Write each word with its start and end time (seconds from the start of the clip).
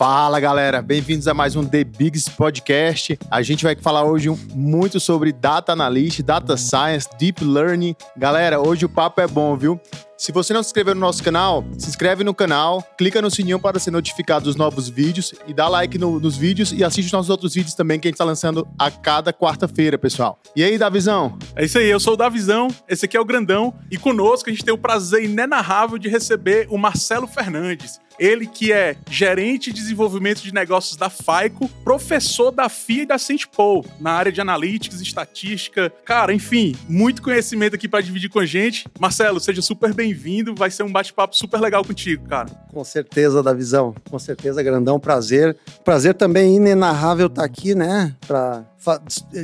Fala 0.00 0.40
galera, 0.40 0.80
bem-vindos 0.80 1.28
a 1.28 1.34
mais 1.34 1.54
um 1.56 1.62
The 1.62 1.84
Bigs 1.84 2.26
Podcast. 2.26 3.18
A 3.30 3.42
gente 3.42 3.64
vai 3.64 3.76
falar 3.76 4.02
hoje 4.04 4.30
muito 4.54 4.98
sobre 4.98 5.30
Data 5.30 5.72
Analytics, 5.72 6.24
Data 6.24 6.56
Science, 6.56 7.06
Deep 7.18 7.44
Learning. 7.44 7.94
Galera, 8.16 8.66
hoje 8.66 8.86
o 8.86 8.88
papo 8.88 9.20
é 9.20 9.26
bom, 9.26 9.54
viu? 9.58 9.78
Se 10.20 10.32
você 10.32 10.52
não 10.52 10.62
se 10.62 10.68
inscreveu 10.68 10.94
no 10.94 11.00
nosso 11.00 11.22
canal, 11.22 11.64
se 11.78 11.88
inscreve 11.88 12.22
no 12.22 12.34
canal, 12.34 12.82
clica 12.98 13.22
no 13.22 13.30
sininho 13.30 13.58
para 13.58 13.78
ser 13.78 13.90
notificado 13.90 14.44
dos 14.44 14.54
novos 14.54 14.86
vídeos 14.86 15.32
e 15.46 15.54
dá 15.54 15.66
like 15.66 15.96
no, 15.96 16.20
nos 16.20 16.36
vídeos 16.36 16.74
e 16.74 16.84
assiste 16.84 17.10
nossos 17.10 17.30
outros 17.30 17.54
vídeos 17.54 17.72
também 17.72 17.98
que 17.98 18.06
a 18.06 18.10
gente 18.10 18.16
está 18.16 18.24
lançando 18.26 18.68
a 18.78 18.90
cada 18.90 19.32
quarta-feira, 19.32 19.96
pessoal. 19.96 20.38
E 20.54 20.62
aí, 20.62 20.76
Davizão? 20.76 21.38
É 21.56 21.64
isso 21.64 21.78
aí, 21.78 21.88
eu 21.88 21.98
sou 21.98 22.12
o 22.12 22.16
Davizão, 22.18 22.68
esse 22.86 23.06
aqui 23.06 23.16
é 23.16 23.20
o 23.20 23.24
Grandão 23.24 23.72
e 23.90 23.96
conosco 23.96 24.50
a 24.50 24.52
gente 24.52 24.62
tem 24.62 24.74
o 24.74 24.78
prazer 24.78 25.24
inenarrável 25.24 25.96
de 25.96 26.10
receber 26.10 26.66
o 26.68 26.76
Marcelo 26.76 27.26
Fernandes. 27.26 27.98
Ele 28.20 28.46
que 28.46 28.70
é 28.70 28.98
gerente 29.10 29.72
de 29.72 29.80
desenvolvimento 29.80 30.42
de 30.42 30.52
negócios 30.52 30.94
da 30.94 31.08
FAICO, 31.08 31.66
professor 31.82 32.50
da 32.50 32.68
FIA 32.68 33.04
e 33.04 33.06
da 33.06 33.16
Paul 33.56 33.82
na 33.98 34.12
área 34.12 34.30
de 34.30 34.42
analytics, 34.42 35.00
estatística. 35.00 35.90
Cara, 36.04 36.34
enfim, 36.34 36.76
muito 36.86 37.22
conhecimento 37.22 37.76
aqui 37.76 37.88
para 37.88 38.02
dividir 38.02 38.28
com 38.28 38.38
a 38.38 38.44
gente. 38.44 38.84
Marcelo, 38.98 39.40
seja 39.40 39.62
super 39.62 39.94
bem-vindo. 40.10 40.54
Vai 40.54 40.70
ser 40.70 40.82
um 40.82 40.90
bate-papo 40.90 41.36
super 41.36 41.60
legal 41.60 41.84
contigo, 41.84 42.26
cara. 42.26 42.48
Com 42.72 42.82
certeza, 42.84 43.42
da 43.42 43.52
visão. 43.52 43.94
Com 44.10 44.18
certeza, 44.18 44.62
grandão. 44.62 44.98
Prazer. 44.98 45.56
Prazer 45.84 46.14
também 46.14 46.56
inenarrável 46.56 47.26
estar 47.26 47.42
tá 47.42 47.46
aqui, 47.46 47.74
né? 47.74 48.14
Para 48.26 48.64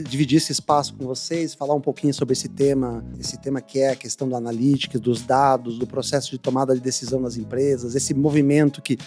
dividir 0.08 0.38
esse 0.38 0.52
espaço 0.52 0.94
com 0.94 1.06
vocês, 1.06 1.54
falar 1.54 1.74
um 1.74 1.80
pouquinho 1.80 2.12
sobre 2.12 2.32
esse 2.32 2.48
tema, 2.48 3.04
esse 3.18 3.38
tema 3.38 3.60
que 3.60 3.78
é 3.78 3.90
a 3.90 3.96
questão 3.96 4.28
da 4.28 4.36
analítica, 4.36 4.98
dos 4.98 5.22
dados, 5.22 5.78
do 5.78 5.86
processo 5.86 6.30
de 6.30 6.38
tomada 6.38 6.74
de 6.74 6.80
decisão 6.80 7.20
nas 7.20 7.36
empresas, 7.36 7.94
esse 7.94 8.14
movimento 8.14 8.82
que 8.82 8.98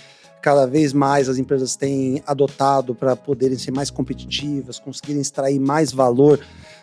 cada 0.41 0.65
vez 0.65 0.93
mais 0.93 1.27
as 1.27 1.37
empresas 1.37 1.75
têm 1.75 2.23
adotado 2.25 2.95
para 2.95 3.15
poderem 3.15 3.57
ser 3.57 3.71
mais 3.71 3.89
competitivas, 3.89 4.79
conseguirem 4.79 5.21
extrair 5.21 5.59
mais 5.59 5.91
valor 5.91 6.39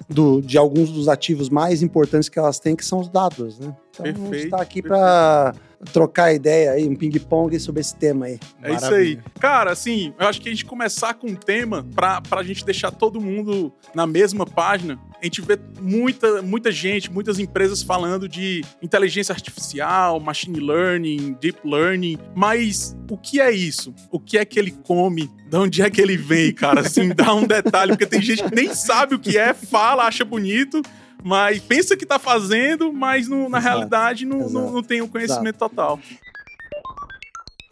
do, 0.08 0.42
de 0.42 0.58
alguns 0.58 0.90
dos 0.90 1.08
ativos 1.08 1.48
mais 1.48 1.82
importantes 1.82 2.28
que 2.28 2.38
elas 2.38 2.58
têm, 2.58 2.76
que 2.76 2.84
são 2.84 3.00
os 3.00 3.08
dados, 3.08 3.58
né? 3.58 3.74
Então, 4.04 4.12
perfeito, 4.12 4.34
a 4.34 4.36
gente 4.36 4.44
está 4.44 4.62
aqui 4.62 4.82
para 4.82 5.54
trocar 5.92 6.32
ideia 6.32 6.72
aí, 6.72 6.88
um 6.88 6.96
ping-pong 6.96 7.58
sobre 7.60 7.80
esse 7.80 7.94
tema 7.94 8.26
aí. 8.26 8.38
É 8.62 8.72
Maravilha. 8.72 8.76
isso 8.76 8.94
aí. 8.94 9.18
Cara, 9.38 9.70
assim, 9.70 10.14
eu 10.18 10.26
acho 10.26 10.40
que 10.40 10.48
a 10.48 10.52
gente 10.52 10.64
começar 10.64 11.14
com 11.14 11.28
um 11.28 11.34
tema 11.34 11.86
para 11.94 12.22
a 12.30 12.42
gente 12.42 12.64
deixar 12.64 12.90
todo 12.90 13.20
mundo 13.20 13.72
na 13.94 14.06
mesma 14.06 14.46
página. 14.46 14.98
A 15.20 15.24
gente 15.24 15.40
vê 15.40 15.58
muita, 15.80 16.42
muita 16.42 16.70
gente, 16.70 17.10
muitas 17.10 17.38
empresas 17.38 17.82
falando 17.82 18.28
de 18.28 18.64
inteligência 18.82 19.32
artificial, 19.32 20.20
machine 20.20 20.60
learning, 20.60 21.36
deep 21.40 21.58
learning, 21.64 22.18
mas 22.34 22.96
o 23.10 23.16
que 23.16 23.40
é 23.40 23.50
isso? 23.50 23.94
O 24.10 24.20
que 24.20 24.38
é 24.38 24.44
que 24.44 24.58
ele 24.58 24.70
come? 24.70 25.30
De 25.48 25.56
onde 25.56 25.82
é 25.82 25.88
que 25.88 26.00
ele 26.00 26.16
vem, 26.16 26.52
cara? 26.52 26.80
Assim, 26.80 27.08
dá 27.14 27.34
um 27.34 27.46
detalhe, 27.46 27.92
porque 27.92 28.06
tem 28.06 28.20
gente 28.20 28.42
que 28.42 28.54
nem 28.54 28.74
sabe 28.74 29.14
o 29.14 29.18
que 29.18 29.38
é, 29.38 29.54
fala, 29.54 30.04
acha 30.04 30.24
bonito, 30.24 30.82
mas 31.26 31.58
pensa 31.58 31.96
que 31.96 32.04
está 32.04 32.20
fazendo, 32.20 32.92
mas 32.92 33.28
na 33.28 33.36
exato, 33.36 33.58
realidade 33.58 34.24
não, 34.24 34.48
não, 34.48 34.70
não, 34.74 34.80
tem 34.80 35.02
o 35.02 35.08
conhecimento 35.08 35.56
exato. 35.56 35.74
total. 35.74 36.00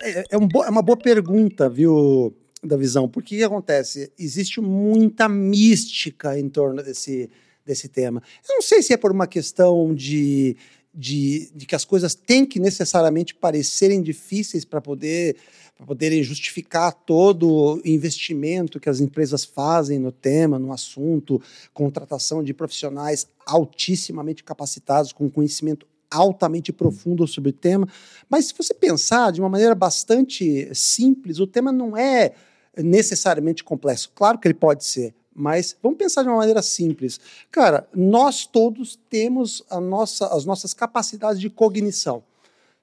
É, 0.03 0.25
é, 0.33 0.37
um 0.37 0.49
é, 0.65 0.69
uma 0.69 0.83
boa 0.83 0.99
pergunta, 0.99 1.69
viu, 1.71 2.35
da 2.65 2.77
visão, 2.77 3.09
porque 3.09 3.37
o 3.37 3.39
que 3.39 3.45
acontece? 3.45 4.13
Existe 4.19 4.61
muita 4.61 5.29
mística 5.29 6.37
em 6.37 6.49
torno 6.49 6.83
desse, 6.83 7.31
desse 7.65 7.87
tema. 7.87 8.21
Eu 8.49 8.57
não 8.57 8.63
sei 8.63 8.83
se 8.83 8.93
é 8.93 8.97
por 8.97 9.13
uma 9.13 9.29
questão 9.29 9.95
de, 9.95 10.57
de, 10.93 11.49
de 11.55 11.65
que 11.65 11.77
as 11.77 11.85
coisas 11.85 12.13
têm 12.13 12.45
que 12.45 12.59
necessariamente 12.59 13.37
parecerem 13.37 14.03
difíceis 14.03 14.65
para 14.65 14.81
poder 14.81 15.37
para 15.77 15.87
poderem 15.87 16.23
justificar 16.23 16.93
todo 16.93 17.51
o 17.51 17.81
investimento 17.85 18.79
que 18.79 18.89
as 18.89 19.01
empresas 19.01 19.45
fazem 19.45 19.99
no 19.99 20.13
tema, 20.13 20.59
no 20.59 20.73
assunto, 20.73 21.43
contratação 21.73 22.45
de 22.45 22.55
profissionais 22.55 23.27
altissimamente 23.45 24.45
capacitados, 24.45 25.13
com 25.13 25.29
conhecimento 25.29 25.87
altamente 26.11 26.73
profundo 26.73 27.27
sobre 27.27 27.51
o 27.51 27.53
tema. 27.53 27.89
Mas 28.31 28.47
se 28.47 28.55
você 28.57 28.73
pensar 28.73 29.33
de 29.33 29.41
uma 29.41 29.49
maneira 29.49 29.75
bastante 29.75 30.73
simples, 30.75 31.41
o 31.41 31.47
tema 31.47 31.73
não 31.73 31.97
é 31.97 32.33
necessariamente 32.77 33.65
complexo. 33.65 34.13
Claro 34.15 34.39
que 34.39 34.47
ele 34.47 34.55
pode 34.55 34.85
ser, 34.85 35.13
mas 35.35 35.77
vamos 35.83 35.99
pensar 35.99 36.23
de 36.23 36.29
uma 36.29 36.37
maneira 36.37 36.63
simples. 36.63 37.19
Cara, 37.51 37.89
nós 37.93 38.47
todos 38.47 38.99
temos 39.11 39.65
nossa, 39.83 40.29
as 40.29 40.45
nossas 40.45 40.73
capacidades 40.73 41.41
de 41.41 41.51
cognição. 41.51 42.23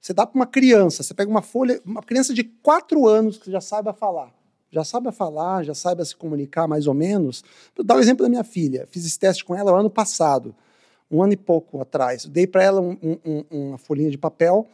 Você 0.01 0.13
dá 0.13 0.25
para 0.25 0.35
uma 0.35 0.47
criança, 0.47 1.03
você 1.03 1.13
pega 1.13 1.29
uma 1.29 1.43
folha, 1.43 1.79
uma 1.85 2.01
criança 2.01 2.33
de 2.33 2.43
quatro 2.43 3.07
anos 3.07 3.37
que 3.37 3.51
já 3.51 3.61
saiba 3.61 3.93
falar, 3.93 4.33
já 4.71 4.83
saiba 4.83 5.11
falar, 5.11 5.63
já 5.63 5.75
saiba 5.75 6.03
se 6.03 6.15
comunicar 6.15 6.67
mais 6.67 6.87
ou 6.87 6.93
menos. 6.95 7.43
Vou 7.75 7.85
dar 7.85 7.97
o 7.97 7.99
exemplo 7.99 8.23
da 8.23 8.29
minha 8.29 8.43
filha. 8.43 8.87
Fiz 8.89 9.05
esse 9.05 9.19
teste 9.19 9.45
com 9.45 9.55
ela 9.55 9.71
no 9.71 9.77
ano 9.77 9.89
passado, 9.91 10.55
um 11.09 11.21
ano 11.21 11.33
e 11.33 11.37
pouco 11.37 11.79
atrás. 11.79 12.25
Dei 12.25 12.47
para 12.47 12.63
ela 12.63 12.81
um, 12.81 12.97
um, 13.03 13.43
uma 13.51 13.77
folhinha 13.77 14.09
de 14.09 14.17
papel 14.17 14.67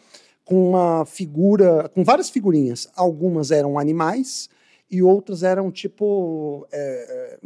com 0.45 0.69
uma 0.69 1.05
figura, 1.05 1.89
com 1.89 2.05
várias 2.05 2.29
figurinhas. 2.29 2.88
Algumas 2.95 3.51
eram 3.51 3.77
animais 3.77 4.49
e 4.89 5.03
outras 5.03 5.44
eram 5.44 5.69
tipo 5.69 6.65
é, 6.71 7.38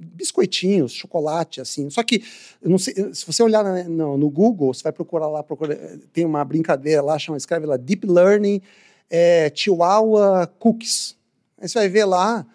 biscoitinhos, 0.00 0.92
chocolate, 0.92 1.60
assim. 1.60 1.90
Só 1.90 2.02
que, 2.02 2.24
não 2.62 2.78
sei, 2.78 2.94
se 3.12 3.26
você 3.26 3.42
olhar 3.42 3.62
no, 3.88 4.16
no, 4.16 4.30
Google, 4.30 4.72
você 4.72 4.82
vai 4.82 4.92
procurar 4.92 5.28
lá, 5.28 5.42
procura, 5.42 5.98
tem 6.12 6.24
uma 6.24 6.44
brincadeira 6.44 7.02
lá, 7.02 7.18
chama, 7.18 7.36
escreve 7.36 7.66
lá, 7.66 7.76
Deep 7.76 8.06
Learning 8.06 8.62
é, 9.10 9.50
Chihuahua 9.54 10.46
Cookies. 10.58 11.16
Aí 11.60 11.68
você 11.68 11.78
vai 11.78 11.88
ver 11.88 12.04
lá, 12.04 12.46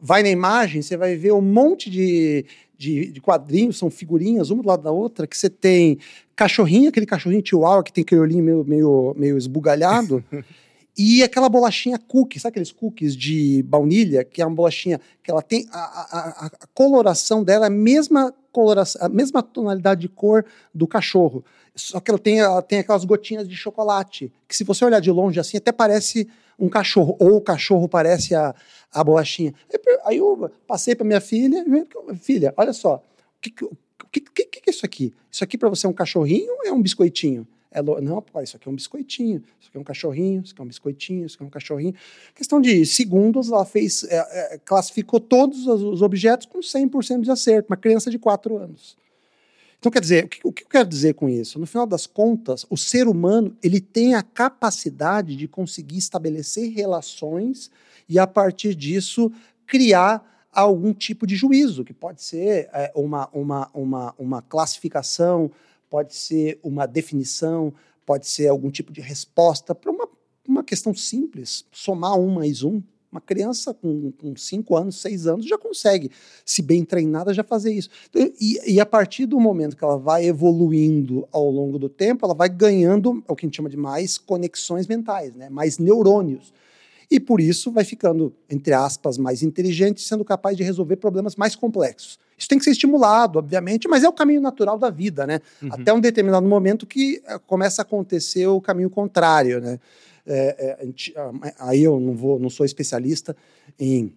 vai 0.00 0.22
na 0.22 0.30
imagem, 0.30 0.82
você 0.82 0.96
vai 0.96 1.14
ver 1.14 1.32
um 1.32 1.42
monte 1.42 1.90
de, 1.90 2.44
de, 2.76 3.12
de, 3.12 3.20
quadrinhos, 3.20 3.78
são 3.78 3.90
figurinhas, 3.90 4.50
uma 4.50 4.62
do 4.62 4.68
lado 4.68 4.82
da 4.82 4.90
outra, 4.90 5.26
que 5.26 5.36
você 5.36 5.50
tem 5.50 5.98
cachorrinho, 6.34 6.88
aquele 6.88 7.06
cachorrinho 7.06 7.46
chihuahua 7.46 7.84
que 7.84 7.92
tem 7.92 8.18
olhinho 8.18 8.42
meio, 8.42 8.64
meio, 8.64 9.14
meio 9.16 9.38
esbugalhado, 9.38 10.24
E 10.96 11.22
aquela 11.22 11.48
bolachinha 11.48 11.98
cookie, 11.98 12.38
sabe 12.38 12.50
aqueles 12.50 12.72
cookies 12.72 13.16
de 13.16 13.62
baunilha, 13.62 14.24
que 14.24 14.42
é 14.42 14.46
uma 14.46 14.54
bolachinha 14.54 15.00
que 15.22 15.30
ela 15.30 15.42
tem 15.42 15.68
a, 15.72 15.78
a, 15.78 16.46
a 16.46 16.66
coloração 16.74 17.42
dela 17.44 17.66
a 17.66 17.70
mesma 17.70 18.34
coloração, 18.52 19.00
a 19.04 19.08
mesma 19.08 19.42
tonalidade 19.42 20.02
de 20.02 20.08
cor 20.08 20.44
do 20.74 20.86
cachorro. 20.86 21.44
Só 21.74 22.00
que 22.00 22.10
ela 22.10 22.18
tem, 22.18 22.40
ela 22.40 22.62
tem 22.62 22.80
aquelas 22.80 23.04
gotinhas 23.04 23.48
de 23.48 23.56
chocolate, 23.56 24.32
que 24.48 24.56
se 24.56 24.64
você 24.64 24.84
olhar 24.84 25.00
de 25.00 25.10
longe 25.10 25.38
assim, 25.38 25.56
até 25.56 25.72
parece 25.72 26.28
um 26.58 26.68
cachorro, 26.68 27.16
ou 27.18 27.36
o 27.36 27.40
cachorro 27.40 27.88
parece 27.88 28.34
a, 28.34 28.54
a 28.92 29.02
bolachinha. 29.02 29.54
Aí 30.04 30.18
eu 30.18 30.50
passei 30.66 30.94
para 30.94 31.06
minha 31.06 31.20
filha, 31.20 31.64
filha, 32.20 32.52
olha 32.56 32.72
só, 32.72 32.96
o 32.96 33.40
que, 33.40 33.50
que, 33.50 34.20
que, 34.20 34.44
que 34.44 34.70
é 34.70 34.72
isso 34.72 34.84
aqui? 34.84 35.14
Isso 35.30 35.42
aqui 35.44 35.56
para 35.56 35.68
você 35.68 35.86
é 35.86 35.88
um 35.88 35.94
cachorrinho 35.94 36.52
ou 36.52 36.66
é 36.66 36.72
um 36.72 36.82
biscoitinho? 36.82 37.46
É 37.70 37.80
lo... 37.80 38.00
Não, 38.00 38.20
pô, 38.20 38.40
isso 38.40 38.56
aqui 38.56 38.68
é 38.68 38.70
um 38.70 38.74
biscoitinho, 38.74 39.42
isso 39.60 39.68
aqui 39.68 39.78
é 39.78 39.80
um 39.80 39.84
cachorrinho, 39.84 40.42
isso 40.42 40.52
aqui 40.52 40.60
é 40.60 40.64
um 40.64 40.68
biscoitinho, 40.68 41.26
isso 41.26 41.36
aqui 41.36 41.44
é 41.44 41.46
um 41.46 41.50
cachorrinho. 41.50 41.94
Questão 42.34 42.60
de 42.60 42.84
segundos, 42.84 43.50
ela 43.50 43.64
fez, 43.64 44.04
é, 44.04 44.54
é, 44.54 44.58
classificou 44.58 45.20
todos 45.20 45.66
os 45.66 46.02
objetos 46.02 46.46
com 46.46 46.58
100% 46.58 47.20
de 47.20 47.30
acerto, 47.30 47.70
uma 47.70 47.76
criança 47.76 48.10
de 48.10 48.18
4 48.18 48.56
anos. 48.56 48.98
Então, 49.78 49.90
quer 49.90 50.00
dizer, 50.00 50.24
o 50.24 50.28
que, 50.28 50.40
o 50.44 50.52
que 50.52 50.64
eu 50.64 50.68
quero 50.68 50.88
dizer 50.88 51.14
com 51.14 51.28
isso? 51.28 51.58
No 51.58 51.66
final 51.66 51.86
das 51.86 52.06
contas, 52.06 52.66
o 52.68 52.76
ser 52.76 53.08
humano 53.08 53.56
ele 53.62 53.80
tem 53.80 54.14
a 54.14 54.22
capacidade 54.22 55.34
de 55.34 55.48
conseguir 55.48 55.96
estabelecer 55.96 56.70
relações 56.70 57.70
e, 58.06 58.18
a 58.18 58.26
partir 58.26 58.74
disso, 58.74 59.32
criar 59.66 60.48
algum 60.52 60.92
tipo 60.92 61.26
de 61.26 61.34
juízo, 61.36 61.84
que 61.84 61.94
pode 61.94 62.22
ser 62.22 62.68
é, 62.74 62.92
uma, 62.94 63.28
uma, 63.32 63.70
uma, 63.72 64.14
uma 64.18 64.42
classificação, 64.42 65.50
pode 65.90 66.14
ser 66.14 66.58
uma 66.62 66.86
definição, 66.86 67.74
pode 68.06 68.26
ser 68.28 68.46
algum 68.46 68.70
tipo 68.70 68.92
de 68.92 69.00
resposta 69.00 69.74
para 69.74 69.90
uma, 69.90 70.08
uma 70.48 70.64
questão 70.64 70.94
simples, 70.94 71.66
somar 71.72 72.18
um 72.18 72.32
mais 72.32 72.62
um. 72.62 72.80
Uma 73.12 73.20
criança 73.20 73.74
com, 73.74 74.12
com 74.12 74.36
cinco 74.36 74.76
anos, 74.76 75.00
seis 75.00 75.26
anos 75.26 75.44
já 75.44 75.58
consegue, 75.58 76.12
se 76.44 76.62
bem 76.62 76.84
treinada, 76.84 77.34
já 77.34 77.42
fazer 77.42 77.72
isso. 77.72 77.90
Então, 78.08 78.22
e, 78.40 78.74
e, 78.74 78.78
a 78.78 78.86
partir 78.86 79.26
do 79.26 79.40
momento 79.40 79.76
que 79.76 79.82
ela 79.82 79.98
vai 79.98 80.26
evoluindo 80.26 81.26
ao 81.32 81.50
longo 81.50 81.76
do 81.76 81.88
tempo, 81.88 82.24
ela 82.24 82.34
vai 82.34 82.48
ganhando 82.48 83.20
o 83.26 83.34
que 83.34 83.44
a 83.44 83.48
gente 83.48 83.56
chama 83.56 83.68
de 83.68 83.76
mais 83.76 84.16
conexões 84.16 84.86
mentais, 84.86 85.34
né? 85.34 85.50
mais 85.50 85.76
neurônios. 85.76 86.52
E 87.10 87.18
por 87.18 87.40
isso 87.40 87.72
vai 87.72 87.82
ficando, 87.82 88.32
entre 88.48 88.72
aspas, 88.72 89.18
mais 89.18 89.42
inteligente, 89.42 90.00
sendo 90.00 90.24
capaz 90.24 90.56
de 90.56 90.62
resolver 90.62 90.94
problemas 90.94 91.34
mais 91.34 91.56
complexos. 91.56 92.16
Isso 92.40 92.48
tem 92.48 92.58
que 92.58 92.64
ser 92.64 92.70
estimulado, 92.70 93.38
obviamente, 93.38 93.86
mas 93.86 94.02
é 94.02 94.08
o 94.08 94.12
caminho 94.12 94.40
natural 94.40 94.78
da 94.78 94.88
vida, 94.88 95.26
né? 95.26 95.40
Uhum. 95.62 95.68
Até 95.72 95.92
um 95.92 96.00
determinado 96.00 96.48
momento 96.48 96.86
que 96.86 97.22
eh, 97.26 97.38
começa 97.46 97.82
a 97.82 97.84
acontecer 97.84 98.46
o 98.46 98.60
caminho 98.60 98.88
contrário, 98.88 99.60
né? 99.60 99.78
É, 100.26 100.78
é, 100.80 100.88
ah, 101.16 101.32
aí 101.58 101.82
eu 101.82 102.00
não 102.00 102.14
vou, 102.14 102.38
não 102.38 102.48
sou 102.48 102.64
especialista 102.64 103.36
em, 103.78 104.12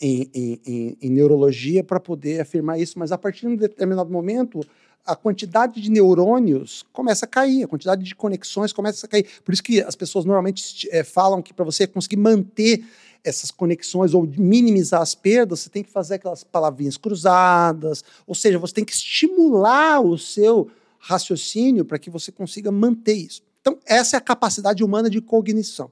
em, 0.00 0.30
em, 0.34 0.98
em 1.00 1.10
neurologia 1.10 1.84
para 1.84 2.00
poder 2.00 2.40
afirmar 2.40 2.80
isso, 2.80 2.98
mas 2.98 3.12
a 3.12 3.18
partir 3.18 3.42
de 3.42 3.48
um 3.48 3.56
determinado 3.56 4.10
momento 4.10 4.60
a 5.06 5.14
quantidade 5.14 5.80
de 5.80 5.90
neurônios 5.90 6.84
começa 6.92 7.26
a 7.26 7.28
cair, 7.28 7.64
a 7.64 7.68
quantidade 7.68 8.02
de 8.02 8.14
conexões 8.14 8.72
começa 8.72 9.04
a 9.06 9.08
cair. 9.08 9.26
Por 9.44 9.52
isso 9.52 9.62
que 9.62 9.82
as 9.82 9.94
pessoas 9.94 10.24
normalmente 10.24 10.88
é, 10.90 11.04
falam 11.04 11.42
que 11.42 11.52
para 11.52 11.64
você 11.64 11.86
conseguir 11.86 12.16
manter 12.16 12.82
essas 13.24 13.50
conexões 13.50 14.12
ou 14.12 14.24
minimizar 14.36 15.00
as 15.00 15.14
perdas, 15.14 15.60
você 15.60 15.70
tem 15.70 15.82
que 15.82 15.90
fazer 15.90 16.16
aquelas 16.16 16.44
palavrinhas 16.44 16.96
cruzadas, 16.96 18.04
ou 18.26 18.34
seja, 18.34 18.58
você 18.58 18.74
tem 18.74 18.84
que 18.84 18.92
estimular 18.92 20.00
o 20.00 20.18
seu 20.18 20.70
raciocínio 20.98 21.84
para 21.84 21.98
que 21.98 22.10
você 22.10 22.30
consiga 22.30 22.70
manter 22.70 23.14
isso. 23.14 23.42
Então, 23.60 23.78
essa 23.86 24.16
é 24.16 24.18
a 24.18 24.20
capacidade 24.20 24.84
humana 24.84 25.08
de 25.08 25.20
cognição. 25.20 25.90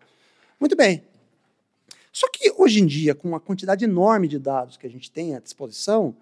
Muito 0.61 0.77
bem. 0.77 1.03
Só 2.13 2.29
que 2.31 2.53
hoje 2.59 2.81
em 2.81 2.87
dia, 2.87 3.15
com 3.15 3.35
a 3.35 3.41
quantidade 3.41 3.85
enorme 3.85 4.29
de 4.29 4.39
dados 4.39 4.77
que 4.77 4.87
a 4.87 4.91
gente 4.91 5.11
tem 5.11 5.35
à 5.35 5.41
disposição, 5.41 6.15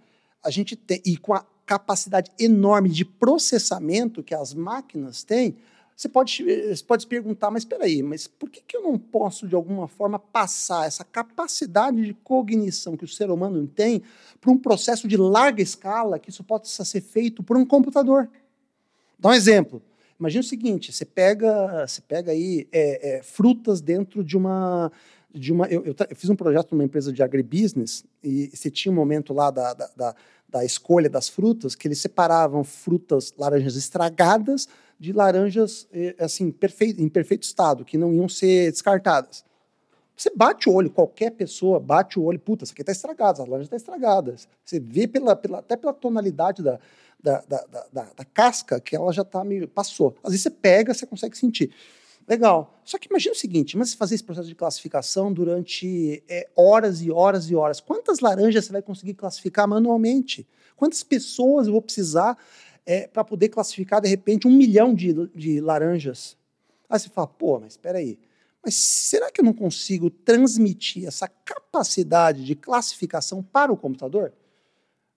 a 0.43 0.51
gente 0.51 0.77
tem 0.77 1.03
e 1.05 1.17
com 1.17 1.35
a 1.35 1.45
capacidade 1.67 2.31
enorme 2.39 2.89
de 2.89 3.05
processamento 3.05 4.23
que 4.23 4.35
as 4.35 4.55
máquinas 4.55 5.25
têm, 5.25 5.57
você 6.01 6.09
pode, 6.09 6.43
você 6.43 6.83
pode 6.83 7.03
se 7.03 7.07
perguntar, 7.07 7.51
mas 7.51 7.61
espera 7.63 7.85
aí, 7.85 8.03
mas 8.03 8.27
por 8.27 8.49
que, 8.49 8.63
que 8.67 8.75
eu 8.75 8.81
não 8.81 8.99
posso, 8.99 9.47
de 9.47 9.55
alguma 9.55 9.87
forma, 9.87 10.19
passar 10.19 10.87
essa 10.87 11.05
capacidade 11.05 12.03
de 12.03 12.15
cognição 12.15 12.97
que 12.97 13.05
o 13.05 13.09
ser 13.09 13.31
humano 13.31 13.67
tem 13.67 14.03
para 14.41 14.51
um 14.51 14.57
processo 14.57 15.07
de 15.07 15.19
larga 15.19 15.61
escala, 15.61 16.19
que 16.19 16.31
isso 16.31 16.43
possa 16.43 16.87
ser 16.87 17.03
feito 17.03 17.43
por 17.43 17.55
um 17.55 17.67
computador? 17.67 18.31
Dá 19.19 19.29
um 19.29 19.35
exemplo. 19.35 19.83
Imagina 20.19 20.41
o 20.41 20.47
seguinte: 20.47 20.91
você 20.91 21.05
pega, 21.05 21.87
você 21.87 22.01
pega 22.01 22.33
aí 22.33 22.67
é, 22.73 23.19
é, 23.19 23.23
frutas 23.23 23.83
dentro 23.83 24.25
de 24.25 24.39
uma. 24.39 24.91
De 25.31 25.53
uma 25.53 25.67
eu, 25.67 25.85
eu, 25.85 25.95
eu, 26.09 26.17
fiz 26.17 26.31
um 26.31 26.35
projeto 26.35 26.73
numa 26.73 26.85
empresa 26.85 27.13
de 27.13 27.23
agribusiness 27.23 28.05
e 28.25 28.51
você 28.55 28.71
tinha 28.71 28.91
um 28.91 28.97
momento 28.97 29.35
lá 29.35 29.51
da, 29.51 29.75
da, 29.75 29.91
da, 29.95 30.15
da 30.49 30.65
escolha 30.65 31.11
das 31.11 31.29
frutas 31.29 31.75
que 31.75 31.87
eles 31.87 32.01
separavam 32.01 32.65
frutas, 32.65 33.35
laranjas 33.37 33.77
estragadas 33.77 34.67
de 35.01 35.15
laranjas 35.15 35.89
é, 35.91 36.15
assim 36.19 36.51
perfeito, 36.51 37.03
em 37.03 37.09
perfeito 37.09 37.45
estado, 37.45 37.87
que 37.87 37.97
não 37.97 38.13
iam 38.13 38.29
ser 38.29 38.71
descartadas. 38.71 39.43
Você 40.15 40.31
bate 40.37 40.69
o 40.69 40.75
olho, 40.75 40.91
qualquer 40.91 41.31
pessoa 41.31 41.81
bate 41.81 42.19
o 42.19 42.25
olho, 42.25 42.39
puta, 42.39 42.65
isso 42.65 42.75
aqui 42.75 42.83
está 42.83 42.93
estragado, 42.93 43.41
essa 43.41 43.51
laranja 43.51 43.65
está 43.65 43.77
estragada. 43.77 44.37
Você 44.63 44.79
vê 44.79 45.09
pela, 45.09 45.35
pela, 45.35 45.61
até 45.61 45.75
pela 45.75 45.95
tonalidade 45.95 46.63
da, 46.63 46.79
da, 47.19 47.41
da, 47.49 47.67
da, 47.91 48.03
da 48.15 48.25
casca 48.27 48.79
que 48.79 48.95
ela 48.95 49.11
já 49.11 49.23
está 49.23 49.43
meio. 49.43 49.67
passou. 49.67 50.15
Às 50.23 50.33
vezes 50.33 50.43
você 50.43 50.51
pega, 50.51 50.93
você 50.93 51.07
consegue 51.07 51.39
sentir. 51.39 51.73
Legal. 52.29 52.79
Só 52.85 52.99
que 52.99 53.09
imagina 53.09 53.33
o 53.33 53.39
seguinte: 53.39 53.79
mas 53.79 53.95
fazer 53.95 54.17
esse 54.17 54.23
processo 54.23 54.47
de 54.47 54.55
classificação 54.55 55.33
durante 55.33 56.23
é, 56.29 56.47
horas 56.55 57.01
e 57.01 57.11
horas 57.11 57.51
e 57.51 57.57
horas. 57.57 57.81
Quantas 57.81 58.21
laranjas 58.21 58.67
você 58.67 58.73
vai 58.73 58.83
conseguir 58.83 59.15
classificar 59.15 59.67
manualmente? 59.67 60.47
Quantas 60.77 61.03
pessoas 61.03 61.67
eu 61.67 61.73
vou 61.73 61.83
precisar 61.83 62.37
é, 62.85 63.07
para 63.07 63.25
poder 63.25 63.49
classificar, 63.49 64.01
de 64.01 64.09
repente, 64.09 64.47
um 64.47 64.53
milhão 64.53 64.95
de, 64.95 65.13
de 65.35 65.61
laranjas? 65.61 66.37
Aí 66.89 66.99
você 66.99 67.09
fala, 67.09 67.27
pô, 67.27 67.61
mas 67.61 67.73
espera 67.73 67.99
aí. 67.99 68.19
Mas 68.65 68.75
será 68.75 69.31
que 69.31 69.41
eu 69.41 69.45
não 69.45 69.53
consigo 69.55 70.11
transmitir 70.11 71.07
essa 71.07 71.29
capacidade 71.29 72.45
de 72.45 72.55
classificação 72.55 73.43
para 73.43 73.73
o 73.73 73.77
computador? 73.77 74.33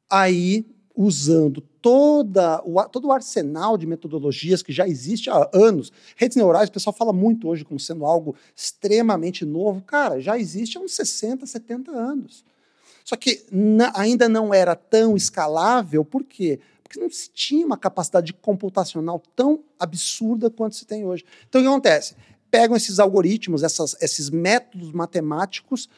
Aí 0.09 0.65
usando 0.95 1.59
toda 1.81 2.61
o, 2.63 2.81
todo 2.87 3.07
o 3.07 3.11
arsenal 3.11 3.77
de 3.77 3.87
metodologias 3.87 4.61
que 4.61 4.71
já 4.71 4.87
existe 4.87 5.29
há 5.29 5.49
anos. 5.51 5.91
Redes 6.15 6.37
neurais, 6.37 6.69
o 6.69 6.71
pessoal 6.71 6.93
fala 6.93 7.11
muito 7.11 7.47
hoje 7.47 7.65
como 7.65 7.79
sendo 7.79 8.05
algo 8.05 8.35
extremamente 8.55 9.43
novo. 9.43 9.81
Cara, 9.81 10.19
já 10.19 10.37
existe 10.37 10.77
há 10.77 10.81
uns 10.81 10.93
60, 10.93 11.45
70 11.45 11.91
anos. 11.91 12.45
Só 13.03 13.15
que 13.17 13.43
ainda 13.93 14.29
não 14.29 14.53
era 14.53 14.75
tão 14.75 15.17
escalável, 15.17 16.05
por 16.05 16.23
quê? 16.23 16.59
Não 16.99 17.09
se 17.09 17.29
tinha 17.29 17.65
uma 17.65 17.77
capacidade 17.77 18.33
computacional 18.33 19.21
tão 19.35 19.63
absurda 19.79 20.49
quanto 20.49 20.75
se 20.75 20.85
tem 20.85 21.05
hoje. 21.05 21.23
Então, 21.47 21.61
o 21.61 21.63
que 21.63 21.69
acontece? 21.69 22.15
Pegam 22.49 22.75
esses 22.75 22.99
algoritmos, 22.99 23.63
essas, 23.63 23.95
esses 24.01 24.29
métodos 24.29 24.91
matemáticos, 24.91 25.89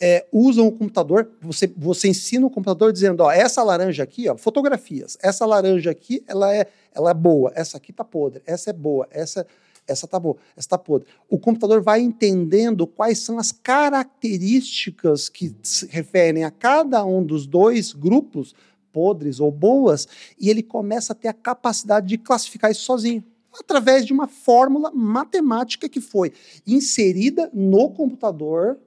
é, 0.00 0.26
usam 0.32 0.66
o 0.66 0.72
computador, 0.72 1.30
você, 1.42 1.66
você 1.76 2.08
ensina 2.08 2.46
o 2.46 2.50
computador 2.50 2.92
dizendo, 2.92 3.22
ó, 3.22 3.30
essa 3.30 3.62
laranja 3.62 4.02
aqui, 4.02 4.28
ó, 4.28 4.36
fotografias, 4.36 5.18
essa 5.22 5.44
laranja 5.44 5.90
aqui, 5.90 6.24
ela 6.26 6.54
é, 6.54 6.66
ela 6.94 7.10
é 7.10 7.14
boa, 7.14 7.52
essa 7.54 7.76
aqui 7.76 7.92
tá 7.92 8.02
podre, 8.02 8.42
essa 8.46 8.70
é 8.70 8.72
boa, 8.72 9.06
essa 9.10 9.46
essa 9.86 10.06
tá 10.06 10.20
boa, 10.20 10.36
essa 10.56 10.68
tá 10.68 10.78
podre. 10.78 11.08
O 11.28 11.38
computador 11.38 11.82
vai 11.82 12.00
entendendo 12.00 12.86
quais 12.86 13.18
são 13.18 13.38
as 13.38 13.50
características 13.50 15.28
que 15.28 15.54
se 15.62 15.86
referem 15.86 16.44
a 16.44 16.50
cada 16.50 17.04
um 17.04 17.22
dos 17.22 17.46
dois 17.46 17.92
grupos, 17.92 18.54
podres 18.92 19.40
ou 19.40 19.50
boas, 19.50 20.06
e 20.38 20.48
ele 20.50 20.62
começa 20.62 21.12
a 21.12 21.16
ter 21.16 21.28
a 21.28 21.32
capacidade 21.32 22.06
de 22.06 22.18
classificar 22.18 22.70
isso 22.70 22.82
sozinho 22.82 23.24
através 23.58 24.06
de 24.06 24.12
uma 24.12 24.28
fórmula 24.28 24.90
matemática 24.92 25.88
que 25.88 26.00
foi 26.00 26.32
inserida 26.66 27.50
no 27.52 27.90
computador 27.90 28.78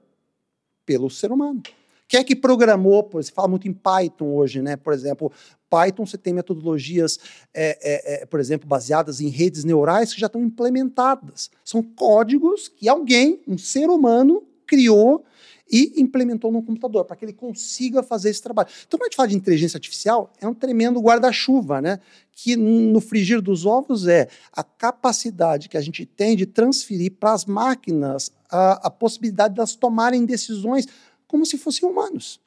pelo 0.86 1.10
ser 1.10 1.32
humano. 1.32 1.62
Quem 2.06 2.20
é 2.20 2.24
que 2.24 2.36
programou? 2.36 3.08
Você 3.12 3.32
fala 3.32 3.48
muito 3.48 3.66
em 3.66 3.72
Python 3.72 4.26
hoje, 4.26 4.60
né? 4.62 4.76
Por 4.76 4.92
exemplo, 4.92 5.32
Python 5.70 6.06
você 6.06 6.18
tem 6.18 6.32
metodologias, 6.32 7.18
é, 7.52 7.78
é, 7.82 8.22
é, 8.22 8.26
por 8.26 8.38
exemplo, 8.38 8.68
baseadas 8.68 9.20
em 9.20 9.28
redes 9.28 9.64
neurais 9.64 10.12
que 10.12 10.20
já 10.20 10.26
estão 10.26 10.42
implementadas. 10.42 11.50
São 11.64 11.82
códigos 11.82 12.68
que 12.68 12.88
alguém, 12.88 13.40
um 13.48 13.58
ser 13.58 13.88
humano, 13.88 14.46
criou 14.66 15.24
e 15.70 16.00
implementou 16.00 16.52
no 16.52 16.62
computador 16.62 17.04
para 17.04 17.16
que 17.16 17.24
ele 17.24 17.32
consiga 17.32 18.02
fazer 18.02 18.30
esse 18.30 18.42
trabalho. 18.42 18.68
Então, 18.86 18.98
quando 18.98 19.02
a 19.02 19.06
gente 19.06 19.16
fala 19.16 19.28
de 19.28 19.36
inteligência 19.36 19.76
artificial, 19.76 20.32
é 20.40 20.46
um 20.46 20.54
tremendo 20.54 21.00
guarda-chuva, 21.00 21.80
né? 21.80 22.00
Que 22.32 22.56
no 22.56 23.00
frigir 23.00 23.40
dos 23.40 23.64
ovos 23.64 24.06
é 24.06 24.28
a 24.52 24.62
capacidade 24.62 25.68
que 25.68 25.76
a 25.76 25.80
gente 25.80 26.04
tem 26.04 26.36
de 26.36 26.46
transferir 26.46 27.12
para 27.12 27.32
as 27.32 27.44
máquinas 27.44 28.30
a, 28.50 28.86
a 28.86 28.90
possibilidade 28.90 29.54
de 29.54 29.60
elas 29.60 29.74
tomarem 29.74 30.24
decisões 30.24 30.86
como 31.26 31.46
se 31.46 31.56
fossem 31.58 31.88
humanos. 31.88 32.40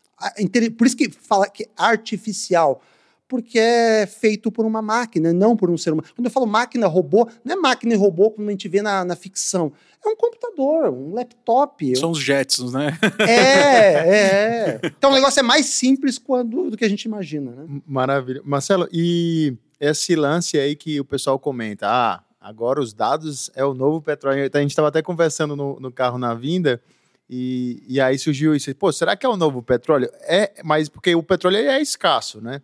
Por 0.78 0.88
isso 0.88 0.98
que 0.98 1.10
fala 1.12 1.48
que 1.48 1.64
é 1.64 1.70
artificial, 1.76 2.82
porque 3.28 3.60
é 3.60 4.08
feito 4.08 4.52
por 4.52 4.66
uma 4.66 4.82
máquina, 4.82 5.34
não 5.34 5.56
por 5.56 5.70
um 5.70 5.78
ser 5.78 5.92
humano. 5.92 6.08
Quando 6.16 6.26
eu 6.26 6.32
falo 6.32 6.48
máquina, 6.48 6.88
robô, 6.88 7.28
não 7.44 7.54
é 7.54 7.56
máquina 7.58 7.94
e 7.94 7.98
robô 7.98 8.32
como 8.32 8.48
a 8.48 8.52
gente 8.52 8.68
vê 8.68 8.82
na, 8.82 9.04
na 9.04 9.16
ficção. 9.16 9.74
É 10.06 10.10
um 10.10 10.16
computador, 10.16 10.90
um 10.90 11.14
laptop. 11.14 11.96
São 11.96 12.12
os 12.12 12.20
Jetsons, 12.20 12.74
né? 12.74 12.98
É, 13.20 14.78
é. 14.78 14.80
Então 14.84 15.12
o 15.12 15.14
negócio 15.14 15.40
é 15.40 15.44
mais 15.44 15.66
simples 15.66 16.18
quando, 16.18 16.70
do 16.70 16.78
que 16.78 16.86
a 16.86 16.90
gente 16.90 17.04
imagina, 17.04 17.52
né? 17.52 17.82
Maravilha. 17.86 18.42
Marcelo, 18.46 18.88
e 18.92 19.56
esse 19.80 20.16
lance 20.16 20.58
aí 20.58 20.76
que 20.76 21.00
o 21.00 21.06
pessoal 21.06 21.38
comenta, 21.38 21.88
ah, 21.88 22.24
Agora 22.48 22.80
os 22.80 22.94
dados 22.94 23.52
é 23.56 23.66
o 23.66 23.74
novo 23.74 24.02
petróleo. 24.02 24.50
A 24.54 24.60
gente 24.60 24.70
estava 24.70 24.88
até 24.88 25.02
conversando 25.02 25.54
no, 25.54 25.78
no, 25.82 25.92
carro 25.92 26.18
na 26.18 26.34
vinda 26.34 26.82
e, 27.30 27.84
e 27.86 28.00
aí 28.00 28.18
surgiu 28.18 28.56
isso. 28.56 28.74
Pô, 28.76 28.90
será 28.90 29.18
que 29.18 29.26
é 29.26 29.30
o 29.30 29.36
novo 29.36 29.62
petróleo? 29.62 30.10
É, 30.22 30.54
mas 30.64 30.88
porque 30.88 31.14
o 31.14 31.22
petróleo 31.22 31.58
é 31.58 31.82
escasso, 31.82 32.40
né? 32.40 32.62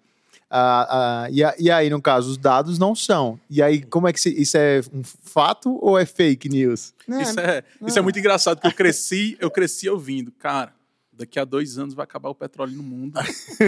Ah, 0.55 1.23
ah, 1.25 1.29
e, 1.31 1.41
e, 1.63 1.71
aí, 1.71 1.89
no 1.89 1.99
caso, 1.99 2.29
os 2.29 2.37
dados 2.37 2.77
não 2.77 2.93
são. 2.93 3.39
E 3.49 3.59
aí, 3.59 3.81
como 3.81 4.07
é 4.07 4.13
que 4.13 4.21
se, 4.21 4.29
isso 4.39 4.55
é 4.55 4.81
um 4.93 5.01
fato 5.03 5.79
ou 5.81 5.97
é 5.97 6.05
fake 6.05 6.47
news? 6.47 6.93
Não, 7.07 7.19
isso, 7.19 7.39
é, 7.39 7.63
não. 7.81 7.87
isso 7.87 7.97
é 7.97 8.01
muito 8.03 8.19
engraçado, 8.19 8.57
porque 8.57 8.67
eu 8.67 8.73
cresci, 8.73 9.35
eu 9.39 9.49
cresci 9.49 9.89
ouvindo, 9.89 10.31
cara 10.31 10.71
daqui 11.15 11.39
a 11.39 11.45
dois 11.45 11.77
anos 11.77 11.93
vai 11.93 12.03
acabar 12.03 12.29
o 12.29 12.35
petróleo 12.35 12.73
no 12.73 12.83
mundo. 12.83 13.19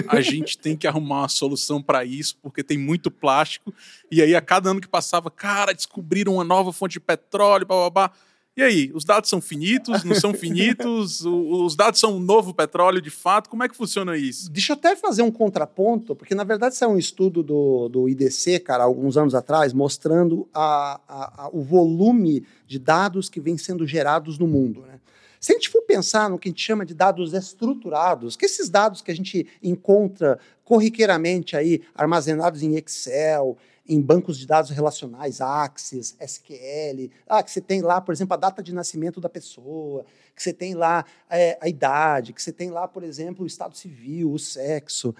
A 0.10 0.20
gente 0.20 0.58
tem 0.58 0.76
que 0.76 0.88
arrumar 0.88 1.22
uma 1.22 1.30
solução 1.30 1.82
para 1.82 2.04
isso, 2.04 2.36
porque 2.42 2.64
tem 2.64 2.78
muito 2.78 3.12
plástico. 3.12 3.74
E 4.12 4.22
aí, 4.22 4.36
a 4.36 4.42
cada 4.42 4.72
ano 4.72 4.82
que 4.82 4.88
passava, 4.88 5.30
cara, 5.30 5.74
descobriram 5.74 6.34
uma 6.34 6.44
nova 6.44 6.74
fonte 6.74 6.94
de 6.94 7.00
petróleo, 7.00 7.66
blá. 7.66 8.12
E 8.58 8.64
aí, 8.64 8.90
os 8.94 9.04
dados 9.04 9.30
são 9.30 9.42
finitos, 9.42 10.06
não 10.06 10.16
são 10.16 10.34
finitos? 10.34 11.20
os 11.28 11.76
dados 11.76 12.00
são 12.00 12.16
um 12.16 12.20
novo 12.20 12.54
petróleo 12.54 13.02
de 13.02 13.10
fato? 13.10 13.50
Como 13.50 13.64
é 13.64 13.68
que 13.68 13.76
funciona 13.76 14.16
isso? 14.16 14.50
Deixa 14.50 14.72
eu 14.72 14.78
até 14.78 14.96
fazer 14.96 15.24
um 15.24 15.32
contraponto, 15.32 16.16
porque 16.16 16.34
na 16.34 16.46
verdade 16.46 16.74
isso 16.74 16.86
é 16.86 16.88
um 16.88 16.98
estudo 16.98 17.44
do, 17.44 17.90
do 17.90 18.08
IDC, 18.08 18.60
cara, 18.60 18.86
alguns 18.86 19.18
anos 19.18 19.36
atrás, 19.36 19.74
mostrando 19.74 20.48
a, 20.54 21.02
a, 21.06 21.44
a, 21.44 21.50
o 21.52 21.62
volume 21.62 22.46
de 22.66 22.80
dados 22.80 23.28
que 23.28 23.42
vem 23.42 23.58
sendo 23.58 23.86
gerados 23.86 24.40
no 24.40 24.48
mundo. 24.48 24.86
Né? 24.88 25.02
Se 25.38 25.52
a 25.52 25.56
gente 25.56 25.70
for 25.70 25.82
pensar 25.82 26.30
no 26.30 26.40
que 26.40 26.48
a 26.48 26.52
gente 26.52 26.64
chama 26.64 26.86
de 26.86 26.94
dados 26.94 27.34
estruturados, 27.34 28.38
que 28.38 28.46
esses 28.46 28.70
dados 28.70 29.02
que 29.02 29.12
a 29.12 29.16
gente 29.16 29.46
encontra 29.62 30.40
corriqueiramente 30.64 31.58
aí 31.58 31.82
armazenados 31.94 32.64
em 32.64 32.78
Excel, 32.78 33.58
em 33.88 34.02
bancos 34.02 34.38
de 34.38 34.48
dados 34.48 34.72
relacionais, 34.72 35.42
Axis, 35.42 36.16
SQL, 36.20 37.12
ah, 37.28 37.44
que 37.44 37.52
você 37.52 37.62
tem 37.62 37.82
lá, 37.82 38.02
por 38.02 38.14
exemplo, 38.14 38.34
a 38.34 38.38
data 38.38 38.64
de 38.64 38.74
nascimento 38.74 39.22
da 39.22 39.30
pessoa, 39.30 40.06
que 40.36 40.42
você 40.42 40.52
tem 40.52 40.74
lá 40.74 41.06
é, 41.30 41.58
a 41.62 41.70
idade, 41.70 42.34
que 42.34 42.42
você 42.42 42.52
tem 42.52 42.72
lá, 42.72 42.88
por 42.88 43.04
exemplo, 43.04 43.44
o 43.44 43.48
estado 43.48 43.78
civil, 43.78 44.32
o 44.32 44.40
sexo. 44.40 45.14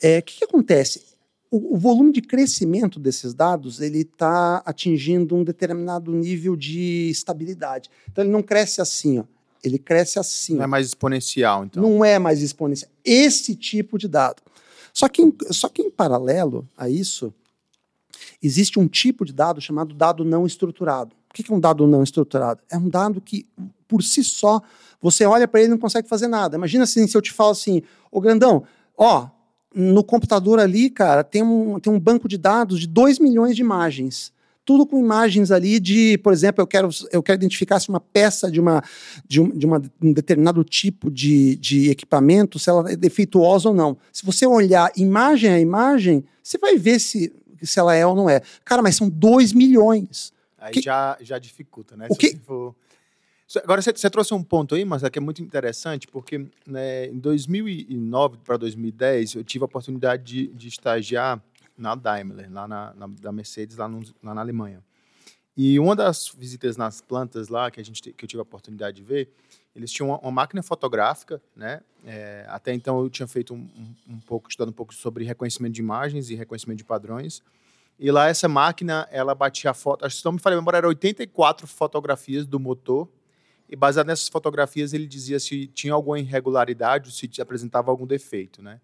É, 0.00 0.18
o 0.18 0.22
que, 0.22 0.38
que 0.38 0.44
acontece? 0.44 1.02
O, 1.50 1.74
o, 1.74 1.78
volume 1.78 2.12
de 2.12 2.22
crescimento 2.22 2.98
desses 2.98 3.34
dados 3.34 3.80
ele 3.80 4.00
está 4.00 4.62
atingindo 4.64 5.36
um 5.36 5.44
determinado 5.44 6.12
nível 6.12 6.56
de 6.56 7.10
estabilidade. 7.10 7.90
Então 8.10 8.24
ele 8.24 8.32
não 8.32 8.42
cresce 8.42 8.80
assim, 8.80 9.18
ó 9.18 9.24
ele 9.62 9.78
cresce 9.78 10.18
assim. 10.18 10.56
Não 10.56 10.64
é 10.64 10.66
mais 10.66 10.88
exponencial, 10.88 11.64
então. 11.64 11.82
Não 11.82 12.04
é 12.04 12.18
mais 12.18 12.42
exponencial. 12.42 12.90
Esse 13.04 13.54
tipo 13.54 13.96
de 13.96 14.08
dado. 14.08 14.42
Só 14.92 15.08
que, 15.08 15.22
em, 15.22 15.34
só 15.50 15.68
que 15.68 15.82
em 15.82 15.90
paralelo 15.90 16.68
a 16.76 16.88
isso, 16.88 17.32
Existe 18.42 18.78
um 18.78 18.88
tipo 18.88 19.24
de 19.24 19.32
dado 19.32 19.60
chamado 19.60 19.94
dado 19.94 20.24
não 20.24 20.46
estruturado. 20.46 21.14
O 21.30 21.34
que 21.34 21.50
é 21.50 21.54
um 21.54 21.60
dado 21.60 21.86
não 21.86 22.02
estruturado? 22.02 22.60
É 22.70 22.76
um 22.76 22.88
dado 22.88 23.20
que, 23.20 23.46
por 23.88 24.02
si 24.02 24.22
só, 24.22 24.60
você 25.00 25.24
olha 25.24 25.48
para 25.48 25.60
ele 25.60 25.68
e 25.68 25.70
não 25.70 25.78
consegue 25.78 26.08
fazer 26.08 26.28
nada. 26.28 26.56
Imagina 26.56 26.84
assim, 26.84 27.06
se 27.06 27.16
eu 27.16 27.22
te 27.22 27.32
falo 27.32 27.50
assim, 27.50 27.82
ô 28.10 28.20
grandão, 28.20 28.64
ó, 28.96 29.28
no 29.74 30.04
computador 30.04 30.60
ali, 30.60 30.90
cara, 30.90 31.24
tem 31.24 31.42
um, 31.42 31.80
tem 31.80 31.92
um 31.92 31.98
banco 31.98 32.28
de 32.28 32.36
dados 32.36 32.80
de 32.80 32.86
2 32.86 33.18
milhões 33.18 33.56
de 33.56 33.62
imagens. 33.62 34.32
Tudo 34.64 34.86
com 34.86 34.98
imagens 34.98 35.50
ali 35.50 35.80
de, 35.80 36.16
por 36.18 36.32
exemplo, 36.32 36.62
eu 36.62 36.66
quero, 36.66 36.88
eu 37.10 37.20
quero 37.20 37.36
identificar 37.36 37.80
se 37.80 37.88
uma 37.88 37.98
peça 37.98 38.48
de, 38.48 38.60
uma, 38.60 38.82
de, 39.26 39.40
um, 39.40 39.48
de 39.50 39.66
uma, 39.66 39.82
um 40.00 40.12
determinado 40.12 40.62
tipo 40.62 41.10
de, 41.10 41.56
de 41.56 41.90
equipamento, 41.90 42.60
se 42.60 42.70
ela 42.70 42.92
é 42.92 42.94
defeituosa 42.94 43.70
ou 43.70 43.74
não. 43.74 43.96
Se 44.12 44.24
você 44.24 44.46
olhar 44.46 44.92
imagem 44.96 45.50
a 45.50 45.58
imagem, 45.58 46.24
você 46.40 46.58
vai 46.58 46.76
ver 46.78 47.00
se, 47.00 47.32
se 47.66 47.78
ela 47.78 47.94
é 47.94 48.06
ou 48.06 48.14
não 48.14 48.28
é. 48.28 48.40
Cara, 48.64 48.82
mas 48.82 48.96
são 48.96 49.08
2 49.08 49.52
milhões. 49.52 50.32
Aí 50.58 50.72
Que- 50.74 50.80
já, 50.82 51.16
já 51.20 51.38
dificulta, 51.38 51.96
né? 51.96 52.06
O 52.10 52.14
Se 52.14 52.20
que- 52.20 52.36
for- 52.38 52.74
Agora, 53.64 53.82
você, 53.82 53.92
trouxe 54.08 54.32
um 54.32 54.42
ponto 54.42 54.74
aí, 54.74 54.82
mas 54.82 55.02
é 55.02 55.10
que 55.10 55.18
é 55.18 55.20
muito 55.20 55.42
interessante, 55.42 56.06
porque 56.08 56.46
né, 56.66 57.06
em 57.08 57.18
2009 57.18 58.38
para 58.42 58.56
2010, 58.56 59.34
eu 59.34 59.44
tive 59.44 59.62
a 59.62 59.66
oportunidade 59.66 60.22
de, 60.22 60.46
de 60.48 60.68
estagiar 60.68 61.42
na 61.76 61.94
Daimler, 61.94 62.50
lá 62.50 62.66
na, 62.66 62.94
na- 62.94 63.06
da 63.08 63.30
Mercedes, 63.30 63.76
lá, 63.76 63.86
no- 63.88 64.02
lá 64.22 64.34
na 64.34 64.40
Alemanha. 64.40 64.82
E 65.54 65.78
uma 65.78 65.94
das 65.94 66.28
visitas 66.34 66.78
nas 66.78 67.02
plantas 67.02 67.48
lá, 67.48 67.70
que, 67.70 67.78
a 67.78 67.84
gente, 67.84 68.00
te- 68.00 68.12
que 68.14 68.24
eu 68.24 68.28
tive 68.28 68.40
a 68.40 68.42
oportunidade 68.42 68.96
de 68.96 69.02
ver, 69.02 69.30
eles 69.74 69.90
tinham 69.90 70.08
uma, 70.10 70.18
uma 70.18 70.30
máquina 70.30 70.62
fotográfica, 70.62 71.40
né? 71.56 71.80
É, 72.04 72.44
até 72.48 72.74
então 72.74 73.00
eu 73.00 73.08
tinha 73.08 73.26
feito 73.28 73.54
um, 73.54 73.68
um, 74.08 74.18
pouco, 74.20 74.48
estudado 74.48 74.70
um 74.70 74.72
pouco 74.72 74.92
sobre 74.92 75.24
reconhecimento 75.24 75.72
de 75.72 75.80
imagens 75.80 76.30
e 76.30 76.34
reconhecimento 76.34 76.78
de 76.78 76.84
padrões. 76.84 77.42
E 77.98 78.10
lá 78.10 78.28
essa 78.28 78.48
máquina, 78.48 79.06
ela 79.10 79.34
batia 79.34 79.70
a 79.70 79.74
foto, 79.74 80.04
acho 80.04 80.16
que 80.16 80.20
se 80.20 80.24
não 80.24 80.32
me 80.32 80.38
falei 80.38 80.58
a 80.58 80.60
memória, 80.60 80.78
eram 80.78 80.88
84 80.88 81.66
fotografias 81.66 82.46
do 82.46 82.58
motor. 82.58 83.08
E 83.68 83.76
baseado 83.76 84.08
nessas 84.08 84.28
fotografias, 84.28 84.92
ele 84.92 85.06
dizia 85.06 85.40
se 85.40 85.66
tinha 85.68 85.94
alguma 85.94 86.18
irregularidade, 86.18 87.08
ou 87.08 87.12
se 87.12 87.40
apresentava 87.40 87.90
algum 87.90 88.06
defeito, 88.06 88.60
né? 88.62 88.80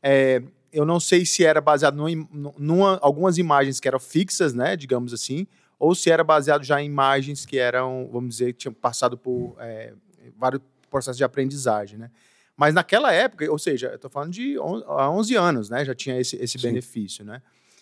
É, 0.00 0.42
eu 0.72 0.84
não 0.84 1.00
sei 1.00 1.26
se 1.26 1.44
era 1.44 1.60
baseado 1.60 2.08
im- 2.08 2.28
numa, 2.56 2.98
algumas 3.02 3.38
imagens 3.38 3.80
que 3.80 3.88
eram 3.88 3.98
fixas, 3.98 4.52
né, 4.54 4.76
digamos 4.76 5.12
assim, 5.12 5.46
ou 5.78 5.94
se 5.94 6.10
era 6.10 6.22
baseado 6.22 6.62
já 6.62 6.80
em 6.80 6.86
imagens 6.86 7.44
que 7.46 7.58
eram, 7.58 8.08
vamos 8.12 8.36
dizer, 8.36 8.52
que 8.52 8.60
tinham 8.60 8.74
passado 8.74 9.16
por 9.16 9.56
é, 9.58 9.92
vários 10.36 10.62
processos 10.90 11.16
de 11.16 11.24
aprendizagem, 11.24 11.98
né? 11.98 12.10
Mas 12.56 12.74
naquela 12.74 13.12
época, 13.12 13.48
ou 13.50 13.58
seja, 13.58 13.88
eu 13.88 13.94
estou 13.94 14.10
falando 14.10 14.32
de 14.32 14.58
on, 14.58 14.82
há 14.86 15.08
11 15.10 15.36
anos, 15.36 15.70
né, 15.70 15.84
já 15.84 15.94
tinha 15.94 16.20
esse, 16.20 16.34
esse 16.36 16.58
Sim. 16.58 16.66
benefício, 16.66 17.24
né? 17.24 17.40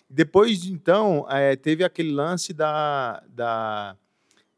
Depois, 0.09 0.65
então, 0.65 1.25
é, 1.29 1.55
teve 1.55 1.83
aquele 1.83 2.11
lance 2.11 2.53
da, 2.53 3.23
da 3.27 3.97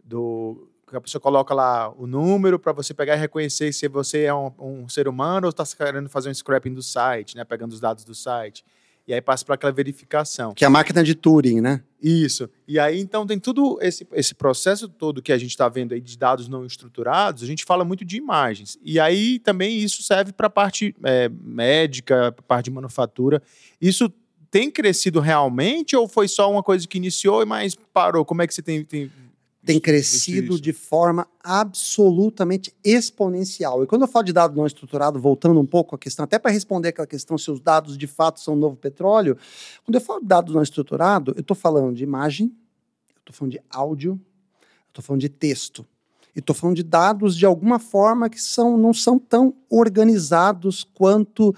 do 0.03 0.69
que 0.87 0.95
a 0.95 1.01
pessoa 1.01 1.21
coloca 1.21 1.53
lá 1.53 1.89
o 1.95 2.05
número 2.05 2.59
para 2.59 2.71
você 2.71 2.93
pegar 2.93 3.15
e 3.15 3.19
reconhecer 3.19 3.71
se 3.71 3.87
você 3.87 4.23
é 4.23 4.33
um, 4.33 4.51
um 4.59 4.89
ser 4.89 5.07
humano 5.07 5.47
ou 5.47 5.51
está 5.51 5.63
querendo 5.65 6.09
fazer 6.09 6.29
um 6.29 6.33
scrapping 6.33 6.73
do 6.73 6.81
site, 6.81 7.35
né, 7.35 7.43
pegando 7.43 7.71
os 7.71 7.79
dados 7.79 8.03
do 8.03 8.13
site. 8.13 8.65
E 9.09 9.13
aí 9.15 9.21
passa 9.21 9.43
para 9.43 9.55
aquela 9.55 9.73
verificação. 9.73 10.53
Que 10.53 10.63
é 10.63 10.67
a 10.67 10.69
máquina 10.69 11.03
de 11.03 11.15
Turing, 11.15 11.61
né? 11.61 11.81
Isso. 11.99 12.47
E 12.67 12.77
aí, 12.77 12.99
então, 12.99 13.25
tem 13.25 13.39
tudo 13.39 13.79
esse, 13.81 14.07
esse 14.13 14.35
processo 14.35 14.87
todo 14.87 15.19
que 15.19 15.31
a 15.31 15.37
gente 15.39 15.49
está 15.49 15.67
vendo 15.67 15.95
aí 15.95 15.99
de 15.99 16.15
dados 16.15 16.47
não 16.47 16.63
estruturados, 16.63 17.41
a 17.41 17.47
gente 17.47 17.65
fala 17.65 17.83
muito 17.83 18.05
de 18.05 18.17
imagens. 18.17 18.77
E 18.83 18.99
aí 18.99 19.39
também 19.39 19.79
isso 19.79 20.03
serve 20.03 20.31
para 20.31 20.45
a 20.45 20.49
parte 20.49 20.95
é, 21.03 21.27
médica, 21.27 22.31
para 22.33 22.41
a 22.41 22.47
parte 22.47 22.65
de 22.65 22.71
manufatura. 22.71 23.41
Isso 23.81 24.13
tem 24.51 24.69
crescido 24.69 25.19
realmente 25.19 25.95
ou 25.95 26.07
foi 26.07 26.27
só 26.27 26.51
uma 26.51 26.61
coisa 26.61 26.87
que 26.87 26.99
iniciou 26.99 27.41
e 27.41 27.47
mais 27.47 27.73
parou? 27.91 28.23
Como 28.23 28.43
é 28.43 28.47
que 28.47 28.53
você 28.53 28.61
tem. 28.61 28.85
tem 28.85 29.11
tem 29.65 29.79
crescido 29.79 30.59
de 30.59 30.71
forma 30.71 31.27
absolutamente 31.43 32.73
exponencial. 32.83 33.83
E 33.83 33.87
quando 33.87 34.03
eu 34.03 34.07
falo 34.07 34.25
de 34.25 34.33
dado 34.33 34.55
não 34.55 34.65
estruturado, 34.65 35.19
voltando 35.19 35.59
um 35.59 35.65
pouco 35.65 35.95
à 35.95 35.99
questão, 35.99 36.23
até 36.23 36.39
para 36.39 36.51
responder 36.51 36.89
aquela 36.89 37.07
questão 37.07 37.37
se 37.37 37.51
os 37.51 37.59
dados 37.59 37.97
de 37.97 38.07
fato 38.07 38.39
são 38.39 38.55
novo 38.55 38.77
petróleo, 38.77 39.37
quando 39.83 39.95
eu 39.95 40.01
falo 40.01 40.21
de 40.21 40.27
dado 40.27 40.53
não 40.53 40.61
estruturado, 40.61 41.33
eu 41.35 41.41
estou 41.41 41.55
falando 41.55 41.93
de 41.93 42.03
imagem, 42.03 42.47
eu 42.47 43.19
estou 43.19 43.35
falando 43.35 43.51
de 43.51 43.61
áudio, 43.69 44.11
eu 44.11 44.89
estou 44.89 45.03
falando 45.03 45.21
de 45.21 45.29
texto. 45.29 45.85
E 46.35 46.39
estou 46.39 46.55
falando 46.55 46.75
de 46.75 46.83
dados 46.83 47.35
de 47.35 47.45
alguma 47.45 47.79
forma 47.79 48.29
que 48.29 48.41
são, 48.41 48.77
não 48.77 48.93
são 48.93 49.19
tão 49.19 49.53
organizados 49.69 50.83
quanto 50.83 51.53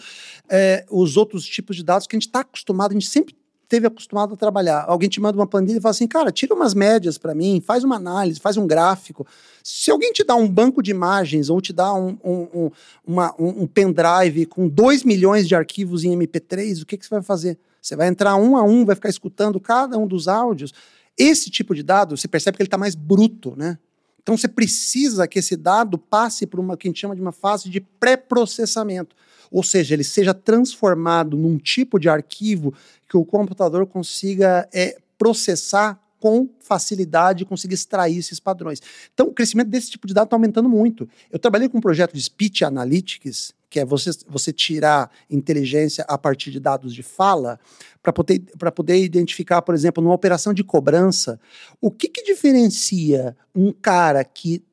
eh, 0.50 0.86
os 0.90 1.18
outros 1.18 1.46
tipos 1.46 1.76
de 1.76 1.84
dados 1.84 2.08
que 2.08 2.16
a 2.16 2.20
gente 2.20 2.28
está 2.28 2.40
acostumado, 2.40 2.92
a 2.92 2.94
gente 2.94 3.08
sempre 3.08 3.36
teve 3.72 3.88
acostumado 3.88 4.34
a 4.34 4.38
trabalhar. 4.38 4.84
Alguém 4.86 5.08
te 5.08 5.22
manda 5.22 5.38
uma 5.38 5.48
planilha 5.48 5.78
e 5.78 5.82
fala 5.82 5.92
assim, 5.92 6.06
cara, 6.06 6.30
tira 6.30 6.54
umas 6.54 6.74
médias 6.74 7.18
para 7.18 7.34
mim, 7.34 7.64
faz 7.66 7.86
uma 7.86 7.96
análise, 7.96 8.38
faz 8.38 8.58
um 8.58 8.68
gráfico. 8.68 9.26
Se 9.64 9.90
alguém 9.90 10.12
te 10.12 10.26
dá 10.26 10.36
um 10.36 10.46
banco 10.46 10.84
de 10.84 10.92
imagens 10.92 11.50
ou 11.50 11.62
te 11.62 11.72
dá 11.72 11.94
um, 11.94 12.18
um, 12.22 12.48
um, 12.54 12.72
uma- 13.08 13.34
um- 13.40 13.66
pendrive 13.66 14.46
com 14.46 14.68
2 14.68 15.06
milhões 15.06 15.48
de 15.48 15.56
arquivos 15.56 16.04
em 16.04 16.12
MP3, 16.12 16.82
o 16.82 16.86
que, 16.86 16.98
que 16.98 17.06
você 17.06 17.16
vai 17.16 17.22
fazer? 17.24 17.58
Você 17.82 17.96
vai 17.96 18.10
entrar 18.10 18.36
um 18.36 18.58
a 18.58 18.64
um, 18.64 18.84
vai 18.84 18.94
ficar 18.94 19.08
escutando 19.10 19.58
cada 19.58 19.98
um 19.98 20.06
dos 20.06 20.28
áudios. 20.28 20.74
Esse 21.18 21.50
tipo 21.50 21.74
de 21.74 21.82
dado, 21.82 22.18
você 22.18 22.28
percebe 22.28 22.58
que 22.58 22.64
ele 22.64 22.68
está 22.68 22.78
mais 22.78 22.94
bruto, 22.94 23.54
né? 23.56 23.78
Então 24.22 24.36
você 24.36 24.50
precisa 24.50 25.26
que 25.30 25.40
esse 25.40 25.56
dado 25.56 25.98
passe 25.98 26.46
por 26.46 26.60
uma 26.60 26.76
que 26.76 26.88
a 26.88 26.90
gente 26.90 27.00
chama 27.00 27.16
de 27.16 27.22
uma 27.22 27.32
fase 27.32 27.70
de 27.70 27.80
pré-processamento. 27.80 29.16
Ou 29.52 29.62
seja, 29.62 29.94
ele 29.94 30.04
seja 30.04 30.34
transformado 30.34 31.36
num 31.36 31.58
tipo 31.58 32.00
de 32.00 32.08
arquivo 32.08 32.74
que 33.08 33.18
o 33.18 33.26
computador 33.26 33.86
consiga 33.86 34.68
é, 34.74 34.98
processar 35.18 36.02
com 36.22 36.48
facilidade 36.60 37.44
consiga 37.44 37.74
extrair 37.74 38.20
esses 38.20 38.40
padrões. 38.40 38.80
Então, 39.12 39.28
o 39.28 39.34
crescimento 39.34 39.70
desse 39.70 39.90
tipo 39.90 40.06
de 40.06 40.14
dado 40.14 40.26
está 40.26 40.36
aumentando 40.36 40.70
muito. 40.70 41.10
Eu 41.32 41.40
trabalhei 41.40 41.68
com 41.68 41.80
um 41.80 41.82
projeto 41.82 42.14
de 42.14 42.22
Speech 42.22 42.64
Analytics, 42.64 43.54
que 43.68 43.80
é 43.80 43.86
você, 43.86 44.12
você 44.28 44.54
tirar 44.54 45.10
inteligência 45.30 46.06
a 46.08 46.18
partir 46.20 46.52
de 46.52 46.60
dados 46.60 46.94
de 46.94 47.02
fala, 47.02 47.60
para 48.04 48.14
poder, 48.14 48.40
poder 48.76 49.04
identificar, 49.04 49.64
por 49.64 49.74
exemplo, 49.74 50.04
numa 50.04 50.14
operação 50.14 50.54
de 50.54 50.64
cobrança, 50.64 51.40
o 51.82 51.90
que, 51.90 52.08
que 52.08 52.24
diferencia 52.24 53.36
um 53.56 53.72
cara 53.72 54.24
que 54.24 54.64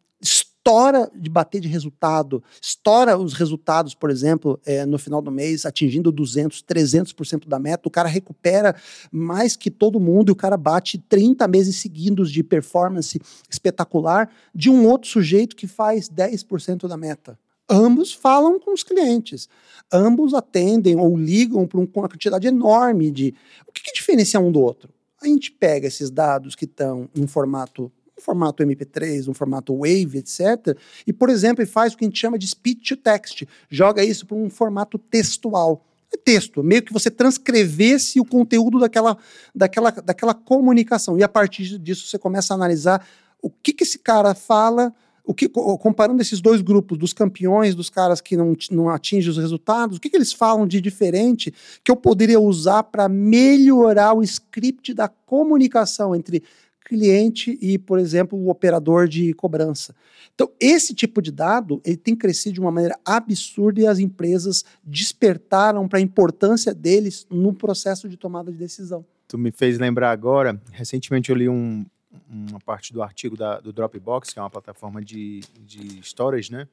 estoura 0.59 1.11
de 1.15 1.31
bater 1.31 1.61
de 1.61 1.69
resultado, 1.69 2.43
estoura 2.61 3.17
os 3.17 3.33
resultados, 3.33 3.95
por 3.95 4.11
exemplo, 4.11 4.61
eh, 4.67 4.85
no 4.85 4.99
final 4.99 5.23
do 5.23 5.31
mês, 5.31 5.65
atingindo 5.65 6.13
200, 6.13 6.63
300% 6.63 7.49
da 7.49 7.59
meta, 7.59 7.89
o 7.89 7.91
cara 7.91 8.09
recupera 8.09 8.75
mais 9.11 9.57
que 9.57 9.71
todo 9.71 10.01
mundo 10.01 10.29
e 10.29 10.33
o 10.33 10.37
cara 10.37 10.57
bate 10.57 10.99
30 10.99 11.49
meses 11.49 11.77
seguidos 11.77 12.31
de 12.31 12.43
performance 12.43 13.19
espetacular 13.49 14.31
de 14.55 14.69
um 14.69 14.87
outro 14.87 15.09
sujeito 15.09 15.57
que 15.57 15.67
faz 15.67 16.09
10% 16.09 16.87
da 16.87 16.97
meta. 16.97 17.39
Ambos 17.71 18.13
falam 18.13 18.59
com 18.59 18.73
os 18.73 18.83
clientes, 18.83 19.49
ambos 19.93 20.35
atendem 20.35 20.97
ou 20.97 21.17
ligam 21.17 21.67
para 21.67 21.79
uma 21.79 22.09
quantidade 22.09 22.47
enorme 22.47 23.11
de. 23.11 23.35
O 23.67 23.73
que, 23.73 23.83
que 23.83 23.93
diferencia 23.93 24.41
um 24.41 24.51
do 24.51 24.61
outro? 24.61 24.91
A 25.21 25.27
gente 25.27 25.51
pega 25.51 25.87
esses 25.87 26.11
dados 26.11 26.55
que 26.55 26.65
estão 26.65 27.11
em 27.15 27.27
formato 27.27 27.93
um 28.19 28.21
formato 28.21 28.63
MP3, 28.63 29.29
um 29.29 29.35
formato 29.35 29.77
Wave, 29.77 30.19
etc. 30.19 30.77
E, 31.07 31.13
por 31.13 31.31
exemplo, 31.31 31.67
faz 31.67 31.95
o 31.95 31.97
que 31.97 32.05
a 32.05 32.09
gente 32.09 32.19
chama 32.19 32.39
de 32.39 32.47
speech 32.47 32.95
to 32.95 32.97
text, 32.97 33.45
joga 33.71 34.05
isso 34.05 34.27
para 34.27 34.37
um 34.37 34.51
formato 34.51 34.99
textual. 34.99 35.85
É 36.13 36.17
texto, 36.17 36.63
meio 36.63 36.83
que 36.83 36.93
você 36.93 37.11
transcrevesse 37.11 38.19
o 38.19 38.25
conteúdo 38.25 38.79
daquela, 38.79 39.17
daquela, 39.55 39.91
daquela 39.91 40.35
comunicação. 40.35 41.19
E 41.19 41.23
a 41.23 41.29
partir 41.29 41.79
disso 41.79 42.07
você 42.07 42.19
começa 42.19 42.55
a 42.55 42.57
analisar 42.57 43.07
o 43.43 43.51
que, 43.51 43.75
que 43.75 43.85
esse 43.85 43.99
cara 43.99 44.35
fala, 44.35 44.93
o 45.23 45.35
que, 45.35 45.51
co- 45.51 45.77
comparando 45.77 46.23
esses 46.23 46.41
dois 46.41 46.63
grupos, 46.63 46.97
dos 46.97 47.13
campeões, 47.13 47.75
dos 47.75 47.91
caras 47.91 48.23
que 48.23 48.39
não, 48.39 48.57
não 48.71 48.89
atingem 48.89 49.31
os 49.31 49.37
resultados, 49.37 49.99
o 49.99 50.01
que, 50.01 50.09
que 50.09 50.17
eles 50.17 50.33
falam 50.33 50.67
de 50.67 50.81
diferente 50.81 51.53
que 51.85 51.91
eu 51.91 51.97
poderia 51.97 52.41
usar 52.41 52.85
para 52.85 53.07
melhorar 53.11 54.15
o 54.15 54.23
script 54.23 54.95
da 54.95 55.09
comunicação 55.09 56.17
entre 56.17 56.43
cliente 56.89 57.59
e, 57.61 57.79
por 57.79 57.99
exemplo, 57.99 58.39
o 58.39 58.49
operador 58.49 59.07
de 59.07 59.33
cobrança. 59.35 59.95
Então, 60.35 60.51
esse 60.59 60.95
tipo 60.95 61.21
de 61.21 61.31
dado 61.31 61.81
ele 61.85 61.97
tem 61.97 62.17
crescido 62.17 62.55
de 62.55 62.61
uma 62.61 62.71
maneira 62.71 62.99
absurda 63.05 63.81
e 63.81 63.87
as 63.87 63.99
empresas 63.99 64.65
despertaram 64.83 65.87
para 65.89 65.99
a 65.99 66.03
importância 66.03 66.73
deles 66.75 67.27
no 67.31 67.53
processo 67.53 68.09
de 68.09 68.17
tomada 68.17 68.51
de 68.51 68.57
decisão. 68.59 69.05
Tu 69.27 69.37
me 69.37 69.51
fez 69.51 69.79
lembrar 69.79 70.11
agora, 70.11 70.61
recentemente 70.73 71.31
eu 71.31 71.37
li 71.37 71.49
um- 71.49 71.85
uma 72.31 72.61
parte 72.61 72.93
do 72.93 73.03
artigo 73.03 73.37
da- 73.37 73.61
do 73.61 73.73
Dropbox, 73.73 74.33
que 74.33 74.39
é 74.39 74.43
uma 74.43 74.51
plataforma 74.51 75.03
de, 75.03 75.41
de 75.67 76.01
storage, 76.03 76.51
né? 76.51 76.67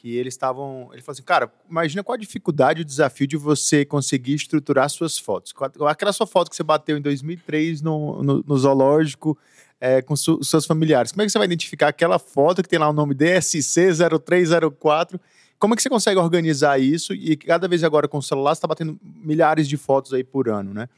Que 0.00 0.16
eles 0.16 0.32
estavam. 0.32 0.88
Ele 0.92 1.02
falou 1.02 1.12
assim, 1.12 1.22
cara, 1.22 1.52
imagina 1.68 2.02
qual 2.02 2.14
a 2.14 2.18
dificuldade 2.18 2.80
e 2.80 2.82
o 2.82 2.86
desafio 2.86 3.26
de 3.26 3.36
você 3.36 3.84
conseguir 3.84 4.32
estruturar 4.32 4.88
suas 4.88 5.18
fotos. 5.18 5.52
Aquela 5.86 6.12
sua 6.12 6.26
foto 6.26 6.48
que 6.48 6.56
você 6.56 6.62
bateu 6.62 6.96
em 6.96 7.02
2003 7.02 7.82
no, 7.82 8.22
no, 8.22 8.42
no 8.46 8.58
zoológico 8.58 9.36
é, 9.78 10.00
com 10.00 10.16
su- 10.16 10.42
seus 10.42 10.64
familiares. 10.64 11.12
Como 11.12 11.20
é 11.20 11.26
que 11.26 11.30
você 11.32 11.36
vai 11.36 11.44
identificar 11.44 11.88
aquela 11.88 12.18
foto 12.18 12.62
que 12.62 12.68
tem 12.68 12.78
lá 12.78 12.88
o 12.88 12.94
nome 12.94 13.14
DSC0304? 13.14 15.20
Como 15.58 15.74
é 15.74 15.76
que 15.76 15.82
você 15.82 15.90
consegue 15.90 16.18
organizar 16.18 16.80
isso? 16.80 17.12
E 17.12 17.36
cada 17.36 17.68
vez 17.68 17.84
agora 17.84 18.08
com 18.08 18.16
o 18.18 18.22
celular 18.22 18.54
você 18.54 18.58
está 18.58 18.68
batendo 18.68 18.98
milhares 19.02 19.68
de 19.68 19.76
fotos 19.76 20.14
aí 20.14 20.24
por 20.24 20.48
ano, 20.48 20.72
né? 20.72 20.88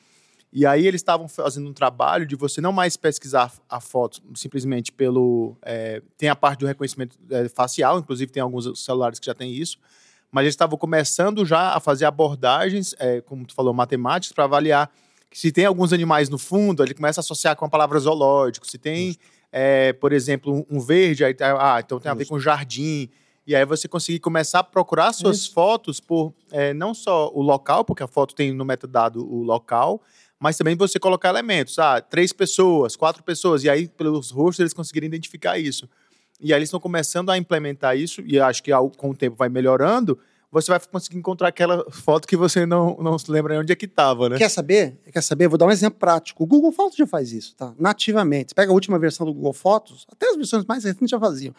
E 0.52 0.66
aí 0.66 0.86
eles 0.86 1.00
estavam 1.00 1.26
fazendo 1.28 1.68
um 1.68 1.72
trabalho 1.72 2.26
de 2.26 2.36
você 2.36 2.60
não 2.60 2.72
mais 2.72 2.96
pesquisar 2.96 3.52
a 3.68 3.80
foto 3.80 4.20
simplesmente 4.34 4.92
pelo. 4.92 5.56
É, 5.62 6.02
tem 6.18 6.28
a 6.28 6.36
parte 6.36 6.60
do 6.60 6.66
reconhecimento 6.66 7.18
é, 7.30 7.48
facial, 7.48 7.98
inclusive 7.98 8.30
tem 8.30 8.42
alguns 8.42 8.84
celulares 8.84 9.18
que 9.18 9.26
já 9.26 9.34
tem 9.34 9.52
isso, 9.52 9.78
mas 10.30 10.42
eles 10.42 10.52
estavam 10.52 10.76
começando 10.76 11.46
já 11.46 11.74
a 11.74 11.80
fazer 11.80 12.04
abordagens, 12.04 12.94
é, 12.98 13.22
como 13.22 13.46
tu 13.46 13.54
falou, 13.54 13.72
matemáticas, 13.72 14.34
para 14.34 14.44
avaliar 14.44 14.92
se 15.32 15.50
tem 15.50 15.64
alguns 15.64 15.92
animais 15.92 16.28
no 16.28 16.38
fundo, 16.38 16.82
ele 16.82 16.94
começa 16.94 17.20
a 17.20 17.22
associar 17.22 17.56
com 17.56 17.64
a 17.64 17.68
palavra 17.68 17.98
zoológico. 17.98 18.66
Se 18.66 18.78
tem, 18.78 19.16
é, 19.50 19.92
por 19.94 20.12
exemplo, 20.12 20.66
um 20.70 20.78
verde, 20.78 21.24
aí, 21.24 21.34
ah, 21.40 21.80
então 21.82 21.98
tem 21.98 22.10
a 22.10 22.14
ver 22.14 22.26
com 22.26 22.38
jardim. 22.38 23.08
E 23.44 23.56
aí 23.56 23.64
você 23.64 23.88
conseguir 23.88 24.20
começar 24.20 24.60
a 24.60 24.64
procurar 24.64 25.12
suas 25.12 25.38
Isso. 25.38 25.52
fotos 25.52 25.98
por 25.98 26.32
é, 26.52 26.72
não 26.72 26.94
só 26.94 27.30
o 27.34 27.42
local, 27.42 27.84
porque 27.84 28.02
a 28.02 28.06
foto 28.06 28.34
tem 28.34 28.52
no 28.52 28.64
metadado 28.64 29.26
o 29.26 29.42
local, 29.42 30.00
mas 30.42 30.56
também 30.56 30.74
você 30.74 30.98
colocar 30.98 31.28
elementos. 31.28 31.78
Ah, 31.78 32.00
três 32.00 32.32
pessoas, 32.32 32.96
quatro 32.96 33.22
pessoas. 33.22 33.62
E 33.62 33.70
aí, 33.70 33.86
pelos 33.86 34.32
rostos, 34.32 34.58
eles 34.58 34.72
conseguirem 34.72 35.06
identificar 35.06 35.56
isso. 35.56 35.88
E 36.40 36.52
aí 36.52 36.58
eles 36.58 36.66
estão 36.66 36.80
começando 36.80 37.30
a 37.30 37.38
implementar 37.38 37.96
isso, 37.96 38.20
e 38.26 38.40
acho 38.40 38.60
que 38.60 38.72
com 38.96 39.10
o 39.10 39.14
tempo 39.14 39.36
vai 39.36 39.48
melhorando, 39.48 40.18
você 40.50 40.72
vai 40.72 40.80
conseguir 40.80 41.16
encontrar 41.16 41.46
aquela 41.46 41.88
foto 41.92 42.26
que 42.26 42.36
você 42.36 42.66
não, 42.66 42.96
não 43.00 43.16
se 43.16 43.30
lembra 43.30 43.60
onde 43.60 43.72
é 43.72 43.76
que 43.76 43.84
estava, 43.84 44.28
né? 44.28 44.36
Quer 44.36 44.48
saber? 44.48 44.98
Quer 45.12 45.22
saber? 45.22 45.46
Vou 45.46 45.56
dar 45.56 45.66
um 45.66 45.70
exemplo 45.70 46.00
prático. 46.00 46.42
O 46.42 46.46
Google 46.46 46.72
Fotos 46.72 46.96
já 46.96 47.06
faz 47.06 47.32
isso, 47.32 47.54
tá? 47.54 47.72
Nativamente. 47.78 48.50
Você 48.50 48.54
pega 48.56 48.72
a 48.72 48.74
última 48.74 48.98
versão 48.98 49.24
do 49.24 49.32
Google 49.32 49.52
Fotos, 49.52 50.04
até 50.10 50.28
as 50.28 50.34
versões 50.34 50.64
mais 50.64 50.82
recentes 50.82 51.08
já 51.08 51.20
faziam. 51.20 51.54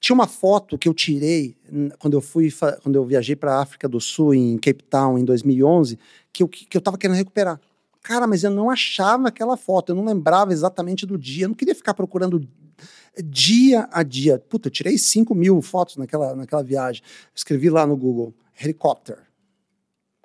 Tinha 0.00 0.14
uma 0.14 0.26
foto 0.26 0.76
que 0.76 0.88
eu 0.88 0.92
tirei 0.92 1.56
quando 2.00 2.14
eu 2.14 2.20
fui, 2.20 2.52
quando 2.82 2.96
eu 2.96 3.04
viajei 3.04 3.36
para 3.36 3.54
a 3.54 3.62
África 3.62 3.88
do 3.88 4.00
Sul, 4.00 4.34
em 4.34 4.58
Cape 4.58 4.82
Town, 4.82 5.16
em 5.16 5.24
2011, 5.24 5.96
que 6.32 6.42
eu, 6.42 6.48
que 6.48 6.76
eu 6.76 6.80
tava 6.80 6.98
querendo 6.98 7.16
recuperar. 7.16 7.60
Cara, 8.06 8.24
mas 8.24 8.44
eu 8.44 8.52
não 8.52 8.70
achava 8.70 9.26
aquela 9.26 9.56
foto, 9.56 9.90
eu 9.90 9.96
não 9.96 10.04
lembrava 10.04 10.52
exatamente 10.52 11.04
do 11.04 11.18
dia, 11.18 11.46
eu 11.46 11.48
não 11.48 11.56
queria 11.56 11.74
ficar 11.74 11.92
procurando 11.92 12.48
dia 13.20 13.88
a 13.90 14.04
dia. 14.04 14.38
Puta, 14.38 14.68
eu 14.68 14.70
tirei 14.70 14.96
5 14.96 15.34
mil 15.34 15.60
fotos 15.60 15.96
naquela, 15.96 16.32
naquela 16.36 16.62
viagem. 16.62 17.02
Escrevi 17.34 17.68
lá 17.68 17.84
no 17.84 17.96
Google, 17.96 18.32
helicóptero. 18.62 19.18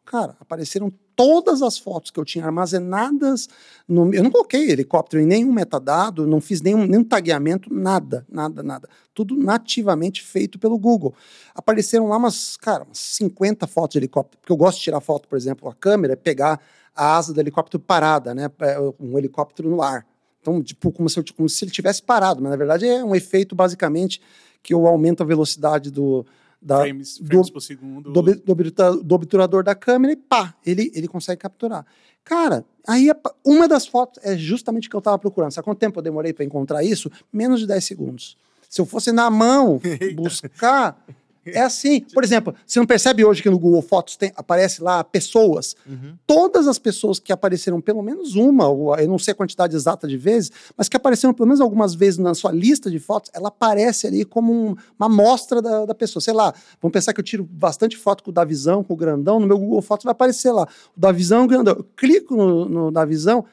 Cara, 0.05 0.37
apareceram 0.39 0.93
todas 1.15 1.63
as 1.63 1.79
fotos 1.79 2.11
que 2.11 2.19
eu 2.19 2.25
tinha 2.25 2.45
armazenadas. 2.45 3.49
No, 3.87 4.13
eu 4.13 4.21
não 4.21 4.29
coloquei 4.29 4.69
helicóptero 4.69 5.23
em 5.23 5.25
nenhum 5.25 5.51
metadado, 5.51 6.27
não 6.27 6.39
fiz 6.39 6.61
nenhum, 6.61 6.85
nenhum 6.85 7.03
tagueamento, 7.03 7.73
nada, 7.73 8.23
nada, 8.29 8.61
nada. 8.61 8.87
Tudo 9.11 9.35
nativamente 9.35 10.21
feito 10.21 10.59
pelo 10.59 10.77
Google. 10.77 11.15
Apareceram 11.55 12.09
lá 12.09 12.17
umas, 12.17 12.57
cara, 12.57 12.83
umas 12.83 12.99
50 12.99 13.65
fotos 13.65 13.93
de 13.93 13.97
helicóptero, 13.97 14.39
porque 14.39 14.53
eu 14.53 14.57
gosto 14.57 14.77
de 14.77 14.83
tirar 14.83 15.01
foto, 15.01 15.27
por 15.27 15.35
exemplo, 15.35 15.67
a 15.67 15.73
câmera, 15.73 16.15
pegar 16.15 16.61
a 16.95 17.17
asa 17.17 17.33
do 17.33 17.39
helicóptero 17.39 17.81
parada, 17.81 18.33
né? 18.33 18.49
É, 18.59 18.77
um 18.99 19.17
helicóptero 19.17 19.69
no 19.69 19.81
ar. 19.81 20.05
Então, 20.41 20.61
tipo, 20.61 20.91
como 20.91 21.09
se, 21.09 21.19
eu, 21.19 21.23
como 21.35 21.47
se 21.47 21.63
ele 21.63 21.71
tivesse 21.71 22.01
parado, 22.01 22.41
mas 22.41 22.49
na 22.49 22.57
verdade 22.57 22.87
é 22.87 23.03
um 23.03 23.15
efeito 23.15 23.55
basicamente 23.55 24.21
que 24.63 24.73
eu 24.73 24.87
aumento 24.87 25.21
a 25.21 25.25
velocidade 25.25 25.91
do, 25.91 26.25
da, 26.61 26.81
frames, 26.81 27.17
frames 27.17 27.47
do, 27.47 27.53
por 27.53 27.61
segundo. 27.61 28.11
Do, 28.11 28.21
do, 28.21 29.03
do, 29.03 29.15
obturador 29.15 29.63
da 29.63 29.75
câmera 29.75 30.13
e 30.13 30.15
pá, 30.15 30.55
ele, 30.65 30.91
ele 30.93 31.07
consegue 31.07 31.41
capturar. 31.41 31.85
Cara, 32.23 32.63
aí 32.87 33.09
uma 33.43 33.67
das 33.67 33.87
fotos 33.87 34.23
é 34.23 34.37
justamente 34.37 34.87
o 34.87 34.89
que 34.89 34.95
eu 34.95 34.99
estava 34.99 35.17
procurando. 35.17 35.51
Sabe 35.51 35.65
quanto 35.65 35.79
tempo 35.79 35.99
eu 35.99 36.03
demorei 36.03 36.33
para 36.33 36.45
encontrar 36.45 36.83
isso? 36.83 37.11
Menos 37.31 37.59
de 37.59 37.67
10 37.67 37.83
segundos. 37.83 38.37
Se 38.69 38.79
eu 38.79 38.85
fosse 38.85 39.11
na 39.11 39.29
mão 39.29 39.81
buscar, 40.15 41.03
é 41.45 41.61
assim. 41.61 42.01
Por 42.13 42.23
exemplo, 42.23 42.53
você 42.65 42.79
não 42.79 42.85
percebe 42.85 43.25
hoje 43.25 43.41
que 43.41 43.49
no 43.49 43.57
Google 43.57 43.81
Fotos 43.81 44.15
tem, 44.15 44.31
aparece 44.35 44.81
lá 44.81 45.03
pessoas? 45.03 45.75
Uhum. 45.87 46.15
Todas 46.25 46.67
as 46.67 46.77
pessoas 46.77 47.19
que 47.19 47.33
apareceram 47.33 47.81
pelo 47.81 48.01
menos 48.01 48.35
uma, 48.35 48.67
ou 48.67 48.95
eu 48.97 49.07
não 49.07 49.17
sei 49.17 49.31
a 49.31 49.35
quantidade 49.35 49.75
exata 49.75 50.07
de 50.07 50.17
vezes, 50.17 50.51
mas 50.77 50.87
que 50.87 50.95
apareceram 50.95 51.33
pelo 51.33 51.47
menos 51.47 51.61
algumas 51.61 51.95
vezes 51.95 52.17
na 52.17 52.33
sua 52.33 52.51
lista 52.51 52.89
de 52.89 52.99
fotos, 52.99 53.31
ela 53.33 53.47
aparece 53.47 54.07
ali 54.07 54.23
como 54.23 54.53
um, 54.53 54.75
uma 54.99 55.07
amostra 55.07 55.61
da, 55.61 55.85
da, 55.85 55.95
pessoa. 55.95 56.21
Sei 56.21 56.33
lá, 56.33 56.53
vamos 56.81 56.93
pensar 56.93 57.13
que 57.13 57.19
eu 57.19 57.23
tiro 57.23 57.43
bastante 57.43 57.97
foto 57.97 58.23
com 58.23 58.29
o 58.29 58.33
Davizão, 58.33 58.83
com 58.83 58.93
o 58.93 58.97
grandão, 58.97 59.39
no 59.39 59.47
meu 59.47 59.57
Google 59.57 59.81
Fotos 59.81 60.03
vai 60.03 60.11
aparecer 60.11 60.51
lá. 60.51 60.67
O 60.95 60.99
Davizão 60.99 61.45
o 61.45 61.47
grandão. 61.47 61.75
Eu 61.77 61.83
clico 61.95 62.35
no, 62.35 62.69
no 62.69 62.91
Davizão, 62.91 63.45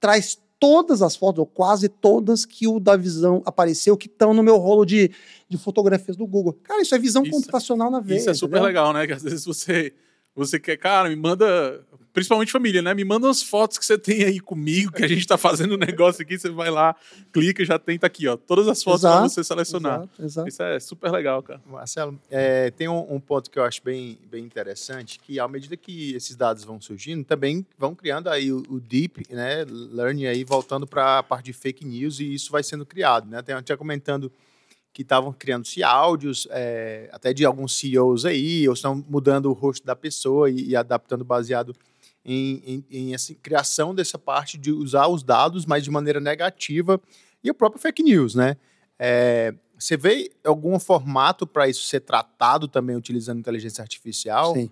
traz 0.00 0.38
todas 0.62 1.02
as 1.02 1.16
fotos, 1.16 1.40
ou 1.40 1.46
quase 1.46 1.88
todas, 1.88 2.46
que 2.46 2.68
o 2.68 2.78
da 2.78 2.96
visão 2.96 3.42
apareceu, 3.44 3.96
que 3.96 4.06
estão 4.06 4.32
no 4.32 4.44
meu 4.44 4.58
rolo 4.58 4.84
de, 4.84 5.10
de 5.48 5.58
fotografias 5.58 6.16
do 6.16 6.24
Google. 6.24 6.52
Cara, 6.62 6.80
isso 6.80 6.94
é 6.94 6.98
visão 7.00 7.24
isso, 7.24 7.32
computacional 7.32 7.90
na 7.90 7.98
veia. 7.98 8.18
Isso 8.20 8.30
é 8.30 8.34
super 8.34 8.58
entendeu? 8.58 8.68
legal, 8.68 8.92
né? 8.92 9.04
Que 9.04 9.12
às 9.12 9.24
vezes 9.24 9.44
você, 9.44 9.92
você 10.36 10.60
quer, 10.60 10.76
cara, 10.76 11.08
me 11.08 11.16
manda 11.16 11.84
principalmente 12.12 12.52
família, 12.52 12.82
né? 12.82 12.92
Me 12.94 13.04
manda 13.04 13.28
as 13.28 13.42
fotos 13.42 13.78
que 13.78 13.86
você 13.86 13.96
tem 13.96 14.24
aí 14.24 14.38
comigo, 14.38 14.92
que 14.92 15.02
a 15.02 15.08
gente 15.08 15.26
tá 15.26 15.38
fazendo 15.38 15.74
um 15.74 15.78
negócio 15.78 16.22
aqui, 16.22 16.38
você 16.38 16.50
vai 16.50 16.70
lá, 16.70 16.94
clica 17.32 17.62
e 17.62 17.64
já 17.64 17.78
tem, 17.78 17.98
tá 17.98 18.06
aqui, 18.06 18.28
ó. 18.28 18.36
Todas 18.36 18.68
as 18.68 18.82
fotos 18.82 19.02
para 19.02 19.22
você 19.22 19.42
selecionar. 19.42 20.00
Exato, 20.00 20.22
exato. 20.22 20.48
Isso 20.48 20.62
é 20.62 20.80
super 20.80 21.10
legal, 21.10 21.42
cara. 21.42 21.60
Marcelo, 21.66 22.20
é, 22.30 22.70
tem 22.70 22.88
um, 22.88 23.14
um, 23.14 23.20
ponto 23.20 23.50
que 23.50 23.58
eu 23.58 23.64
acho 23.64 23.82
bem, 23.82 24.18
bem 24.30 24.44
interessante, 24.44 25.18
que 25.18 25.40
à 25.40 25.48
medida 25.48 25.76
que 25.76 26.14
esses 26.14 26.36
dados 26.36 26.64
vão 26.64 26.80
surgindo, 26.80 27.24
também 27.24 27.66
vão 27.78 27.94
criando 27.94 28.28
aí 28.28 28.52
o, 28.52 28.62
o 28.68 28.80
deep, 28.80 29.22
né, 29.30 29.64
learning 29.68 30.26
aí, 30.26 30.44
voltando 30.44 30.86
para 30.86 31.18
a 31.18 31.22
parte 31.22 31.46
de 31.46 31.52
fake 31.52 31.84
news, 31.84 32.20
e 32.20 32.34
isso 32.34 32.52
vai 32.52 32.62
sendo 32.62 32.84
criado, 32.84 33.28
né? 33.28 33.40
Tem, 33.42 33.60
tinha 33.62 33.76
comentando 33.76 34.30
que 34.92 35.00
estavam 35.00 35.32
criando-se 35.32 35.82
áudios, 35.82 36.46
é, 36.50 37.08
até 37.12 37.32
de 37.32 37.46
alguns 37.46 37.78
CEOs 37.78 38.26
aí, 38.26 38.68
ou 38.68 38.74
estão 38.74 39.02
mudando 39.08 39.46
o 39.46 39.52
rosto 39.52 39.86
da 39.86 39.96
pessoa 39.96 40.50
e, 40.50 40.68
e 40.68 40.76
adaptando 40.76 41.24
baseado 41.24 41.74
em, 42.24 42.62
em, 42.64 42.84
em 42.90 43.14
assim, 43.14 43.34
criação 43.34 43.94
dessa 43.94 44.18
parte 44.18 44.56
de 44.56 44.70
usar 44.70 45.08
os 45.08 45.22
dados, 45.22 45.66
mas 45.66 45.84
de 45.84 45.90
maneira 45.90 46.20
negativa, 46.20 47.00
e 47.42 47.50
o 47.50 47.54
próprio 47.54 47.80
fake 47.80 48.02
news, 48.02 48.34
né? 48.34 48.56
É, 48.98 49.54
você 49.76 49.96
vê 49.96 50.30
algum 50.44 50.78
formato 50.78 51.46
para 51.46 51.68
isso 51.68 51.86
ser 51.86 52.00
tratado 52.00 52.68
também 52.68 52.94
utilizando 52.94 53.40
inteligência 53.40 53.82
artificial? 53.82 54.54
Sim. 54.54 54.70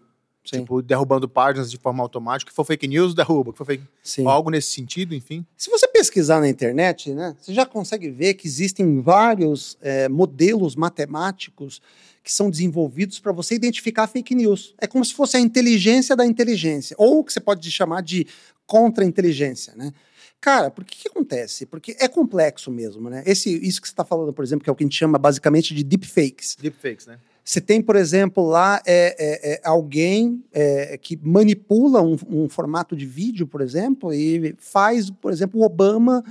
Sim. 0.50 0.60
Tipo, 0.60 0.82
derrubando 0.82 1.28
páginas 1.28 1.70
de 1.70 1.78
forma 1.78 2.02
automática. 2.02 2.50
Que 2.50 2.54
for 2.54 2.64
fake 2.64 2.88
news, 2.88 3.14
derruba. 3.14 3.52
Que 3.52 3.58
for 3.58 3.66
fake... 3.66 3.84
Sim. 4.02 4.26
Algo 4.26 4.50
nesse 4.50 4.70
sentido, 4.72 5.14
enfim. 5.14 5.46
Se 5.56 5.70
você 5.70 5.86
pesquisar 5.86 6.40
na 6.40 6.48
internet, 6.48 7.12
né, 7.12 7.36
você 7.40 7.54
já 7.54 7.64
consegue 7.64 8.10
ver 8.10 8.34
que 8.34 8.46
existem 8.46 9.00
vários 9.00 9.78
é, 9.80 10.08
modelos 10.08 10.74
matemáticos 10.74 11.80
que 12.22 12.32
são 12.32 12.50
desenvolvidos 12.50 13.18
para 13.18 13.32
você 13.32 13.54
identificar 13.54 14.06
fake 14.06 14.34
news. 14.34 14.74
É 14.78 14.86
como 14.86 15.04
se 15.04 15.14
fosse 15.14 15.36
a 15.36 15.40
inteligência 15.40 16.14
da 16.14 16.26
inteligência, 16.26 16.94
ou 16.98 17.20
o 17.20 17.24
que 17.24 17.32
você 17.32 17.40
pode 17.40 17.70
chamar 17.70 18.02
de 18.02 18.26
contra-inteligência, 18.66 19.74
né? 19.74 19.92
Cara, 20.40 20.70
por 20.70 20.84
que, 20.84 20.96
que 21.02 21.08
acontece? 21.08 21.66
Porque 21.66 21.94
é 21.98 22.08
complexo 22.08 22.70
mesmo, 22.70 23.10
né? 23.10 23.22
Esse, 23.26 23.50
isso 23.66 23.80
que 23.80 23.86
você 23.86 23.92
está 23.92 24.04
falando, 24.04 24.32
por 24.32 24.42
exemplo, 24.42 24.64
que 24.64 24.70
é 24.70 24.72
o 24.72 24.76
que 24.76 24.82
a 24.82 24.86
gente 24.86 24.96
chama 24.96 25.18
basicamente 25.18 25.74
de 25.74 25.84
deepfakes. 25.84 26.56
Deepfakes, 26.58 27.06
né? 27.06 27.18
Você 27.44 27.60
tem, 27.60 27.82
por 27.82 27.96
exemplo, 27.96 28.46
lá 28.46 28.80
é, 28.86 29.16
é, 29.18 29.54
é 29.54 29.60
alguém 29.64 30.44
é, 30.52 30.98
que 30.98 31.18
manipula 31.22 32.02
um, 32.02 32.16
um, 32.28 32.48
formato 32.48 32.94
de 32.94 33.06
vídeo, 33.06 33.46
por 33.46 33.60
exemplo, 33.60 34.12
e 34.12 34.54
faz, 34.58 35.10
por 35.10 35.32
exemplo, 35.32 35.60
o 35.60 35.64
Obama 35.64 36.22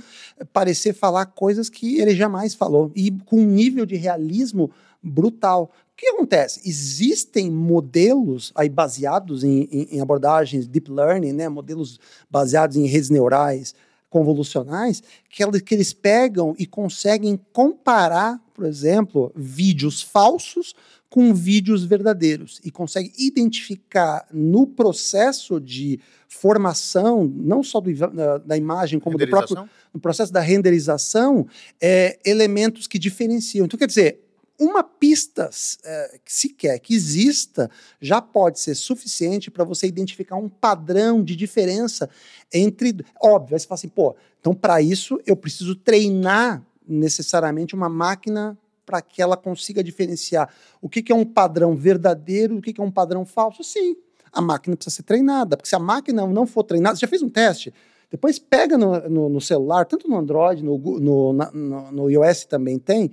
parecer 0.52 0.94
falar 0.94 1.26
coisas 1.26 1.68
que 1.68 2.00
ele 2.00 2.14
jamais 2.14 2.54
falou, 2.54 2.90
e 2.94 3.10
com 3.26 3.36
um 3.36 3.46
nível 3.46 3.84
de 3.84 3.96
realismo 3.96 4.70
brutal. 5.02 5.70
O 5.92 5.96
que 5.96 6.06
acontece? 6.06 6.60
Existem 6.64 7.50
modelos 7.50 8.52
aí 8.54 8.68
baseados 8.68 9.44
em, 9.44 9.68
em, 9.70 9.96
em 9.96 10.00
abordagens 10.00 10.66
deep 10.66 10.90
learning, 10.90 11.32
né? 11.32 11.48
modelos 11.48 11.98
baseados 12.30 12.76
em 12.76 12.86
redes 12.86 13.10
neurais 13.10 13.74
convolucionais, 14.08 15.02
que, 15.30 15.60
que 15.60 15.74
eles 15.74 15.92
pegam 15.92 16.54
e 16.58 16.66
conseguem 16.66 17.38
comparar, 17.52 18.42
por 18.52 18.66
exemplo, 18.66 19.32
vídeos 19.36 20.02
falsos 20.02 20.74
com 21.10 21.34
vídeos 21.34 21.84
verdadeiros 21.84 22.60
e 22.64 22.70
consegue 22.70 23.12
identificar 23.18 24.26
no 24.32 24.64
processo 24.64 25.60
de 25.60 25.98
formação, 26.28 27.24
não 27.24 27.64
só 27.64 27.80
do, 27.80 27.92
da, 27.92 28.38
da, 28.38 28.56
imagem, 28.56 29.00
como 29.00 29.18
do 29.18 29.26
próprio 29.26 29.68
no 29.92 29.98
processo 29.98 30.32
da 30.32 30.40
renderização, 30.40 31.48
é, 31.80 32.16
elementos 32.24 32.86
que 32.86 32.96
diferenciam. 32.96 33.66
Então, 33.66 33.76
quer 33.76 33.88
dizer, 33.88 34.20
uma 34.56 34.84
pista 34.84 35.50
é, 35.84 36.20
sequer 36.24 36.78
que 36.78 36.94
exista 36.94 37.68
já 38.00 38.22
pode 38.22 38.60
ser 38.60 38.76
suficiente 38.76 39.50
para 39.50 39.64
você 39.64 39.88
identificar 39.88 40.36
um 40.36 40.48
padrão 40.48 41.24
de 41.24 41.34
diferença 41.34 42.08
entre. 42.52 42.94
Óbvio, 43.20 43.56
aí 43.56 43.60
você 43.60 43.66
fala 43.66 43.78
assim, 43.78 43.88
pô, 43.88 44.14
então 44.38 44.54
para 44.54 44.80
isso 44.80 45.20
eu 45.26 45.34
preciso 45.34 45.74
treinar 45.74 46.62
necessariamente 46.86 47.74
uma 47.74 47.88
máquina 47.88 48.56
para 48.90 49.00
que 49.00 49.22
ela 49.22 49.36
consiga 49.36 49.84
diferenciar 49.84 50.52
o 50.82 50.88
que, 50.88 51.00
que 51.00 51.12
é 51.12 51.14
um 51.14 51.24
padrão 51.24 51.76
verdadeiro 51.76 52.56
do 52.56 52.60
que, 52.60 52.72
que 52.72 52.80
é 52.80 52.84
um 52.84 52.90
padrão 52.90 53.24
falso? 53.24 53.62
Sim, 53.62 53.96
a 54.32 54.40
máquina 54.40 54.76
precisa 54.76 54.96
ser 54.96 55.04
treinada, 55.04 55.56
porque 55.56 55.68
se 55.68 55.76
a 55.76 55.78
máquina 55.78 56.26
não 56.26 56.44
for 56.44 56.64
treinada, 56.64 56.96
você 56.96 57.02
já 57.02 57.08
fez 57.08 57.22
um 57.22 57.28
teste? 57.28 57.72
Depois 58.10 58.40
pega 58.40 58.76
no, 58.76 59.08
no, 59.08 59.28
no 59.28 59.40
celular, 59.40 59.84
tanto 59.84 60.08
no 60.08 60.18
Android, 60.18 60.64
no, 60.64 60.76
no, 60.76 61.32
no, 61.32 61.92
no 61.92 62.10
iOS 62.10 62.46
também 62.46 62.80
tem, 62.80 63.12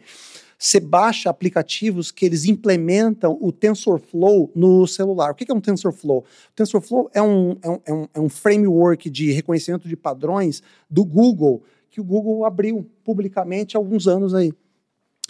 Você 0.58 0.80
baixa 0.80 1.30
aplicativos 1.30 2.10
que 2.10 2.26
eles 2.26 2.46
implementam 2.46 3.38
o 3.40 3.52
TensorFlow 3.52 4.52
no 4.56 4.88
celular. 4.88 5.30
O 5.30 5.36
que 5.36 5.52
é 5.52 5.54
um 5.54 5.62
TensorFlow? 5.62 6.22
O 6.22 6.56
TensorFlow 6.56 7.12
é 7.14 7.20
é 7.20 7.22
um, 7.22 7.56
é 7.62 7.94
um, 7.94 8.08
é 8.16 8.20
um 8.20 8.30
framework 8.30 9.12
de 9.12 9.32
reconhecimento 9.32 9.88
de 9.88 9.96
padrões 9.96 10.64
do 10.90 11.06
Google, 11.06 11.62
que 11.92 12.02
o 12.02 12.04
Google 12.04 12.44
abriu 12.46 12.90
publicamente 13.04 13.78
há 13.78 13.80
alguns 13.80 14.08
anos 14.08 14.34
aí. 14.34 14.52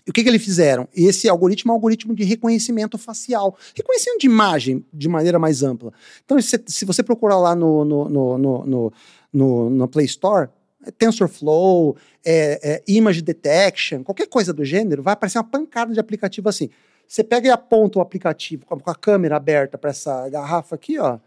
E 0.08 0.10
o 0.10 0.14
que, 0.14 0.24
que 0.24 0.30
eles 0.30 0.44
fizeram? 0.44 0.88
Esse 0.96 1.28
algoritmo 1.28 1.70
é 1.70 1.74
um 1.74 1.76
algoritmo 1.76 2.16
de 2.16 2.24
reconhecimento 2.24 2.98
facial, 2.98 3.58
reconhecimento 3.76 4.22
de 4.22 4.26
imagem 4.26 4.86
de 4.94 5.10
maneira 5.10 5.38
mais 5.38 5.64
ampla. 5.64 5.92
Então, 6.24 6.40
se, 6.40 6.64
se 6.66 6.86
você 6.86 7.04
procurar 7.04 7.38
lá 7.38 7.54
no, 7.54 7.84
no, 7.84 8.08
no, 8.08 8.38
no, 8.38 8.94
no, 9.34 9.70
no 9.70 9.88
Play 9.90 10.06
Store, 10.06 10.48
é 10.86 10.92
TensorFlow, 10.92 11.98
é, 12.26 12.60
é, 12.64 12.84
Image 12.88 13.22
Detection, 13.22 14.02
qualquer 14.02 14.28
coisa 14.28 14.54
do 14.54 14.64
gênero, 14.64 15.04
vai 15.04 15.14
aparecer 15.14 15.40
uma 15.40 15.44
pancada 15.44 15.94
de 15.94 16.00
aplicativo 16.00 16.48
assim. 16.48 16.70
Você 17.06 17.22
pega 17.22 17.50
e 17.50 17.52
aponta 17.52 18.00
o 18.00 18.02
aplicativo 18.02 18.66
com 18.66 18.90
a 18.90 18.96
câmera 18.96 19.36
aberta 19.36 19.78
para 19.78 19.90
essa 19.90 20.30
garrafa 20.30 20.76
aqui, 20.76 20.98
ó. 20.98 21.20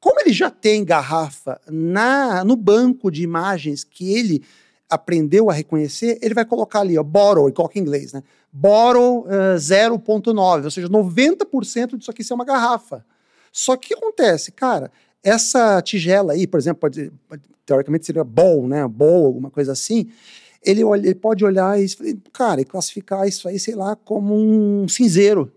Como 0.00 0.20
ele 0.20 0.32
já 0.32 0.50
tem 0.50 0.84
garrafa 0.84 1.60
na 1.70 2.44
no 2.44 2.56
banco 2.56 3.10
de 3.10 3.22
imagens 3.22 3.84
que 3.84 4.12
ele 4.12 4.44
aprendeu 4.94 5.50
a 5.50 5.52
reconhecer, 5.52 6.18
ele 6.22 6.34
vai 6.34 6.44
colocar 6.44 6.80
ali, 6.80 6.98
ó, 6.98 7.02
borrow, 7.02 7.48
e 7.48 7.52
coloca 7.52 7.78
em 7.78 7.82
inglês, 7.82 8.12
né? 8.12 8.22
Borrow 8.52 9.26
uh, 9.26 9.54
eh, 9.54 9.56
0.9, 9.56 10.64
ou 10.64 10.70
seja, 10.70 10.88
90% 10.88 11.96
disso 11.96 12.10
aqui 12.10 12.22
é 12.28 12.34
uma 12.34 12.44
garrafa. 12.44 13.04
Só 13.52 13.76
que 13.76 13.94
o 13.94 13.98
que 13.98 14.04
acontece, 14.04 14.52
cara? 14.52 14.90
Essa 15.22 15.80
tigela 15.82 16.32
aí, 16.32 16.46
por 16.46 16.58
exemplo, 16.58 16.80
pode, 16.80 17.12
pode, 17.28 17.42
teoricamente 17.64 18.06
seria 18.06 18.24
bowl, 18.24 18.68
né? 18.68 18.86
Bowl, 18.86 19.26
alguma 19.26 19.50
coisa 19.50 19.72
assim. 19.72 20.10
Ele, 20.62 20.82
olha, 20.84 21.06
ele 21.06 21.14
pode 21.14 21.44
olhar 21.44 21.80
e, 21.80 21.86
cara, 22.32 22.60
e 22.60 22.64
classificar 22.64 23.26
isso 23.26 23.48
aí, 23.48 23.58
sei 23.58 23.74
lá, 23.74 23.96
como 23.96 24.34
um 24.34 24.88
cinzeiro. 24.88 25.52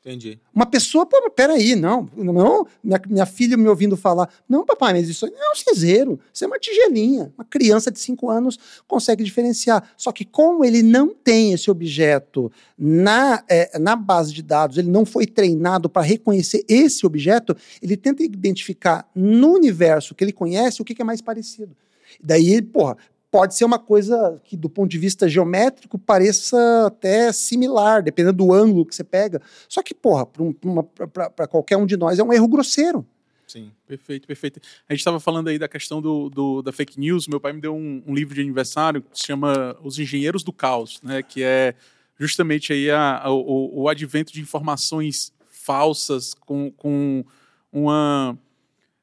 Entendi. 0.00 0.40
Uma 0.54 0.64
pessoa, 0.64 1.04
pô, 1.04 1.30
peraí, 1.30 1.76
não, 1.76 2.08
não, 2.16 2.66
minha, 2.82 2.98
minha 3.06 3.26
filha 3.26 3.54
me 3.54 3.68
ouvindo 3.68 3.98
falar, 3.98 4.30
não, 4.48 4.64
papai, 4.64 4.94
mas 4.94 5.10
isso 5.10 5.26
não 5.26 5.50
é 5.50 5.52
um 5.52 5.54
cinzeiro, 5.54 6.18
isso 6.32 6.42
é 6.42 6.46
uma 6.46 6.58
tigelinha. 6.58 7.30
Uma 7.36 7.44
criança 7.44 7.90
de 7.90 8.00
5 8.00 8.30
anos 8.30 8.58
consegue 8.88 9.22
diferenciar. 9.22 9.86
Só 9.98 10.10
que 10.10 10.24
como 10.24 10.64
ele 10.64 10.82
não 10.82 11.14
tem 11.14 11.52
esse 11.52 11.70
objeto 11.70 12.50
na, 12.78 13.44
é, 13.46 13.78
na 13.78 13.94
base 13.94 14.32
de 14.32 14.42
dados, 14.42 14.78
ele 14.78 14.88
não 14.88 15.04
foi 15.04 15.26
treinado 15.26 15.90
para 15.90 16.00
reconhecer 16.00 16.64
esse 16.66 17.04
objeto, 17.04 17.54
ele 17.82 17.94
tenta 17.94 18.22
identificar 18.22 19.06
no 19.14 19.52
universo 19.52 20.14
que 20.14 20.24
ele 20.24 20.32
conhece 20.32 20.80
o 20.80 20.84
que, 20.84 20.94
que 20.94 21.02
é 21.02 21.04
mais 21.04 21.20
parecido. 21.20 21.76
Daí, 22.22 22.62
porra, 22.62 22.96
pode 23.30 23.54
ser 23.54 23.64
uma 23.64 23.78
coisa 23.78 24.40
que, 24.44 24.56
do 24.56 24.68
ponto 24.68 24.90
de 24.90 24.98
vista 24.98 25.28
geométrico, 25.28 25.98
pareça 25.98 26.86
até 26.86 27.32
similar, 27.32 28.02
dependendo 28.02 28.38
do 28.38 28.52
ângulo 28.52 28.84
que 28.84 28.94
você 28.94 29.04
pega. 29.04 29.40
Só 29.68 29.82
que, 29.82 29.94
porra, 29.94 30.26
para 30.26 31.46
qualquer 31.46 31.76
um 31.76 31.86
de 31.86 31.96
nós 31.96 32.18
é 32.18 32.22
um 32.22 32.32
erro 32.32 32.48
grosseiro. 32.48 33.06
Sim, 33.46 33.72
perfeito, 33.86 34.28
perfeito. 34.28 34.60
A 34.88 34.92
gente 34.92 35.00
estava 35.00 35.18
falando 35.18 35.48
aí 35.48 35.58
da 35.58 35.68
questão 35.68 36.00
do, 36.00 36.30
do, 36.30 36.62
da 36.62 36.72
fake 36.72 36.98
news. 37.00 37.26
Meu 37.26 37.40
pai 37.40 37.52
me 37.52 37.60
deu 37.60 37.74
um, 37.74 38.02
um, 38.06 38.14
livro 38.14 38.34
de 38.34 38.40
aniversário 38.40 39.02
que 39.02 39.18
se 39.18 39.26
chama 39.26 39.76
Os 39.82 39.98
Engenheiros 39.98 40.44
do 40.44 40.52
Caos, 40.52 41.00
né? 41.02 41.20
Que 41.20 41.42
é 41.42 41.74
justamente 42.16 42.72
aí 42.72 42.90
a, 42.90 43.18
a 43.18 43.30
o, 43.30 43.82
o 43.82 43.88
advento 43.88 44.32
de 44.32 44.40
informações 44.40 45.32
falsas 45.48 46.32
com, 46.32 46.70
com 46.70 47.24
uma 47.72 48.38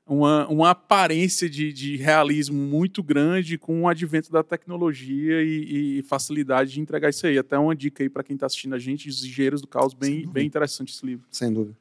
uma, 0.07 0.47
uma 0.47 0.69
aparência 0.69 1.49
de, 1.49 1.73
de, 1.73 1.97
realismo 1.97 2.57
muito 2.57 3.03
grande 3.03 3.57
com 3.57 3.81
o 3.81 3.87
advento 3.87 4.31
da 4.31 4.41
tecnologia 4.41 5.43
e, 5.43 5.99
e, 5.99 6.03
facilidade 6.03 6.71
de 6.71 6.79
entregar 6.79 7.09
isso 7.09 7.27
aí. 7.27 7.37
Até 7.37 7.57
uma 7.57 7.75
dica 7.75 8.03
aí 8.03 8.09
para 8.09 8.23
quem 8.23 8.35
está 8.35 8.45
assistindo 8.45 8.73
a 8.73 8.79
gente, 8.79 9.09
Os 9.09 9.23
Engenheiros 9.23 9.61
do 9.61 9.67
Caos, 9.67 9.93
bem, 9.93 10.25
bem 10.25 10.47
interessante 10.47 10.93
esse 10.93 11.05
livro. 11.05 11.25
Sem 11.29 11.51
dúvida. 11.51 11.75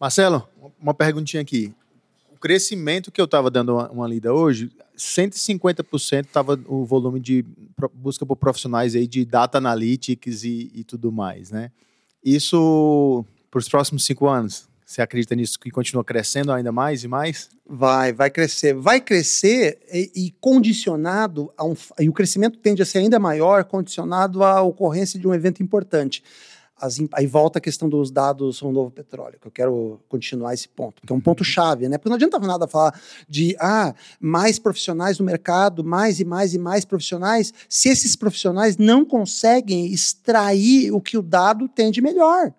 Marcelo, 0.00 0.48
uma 0.80 0.94
perguntinha 0.94 1.42
aqui. 1.42 1.74
O 2.32 2.38
crescimento 2.38 3.12
que 3.12 3.20
eu 3.20 3.26
estava 3.26 3.50
dando 3.50 3.74
uma, 3.74 3.90
uma, 3.90 4.08
lida 4.08 4.32
hoje, 4.32 4.70
150% 4.96 6.24
estava 6.24 6.58
o 6.66 6.86
volume 6.86 7.20
de 7.20 7.44
busca 7.92 8.24
por 8.24 8.36
profissionais 8.36 8.96
aí 8.96 9.06
de 9.06 9.26
data 9.26 9.58
analytics 9.58 10.42
e, 10.42 10.70
e 10.74 10.84
tudo 10.84 11.12
mais, 11.12 11.50
né? 11.50 11.70
Isso 12.24 13.26
para 13.50 13.58
os 13.58 13.68
próximos 13.68 14.06
cinco 14.06 14.26
anos? 14.26 14.69
Você 14.90 15.00
acredita 15.02 15.36
nisso 15.36 15.56
que 15.60 15.70
continua 15.70 16.02
crescendo 16.02 16.50
ainda 16.50 16.72
mais 16.72 17.04
e 17.04 17.08
mais? 17.08 17.48
Vai, 17.64 18.12
vai 18.12 18.28
crescer. 18.28 18.74
Vai 18.74 19.00
crescer 19.00 19.78
e, 19.88 20.10
e 20.16 20.30
condicionado 20.40 21.52
a 21.56 21.64
um. 21.64 21.76
E 22.00 22.08
o 22.08 22.12
crescimento 22.12 22.58
tende 22.58 22.82
a 22.82 22.84
ser 22.84 22.98
ainda 22.98 23.16
maior, 23.16 23.62
condicionado 23.62 24.42
à 24.42 24.60
ocorrência 24.60 25.16
de 25.16 25.28
um 25.28 25.32
evento 25.32 25.62
importante. 25.62 26.24
As, 26.76 26.98
aí 27.12 27.24
volta 27.24 27.60
a 27.60 27.62
questão 27.62 27.88
dos 27.88 28.10
dados 28.10 28.56
sobre 28.56 28.72
o 28.72 28.74
novo 28.80 28.90
petróleo, 28.90 29.38
que 29.40 29.46
eu 29.46 29.52
quero 29.52 30.00
continuar 30.08 30.54
esse 30.54 30.68
ponto, 30.68 31.02
que 31.06 31.12
é 31.12 31.14
um 31.14 31.20
ponto 31.20 31.44
chave, 31.44 31.88
né? 31.88 31.96
Porque 31.96 32.08
não 32.08 32.16
adianta 32.16 32.40
nada 32.40 32.66
falar 32.66 33.00
de 33.28 33.54
ah, 33.60 33.94
mais 34.18 34.58
profissionais 34.58 35.20
no 35.20 35.24
mercado, 35.24 35.84
mais 35.84 36.18
e 36.18 36.24
mais 36.24 36.52
e 36.52 36.58
mais 36.58 36.84
profissionais, 36.84 37.54
se 37.68 37.88
esses 37.88 38.16
profissionais 38.16 38.76
não 38.76 39.04
conseguem 39.04 39.86
extrair 39.86 40.90
o 40.90 41.00
que 41.00 41.16
o 41.16 41.22
dado 41.22 41.68
tem 41.68 41.92
de 41.92 42.00
melhor. 42.00 42.52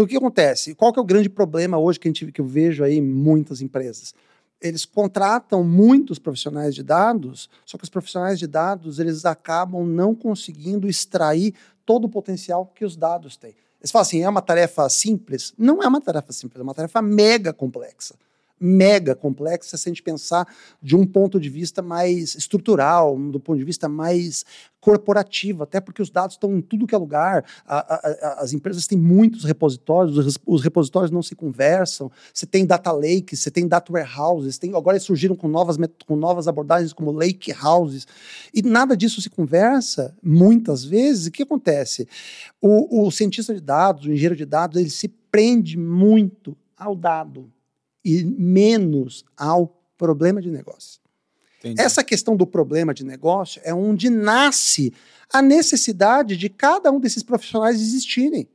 Então, 0.00 0.06
o 0.06 0.08
que 0.08 0.16
acontece? 0.16 0.74
Qual 0.74 0.94
que 0.94 0.98
é 0.98 1.02
o 1.02 1.04
grande 1.04 1.28
problema 1.28 1.76
hoje 1.76 2.00
que, 2.00 2.08
a 2.08 2.10
gente, 2.10 2.32
que 2.32 2.40
eu 2.40 2.46
vejo 2.46 2.82
aí 2.82 2.96
em 2.96 3.02
muitas 3.02 3.60
empresas? 3.60 4.14
Eles 4.58 4.86
contratam 4.86 5.62
muitos 5.62 6.18
profissionais 6.18 6.74
de 6.74 6.82
dados, 6.82 7.50
só 7.66 7.76
que 7.76 7.84
os 7.84 7.90
profissionais 7.90 8.38
de 8.38 8.46
dados 8.46 8.98
eles 8.98 9.26
acabam 9.26 9.84
não 9.84 10.14
conseguindo 10.14 10.88
extrair 10.88 11.52
todo 11.84 12.06
o 12.06 12.08
potencial 12.08 12.64
que 12.74 12.82
os 12.82 12.96
dados 12.96 13.36
têm. 13.36 13.54
Eles 13.78 13.90
falam 13.90 14.00
assim, 14.00 14.22
é 14.22 14.28
uma 14.28 14.40
tarefa 14.40 14.88
simples? 14.88 15.52
Não 15.58 15.82
é 15.82 15.86
uma 15.86 16.00
tarefa 16.00 16.32
simples, 16.32 16.60
é 16.60 16.62
uma 16.62 16.74
tarefa 16.74 17.02
mega 17.02 17.52
complexa 17.52 18.14
mega 18.60 19.14
complexa 19.14 19.76
se 19.76 19.88
a 19.88 19.90
gente 19.90 20.02
pensar 20.02 20.46
de 20.82 20.94
um 20.94 21.06
ponto 21.06 21.40
de 21.40 21.48
vista 21.48 21.80
mais 21.80 22.34
estrutural, 22.34 23.18
do 23.18 23.40
ponto 23.40 23.58
de 23.58 23.64
vista 23.64 23.88
mais 23.88 24.44
corporativo, 24.80 25.62
até 25.62 25.80
porque 25.80 26.00
os 26.00 26.10
dados 26.10 26.36
estão 26.36 26.56
em 26.56 26.60
tudo 26.60 26.86
que 26.86 26.94
é 26.94 26.98
lugar, 26.98 27.44
a, 27.66 27.94
a, 27.94 28.42
as 28.42 28.52
empresas 28.52 28.86
têm 28.86 28.98
muitos 28.98 29.44
repositórios, 29.44 30.16
os, 30.16 30.38
os, 30.46 30.62
repositórios 30.62 31.10
não 31.10 31.22
se 31.22 31.34
conversam, 31.34 32.10
você 32.32 32.46
tem 32.46 32.64
data 32.64 32.90
lakes, 32.90 33.40
você 33.40 33.50
tem 33.50 33.68
data 33.68 33.92
warehouses, 33.92 34.58
tem, 34.58 34.74
agora 34.74 34.96
eles 34.96 35.04
surgiram 35.04 35.36
com 35.36 35.48
novas, 35.48 35.76
com 36.06 36.16
novas 36.16 36.48
abordagens 36.48 36.92
como 36.94 37.12
lake 37.12 37.52
houses, 37.62 38.06
e 38.54 38.62
nada 38.62 38.96
disso 38.96 39.20
se 39.20 39.28
conversa, 39.28 40.16
muitas 40.22 40.82
vezes, 40.82 41.26
o 41.26 41.30
que 41.30 41.42
acontece? 41.42 42.08
O, 42.60 43.06
o 43.06 43.10
cientista 43.10 43.54
de 43.54 43.60
dados, 43.60 44.06
o 44.06 44.12
engenheiro 44.12 44.36
de 44.36 44.46
dados, 44.46 44.80
ele 44.80 44.90
se 44.90 45.08
prende 45.08 45.76
muito 45.76 46.56
ao 46.76 46.96
dado, 46.96 47.52
e 48.04 48.24
menos 48.24 49.24
ao 49.36 49.82
problema 49.96 50.40
de 50.40 50.50
negócio. 50.50 51.00
Entendi. 51.60 51.80
Essa 51.80 52.02
questão 52.02 52.34
do 52.34 52.46
problema 52.46 52.94
de 52.94 53.04
negócio 53.04 53.60
é 53.64 53.74
onde 53.74 54.08
nasce 54.08 54.92
a 55.30 55.42
necessidade 55.42 56.36
de 56.36 56.48
cada 56.48 56.90
um 56.90 56.98
desses 56.98 57.22
profissionais 57.22 57.80
existirem. 57.80 58.48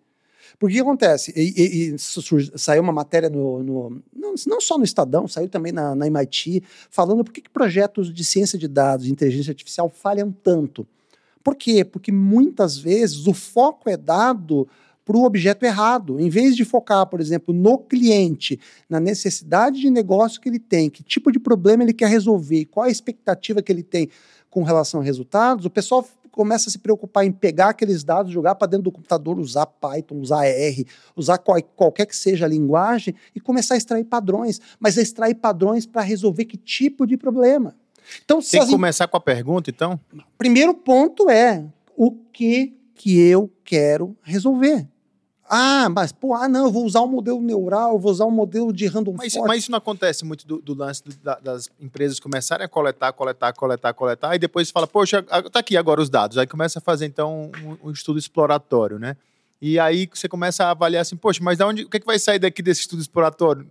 Porque 0.57 0.73
o 0.73 0.77
que 0.77 0.81
acontece? 0.81 1.33
E, 1.35 1.91
e, 1.91 1.95
e 1.95 1.99
saiu 2.57 2.81
uma 2.81 2.93
matéria 2.93 3.29
no, 3.29 3.61
no, 3.61 4.01
não, 4.13 4.61
só 4.61 4.77
no 4.77 4.83
Estadão, 4.83 5.27
saiu 5.27 5.49
também 5.49 5.71
na, 5.71 5.93
na 5.93 6.07
MIT, 6.07 6.63
falando 6.89 7.23
por 7.23 7.31
que, 7.31 7.41
que 7.41 7.49
projetos 7.49 8.13
de 8.13 8.23
ciência 8.23 8.57
de 8.57 8.67
dados 8.67 9.05
e 9.05 9.11
inteligência 9.11 9.51
artificial 9.51 9.89
falham 9.89 10.31
tanto. 10.31 10.87
Por 11.43 11.55
quê? 11.55 11.85
Porque 11.85 12.11
muitas 12.11 12.77
vezes 12.77 13.27
o 13.27 13.33
foco 13.33 13.89
é 13.89 13.97
dado 13.97 14.67
para 15.05 15.15
o 15.15 15.23
objeto 15.23 15.63
errado. 15.63 16.19
Em 16.19 16.29
vez 16.29 16.55
de 16.55 16.65
focar, 16.65 17.05
por 17.05 17.21
exemplo, 17.21 17.53
no 17.53 17.77
cliente, 17.77 18.59
na 18.89 18.99
necessidade 18.99 19.79
de 19.79 19.89
negócio 19.89 20.41
que 20.41 20.49
ele 20.49 20.59
tem, 20.59 20.89
que 20.89 21.03
tipo 21.03 21.31
de 21.31 21.39
problema 21.39 21.83
ele 21.83 21.93
quer 21.93 22.09
resolver, 22.09 22.65
qual 22.65 22.87
a 22.87 22.89
expectativa 22.89 23.61
que 23.61 23.71
ele 23.71 23.83
tem 23.83 24.09
com 24.49 24.63
relação 24.63 24.99
a 25.01 25.03
resultados, 25.03 25.65
o 25.65 25.69
pessoal 25.69 26.05
começa 26.31 26.69
a 26.69 26.71
se 26.71 26.79
preocupar 26.79 27.25
em 27.25 27.31
pegar 27.31 27.69
aqueles 27.69 28.03
dados, 28.03 28.31
jogar 28.31 28.55
para 28.55 28.67
dentro 28.67 28.83
do 28.83 28.91
computador, 28.91 29.39
usar 29.39 29.65
Python, 29.65 30.19
usar 30.19 30.45
R, 30.45 30.85
usar 31.15 31.37
qual, 31.37 31.61
qualquer 31.75 32.05
que 32.05 32.15
seja 32.15 32.45
a 32.45 32.49
linguagem 32.49 33.15
e 33.33 33.39
começar 33.39 33.75
a 33.75 33.77
extrair 33.77 34.03
padrões, 34.03 34.59
mas 34.77 34.97
extrair 34.97 35.35
padrões 35.35 35.85
para 35.85 36.01
resolver 36.01 36.43
que 36.43 36.57
tipo 36.57 37.07
de 37.07 37.15
problema. 37.15 37.73
Então, 38.23 38.39
Tem 38.39 38.61
que 38.65 38.71
começar 38.71 39.07
com 39.07 39.17
a 39.17 39.21
pergunta, 39.21 39.69
então? 39.69 39.99
Primeiro 40.37 40.73
ponto 40.73 41.29
é 41.29 41.65
o 41.95 42.11
que 42.11 42.75
que 42.95 43.19
eu 43.19 43.51
quero 43.63 44.15
resolver. 44.23 44.87
Ah, 45.47 45.87
mas, 45.89 46.11
pô, 46.11 46.33
ah, 46.33 46.49
não, 46.49 46.65
eu 46.65 46.71
vou 46.71 46.85
usar 46.85 47.01
um 47.01 47.07
modelo 47.07 47.39
neural, 47.39 47.93
eu 47.93 47.99
vou 47.99 48.11
usar 48.11 48.25
um 48.25 48.31
modelo 48.31 48.73
de 48.73 48.87
random 48.87 49.13
mas, 49.13 49.33
forest. 49.33 49.47
Mas 49.47 49.59
isso 49.59 49.71
não 49.71 49.77
acontece 49.77 50.25
muito 50.25 50.47
do, 50.47 50.59
do 50.59 50.73
lance 50.73 51.03
do, 51.03 51.15
da, 51.17 51.35
das 51.39 51.69
empresas 51.79 52.19
começarem 52.19 52.65
a 52.65 52.67
coletar, 52.67 53.13
coletar, 53.13 53.53
coletar, 53.53 53.93
coletar, 53.93 54.35
e 54.35 54.39
depois 54.39 54.71
fala, 54.71 54.87
poxa, 54.87 55.21
tá 55.21 55.59
aqui 55.59 55.77
agora 55.77 56.01
os 56.01 56.09
dados. 56.09 56.37
Aí 56.39 56.47
começa 56.47 56.79
a 56.79 56.81
fazer, 56.81 57.05
então, 57.05 57.51
um, 57.63 57.89
um 57.89 57.91
estudo 57.91 58.17
exploratório, 58.17 58.97
né? 58.97 59.15
E 59.61 59.79
aí 59.79 60.09
você 60.11 60.27
começa 60.27 60.65
a 60.65 60.71
avaliar 60.71 61.01
assim, 61.01 61.15
poxa, 61.15 61.39
mas 61.43 61.59
da 61.59 61.67
onde, 61.67 61.83
o 61.83 61.89
que, 61.89 61.97
é 61.97 61.99
que 61.99 62.05
vai 62.05 62.17
sair 62.17 62.39
daqui 62.39 62.61
desse 62.61 62.81
estudo 62.81 63.01
exploratório? 63.01 63.67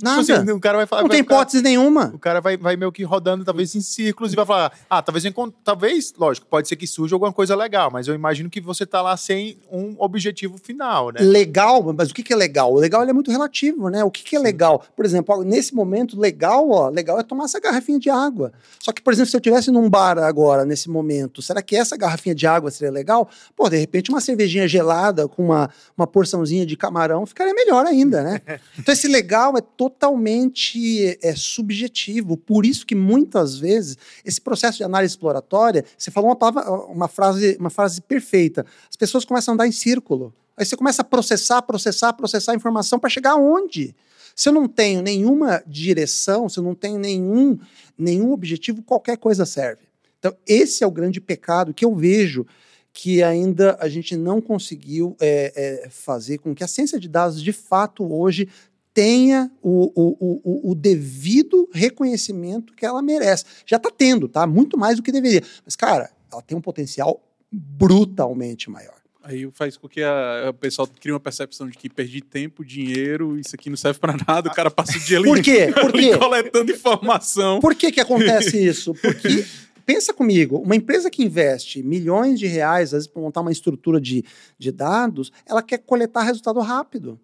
Nada. 0.00 0.22
Tipo 0.22 0.32
assim, 0.40 0.50
o 0.52 0.60
cara 0.60 0.76
vai 0.78 0.86
falar. 0.86 1.02
não 1.02 1.08
vai 1.08 1.16
tem 1.16 1.24
ficar- 1.24 1.34
hipótese 1.34 1.62
nenhuma. 1.62 2.12
O 2.14 2.18
cara 2.18 2.40
vai, 2.40 2.56
vai 2.56 2.76
meio 2.76 2.92
que 2.92 3.02
rodando, 3.02 3.44
talvez, 3.44 3.74
em 3.74 3.80
círculos 3.80 4.32
e 4.32 4.36
vai 4.36 4.46
falar: 4.46 4.72
Ah, 4.88 5.02
talvez 5.02 5.24
talvez, 5.64 6.12
lógico, 6.18 6.46
pode 6.46 6.68
ser 6.68 6.76
que 6.76 6.86
surja 6.86 7.14
alguma 7.14 7.32
coisa 7.32 7.54
legal, 7.56 7.90
mas 7.90 8.08
eu 8.08 8.14
imagino 8.14 8.48
que 8.50 8.60
você 8.60 8.84
tá 8.86 9.00
lá 9.02 9.16
sem 9.16 9.58
um 9.70 9.94
objetivo 9.98 10.58
final, 10.58 11.10
né? 11.10 11.20
Legal, 11.20 11.82
mas 11.96 12.10
o 12.10 12.14
que, 12.14 12.22
que 12.22 12.32
é 12.32 12.36
legal? 12.36 12.72
O 12.72 12.76
legal 12.78 13.02
é 13.02 13.12
muito 13.12 13.30
relativo, 13.30 13.88
né? 13.88 14.04
O 14.04 14.10
que, 14.10 14.22
que 14.22 14.36
é 14.36 14.38
legal? 14.38 14.84
Por 14.96 15.04
exemplo, 15.04 15.42
nesse 15.42 15.74
momento, 15.74 16.18
legal, 16.18 16.68
ó, 16.70 16.88
legal 16.88 17.18
é 17.18 17.22
tomar 17.22 17.44
essa 17.44 17.60
garrafinha 17.60 17.98
de 17.98 18.10
água. 18.10 18.52
Só 18.78 18.92
que, 18.92 19.00
por 19.02 19.12
exemplo, 19.12 19.30
se 19.30 19.36
eu 19.36 19.40
estivesse 19.40 19.70
num 19.70 19.88
bar 19.88 20.18
agora, 20.18 20.64
nesse 20.64 20.88
momento, 20.90 21.40
será 21.42 21.62
que 21.62 21.76
essa 21.76 21.96
garrafinha 21.96 22.34
de 22.34 22.46
água 22.46 22.70
seria 22.70 22.90
legal? 22.92 23.28
Pô, 23.56 23.68
de 23.68 23.76
repente, 23.78 24.10
uma 24.10 24.20
cervejinha 24.20 24.66
gelada 24.68 25.26
com 25.28 25.44
uma, 25.46 25.70
uma 25.96 26.06
porçãozinha 26.06 26.66
de 26.66 26.76
camarão 26.76 27.24
ficaria 27.26 27.54
melhor 27.54 27.86
ainda, 27.86 28.22
né? 28.22 28.40
Então, 28.78 28.92
esse 28.92 29.06
legal 29.08 29.56
é 29.56 29.60
totalmente 29.82 31.18
é, 31.20 31.34
subjetivo. 31.34 32.36
Por 32.36 32.64
isso 32.64 32.86
que 32.86 32.94
muitas 32.94 33.58
vezes 33.58 33.98
esse 34.24 34.40
processo 34.40 34.78
de 34.78 34.84
análise 34.84 35.14
exploratória, 35.14 35.84
você 35.98 36.08
falou 36.08 36.30
uma, 36.30 36.36
palavra, 36.36 36.70
uma, 36.86 37.08
frase, 37.08 37.56
uma 37.58 37.68
frase 37.68 38.00
perfeita. 38.00 38.64
As 38.88 38.94
pessoas 38.94 39.24
começam 39.24 39.50
a 39.50 39.54
andar 39.54 39.66
em 39.66 39.72
círculo. 39.72 40.32
Aí 40.56 40.64
você 40.64 40.76
começa 40.76 41.02
a 41.02 41.04
processar, 41.04 41.62
processar, 41.62 42.12
processar 42.12 42.52
a 42.52 42.54
informação 42.54 42.96
para 42.96 43.10
chegar 43.10 43.32
aonde? 43.32 43.92
Se 44.36 44.48
eu 44.48 44.52
não 44.52 44.68
tenho 44.68 45.02
nenhuma 45.02 45.60
direção, 45.66 46.48
se 46.48 46.60
eu 46.60 46.62
não 46.62 46.76
tenho 46.76 47.00
nenhum, 47.00 47.58
nenhum 47.98 48.30
objetivo, 48.30 48.84
qualquer 48.84 49.16
coisa 49.16 49.44
serve. 49.44 49.82
Então, 50.20 50.32
esse 50.46 50.84
é 50.84 50.86
o 50.86 50.92
grande 50.92 51.20
pecado 51.20 51.74
que 51.74 51.84
eu 51.84 51.92
vejo 51.92 52.46
que 52.92 53.20
ainda 53.22 53.76
a 53.80 53.88
gente 53.88 54.16
não 54.16 54.40
conseguiu 54.40 55.16
é, 55.18 55.52
é, 55.84 55.88
fazer 55.88 56.38
com 56.38 56.54
que 56.54 56.62
a 56.62 56.68
ciência 56.68 57.00
de 57.00 57.08
dados, 57.08 57.42
de 57.42 57.52
fato, 57.52 58.04
hoje 58.04 58.48
tenha 58.94 59.50
o, 59.62 59.90
o, 59.94 60.40
o, 60.44 60.70
o 60.72 60.74
devido 60.74 61.68
reconhecimento 61.72 62.74
que 62.74 62.84
ela 62.84 63.00
merece. 63.02 63.44
Já 63.66 63.76
está 63.76 63.90
tendo, 63.90 64.28
tá? 64.28 64.46
Muito 64.46 64.76
mais 64.78 64.96
do 64.96 65.02
que 65.02 65.10
deveria. 65.12 65.42
Mas, 65.64 65.74
cara, 65.76 66.10
ela 66.30 66.42
tem 66.42 66.56
um 66.56 66.60
potencial 66.60 67.22
brutalmente 67.50 68.70
maior. 68.70 68.94
Aí 69.24 69.48
faz 69.52 69.76
com 69.76 69.88
que 69.88 70.02
a- 70.02 70.48
o 70.50 70.54
pessoal 70.54 70.88
crie 71.00 71.12
uma 71.12 71.20
percepção 71.20 71.68
de 71.68 71.76
que 71.78 71.88
perdi 71.88 72.20
tempo, 72.20 72.64
dinheiro, 72.64 73.38
isso 73.38 73.54
aqui 73.54 73.70
não 73.70 73.76
serve 73.76 74.00
pra 74.00 74.16
nada, 74.26 74.48
o 74.50 74.54
cara 74.54 74.68
passa 74.70 74.98
o 74.98 75.00
dia 75.00 75.18
ali, 75.18 75.28
Por 75.28 75.40
quê? 75.42 75.68
Por 75.72 75.92
quê? 75.92 76.16
coletando 76.18 76.72
informação. 76.72 77.60
Por 77.60 77.74
que, 77.74 77.92
que 77.92 78.00
acontece 78.00 78.58
isso? 78.66 78.92
Porque, 78.94 79.44
pensa 79.86 80.12
comigo, 80.12 80.58
uma 80.58 80.74
empresa 80.74 81.08
que 81.08 81.22
investe 81.22 81.84
milhões 81.84 82.38
de 82.40 82.46
reais, 82.48 82.88
às 82.88 82.92
vezes, 82.92 83.06
para 83.06 83.22
montar 83.22 83.42
uma 83.42 83.52
estrutura 83.52 84.00
de, 84.00 84.24
de 84.58 84.72
dados, 84.72 85.30
ela 85.46 85.62
quer 85.62 85.78
coletar 85.78 86.22
resultado 86.22 86.58
rápido. 86.58 87.18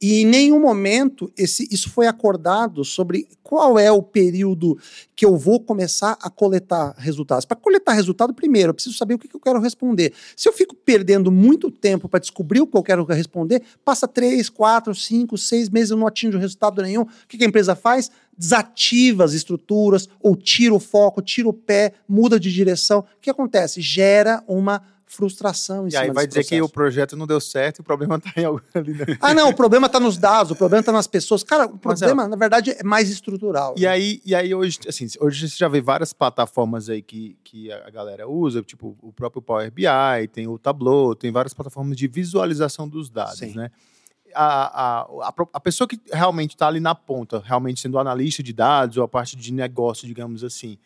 E 0.00 0.20
em 0.20 0.24
nenhum 0.24 0.60
momento 0.60 1.32
esse, 1.36 1.66
isso 1.72 1.90
foi 1.90 2.06
acordado 2.06 2.84
sobre 2.84 3.26
qual 3.42 3.78
é 3.78 3.90
o 3.90 4.00
período 4.00 4.78
que 5.16 5.24
eu 5.24 5.36
vou 5.36 5.58
começar 5.58 6.16
a 6.22 6.30
coletar 6.30 6.94
resultados. 6.96 7.44
Para 7.44 7.56
coletar 7.56 7.94
resultado, 7.94 8.32
primeiro, 8.32 8.70
eu 8.70 8.74
preciso 8.74 8.96
saber 8.96 9.14
o 9.14 9.18
que, 9.18 9.26
que 9.26 9.34
eu 9.34 9.40
quero 9.40 9.58
responder. 9.58 10.12
Se 10.36 10.48
eu 10.48 10.52
fico 10.52 10.76
perdendo 10.76 11.32
muito 11.32 11.68
tempo 11.68 12.08
para 12.08 12.20
descobrir 12.20 12.60
o 12.60 12.66
que 12.66 12.76
eu 12.76 12.82
quero 12.82 13.04
responder, 13.04 13.62
passa 13.84 14.06
três, 14.06 14.48
quatro, 14.48 14.94
cinco, 14.94 15.36
seis 15.36 15.68
meses, 15.68 15.90
eu 15.90 15.96
não 15.96 16.06
atinjo 16.06 16.38
resultado 16.38 16.80
nenhum. 16.80 17.02
O 17.02 17.08
que, 17.26 17.36
que 17.36 17.44
a 17.44 17.48
empresa 17.48 17.74
faz? 17.74 18.08
Desativa 18.36 19.24
as 19.24 19.32
estruturas, 19.32 20.08
ou 20.20 20.36
tira 20.36 20.72
o 20.72 20.78
foco, 20.78 21.20
tira 21.20 21.48
o 21.48 21.52
pé, 21.52 21.94
muda 22.08 22.38
de 22.38 22.52
direção. 22.52 23.00
O 23.00 23.20
que 23.20 23.30
acontece? 23.30 23.80
Gera 23.80 24.44
uma 24.46 24.80
frustração 25.08 25.84
em 25.84 25.88
E 25.88 25.90
cima 25.92 26.02
aí 26.02 26.10
vai 26.12 26.26
dizer 26.26 26.44
que 26.44 26.54
o 26.56 26.68
processo. 26.68 26.72
projeto 26.72 27.16
não 27.16 27.26
deu 27.26 27.40
certo 27.40 27.78
e 27.78 27.80
o 27.80 27.84
problema 27.84 28.20
tá 28.20 28.30
em 28.36 28.44
algo 28.44 28.62
ali, 28.74 28.92
né? 28.94 29.04
Ah, 29.20 29.32
não, 29.34 29.48
o 29.48 29.54
problema 29.54 29.86
está 29.86 29.98
nos 29.98 30.18
dados, 30.18 30.52
o 30.52 30.56
problema 30.56 30.80
está 30.80 30.92
nas 30.92 31.06
pessoas. 31.06 31.42
Cara, 31.42 31.66
o 31.66 31.80
Mas, 31.82 31.98
problema, 31.98 32.28
na 32.28 32.36
verdade, 32.36 32.70
é 32.72 32.82
mais 32.84 33.10
estrutural. 33.10 33.74
E 33.76 33.86
aí, 33.86 34.20
e 34.24 34.34
aí 34.34 34.54
hoje, 34.54 34.78
assim, 34.86 35.06
hoje 35.20 35.48
você 35.48 35.56
já 35.56 35.68
vê 35.68 35.80
várias 35.80 36.12
plataformas 36.12 36.88
aí 36.88 37.00
que, 37.02 37.36
que 37.42 37.72
a 37.72 37.90
galera 37.90 38.28
usa, 38.28 38.62
tipo 38.62 38.96
o 39.02 39.12
próprio 39.12 39.40
Power 39.40 39.70
BI, 39.72 39.84
tem 40.32 40.46
o 40.46 40.58
Tableau, 40.58 41.14
tem 41.14 41.32
várias 41.32 41.54
plataformas 41.54 41.96
de 41.96 42.06
visualização 42.06 42.88
dos 42.88 43.08
dados, 43.08 43.38
Sim. 43.38 43.54
né? 43.54 43.70
A, 44.34 45.00
a, 45.00 45.34
a 45.54 45.60
pessoa 45.60 45.88
que 45.88 45.98
realmente 46.12 46.50
está 46.54 46.68
ali 46.68 46.80
na 46.80 46.94
ponta, 46.94 47.42
realmente 47.44 47.80
sendo 47.80 47.98
analista 47.98 48.42
de 48.42 48.52
dados 48.52 48.98
ou 48.98 49.02
a 49.02 49.08
parte 49.08 49.34
de 49.34 49.52
negócio, 49.52 50.06
digamos 50.06 50.44
assim, 50.44 50.76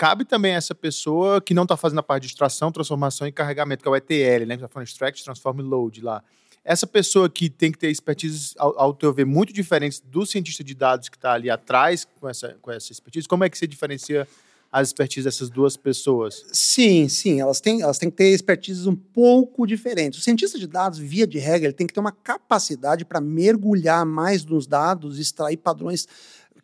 cabe 0.00 0.24
também 0.24 0.54
a 0.54 0.56
essa 0.56 0.74
pessoa 0.74 1.42
que 1.42 1.52
não 1.52 1.64
está 1.64 1.76
fazendo 1.76 1.98
a 1.98 2.02
parte 2.02 2.22
de 2.22 2.28
extração, 2.28 2.72
transformação 2.72 3.26
e 3.26 3.32
carregamento, 3.32 3.82
que 3.82 3.88
é 3.88 3.92
o 3.92 3.94
ETL, 3.94 4.46
né? 4.46 4.56
Que 4.56 4.64
está 4.64 4.68
falando 4.68 4.88
extract, 4.88 5.22
transform 5.22 5.60
e 5.60 5.62
load 5.62 6.00
lá. 6.00 6.24
Essa 6.64 6.86
pessoa 6.86 7.28
que 7.28 7.50
tem 7.50 7.70
que 7.70 7.76
ter 7.76 7.90
expertise, 7.90 8.54
ao, 8.56 8.80
ao 8.80 8.94
teu 8.94 9.12
ver, 9.12 9.26
muito 9.26 9.52
diferentes 9.52 10.00
do 10.00 10.24
cientista 10.24 10.64
de 10.64 10.74
dados 10.74 11.10
que 11.10 11.18
está 11.18 11.34
ali 11.34 11.50
atrás 11.50 12.08
com 12.18 12.26
essa, 12.26 12.56
com 12.62 12.70
essa 12.70 12.90
expertise, 12.90 13.28
como 13.28 13.44
é 13.44 13.50
que 13.50 13.58
você 13.58 13.66
diferencia 13.66 14.26
as 14.72 14.88
expertises 14.88 15.24
dessas 15.24 15.50
duas 15.50 15.76
pessoas? 15.76 16.46
Sim, 16.50 17.06
sim, 17.06 17.38
elas 17.38 17.60
têm, 17.60 17.82
elas 17.82 17.98
têm 17.98 18.08
que 18.08 18.16
ter 18.16 18.30
expertises 18.30 18.86
um 18.86 18.96
pouco 18.96 19.66
diferentes. 19.66 20.18
O 20.18 20.22
cientista 20.22 20.58
de 20.58 20.66
dados, 20.66 20.98
via 20.98 21.26
de 21.26 21.38
regra, 21.38 21.66
ele 21.66 21.74
tem 21.74 21.86
que 21.86 21.92
ter 21.92 22.00
uma 22.00 22.12
capacidade 22.12 23.04
para 23.04 23.20
mergulhar 23.20 24.06
mais 24.06 24.46
nos 24.46 24.66
dados, 24.66 25.18
extrair 25.18 25.58
padrões 25.58 26.08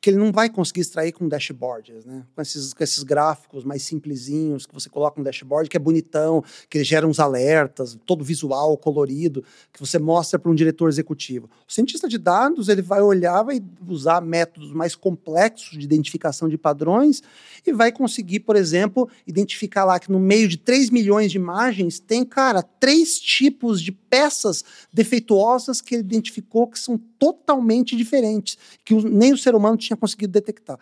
que 0.00 0.10
ele 0.10 0.16
não 0.16 0.32
vai 0.32 0.48
conseguir 0.48 0.80
extrair 0.80 1.12
com 1.12 1.28
dashboards, 1.28 2.04
né? 2.04 2.24
Com 2.34 2.42
esses, 2.42 2.72
com 2.72 2.82
esses 2.82 3.02
gráficos 3.02 3.64
mais 3.64 3.82
simplesinhos 3.82 4.66
que 4.66 4.74
você 4.74 4.88
coloca 4.88 5.18
no 5.18 5.24
dashboard, 5.24 5.68
que 5.68 5.76
é 5.76 5.80
bonitão, 5.80 6.42
que 6.68 6.82
gera 6.84 7.06
uns 7.06 7.18
alertas, 7.18 7.98
todo 8.06 8.24
visual, 8.24 8.76
colorido, 8.76 9.44
que 9.72 9.80
você 9.80 9.98
mostra 9.98 10.38
para 10.38 10.50
um 10.50 10.54
diretor 10.54 10.88
executivo. 10.88 11.48
O 11.68 11.72
cientista 11.72 12.08
de 12.08 12.18
dados, 12.18 12.68
ele 12.68 12.82
vai 12.82 13.00
olhar, 13.00 13.42
vai 13.42 13.62
usar 13.86 14.20
métodos 14.20 14.72
mais 14.72 14.94
complexos 14.94 15.78
de 15.78 15.84
identificação 15.84 16.48
de 16.48 16.58
padrões 16.58 17.22
e 17.66 17.72
vai 17.72 17.90
conseguir, 17.90 18.40
por 18.40 18.56
exemplo, 18.56 19.08
identificar 19.26 19.84
lá 19.84 19.98
que 19.98 20.10
no 20.10 20.20
meio 20.20 20.48
de 20.48 20.56
3 20.56 20.90
milhões 20.90 21.30
de 21.30 21.38
imagens 21.38 21.98
tem, 21.98 22.24
cara, 22.24 22.62
três 22.62 23.18
tipos 23.18 23.80
de 23.80 23.92
peças 23.92 24.64
defeituosas 24.92 25.80
que 25.80 25.94
ele 25.94 26.02
identificou 26.02 26.66
que 26.66 26.78
são 26.78 26.98
totalmente 27.18 27.96
diferentes, 27.96 28.56
que 28.84 28.94
nem 29.04 29.32
o 29.32 29.38
ser 29.38 29.54
humano 29.54 29.76
tinha 29.76 29.96
conseguido 29.96 30.32
detectar. 30.32 30.78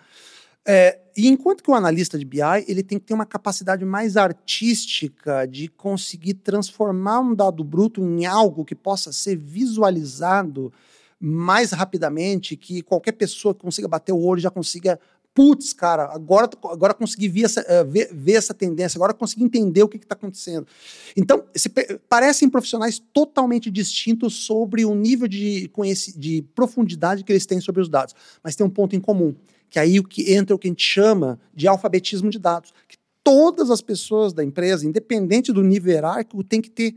É, 0.66 0.98
e 1.14 1.28
enquanto 1.28 1.62
que 1.62 1.70
o 1.70 1.74
analista 1.74 2.18
de 2.18 2.24
BI 2.24 2.40
ele 2.66 2.82
tem 2.82 2.98
que 2.98 3.04
ter 3.04 3.12
uma 3.12 3.26
capacidade 3.26 3.84
mais 3.84 4.16
artística 4.16 5.46
de 5.46 5.68
conseguir 5.68 6.34
transformar 6.34 7.20
um 7.20 7.34
dado 7.34 7.62
bruto 7.62 8.02
em 8.02 8.24
algo 8.24 8.64
que 8.64 8.74
possa 8.74 9.12
ser 9.12 9.36
visualizado 9.36 10.72
mais 11.20 11.72
rapidamente, 11.72 12.56
que 12.56 12.82
qualquer 12.82 13.12
pessoa 13.12 13.54
que 13.54 13.60
consiga 13.60 13.88
bater 13.88 14.12
o 14.12 14.22
olho 14.22 14.40
já 14.40 14.50
consiga 14.50 14.98
putz, 15.34 15.72
cara, 15.72 16.04
agora, 16.14 16.48
agora 16.70 16.94
consegui 16.94 17.28
ver 17.28 17.42
essa, 17.42 17.60
eh, 17.62 17.82
ver, 17.82 18.08
ver 18.12 18.34
essa 18.34 18.54
tendência, 18.54 18.96
agora 18.96 19.12
consegui 19.12 19.42
entender 19.42 19.82
o 19.82 19.88
que 19.88 19.96
está 19.96 20.14
acontecendo. 20.14 20.64
Então, 21.16 21.44
se 21.54 21.68
parecem 22.08 22.48
profissionais 22.48 23.02
totalmente 23.12 23.68
distintos 23.68 24.46
sobre 24.46 24.84
o 24.84 24.94
nível 24.94 25.26
de, 25.26 25.68
de 26.16 26.42
profundidade 26.54 27.24
que 27.24 27.32
eles 27.32 27.46
têm 27.46 27.60
sobre 27.60 27.82
os 27.82 27.88
dados, 27.88 28.14
mas 28.44 28.54
tem 28.54 28.64
um 28.64 28.70
ponto 28.70 28.94
em 28.94 29.00
comum, 29.00 29.34
que 29.68 29.80
é 29.80 29.82
aí 29.82 29.98
o 29.98 30.04
que 30.04 30.32
entra 30.32 30.54
o 30.54 30.58
que 30.58 30.68
a 30.68 30.70
gente 30.70 30.84
chama 30.84 31.40
de 31.52 31.66
alfabetismo 31.66 32.30
de 32.30 32.38
dados, 32.38 32.72
que 32.88 32.96
todas 33.24 33.70
as 33.70 33.82
pessoas 33.82 34.32
da 34.32 34.44
empresa, 34.44 34.86
independente 34.86 35.52
do 35.52 35.64
nível 35.64 35.92
hierárquico, 35.92 36.44
tem 36.44 36.60
que 36.60 36.70
ter, 36.70 36.94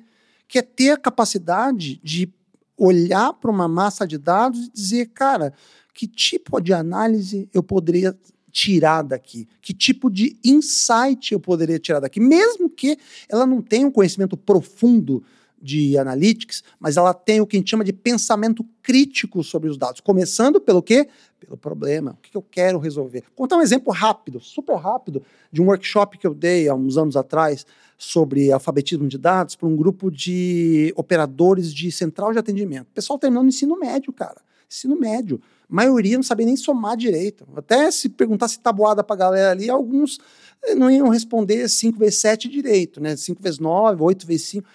que 0.47 0.59
é 0.59 0.61
ter 0.61 0.91
a 0.91 0.97
capacidade 0.97 1.99
de 2.03 2.31
olhar 2.77 3.33
para 3.33 3.49
uma 3.49 3.67
massa 3.67 4.05
de 4.05 4.19
dados 4.19 4.67
e 4.67 4.71
dizer, 4.71 5.07
cara, 5.07 5.53
que 5.97 6.05
tipo 6.05 6.61
de 6.61 6.73
análise 6.73 7.49
eu 7.51 7.63
poderia 7.63 8.15
tirar 8.51 9.01
daqui? 9.01 9.47
Que 9.59 9.73
tipo 9.73 10.11
de 10.11 10.37
insight 10.45 11.33
eu 11.33 11.39
poderia 11.39 11.79
tirar 11.79 11.99
daqui? 11.99 12.19
Mesmo 12.19 12.69
que 12.69 12.99
ela 13.27 13.47
não 13.47 13.63
tenha 13.63 13.87
um 13.87 13.91
conhecimento 13.91 14.37
profundo 14.37 15.23
de 15.59 15.97
analytics, 15.97 16.63
mas 16.79 16.97
ela 16.97 17.15
tem 17.15 17.41
o 17.41 17.47
que 17.47 17.57
a 17.57 17.59
gente 17.59 17.71
chama 17.71 17.83
de 17.83 17.91
pensamento 17.91 18.63
crítico 18.83 19.43
sobre 19.43 19.71
os 19.71 19.75
dados. 19.75 19.99
Começando 19.99 20.61
pelo 20.61 20.83
quê? 20.83 21.09
Pelo 21.39 21.57
problema. 21.57 22.11
O 22.11 22.17
que 22.21 22.37
eu 22.37 22.43
quero 22.43 22.77
resolver? 22.77 23.21
Vou 23.21 23.35
contar 23.35 23.57
um 23.57 23.61
exemplo 23.61 23.91
rápido, 23.91 24.39
super 24.39 24.75
rápido, 24.75 25.23
de 25.51 25.63
um 25.63 25.65
workshop 25.65 26.19
que 26.19 26.27
eu 26.27 26.35
dei 26.35 26.69
há 26.69 26.75
uns 26.75 26.95
anos 26.95 27.17
atrás 27.17 27.65
sobre 27.97 28.51
alfabetismo 28.51 29.07
de 29.07 29.17
dados 29.17 29.55
para 29.55 29.67
um 29.67 29.75
grupo 29.75 30.11
de 30.11 30.93
operadores 30.95 31.73
de 31.73 31.91
central 31.91 32.33
de 32.33 32.37
atendimento. 32.37 32.87
O 32.89 32.93
pessoal 32.93 33.17
terminando 33.17 33.45
no 33.45 33.49
ensino 33.49 33.79
médio, 33.79 34.13
cara. 34.13 34.39
Ensino 34.69 34.95
médio. 34.95 35.41
Maioria 35.69 36.15
não 36.17 36.23
sabia 36.23 36.45
nem 36.45 36.55
somar 36.55 36.95
direito. 36.95 37.47
Até 37.55 37.89
se 37.91 38.09
perguntasse 38.09 38.59
tabuada 38.59 39.03
para 39.03 39.15
a 39.15 39.19
galera 39.19 39.51
ali, 39.51 39.69
alguns 39.69 40.17
eh, 40.63 40.75
não 40.75 40.89
iam 40.89 41.09
responder 41.09 41.67
5 41.67 41.99
vezes 41.99 42.19
7 42.19 42.47
direito, 42.47 43.01
né? 43.01 43.15
5 43.15 43.41
vezes 43.41 43.59
9, 43.59 44.01
8 44.01 44.25
vezes 44.25 44.45
5. 44.47 44.67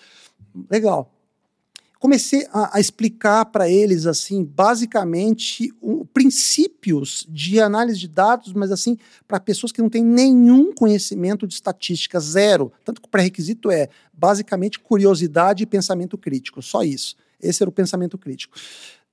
Legal. 0.71 1.11
Comecei 1.99 2.47
a, 2.53 2.77
a 2.77 2.81
explicar 2.81 3.45
para 3.45 3.71
eles, 3.71 4.07
assim, 4.07 4.43
basicamente, 4.43 5.73
o- 5.81 6.05
princípios 6.05 7.25
de 7.29 7.61
análise 7.61 7.97
de 8.01 8.09
dados, 8.09 8.53
mas, 8.53 8.73
assim, 8.73 8.99
para 9.29 9.39
pessoas 9.39 9.71
que 9.71 9.81
não 9.81 9.89
têm 9.89 10.05
nenhum 10.05 10.75
conhecimento 10.75 11.47
de 11.47 11.55
estatística, 11.55 12.19
zero. 12.19 12.73
Tanto 12.85 13.01
que 13.01 13.07
o 13.07 13.11
pré-requisito 13.11 13.71
é, 13.71 13.89
basicamente, 14.13 14.81
curiosidade 14.81 15.63
e 15.63 15.67
pensamento 15.67 16.19
crítico. 16.19 16.61
Só 16.61 16.83
isso. 16.83 17.17
Esse 17.41 17.63
era 17.63 17.71
o 17.71 17.73
pensamento 17.73 18.19
crítico. 18.19 18.57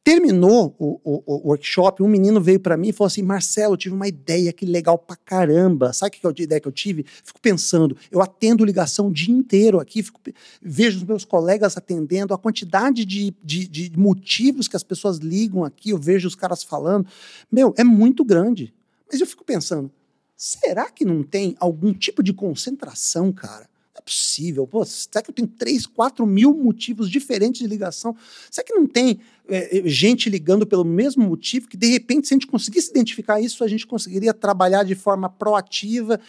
Terminou 0.04 0.76
o, 0.80 1.00
o, 1.04 1.24
o 1.26 1.48
workshop, 1.50 2.02
um 2.02 2.08
menino 2.08 2.40
veio 2.40 2.60
para 2.60 2.78
mim 2.78 2.90
e 2.90 2.94
falou 2.94 3.08
assim: 3.08 3.22
Marcelo, 3.22 3.74
eu 3.74 3.78
tive 3.78 3.94
uma 3.94 4.08
ideia 4.08 4.52
que 4.54 4.66
legal 4.66 4.98
pra 4.98 5.16
caramba. 5.16 5.92
Sabe 5.94 6.12
que, 6.12 6.20
que 6.20 6.26
é 6.26 6.30
a 6.30 6.44
ideia 6.44 6.62
que 6.62 6.68
eu 6.68 6.72
tive? 6.72 7.06
Fico 7.24 7.40
pensando, 7.40 7.96
eu 8.10 8.22
atendo 8.22 8.64
ligação 8.64 9.08
o 9.08 9.14
dia 9.14 9.34
inteiro 9.34 9.80
aqui, 9.80 10.02
fico, 10.02 10.20
vejo 10.62 10.98
os 10.98 11.04
meus 11.04 11.26
colegas 11.26 11.76
atendendo, 11.76 12.34
a 12.34 12.38
quantidade 12.38 13.04
de, 13.06 13.36
de, 13.44 13.68
de 13.68 13.98
motivos 13.98 14.68
que 14.68 14.76
as 14.76 14.84
pessoas 14.84 15.18
ligam 15.18 15.64
aqui, 15.64 15.90
eu 15.90 15.98
vejo 15.98 16.28
os 16.28 16.36
caras 16.36 16.64
falando. 16.64 17.06
Meu, 17.52 17.74
é 17.78 17.84
muito 17.84 18.24
grande. 18.24 18.74
Mas 19.12 19.20
eu 19.20 19.28
fico 19.28 19.44
pensando, 19.44 19.92
será 20.36 20.90
que 20.90 21.04
não 21.04 21.24
tem 21.24 21.56
algum 21.60 21.94
tipo 21.94 22.24
de 22.24 22.32
concentração, 22.32 23.32
cara? 23.34 23.68
É 24.00 24.02
possível. 24.02 24.66
Pô, 24.66 24.84
será 24.86 25.22
que 25.22 25.30
eu 25.30 25.34
tenho 25.34 25.48
3, 25.48 25.86
4 25.86 26.26
mil 26.26 26.54
motivos 26.54 27.10
diferentes 27.10 27.62
de 27.62 27.68
ligação? 27.68 28.16
Será 28.50 28.66
que 28.66 28.74
não 28.74 28.88
tem 28.88 29.20
é, 29.48 29.80
é, 29.80 29.90
gente 29.90 30.30
ligando 30.30 30.66
pelo 30.66 30.86
mesmo 30.86 31.28
motivo 31.28 31.68
que, 31.68 31.78
de 31.78 31.88
repente, 31.88 32.28
se 32.28 32.34
a 32.34 32.36
gente 32.36 32.48
conseguisse 32.48 32.90
identificar 32.90 33.40
isso, 33.40 33.64
a 33.64 33.68
gente 33.68 33.86
conseguiria 33.86 34.34
trabalhar 34.34 34.84
de 34.84 34.96
forma 34.96 35.30
proativa 35.30 36.20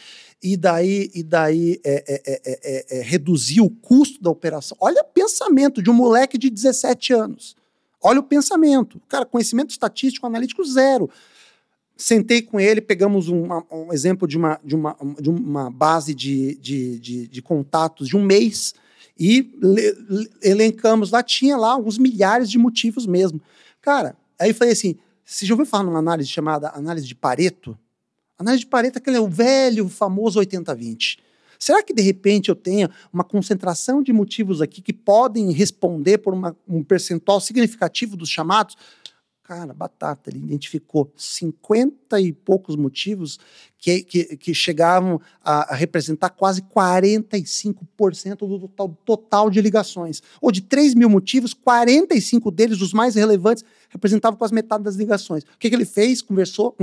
e 0.42 0.56
daí, 0.56 1.10
e 1.14 1.22
daí 1.22 1.80
é, 1.84 2.04
é, 2.08 2.40
é, 2.44 2.98
é 2.98 3.02
reduzir 3.02 3.60
o 3.60 3.70
custo 3.70 4.22
da 4.22 4.30
operação? 4.30 4.76
Olha 4.80 5.02
o 5.02 5.04
pensamento 5.04 5.82
de 5.82 5.90
um 5.90 5.94
moleque 5.94 6.36
de 6.36 6.50
17 6.50 7.12
anos. 7.12 7.56
Olha 8.02 8.20
o 8.20 8.24
pensamento. 8.24 9.00
Cara, 9.08 9.26
conhecimento 9.26 9.70
estatístico, 9.70 10.26
analítico, 10.26 10.64
zero. 10.64 11.10
Sentei 12.00 12.40
com 12.40 12.58
ele, 12.58 12.80
pegamos 12.80 13.28
uma, 13.28 13.62
um 13.70 13.92
exemplo 13.92 14.26
de 14.26 14.38
uma, 14.38 14.58
de 14.64 14.74
uma, 14.74 14.96
de 15.20 15.28
uma 15.28 15.70
base 15.70 16.14
de, 16.14 16.54
de, 16.56 16.98
de, 16.98 17.28
de 17.28 17.42
contatos 17.42 18.08
de 18.08 18.16
um 18.16 18.24
mês 18.24 18.74
e 19.18 19.52
le, 19.62 20.30
elencamos 20.42 21.10
lá, 21.10 21.22
tinha 21.22 21.58
lá 21.58 21.72
alguns 21.72 21.98
milhares 21.98 22.50
de 22.50 22.56
motivos 22.56 23.06
mesmo. 23.06 23.38
Cara, 23.82 24.16
aí 24.38 24.54
falei 24.54 24.72
assim: 24.72 24.96
você 25.22 25.44
já 25.44 25.52
ouviu 25.52 25.66
falar 25.66 25.84
numa 25.84 25.98
análise 25.98 26.30
chamada 26.30 26.70
análise 26.70 27.06
de 27.06 27.14
Pareto? 27.14 27.78
Análise 28.38 28.60
de 28.60 28.66
Pareto 28.66 28.96
é 28.96 29.00
aquele 29.00 29.20
velho, 29.28 29.86
famoso 29.86 30.40
80-20. 30.40 31.18
Será 31.58 31.82
que 31.82 31.92
de 31.92 32.00
repente 32.00 32.48
eu 32.48 32.54
tenho 32.54 32.88
uma 33.12 33.22
concentração 33.22 34.02
de 34.02 34.10
motivos 34.14 34.62
aqui 34.62 34.80
que 34.80 34.94
podem 34.94 35.52
responder 35.52 36.16
por 36.16 36.32
uma, 36.32 36.56
um 36.66 36.82
percentual 36.82 37.38
significativo 37.38 38.16
dos 38.16 38.30
chamados? 38.30 38.74
Cara, 39.50 39.74
batata, 39.74 40.30
ele 40.30 40.38
identificou 40.38 41.12
50 41.16 42.20
e 42.20 42.32
poucos 42.32 42.76
motivos 42.76 43.36
que, 43.76 44.04
que, 44.04 44.36
que 44.36 44.54
chegavam 44.54 45.20
a, 45.42 45.74
representar 45.74 46.30
quase 46.30 46.62
45% 46.62 48.36
do 48.46 48.68
total, 48.68 48.96
total 49.04 49.50
de 49.50 49.60
ligações. 49.60 50.22
Ou 50.40 50.52
de 50.52 50.60
3 50.60 50.94
mil 50.94 51.10
motivos, 51.10 51.52
45 51.52 52.48
deles, 52.52 52.80
os 52.80 52.92
mais 52.92 53.16
relevantes, 53.16 53.64
representavam 53.88 54.38
quase 54.38 54.54
metade 54.54 54.84
das 54.84 54.94
ligações. 54.94 55.42
O 55.42 55.58
que, 55.58 55.68
que 55.68 55.74
ele 55.74 55.84
fez? 55.84 56.22
Conversou, 56.22 56.76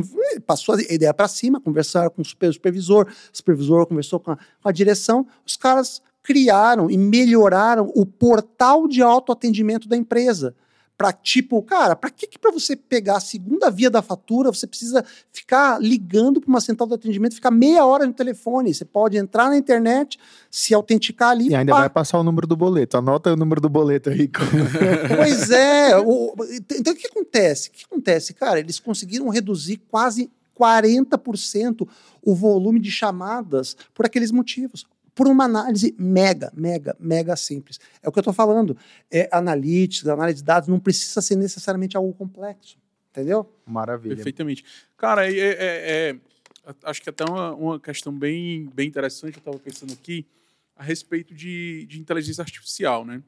passou 0.45 0.75
a 0.75 0.93
ideia 0.93 1.13
para 1.13 1.29
cima, 1.29 1.61
conversaram 1.61 2.09
com 2.09 2.21
o 2.21 2.25
supervisor, 2.25 3.07
o 3.07 3.37
supervisor 3.37 3.85
conversou 3.85 4.19
com 4.19 4.31
a, 4.31 4.35
com 4.35 4.67
a 4.67 4.73
direção, 4.73 5.25
os 5.45 5.55
caras 5.55 6.01
criaram 6.21 6.91
e 6.91 6.97
melhoraram 6.97 7.89
o 7.95 8.05
portal 8.05 8.89
de 8.89 9.01
autoatendimento 9.01 9.87
da 9.87 9.95
empresa 9.95 10.53
para 10.97 11.13
tipo, 11.13 11.61
cara, 11.61 11.95
para 11.95 12.09
que, 12.09 12.25
que 12.25 12.39
para 12.39 12.51
você 12.51 12.75
pegar 12.75 13.17
a 13.17 13.19
segunda 13.19 13.69
via 13.69 13.89
da 13.89 14.01
fatura, 14.01 14.51
você 14.51 14.65
precisa 14.65 15.05
ficar 15.31 15.79
ligando 15.79 16.41
para 16.41 16.49
uma 16.49 16.59
central 16.59 16.87
de 16.87 16.95
atendimento, 16.95 17.35
ficar 17.35 17.51
meia 17.51 17.85
hora 17.85 18.05
no 18.05 18.13
telefone. 18.13 18.73
Você 18.73 18.83
pode 18.83 19.15
entrar 19.15 19.49
na 19.49 19.57
internet, 19.57 20.17
se 20.49 20.73
autenticar 20.73 21.29
ali. 21.29 21.49
E 21.49 21.55
ainda 21.55 21.71
pá. 21.71 21.79
vai 21.81 21.89
passar 21.89 22.17
o 22.17 22.23
número 22.23 22.47
do 22.47 22.57
boleto. 22.57 22.97
Anota 22.97 23.31
o 23.31 23.35
número 23.35 23.61
do 23.61 23.69
boleto 23.69 24.09
aí. 24.09 24.27
pois 25.15 25.51
é. 25.51 25.95
O, 25.99 26.33
então 26.71 26.93
o 26.93 26.95
que 26.95 27.07
acontece? 27.07 27.69
O 27.69 27.71
que 27.73 27.85
acontece, 27.85 28.33
cara? 28.33 28.59
Eles 28.59 28.79
conseguiram 28.79 29.29
reduzir 29.29 29.77
quase 29.91 30.31
40% 30.59 31.87
o 32.23 32.33
volume 32.33 32.79
de 32.79 32.89
chamadas 32.89 33.77
por 33.93 34.07
aqueles 34.07 34.31
motivos 34.31 34.87
por 35.17 35.27
uma 35.27 35.45
análise 35.45 35.95
mega, 35.97 36.53
mega, 36.55 36.95
mega 36.99 37.35
simples. 37.35 37.79
É 38.03 38.07
o 38.07 38.11
que 38.11 38.19
eu 38.19 38.21
estou 38.21 38.33
falando. 38.33 38.77
É, 39.09 39.27
analytics, 39.31 40.07
análise 40.07 40.37
de 40.37 40.43
dados, 40.43 40.69
não 40.69 40.79
precisa 40.79 41.19
ser 41.23 41.35
necessariamente 41.35 41.97
algo 41.97 42.13
complexo. 42.13 42.77
Entendeu? 43.09 43.51
Maravilha. 43.65 44.15
Perfeitamente. 44.15 44.63
Cara, 44.95 45.27
é, 45.27 45.35
é, 45.35 45.53
é, 45.53 46.09
é 46.11 46.15
acho 46.83 47.01
que 47.01 47.09
até 47.09 47.25
uma, 47.25 47.51
uma 47.55 47.79
questão 47.79 48.13
bem, 48.13 48.69
bem 48.75 48.87
interessante, 48.87 49.37
eu 49.37 49.39
estava 49.39 49.57
pensando 49.57 49.91
aqui, 49.91 50.23
a 50.75 50.83
respeito 50.83 51.33
de, 51.33 51.87
de 51.89 51.99
inteligência 51.99 52.43
artificial, 52.43 53.03
né? 53.03 53.23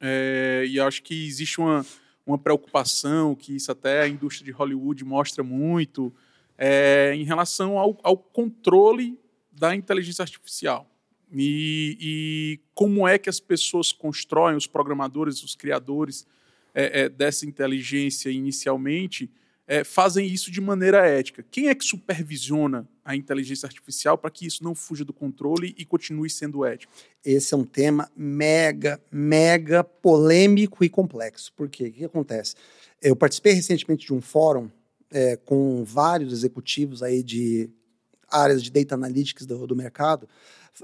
É, 0.00 0.64
e 0.68 0.78
acho 0.78 1.02
que 1.02 1.26
existe 1.26 1.60
uma, 1.60 1.84
uma 2.24 2.38
preocupação, 2.38 3.34
que 3.34 3.56
isso 3.56 3.72
até 3.72 4.02
a 4.02 4.08
indústria 4.08 4.44
de 4.44 4.52
Hollywood 4.52 5.04
mostra 5.04 5.42
muito, 5.42 6.14
é, 6.56 7.12
em 7.16 7.24
relação 7.24 7.78
ao, 7.78 7.98
ao 8.04 8.16
controle 8.16 9.18
da 9.50 9.74
inteligência 9.74 10.22
artificial. 10.22 10.88
E, 11.34 11.96
e, 12.00 12.60
como 12.74 13.08
é 13.08 13.18
que 13.18 13.30
as 13.30 13.40
pessoas 13.40 13.92
constroem, 13.92 14.56
os 14.56 14.66
programadores, 14.66 15.42
os 15.42 15.54
criadores 15.54 16.26
é, 16.74 17.02
é, 17.02 17.08
dessa 17.08 17.46
inteligência 17.46 18.30
inicialmente, 18.30 19.30
é, 19.66 19.84
fazem 19.84 20.26
isso 20.26 20.50
de 20.50 20.60
maneira 20.60 21.06
ética? 21.06 21.44
Quem 21.50 21.68
é 21.68 21.74
que 21.74 21.84
supervisiona 21.84 22.86
a 23.04 23.16
inteligência 23.16 23.66
artificial 23.66 24.18
para 24.18 24.30
que 24.30 24.46
isso 24.46 24.62
não 24.62 24.74
fuja 24.74 25.04
do 25.04 25.12
controle 25.12 25.74
e 25.78 25.84
continue 25.84 26.28
sendo 26.28 26.64
ético? 26.64 26.92
Esse 27.24 27.54
é 27.54 27.56
um 27.56 27.64
tema 27.64 28.10
mega, 28.14 29.00
mega 29.10 29.82
polêmico 29.82 30.84
e 30.84 30.88
complexo. 30.88 31.52
Por 31.54 31.68
quê? 31.68 31.84
O 31.84 31.92
que 31.92 32.04
acontece? 32.04 32.54
Eu 33.00 33.16
participei 33.16 33.54
recentemente 33.54 34.06
de 34.06 34.12
um 34.12 34.20
fórum 34.20 34.68
é, 35.10 35.36
com 35.36 35.84
vários 35.84 36.32
executivos 36.32 37.02
aí 37.02 37.22
de 37.22 37.70
áreas 38.32 38.62
de 38.62 38.70
data 38.70 38.94
analytics 38.94 39.46
do, 39.46 39.66
do 39.66 39.76
mercado, 39.76 40.28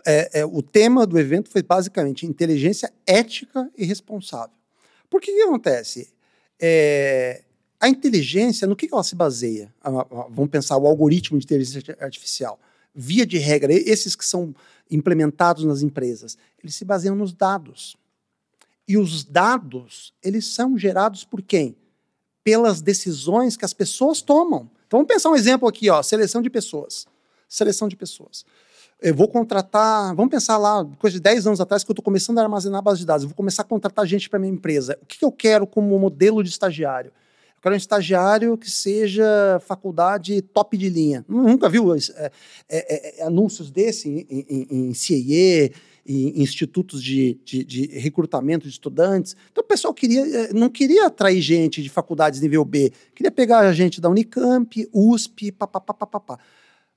é, 0.07 0.41
é, 0.41 0.45
o 0.45 0.63
tema 0.63 1.07
do 1.07 1.19
evento 1.19 1.51
foi 1.51 1.63
basicamente 1.63 2.27
inteligência 2.27 2.93
ética 3.07 3.71
e 3.77 3.85
responsável. 3.85 4.55
Por 5.09 5.21
que, 5.21 5.33
que 5.33 5.43
acontece? 5.43 6.13
É, 6.61 7.43
a 7.81 7.89
inteligência, 7.89 8.67
no 8.67 8.77
que, 8.77 8.89
que 8.89 8.95
ela 8.95 9.05
se 9.05 9.15
baseia? 9.15 9.73
vamos 10.31 10.51
pensar 10.51 10.77
o 10.77 10.87
algoritmo 10.87 11.39
de 11.39 11.45
inteligência 11.45 11.97
artificial. 12.01 12.59
Via 12.95 13.25
de 13.25 13.39
regra, 13.39 13.73
esses 13.73 14.17
que 14.17 14.25
são 14.25 14.55
implementados 14.91 15.65
nas 15.65 15.83
empresas, 15.83 16.37
eles 16.63 16.75
se 16.75 16.85
baseiam 16.85 17.15
nos 17.15 17.33
dados. 17.33 17.97
E 18.87 18.97
os 18.97 19.23
dados, 19.23 20.13
eles 20.23 20.47
são 20.47 20.77
gerados 20.77 21.25
por 21.25 21.41
quem? 21.41 21.77
Pelas 22.43 22.81
decisões 22.81 23.57
que 23.57 23.65
as 23.65 23.73
pessoas 23.73 24.21
tomam. 24.21 24.71
Então 24.87 24.99
vamos 24.99 25.13
pensar 25.13 25.31
um 25.31 25.37
exemplo 25.37 25.69
aqui, 25.69 25.89
ó, 25.89 26.03
seleção 26.03 26.43
de 26.43 26.51
pessoas. 26.51 27.07
Seleção 27.49 27.89
de 27.89 27.97
pessoas 27.97 28.45
eu 29.01 29.15
vou 29.15 29.29
contratar, 29.29 30.15
vamos 30.15 30.31
pensar 30.31 30.59
lá, 30.59 30.85
coisa 30.99 31.17
de 31.17 31.23
10 31.23 31.47
anos 31.47 31.61
atrás, 31.61 31.85
que 31.85 31.91
eu 31.91 31.93
estou 31.93 32.05
começando 32.05 32.39
a 32.39 32.43
armazenar 32.43 32.83
base 32.83 33.01
de 33.01 33.07
dados, 33.07 33.23
eu 33.23 33.29
vou 33.29 33.37
começar 33.37 33.63
a 33.63 33.65
contratar 33.65 34.05
gente 34.07 34.29
para 34.29 34.39
minha 34.39 34.53
empresa. 34.53 34.99
O 35.01 35.07
que, 35.07 35.19
que, 35.19 35.25
eu 35.25 35.31
quero 35.31 35.67
como 35.67 35.97
modelo 35.99 36.43
de 36.43 36.49
estagiário? 36.49 37.13
Eu 37.57 37.63
quero 37.63 37.75
um 37.75 37.79
estagiário 37.79 38.57
que 38.57 38.71
seja 38.71 39.61
faculdade 39.65 40.43
top 40.43 40.77
de 40.77 40.89
linha. 40.89 41.25
Nunca 41.29 41.69
viu 41.69 41.95
é, 41.95 41.99
é, 41.99 42.31
é, 42.69 43.21
é, 43.21 43.23
anúncios 43.25 43.71
desse 43.71 44.09
em, 44.09 44.47
em, 44.49 44.67
em 44.71 44.95
CIE, 44.95 45.73
em 46.07 46.41
institutos 46.41 47.03
de, 47.03 47.39
de, 47.45 47.65
de, 47.65 47.87
recrutamento 47.99 48.65
de 48.65 48.73
estudantes. 48.73 49.37
Então 49.51 49.63
o 49.63 49.67
pessoal 49.67 49.93
queria, 49.93 50.23
é, 50.23 50.53
não 50.53 50.69
queria 50.69 51.07
atrair 51.07 51.41
gente 51.41 51.83
de 51.83 51.89
faculdades 51.89 52.41
nível 52.41 52.65
B, 52.65 52.93
queria 53.15 53.31
pegar 53.31 53.61
a 53.61 53.73
gente 53.73 54.01
da 54.01 54.09
Unicamp, 54.09 54.89
USP, 54.93 55.53
papapá. 55.53 56.39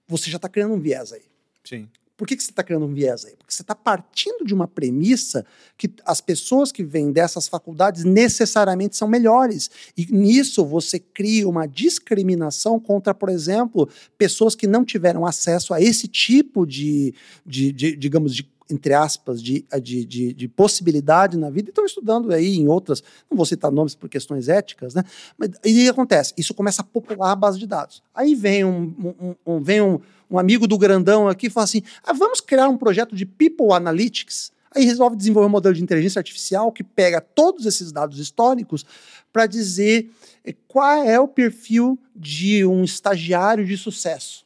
Você 0.08 0.30
já 0.30 0.38
está 0.38 0.48
criando 0.50 0.74
um 0.74 0.80
viés 0.80 1.12
aí. 1.12 1.32
Sim. 1.64 1.88
Por 2.22 2.28
que, 2.28 2.36
que 2.36 2.44
você 2.44 2.52
está 2.52 2.62
criando 2.62 2.86
um 2.86 2.94
viés 2.94 3.26
aí? 3.26 3.36
Porque 3.36 3.52
você 3.52 3.64
está 3.64 3.74
partindo 3.74 4.46
de 4.46 4.54
uma 4.54 4.68
premissa 4.68 5.44
que 5.76 5.92
as 6.06 6.22
pessoas 6.22 6.72
que 6.72 6.84
vêm 6.84 7.12
dessas 7.12 7.48
faculdades 7.48 8.04
necessariamente 8.04 8.96
são 8.96 9.08
melhores. 9.08 9.72
E 9.98 10.06
nisso 10.06 10.64
você 10.64 11.00
cria 11.00 11.50
uma 11.50 11.68
discriminação 11.68 12.80
contra, 12.80 13.12
por 13.12 13.28
exemplo, 13.28 13.90
pessoas 14.20 14.54
que 14.54 14.68
não 14.68 14.86
tiveram 14.86 15.26
acesso 15.26 15.74
a 15.74 15.82
esse 15.82 16.08
tipo 16.08 16.64
de, 16.64 17.12
de, 17.44 17.72
de 17.72 17.96
digamos, 17.96 18.36
de 18.36 18.44
entre 18.72 18.94
aspas, 18.94 19.42
de, 19.42 19.66
de, 19.82 20.06
de, 20.06 20.34
de, 20.34 20.48
possibilidade 20.48 21.38
na 21.38 21.50
vida 21.50 21.70
e 21.70 21.72
estão 21.72 21.86
estudando 21.86 22.32
aí 22.32 22.56
em 22.56 22.68
outras, 22.68 23.04
não 23.30 23.36
vou 23.36 23.46
citar 23.46 23.72
nomes 23.72 23.94
por 23.94 24.08
questões 24.08 24.48
éticas, 24.48 24.94
né? 24.94 25.04
Mas 25.38 25.52
e 25.66 25.90
acontece? 25.90 26.34
Isso 26.38 26.54
começa 26.54 26.82
a 26.82 26.86
popular 26.86 27.32
a 27.32 27.36
base 27.36 27.60
de 27.60 27.68
dados. 27.68 28.02
Aí 28.16 28.34
vem 28.34 28.64
um, 28.64 29.16
um, 29.20 29.36
um 29.46 29.60
vem 29.60 29.82
um, 29.82 30.00
um, 30.30 30.40
amigo 30.40 30.68
do 30.68 30.78
grandão 30.78 31.28
aqui 31.28 31.48
e 31.48 31.50
fala 31.50 31.66
assim: 31.66 31.84
ah, 32.04 32.14
vamos 32.14 32.40
criar 32.40 32.70
um 32.70 32.78
projeto 32.78 33.16
de 33.16 33.26
People 33.26 33.74
Analytics. 33.74 34.52
Aí 34.74 34.86
resolve 34.86 35.18
desenvolver 35.18 35.48
um 35.48 35.52
modelo 35.52 35.76
de 35.76 35.84
inteligência 35.84 36.20
artificial 36.20 36.72
que 36.72 36.84
pega 36.84 37.20
todos 37.20 37.66
esses 37.66 37.92
dados 37.92 38.20
históricos 38.20 38.86
para 39.34 39.46
dizer 39.46 40.10
eh, 40.46 40.56
qual 40.66 41.04
é 41.04 41.20
o 41.20 41.28
perfil 41.28 42.00
de 42.16 42.64
um 42.66 42.84
estagiário 42.84 43.66
de 43.66 43.76
sucesso. 43.76 44.46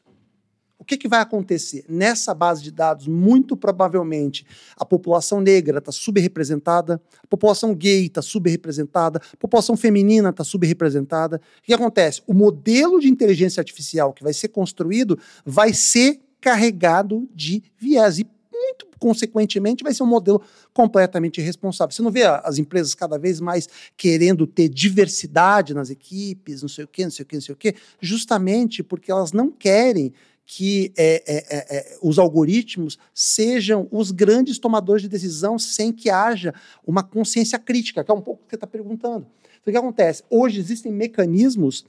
O 0.86 0.88
que, 0.88 0.97
que 0.97 1.07
vai 1.07 1.19
acontecer? 1.19 1.83
Nessa 1.89 2.31
base 2.31 2.61
de 2.61 2.69
dados, 2.69 3.07
muito 3.07 3.57
provavelmente, 3.57 4.45
a 4.77 4.86
população 4.86 5.41
negra 5.41 5.79
está 5.79 5.91
subrepresentada, 5.91 7.01
a 7.23 7.27
população 7.27 7.73
gay 7.73 8.05
está 8.05 8.21
subrepresentada, 8.21 9.19
a 9.33 9.38
população 9.38 9.75
feminina 9.75 10.29
está 10.29 10.43
subrepresentada. 10.43 11.41
O 11.57 11.63
que 11.63 11.73
acontece? 11.73 12.21
O 12.27 12.36
modelo 12.36 12.99
de 12.99 13.09
inteligência 13.09 13.59
artificial 13.59 14.13
que 14.13 14.23
vai 14.23 14.31
ser 14.31 14.49
construído 14.49 15.17
vai 15.43 15.73
ser 15.73 16.21
carregado 16.39 17.27
de 17.33 17.63
viés. 17.79 18.19
E 18.19 18.27
muito 18.53 18.86
consequentemente 18.99 19.83
vai 19.83 19.91
ser 19.91 20.03
um 20.03 20.07
modelo 20.07 20.39
completamente 20.71 21.41
irresponsável. 21.41 21.91
Você 21.91 22.03
não 22.03 22.11
vê 22.11 22.25
as 22.25 22.59
empresas 22.59 22.93
cada 22.93 23.17
vez 23.17 23.41
mais 23.41 23.67
querendo 23.97 24.45
ter 24.45 24.69
diversidade 24.69 25.73
nas 25.73 25.89
equipes, 25.89 26.61
não 26.61 26.69
sei 26.69 26.86
o 26.86 26.88
quê, 26.88 27.05
não 27.05 27.11
sei 27.11 27.23
o 27.23 27.25
quê, 27.25 27.36
não 27.38 27.41
sei 27.41 27.53
o 27.53 27.57
quê, 27.57 27.75
justamente 27.99 28.83
porque 28.83 29.11
elas 29.11 29.31
não 29.31 29.49
querem 29.49 30.13
que 30.45 30.93
é, 30.95 31.23
é, 31.25 31.35
é, 31.37 31.77
é, 31.77 31.97
os 32.01 32.19
algoritmos 32.19 32.99
sejam 33.13 33.87
os 33.91 34.11
grandes 34.11 34.59
tomadores 34.59 35.01
de 35.01 35.09
decisão 35.09 35.57
sem 35.57 35.91
que 35.91 36.09
haja 36.09 36.53
uma 36.85 37.01
consciência 37.01 37.57
crítica, 37.57 38.03
que 38.03 38.11
é 38.11 38.13
um 38.13 38.21
pouco 38.21 38.43
o 38.43 38.45
que 38.45 38.51
você 38.51 38.55
está 38.55 38.67
perguntando. 38.67 39.25
Então, 39.59 39.71
o 39.71 39.71
que 39.71 39.77
acontece? 39.77 40.23
Hoje 40.29 40.59
existem 40.59 40.91
mecanismos 40.91 41.85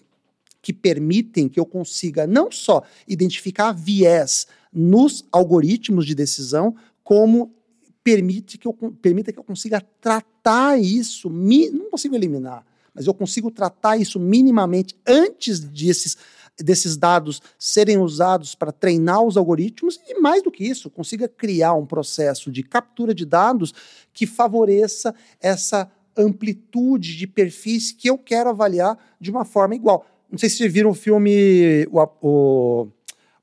que 0.62 0.72
permitem 0.72 1.48
que 1.48 1.60
eu 1.60 1.66
consiga 1.66 2.26
não 2.26 2.50
só 2.50 2.82
identificar 3.06 3.72
viés 3.72 4.46
nos 4.72 5.24
algoritmos 5.30 6.06
de 6.06 6.14
decisão, 6.14 6.74
como 7.04 7.54
permite 8.02 8.56
que 8.56 8.66
eu, 8.66 8.72
permita 8.72 9.32
que 9.32 9.38
eu 9.38 9.44
consiga 9.44 9.80
tratar 10.00 10.78
isso, 10.78 11.28
não 11.28 11.90
consigo 11.90 12.14
eliminar, 12.14 12.64
mas 12.94 13.06
eu 13.06 13.12
consigo 13.12 13.50
tratar 13.50 13.96
isso 13.96 14.18
minimamente 14.18 14.96
antes 15.06 15.60
desses 15.60 16.16
desses 16.58 16.96
dados 16.96 17.42
serem 17.58 17.98
usados 17.98 18.54
para 18.54 18.72
treinar 18.72 19.22
os 19.22 19.36
algoritmos 19.36 20.00
e, 20.08 20.18
mais 20.20 20.42
do 20.42 20.50
que 20.50 20.64
isso, 20.64 20.90
consiga 20.90 21.28
criar 21.28 21.74
um 21.74 21.86
processo 21.86 22.50
de 22.50 22.62
captura 22.62 23.14
de 23.14 23.24
dados 23.24 23.74
que 24.12 24.26
favoreça 24.26 25.14
essa 25.40 25.90
amplitude 26.16 27.16
de 27.16 27.26
perfis 27.26 27.92
que 27.92 28.08
eu 28.08 28.16
quero 28.16 28.50
avaliar 28.50 28.98
de 29.20 29.30
uma 29.30 29.44
forma 29.44 29.74
igual. 29.74 30.06
Não 30.30 30.38
sei 30.38 30.48
se 30.48 30.56
vocês 30.56 30.72
viram 30.72 30.90
o 30.90 30.94
filme, 30.94 31.86
o, 31.90 32.08
o, 32.22 32.88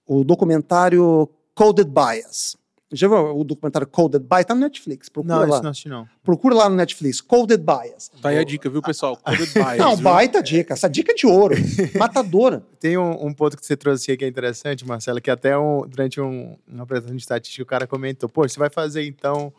o 0.05 0.24
documentário 0.24 1.30
Coded 1.53 1.89
Bias. 1.89 2.57
Já 2.94 3.08
viu 3.08 3.38
o 3.38 3.44
documentário 3.44 3.88
Coded 3.88 4.24
Bias? 4.24 4.46
Tá 4.46 4.56
no 4.56 4.62
Netflix. 4.62 5.10
Procura 5.10 5.39
não, 5.39 5.50
lá. 5.50 5.62
Não, 5.62 5.70
assisti 5.72 5.89
não. 5.89 6.08
Procura 6.24 6.56
lá 6.56 6.70
no 6.70 6.76
Netflix. 6.76 7.20
Coded 7.20 7.62
Bias. 7.64 8.10
Tá 8.22 8.30
aí 8.30 8.38
a 8.38 8.44
dica, 8.44 8.70
viu, 8.70 8.82
pessoal? 8.82 9.18
Coded 9.18 9.52
Bias. 9.54 9.78
Não, 9.78 9.96
viu? 9.96 10.04
baita 10.04 10.41
dica. 10.41 10.74
Essa 10.74 10.89
dica 10.89 11.12
é 11.12 11.16
de 11.16 11.28
ouro. 11.28 11.56
Matadora. 11.98 12.64
Tem 12.80 12.98
um, 12.98 13.28
um, 13.28 13.34
ponto 13.34 13.58
que 13.58 13.66
você 13.66 13.76
trouxe 13.76 14.12
aqui 14.12 14.20
que 14.20 14.26
é 14.26 14.28
interessante, 14.28 14.86
Marcelo, 14.86 15.20
que 15.20 15.32
até 15.32 15.58
um, 15.58 15.88
durante 15.88 16.22
um, 16.22 16.56
uma 16.68 16.84
apresentação 16.84 17.16
de 17.16 17.22
estatística 17.22 17.64
o 17.64 17.66
cara 17.66 17.88
comentou: 17.88 18.30
pô, 18.30 18.48
você 18.48 18.60
vai 18.60 18.70
fazer 18.70 19.06
então 19.06 19.52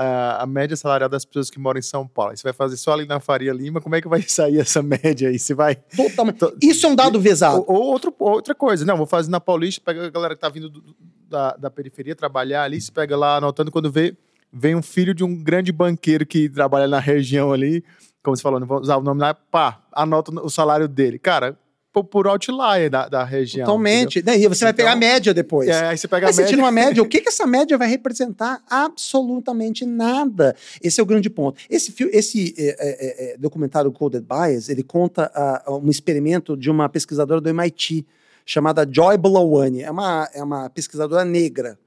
a, 0.00 0.44
a, 0.44 0.46
média 0.46 0.76
salarial 0.76 1.08
das 1.08 1.24
pessoas 1.24 1.50
que 1.50 1.58
moram 1.58 1.80
em 1.80 1.82
São 1.82 2.06
Paulo. 2.06 2.36
Você 2.36 2.44
vai 2.44 2.52
fazer 2.52 2.76
só 2.76 2.92
ali 2.92 3.04
na 3.04 3.18
Faria 3.18 3.52
Lima, 3.52 3.80
como 3.80 3.96
é 3.96 4.00
que 4.00 4.06
vai 4.06 4.22
sair 4.28 4.60
essa 4.60 4.80
média 4.80 5.28
aí? 5.28 5.40
Você 5.40 5.54
vai. 5.54 5.74
Totalmente. 5.74 6.38
Isso 6.62 6.86
é 6.86 6.88
um 6.88 6.94
dado 6.94 7.20
vesado. 7.20 7.64
Ou, 7.66 7.76
ou 7.76 7.82
outro, 7.86 8.14
outra 8.20 8.54
coisa, 8.54 8.84
não, 8.84 8.96
vou 8.96 9.06
fazer 9.06 9.28
na 9.28 9.40
Paulista, 9.40 9.82
pega 9.84 10.06
a 10.06 10.10
galera 10.10 10.36
que 10.36 10.40
tá 10.40 10.48
vindo 10.48 10.70
do, 10.70 10.94
da, 11.28 11.56
da 11.56 11.68
periferia 11.68 12.14
trabalhar 12.14 12.62
ali, 12.62 12.80
se 12.80 12.92
pega 12.92 13.16
lá 13.16 13.38
anotando 13.38 13.72
quando 13.72 13.90
vê, 13.90 14.16
vem 14.52 14.76
um 14.76 14.82
filho 14.82 15.12
de 15.12 15.24
um 15.24 15.34
grande 15.34 15.72
banqueiro 15.72 16.24
que 16.24 16.48
trabalha 16.48 16.86
na 16.86 17.00
região 17.00 17.52
ali, 17.52 17.82
como 18.22 18.36
você 18.36 18.42
falou, 18.42 18.60
não 18.60 18.68
vou 18.68 18.80
usar 18.80 18.98
o 18.98 19.02
nome 19.02 19.20
lá, 19.20 19.34
pá, 19.34 19.82
anota 19.92 20.30
o 20.30 20.48
salário 20.48 20.86
dele. 20.86 21.18
Cara, 21.18 21.58
por 21.92 22.26
outlier 22.26 22.90
da, 22.90 23.08
da 23.08 23.24
região. 23.24 23.64
Totalmente. 23.64 24.20
Daí 24.22 24.46
você 24.46 24.64
vai 24.64 24.72
pegar 24.72 24.90
a 24.90 24.96
então, 24.96 25.08
média 25.08 25.34
depois. 25.34 25.68
É, 25.68 25.88
aí 25.88 25.98
você 25.98 26.06
pega 26.06 26.28
a 26.28 26.30
média. 26.30 26.46
Tira 26.46 26.62
uma 26.62 26.70
média. 26.70 27.02
O 27.02 27.08
que, 27.08 27.20
que 27.20 27.28
essa 27.28 27.46
média 27.46 27.76
vai 27.78 27.88
representar? 27.88 28.62
Absolutamente 28.68 29.84
nada. 29.84 30.54
Esse 30.82 31.00
é 31.00 31.02
o 31.02 31.06
grande 31.06 31.30
ponto. 31.30 31.60
Esse, 31.68 31.94
esse 32.12 32.54
é, 32.58 32.76
é, 32.78 33.32
é, 33.32 33.36
documentário 33.38 33.90
Coded 33.90 34.24
Bias, 34.24 34.68
ele 34.68 34.82
conta 34.82 35.30
uh, 35.66 35.76
um 35.76 35.90
experimento 35.90 36.56
de 36.56 36.70
uma 36.70 36.88
pesquisadora 36.88 37.40
do 37.40 37.48
MIT, 37.48 38.06
chamada 38.44 38.86
Joy 38.88 39.16
Bolowane. 39.16 39.82
É 39.82 39.90
uma, 39.90 40.28
é 40.32 40.42
uma 40.42 40.70
pesquisadora 40.70 41.24
negra. 41.24 41.78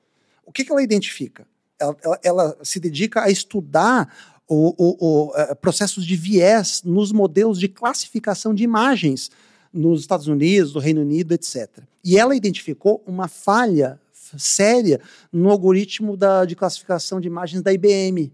O 0.45 0.51
que, 0.51 0.65
que 0.65 0.71
ela 0.71 0.83
identifica? 0.83 1.45
Ela, 1.79 1.95
ela, 2.03 2.19
ela 2.23 2.57
se 2.63 2.79
dedica 2.79 3.21
a 3.21 3.29
estudar 3.29 4.13
o, 4.47 4.75
o, 4.77 4.97
o 4.99 5.27
uh, 5.29 5.55
processos 5.55 6.05
de 6.05 6.15
viés 6.15 6.81
nos 6.83 7.11
modelos 7.11 7.59
de 7.59 7.67
classificação 7.67 8.53
de 8.53 8.63
imagens 8.63 9.31
nos 9.73 10.01
Estados 10.01 10.27
Unidos, 10.27 10.73
no 10.73 10.79
Reino 10.79 11.01
Unido, 11.01 11.33
etc. 11.33 11.83
E 12.03 12.17
ela 12.17 12.35
identificou 12.35 13.03
uma 13.05 13.27
falha 13.27 13.99
séria 14.37 14.99
no 15.31 15.49
algoritmo 15.49 16.15
da, 16.15 16.45
de 16.45 16.55
classificação 16.55 17.19
de 17.19 17.27
imagens 17.27 17.61
da 17.61 17.73
IBM. 17.73 18.31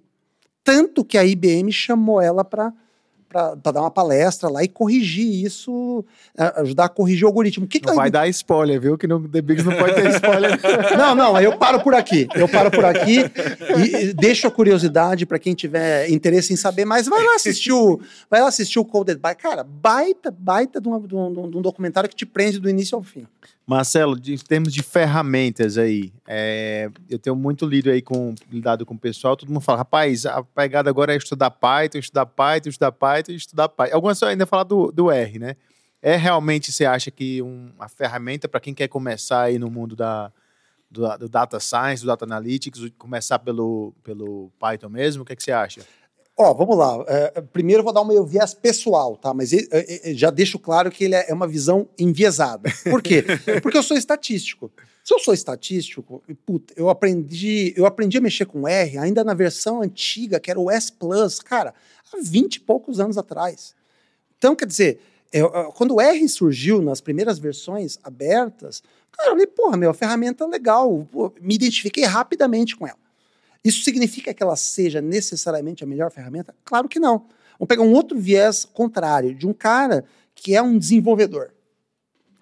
Tanto 0.63 1.03
que 1.03 1.17
a 1.17 1.25
IBM 1.25 1.71
chamou 1.71 2.19
ela 2.19 2.43
para 2.43 2.73
para 3.37 3.71
dar 3.71 3.81
uma 3.81 3.91
palestra 3.91 4.49
lá 4.49 4.63
e 4.63 4.67
corrigir 4.67 5.45
isso, 5.45 6.03
ajudar 6.55 6.85
a 6.85 6.89
corrigir 6.89 7.25
o 7.25 7.27
algoritmo. 7.27 7.67
Que 7.67 7.79
não 7.85 7.95
vai 7.95 8.09
dar 8.09 8.27
spoiler, 8.29 8.81
viu? 8.81 8.97
Que 8.97 9.05
no 9.05 9.27
The 9.27 9.41
Bigs 9.41 9.63
não 9.63 9.77
pode 9.77 9.93
ter 9.93 10.09
spoiler. 10.11 10.59
não, 10.97 11.13
não, 11.13 11.35
aí 11.35 11.45
eu 11.45 11.57
paro 11.57 11.79
por 11.81 11.93
aqui. 11.93 12.27
Eu 12.35 12.47
paro 12.47 12.71
por 12.71 12.83
aqui 12.83 13.19
e, 13.77 14.13
deixo 14.13 14.47
a 14.47 14.51
curiosidade 14.51 15.25
para 15.25 15.37
quem 15.37 15.53
tiver 15.53 16.09
interesse 16.09 16.51
em 16.51 16.55
saber 16.55 16.85
mais. 16.85 17.07
Vai 17.07 17.23
lá 17.23 17.35
assistir 17.35 17.71
o, 17.71 17.99
vai 18.29 18.41
lá 18.41 18.47
assistir 18.47 18.79
o 18.79 18.85
Coded 18.85 19.19
By. 19.21 19.35
Cara, 19.35 19.63
baita, 19.63 20.31
baita 20.31 20.81
de, 20.81 20.87
uma, 20.87 20.99
de, 20.99 21.15
um, 21.15 21.49
de 21.49 21.57
um 21.57 21.61
documentário 21.61 22.09
que 22.09 22.15
te 22.15 22.25
prende 22.25 22.59
do 22.59 22.69
início 22.69 22.95
ao 22.95 23.03
fim. 23.03 23.27
Marcelo, 23.67 24.17
em 24.25 24.37
termos 24.37 24.73
de 24.73 24.81
ferramentas 24.81 25.77
aí, 25.77 26.13
é, 26.25 26.89
eu 27.09 27.19
tenho 27.19 27.35
muito 27.35 27.65
lido 27.65 27.89
aí 27.89 28.01
com 28.01 28.33
lidado 28.49 28.85
com 28.85 28.93
o 28.93 28.97
pessoal, 28.97 29.35
todo 29.35 29.49
mundo 29.49 29.59
fala, 29.59 29.79
rapaz, 29.79 30.25
a 30.25 30.41
pegada 30.41 30.89
agora 30.89 31.13
é 31.13 31.17
estudar 31.17 31.51
Python, 31.51 31.97
estudar 31.97 32.25
Python, 32.27 32.69
estudar 32.69 32.93
Python, 32.93 33.33
estudar 33.33 33.67
Python. 33.67 33.93
Algumas 33.93 34.23
ainda 34.23 34.45
falam 34.45 34.65
do, 34.65 34.89
do 34.89 35.11
R, 35.11 35.37
né? 35.37 35.57
É 36.01 36.15
realmente, 36.15 36.71
você 36.71 36.85
acha 36.85 37.11
que 37.11 37.41
um, 37.41 37.69
uma 37.75 37.89
ferramenta 37.89 38.47
para 38.47 38.61
quem 38.61 38.73
quer 38.73 38.87
começar 38.87 39.41
aí 39.41 39.59
no 39.59 39.69
mundo 39.69 39.97
da, 39.97 40.31
do, 40.89 41.17
do, 41.17 41.27
Data 41.27 41.59
Science, 41.59 42.03
do 42.03 42.07
Data 42.07 42.23
Analytics, 42.23 42.89
começar 42.97 43.37
pelo, 43.39 43.93
pelo 44.01 44.49
Python 44.57 44.87
mesmo? 44.87 45.23
O 45.23 45.25
que, 45.25 45.33
é 45.33 45.35
que 45.35 45.43
você 45.43 45.51
acha? 45.51 45.81
Ó, 46.39 46.53
vamos 46.53 46.77
lá. 46.77 47.03
É, 47.07 47.41
primeiro 47.41 47.79
eu 47.79 47.83
vou 47.83 47.91
dar 47.91 48.01
um 48.01 48.05
meu 48.05 48.23
viés 48.23 48.53
pessoal, 48.53 49.17
tá? 49.17 49.33
Mas 49.33 49.51
ele, 49.51 49.67
é, 49.71 50.11
é, 50.11 50.13
já 50.13 50.29
deixo 50.29 50.59
claro 50.59 50.91
que 50.91 51.03
ele 51.03 51.15
é 51.15 51.33
uma 51.33 51.47
visão 51.47 51.89
enviesada. 51.97 52.71
Por 52.83 53.01
quê? 53.01 53.23
Porque 53.63 53.77
eu 53.77 53.81
sou 53.83 53.97
estatístico. 53.97 54.71
Se 55.03 55.13
eu 55.13 55.19
sou 55.19 55.33
estatístico, 55.33 56.21
puta, 56.45 56.73
eu 56.77 56.89
aprendi, 56.89 57.73
eu 57.75 57.85
aprendi 57.85 58.17
a 58.17 58.21
mexer 58.21 58.45
com 58.45 58.67
R 58.67 58.97
ainda 58.99 59.23
na 59.23 59.33
versão 59.33 59.81
antiga, 59.81 60.39
que 60.39 60.51
era 60.51 60.59
o 60.59 60.69
S 60.69 60.91
Plus, 60.91 61.39
cara, 61.39 61.73
há 62.13 62.17
20 62.21 62.55
e 62.55 62.59
poucos 62.59 62.99
anos 62.99 63.17
atrás. 63.17 63.73
Então, 64.37 64.55
quer 64.55 64.67
dizer, 64.67 64.99
eu, 65.31 65.49
quando 65.71 65.95
o 65.95 66.01
R 66.01 66.27
surgiu 66.29 66.81
nas 66.81 67.01
primeiras 67.01 67.39
versões 67.39 67.97
abertas, 68.03 68.83
cara, 69.11 69.29
eu 69.29 69.31
falei, 69.31 69.47
porra, 69.47 69.77
meu, 69.77 69.93
ferramenta 69.93 70.45
legal. 70.45 71.07
Me 71.41 71.55
identifiquei 71.55 72.03
rapidamente 72.03 72.75
com 72.75 72.85
ela. 72.85 73.06
Isso 73.67 73.83
significa 73.83 74.33
que 74.33 74.41
ela 74.41 74.55
seja 74.55 75.01
necessariamente 75.01 75.83
a 75.83 75.87
melhor 75.87 76.09
ferramenta? 76.09 76.55
Claro 76.63 76.87
que 76.87 77.01
não. 77.01 77.25
Vamos 77.59 77.67
pegar 77.67 77.83
um 77.83 77.91
outro 77.91 78.17
viés 78.17 78.63
contrário, 78.63 79.35
de 79.35 79.45
um 79.45 79.51
cara 79.51 80.05
que 80.33 80.55
é 80.55 80.61
um 80.61 80.77
desenvolvedor. 80.77 81.51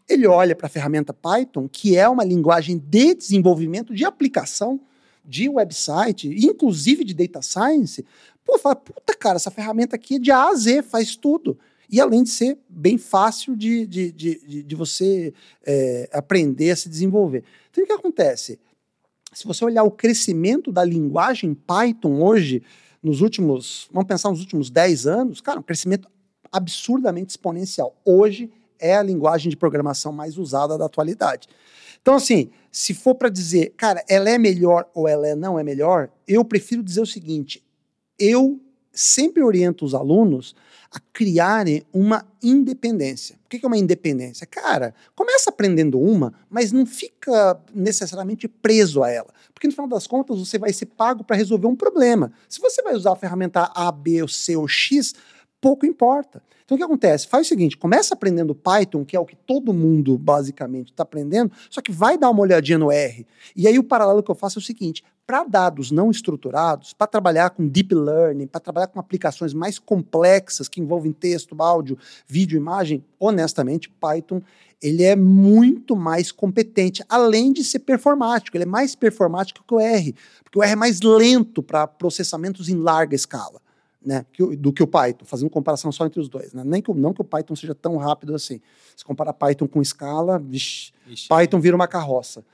Ele 0.08 0.28
olha 0.28 0.56
para 0.56 0.68
a 0.68 0.70
ferramenta 0.70 1.12
Python, 1.12 1.68
que 1.68 1.98
é 1.98 2.08
uma 2.08 2.24
linguagem 2.24 2.78
de 2.78 3.16
desenvolvimento 3.16 3.92
de 3.92 4.06
aplicação 4.06 4.80
de 5.24 5.50
website, 5.50 6.28
inclusive 6.28 7.04
de 7.04 7.16
data 7.16 7.42
science. 7.42 8.06
Pô, 8.46 8.60
fala, 8.60 8.76
puta 8.76 9.16
cara, 9.16 9.38
essa 9.38 9.50
ferramenta 9.50 9.96
aqui 9.96 10.18
é 10.18 10.20
de 10.20 10.30
A 10.30 10.50
a 10.50 10.54
Z, 10.54 10.84
faz 10.84 11.16
tudo. 11.16 11.58
E 11.90 12.00
além 12.00 12.22
de 12.22 12.30
ser 12.30 12.60
bem 12.70 13.00
fácil 13.00 13.56
de, 13.56 13.88
de, 13.88 14.12
de, 14.12 14.64
de 14.64 14.76
você 14.76 15.34
é, 15.66 16.08
aprender 16.14 16.70
a 16.70 16.76
se 16.76 16.88
desenvolver. 16.88 17.44
Então 17.72 17.84
o 17.84 17.88
que 17.88 17.94
acontece? 17.94 18.60
Se 19.36 19.46
você 19.46 19.66
olhar 19.66 19.84
o 19.84 19.92
crescimento 19.92 20.72
da 20.72 20.84
linguagem 20.84 21.54
Python 21.54 22.22
hoje, 22.24 22.64
nos 23.04 23.20
últimos, 23.20 23.90
vamos 23.92 24.08
pensar 24.08 24.30
nos 24.30 24.40
últimos 24.40 24.70
10 24.70 25.06
anos, 25.06 25.42
cara, 25.42 25.60
um 25.60 25.64
crescimento 25.64 26.08
absurdamente 26.50 27.32
exponencial. 27.32 27.94
Hoje 28.06 28.50
é 28.80 28.96
a 28.96 29.04
linguagem 29.04 29.50
de 29.50 29.58
programação 29.58 30.14
mais 30.14 30.38
usada 30.38 30.78
da 30.78 30.86
atualidade. 30.86 31.50
Então, 32.02 32.16
assim, 32.16 32.50
se 32.72 32.94
for 32.94 33.14
para 33.14 33.28
dizer, 33.28 33.74
cara, 33.76 34.02
ela 34.08 34.30
é 34.30 34.38
melhor 34.38 34.90
ou 34.94 35.06
ela 35.06 35.28
é, 35.28 35.36
não 35.36 35.60
é 35.60 35.64
melhor, 35.64 36.10
eu 36.26 36.46
prefiro 36.46 36.82
dizer 36.82 37.02
o 37.02 37.06
seguinte: 37.06 37.62
eu 38.18 38.62
sempre 38.96 39.44
oriento 39.44 39.86
os 39.86 39.94
alunos 39.94 40.56
a 40.92 41.00
criarem 41.12 41.84
uma 41.94 42.26
independência. 42.42 43.36
O 43.46 43.50
que 43.50 43.64
é 43.64 43.68
uma 43.68 43.78
independência? 43.78 44.48
Cara, 44.48 44.96
começa 45.14 45.50
aprendendo 45.50 46.00
uma, 46.00 46.34
mas 46.50 46.72
não 46.72 46.86
fica 46.86 47.60
necessariamente 47.74 48.48
preso 48.48 49.04
a 49.04 49.12
ela. 49.12 49.28
Porque 49.54 49.68
no 49.68 49.74
final 49.74 49.88
das 49.88 50.08
contas 50.08 50.40
você 50.40 50.58
vai 50.58 50.72
ser 50.72 50.86
pago 50.86 51.24
para 51.24 51.36
resolver 51.36 51.68
um 51.68 51.76
problema. 51.76 52.32
Se 52.48 52.62
você 52.62 52.82
vai 52.82 52.96
usar 52.96 53.12
a 53.12 53.16
ferramenta 53.16 53.72
A, 53.76 53.92
B, 53.92 54.26
C 54.28 54.56
ou 54.56 54.68
X, 54.68 55.14
pouco 55.66 55.84
importa. 55.84 56.44
Então 56.64 56.76
o 56.76 56.78
que 56.78 56.84
acontece? 56.84 57.28
Faz 57.28 57.48
o 57.48 57.50
seguinte: 57.50 57.76
começa 57.76 58.14
aprendendo 58.14 58.54
Python, 58.54 59.04
que 59.04 59.16
é 59.16 59.20
o 59.20 59.26
que 59.26 59.36
todo 59.36 59.74
mundo 59.74 60.16
basicamente 60.16 60.92
está 60.92 61.02
aprendendo, 61.02 61.52
só 61.72 61.82
que 61.82 61.92
vai 61.92 62.20
dar 62.20 62.30
uma 62.30 62.42
olhadinha 62.42 62.78
no 62.78 62.92
R. 62.92 63.26
E 63.56 63.68
aí 63.68 63.80
o 63.80 63.84
paralelo 63.84 64.22
que 64.22 64.30
eu 64.30 64.36
faço 64.36 64.60
é 64.60 64.62
o 64.62 64.64
seguinte: 64.64 65.04
para 65.26 65.44
dados 65.44 65.90
não 65.90 66.12
estruturados, 66.12 66.94
para 66.94 67.08
trabalhar 67.08 67.50
com 67.50 67.68
deep 67.68 67.96
learning, 67.96 68.46
para 68.46 68.62
trabalhar 68.62 68.86
com 68.86 69.00
aplicações 69.00 69.56
mais 69.56 69.80
complexas 69.80 70.70
que 70.70 70.80
envolvem 70.80 71.12
texto, 71.12 71.56
áudio, 71.60 71.98
vídeo, 72.28 72.58
imagem, 72.58 73.04
honestamente, 73.20 73.90
Python 73.90 74.40
ele 74.84 75.02
é 75.04 75.16
muito 75.16 75.96
mais 75.96 76.32
competente, 76.32 77.04
além 77.10 77.52
de 77.52 77.64
ser 77.64 77.80
performático. 77.80 78.56
Ele 78.56 78.66
é 78.66 78.68
mais 78.68 78.94
performático 78.94 79.64
que 79.68 79.74
o 79.74 79.80
R, 79.80 80.14
porque 80.44 80.60
o 80.60 80.62
R 80.62 80.74
é 80.74 80.76
mais 80.76 81.02
lento 81.02 81.64
para 81.64 81.88
processamentos 81.88 82.70
em 82.70 82.76
larga 82.76 83.16
escala 83.16 83.65
né, 84.06 84.26
do 84.60 84.72
que 84.72 84.84
o 84.84 84.88
Python, 84.88 85.26
fazendo 85.26 85.50
comparação 85.50 85.92
só 85.92 86.06
entre 86.06 86.20
os 86.20 86.30
dois. 86.30 86.54
Né? 86.54 86.64
Nem 86.64 86.82
que, 86.82 86.94
não 86.94 87.14
que 87.14 87.22
o 87.22 87.24
Python 87.24 87.56
seja 87.56 87.74
tão 87.74 87.98
rápido 87.98 88.36
assim. 88.36 88.62
Se 88.96 89.04
comparar 89.04 89.34
Python 89.34 89.68
com 89.68 89.84
Scala, 89.84 90.38
vixi, 90.38 90.94
Python 91.28 91.60
vira 91.60 91.76
uma 91.76 91.88
carroça. 91.88 92.46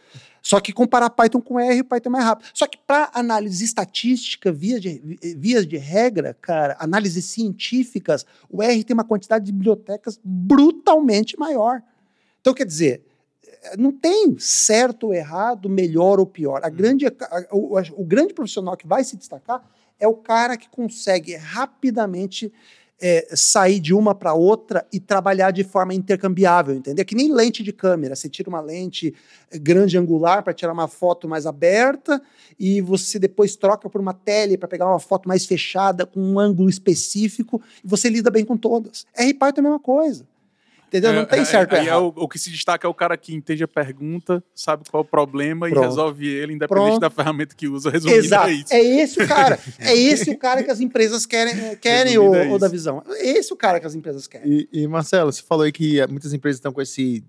Só 0.41 0.59
que 0.59 0.71
comparar 0.71 1.09
Python 1.09 1.41
com 1.41 1.59
R, 1.59 1.81
o 1.81 1.85
Python 1.85 2.09
é 2.09 2.11
mais 2.13 2.25
rápido. 2.25 2.49
Só 2.53 2.65
que 2.65 2.77
para 2.77 3.11
análise 3.13 3.63
estatística, 3.63 4.51
via 4.51 4.79
de, 4.79 5.19
vias 5.37 5.67
de 5.67 5.77
regra, 5.77 6.35
cara, 6.41 6.75
análises 6.79 7.25
científicas, 7.25 8.25
o 8.49 8.63
R 8.63 8.83
tem 8.83 8.93
uma 8.93 9.03
quantidade 9.03 9.45
de 9.45 9.51
bibliotecas 9.51 10.19
brutalmente 10.23 11.37
maior. 11.37 11.83
Então, 12.39 12.53
quer 12.53 12.65
dizer, 12.65 13.05
não 13.77 13.91
tem 13.91 14.35
certo 14.39 15.07
ou 15.07 15.13
errado, 15.13 15.69
melhor 15.69 16.19
ou 16.19 16.25
pior. 16.25 16.61
A 16.63 16.69
hum. 16.69 16.71
grande, 16.71 17.05
a, 17.05 17.47
o, 17.51 17.77
o 17.77 18.05
grande 18.05 18.33
profissional 18.33 18.75
que 18.75 18.87
vai 18.87 19.03
se 19.03 19.17
destacar 19.17 19.63
é 20.01 20.07
o 20.07 20.15
cara 20.15 20.57
que 20.57 20.67
consegue 20.67 21.35
rapidamente 21.35 22.51
é, 23.01 23.27
sair 23.35 23.79
de 23.79 23.93
uma 23.93 24.13
para 24.13 24.33
outra 24.33 24.85
e 24.93 24.99
trabalhar 24.99 25.51
de 25.51 25.63
forma 25.63 25.93
intercambiável, 25.93 26.75
entendeu? 26.75 27.05
Que 27.05 27.15
nem 27.15 27.33
lente 27.33 27.63
de 27.63 27.71
câmera. 27.71 28.15
Você 28.15 28.29
tira 28.29 28.49
uma 28.49 28.61
lente 28.61 29.13
grande 29.53 29.97
angular 29.97 30.43
para 30.43 30.53
tirar 30.53 30.73
uma 30.73 30.87
foto 30.87 31.27
mais 31.27 31.45
aberta 31.45 32.21
e 32.59 32.79
você 32.81 33.17
depois 33.17 33.55
troca 33.55 33.89
por 33.89 34.01
uma 34.01 34.13
tele 34.13 34.57
para 34.57 34.67
pegar 34.67 34.87
uma 34.87 34.99
foto 34.99 35.27
mais 35.27 35.45
fechada 35.45 36.05
com 36.05 36.19
um 36.19 36.39
ângulo 36.39 36.69
específico 36.69 37.61
e 37.83 37.87
você 37.87 38.09
lida 38.09 38.29
bem 38.29 38.45
com 38.45 38.57
todas. 38.57 39.07
R-Python 39.15 39.57
é 39.57 39.59
a 39.61 39.63
mesma 39.63 39.79
coisa. 39.79 40.30
Entendeu? 40.91 41.13
Não 41.13 41.23
tem 41.23 41.39
é, 41.39 41.45
certo 41.45 41.73
é, 41.73 41.87
é, 41.87 41.95
o, 41.95 42.07
o, 42.07 42.27
que 42.27 42.37
se 42.37 42.51
destaca 42.51 42.85
é 42.85 42.89
o 42.89 42.93
cara 42.93 43.15
que 43.15 43.33
entende 43.33 43.63
a 43.63 43.67
pergunta, 43.67 44.43
sabe 44.53 44.83
qual 44.91 45.01
é 45.01 45.05
o 45.05 45.07
problema 45.07 45.69
Pronto. 45.69 45.85
e 45.85 45.87
resolve 45.87 46.27
ele, 46.27 46.51
independente 46.51 46.85
Pronto. 46.85 46.99
da 46.99 47.09
ferramenta 47.09 47.55
que 47.55 47.65
usa. 47.65 47.89
Resumindo, 47.89 48.19
Exato. 48.19 48.49
é 48.49 48.51
isso. 48.51 48.73
É 48.73 48.81
esse 48.81 49.23
o 49.23 49.25
cara. 49.25 49.57
é 49.79 49.95
esse 49.95 50.31
o 50.31 50.37
cara 50.37 50.61
que 50.61 50.69
as 50.69 50.81
empresas 50.81 51.25
querem, 51.25 51.77
querem 51.77 52.17
ou, 52.17 52.35
é 52.35 52.59
da 52.59 52.67
visão. 52.67 53.01
É 53.07 53.29
esse 53.37 53.53
o 53.53 53.55
cara 53.55 53.79
que 53.79 53.87
as 53.87 53.95
empresas 53.95 54.27
querem. 54.27 54.67
E, 54.73 54.81
e 54.83 54.87
Marcelo, 54.87 55.31
você 55.31 55.41
falou 55.41 55.63
aí 55.63 55.71
que 55.71 56.05
muitas 56.07 56.33
empresas 56.33 56.57
estão 56.57 56.73
com 56.73 56.81
esse 56.81 57.23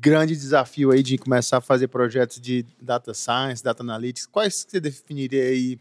grande 0.00 0.36
desafio 0.36 0.92
aí 0.92 1.02
de 1.02 1.18
começar 1.18 1.56
a 1.56 1.60
fazer 1.60 1.88
projetos 1.88 2.40
de 2.40 2.64
data 2.80 3.12
science, 3.12 3.60
data 3.60 3.82
analytics. 3.82 4.26
Quais 4.26 4.66
você 4.68 4.78
definiria 4.78 5.42
aí 5.42 5.80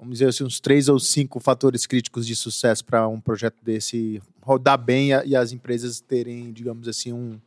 vamos 0.00 0.14
dizer 0.14 0.30
assim, 0.30 0.44
uns 0.44 0.58
três 0.58 0.88
ou 0.88 0.98
cinco 0.98 1.38
fatores 1.38 1.84
críticos 1.84 2.26
de 2.26 2.34
sucesso 2.34 2.82
para 2.82 3.06
um 3.06 3.20
projeto 3.20 3.62
desse 3.62 4.20
rodar 4.40 4.82
bem 4.82 5.10
e 5.26 5.36
as 5.36 5.52
empresas 5.52 6.00
terem, 6.00 6.50
digamos 6.52 6.88
assim, 6.88 7.12
um, 7.12 7.38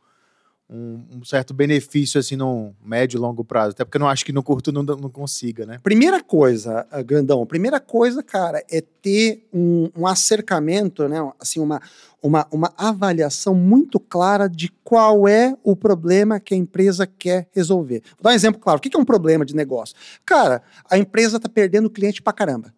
um, 0.68 1.18
um, 1.18 1.24
certo 1.24 1.52
benefício 1.52 2.18
assim 2.18 2.36
no 2.36 2.74
médio 2.82 3.18
e 3.18 3.20
longo 3.20 3.44
prazo. 3.44 3.72
Até 3.72 3.84
porque 3.84 3.96
eu 3.96 4.00
não 4.00 4.08
acho 4.08 4.24
que 4.24 4.32
no 4.32 4.42
curto 4.42 4.72
não, 4.72 4.82
não 4.82 5.10
consiga, 5.10 5.66
né? 5.66 5.78
Primeira 5.82 6.22
coisa, 6.22 6.86
ah, 6.90 7.02
Grandão, 7.02 7.44
primeira 7.46 7.78
coisa, 7.78 8.22
cara, 8.22 8.64
é 8.70 8.80
ter 8.80 9.46
um, 9.52 9.90
um 9.96 10.06
acercamento, 10.06 11.06
né? 11.06 11.18
Assim, 11.38 11.60
uma, 11.60 11.80
uma, 12.22 12.46
uma 12.50 12.72
avaliação 12.76 13.54
muito 13.54 14.00
clara 14.00 14.48
de 14.48 14.70
qual 14.82 15.28
é 15.28 15.56
o 15.62 15.76
problema 15.76 16.40
que 16.40 16.54
a 16.54 16.56
empresa 16.56 17.06
quer 17.06 17.48
resolver. 17.52 18.02
Vou 18.16 18.22
dar 18.22 18.30
um 18.30 18.34
exemplo 18.34 18.60
claro. 18.60 18.78
O 18.78 18.80
que 18.80 18.96
é 18.96 19.00
um 19.00 19.04
problema 19.04 19.44
de 19.44 19.54
negócio? 19.54 19.94
Cara, 20.24 20.62
a 20.90 20.96
empresa 20.96 21.36
está 21.36 21.48
perdendo 21.48 21.90
cliente 21.90 22.22
pra 22.22 22.32
caramba. 22.32 22.74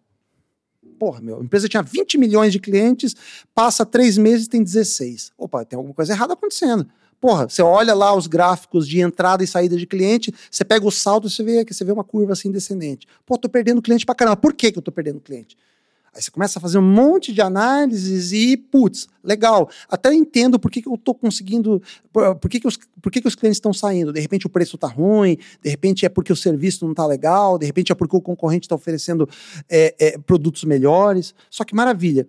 Porra, 0.99 1.21
meu, 1.21 1.39
a 1.39 1.43
empresa 1.43 1.69
tinha 1.69 1.83
20 1.83 2.17
milhões 2.17 2.51
de 2.51 2.59
clientes, 2.59 3.15
passa 3.53 3.85
três 3.85 4.17
meses 4.17 4.47
tem 4.47 4.63
16. 4.63 5.31
Opa, 5.37 5.63
tem 5.63 5.77
alguma 5.77 5.93
coisa 5.93 6.11
errada 6.11 6.33
acontecendo. 6.33 6.87
Porra, 7.19 7.49
você 7.49 7.61
olha 7.61 7.93
lá 7.95 8.15
os 8.15 8.27
gráficos 8.27 8.87
de 8.87 9.01
entrada 9.01 9.43
e 9.43 9.47
saída 9.47 9.75
de 9.75 9.87
cliente, 9.87 10.33
você 10.51 10.63
pega 10.63 10.85
o 10.85 10.91
saldo 10.91 11.27
e 11.27 11.31
você 11.31 11.43
vê 11.43 11.65
que 11.65 11.73
você 11.73 11.83
vê 11.83 11.91
uma 11.91 12.03
curva 12.03 12.33
assim 12.33 12.51
descendente. 12.51 13.07
Pô, 13.25 13.37
tô 13.37 13.49
perdendo 13.49 13.81
cliente 13.81 14.05
pra 14.05 14.13
caramba. 14.13 14.37
Por 14.37 14.53
que, 14.53 14.71
que 14.71 14.77
eu 14.77 14.83
tô 14.83 14.91
perdendo 14.91 15.19
cliente? 15.19 15.57
Aí 16.17 16.23
você 16.23 16.31
começa 16.31 16.57
a 16.57 16.61
fazer 16.61 16.79
um 16.79 16.81
monte 16.81 17.31
de 17.31 17.41
análises 17.41 18.31
e, 18.31 18.57
putz, 18.57 19.07
legal. 19.23 19.69
Até 19.87 20.11
entendo 20.13 20.57
por 20.57 20.71
que, 20.71 20.81
que 20.81 20.89
eu 20.89 20.95
estou 20.95 21.13
conseguindo, 21.13 21.79
por, 22.11 22.49
que, 22.49 22.59
que, 22.59 22.67
os, 22.67 22.75
por 22.99 23.11
que, 23.11 23.21
que 23.21 23.27
os 23.27 23.35
clientes 23.35 23.57
estão 23.57 23.71
saindo. 23.71 24.11
De 24.11 24.19
repente 24.19 24.47
o 24.47 24.49
preço 24.49 24.77
está 24.77 24.87
ruim, 24.87 25.37
de 25.61 25.69
repente 25.69 26.07
é 26.07 26.09
porque 26.09 26.33
o 26.33 26.35
serviço 26.35 26.85
não 26.85 26.91
está 26.91 27.05
legal, 27.05 27.59
de 27.59 27.67
repente 27.67 27.91
é 27.91 27.95
porque 27.95 28.15
o 28.15 28.21
concorrente 28.21 28.65
está 28.65 28.73
oferecendo 28.73 29.29
é, 29.69 29.93
é, 29.99 30.17
produtos 30.17 30.63
melhores. 30.63 31.35
Só 31.51 31.63
que 31.63 31.75
maravilha. 31.75 32.27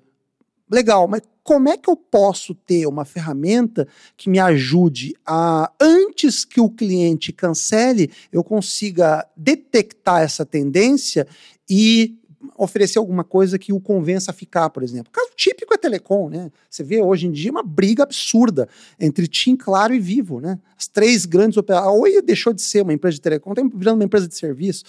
Legal, 0.71 1.09
mas 1.09 1.23
como 1.49 1.71
é 1.71 1.79
que 1.79 1.89
eu 1.89 1.97
posso 1.97 2.55
ter 2.55 2.87
uma 2.87 3.07
ferramenta 3.07 3.89
que 4.19 4.29
me 4.29 4.39
ajude 4.39 5.15
a, 5.25 5.73
antes 5.81 6.45
que 6.45 6.61
o 6.61 6.69
cliente 6.69 7.33
cancele, 7.33 8.11
eu 8.31 8.45
consiga 8.45 9.27
detectar 9.35 10.21
essa 10.21 10.45
tendência 10.45 11.27
e 11.67 12.19
oferecer 12.55 12.99
alguma 12.99 13.25
coisa 13.25 13.59
que 13.59 13.73
o 13.73 13.81
convença 13.81 14.31
a 14.31 14.35
ficar, 14.35 14.69
por 14.69 14.83
exemplo. 14.83 15.09
O 15.09 15.11
caso 15.11 15.31
típico 15.35 15.73
é 15.73 15.79
telecom, 15.79 16.29
né? 16.29 16.53
Você 16.69 16.85
vê 16.85 17.01
hoje 17.01 17.27
em 17.27 17.33
dia 17.33 17.51
uma 17.51 17.63
briga 17.63 18.03
absurda 18.03 18.69
entre 19.01 19.27
TIM, 19.27 19.57
Claro 19.57 19.95
e 19.95 19.99
Vivo, 19.99 20.43
né? 20.43 20.59
As 20.77 20.87
três 20.87 21.25
grandes 21.25 21.57
operadoras. 21.57 21.95
A 21.95 21.99
Oi 21.99 22.21
deixou 22.21 22.53
de 22.53 22.61
ser 22.61 22.83
uma 22.83 22.93
empresa 22.93 23.15
de 23.15 23.23
telecom, 23.23 23.53
está 23.53 23.63
virando 23.75 23.95
uma 23.97 24.05
empresa 24.05 24.29
de 24.29 24.37
serviço. 24.37 24.85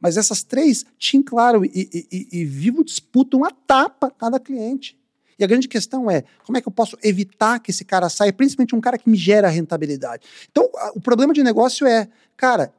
Mas 0.00 0.16
essas 0.16 0.42
três, 0.42 0.84
TIM, 0.98 1.22
Claro 1.22 1.64
e, 1.64 1.70
e, 2.10 2.28
e, 2.32 2.44
Vivo, 2.44 2.82
disputam 2.82 3.44
a 3.44 3.52
tapa 3.52 4.10
cada 4.10 4.40
cliente. 4.40 4.98
E 5.40 5.44
a 5.44 5.46
grande 5.46 5.66
questão 5.66 6.10
é 6.10 6.22
como 6.44 6.58
é 6.58 6.60
que 6.60 6.68
eu 6.68 6.72
posso 6.72 6.98
evitar 7.02 7.58
que 7.60 7.70
esse 7.70 7.82
cara 7.82 8.10
saia, 8.10 8.30
principalmente 8.30 8.76
um 8.76 8.80
cara 8.80 8.98
que 8.98 9.08
me 9.08 9.16
gera 9.16 9.48
rentabilidade. 9.48 10.22
Então, 10.50 10.68
o 10.94 11.00
problema 11.00 11.32
de 11.32 11.42
negócio 11.42 11.86
é, 11.86 12.06
cara, 12.36 12.70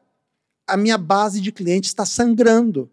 a 0.68 0.78
minha 0.78 0.96
base 0.96 1.42
de 1.42 1.52
clientes 1.52 1.90
está 1.90 2.06
sangrando. 2.06 2.88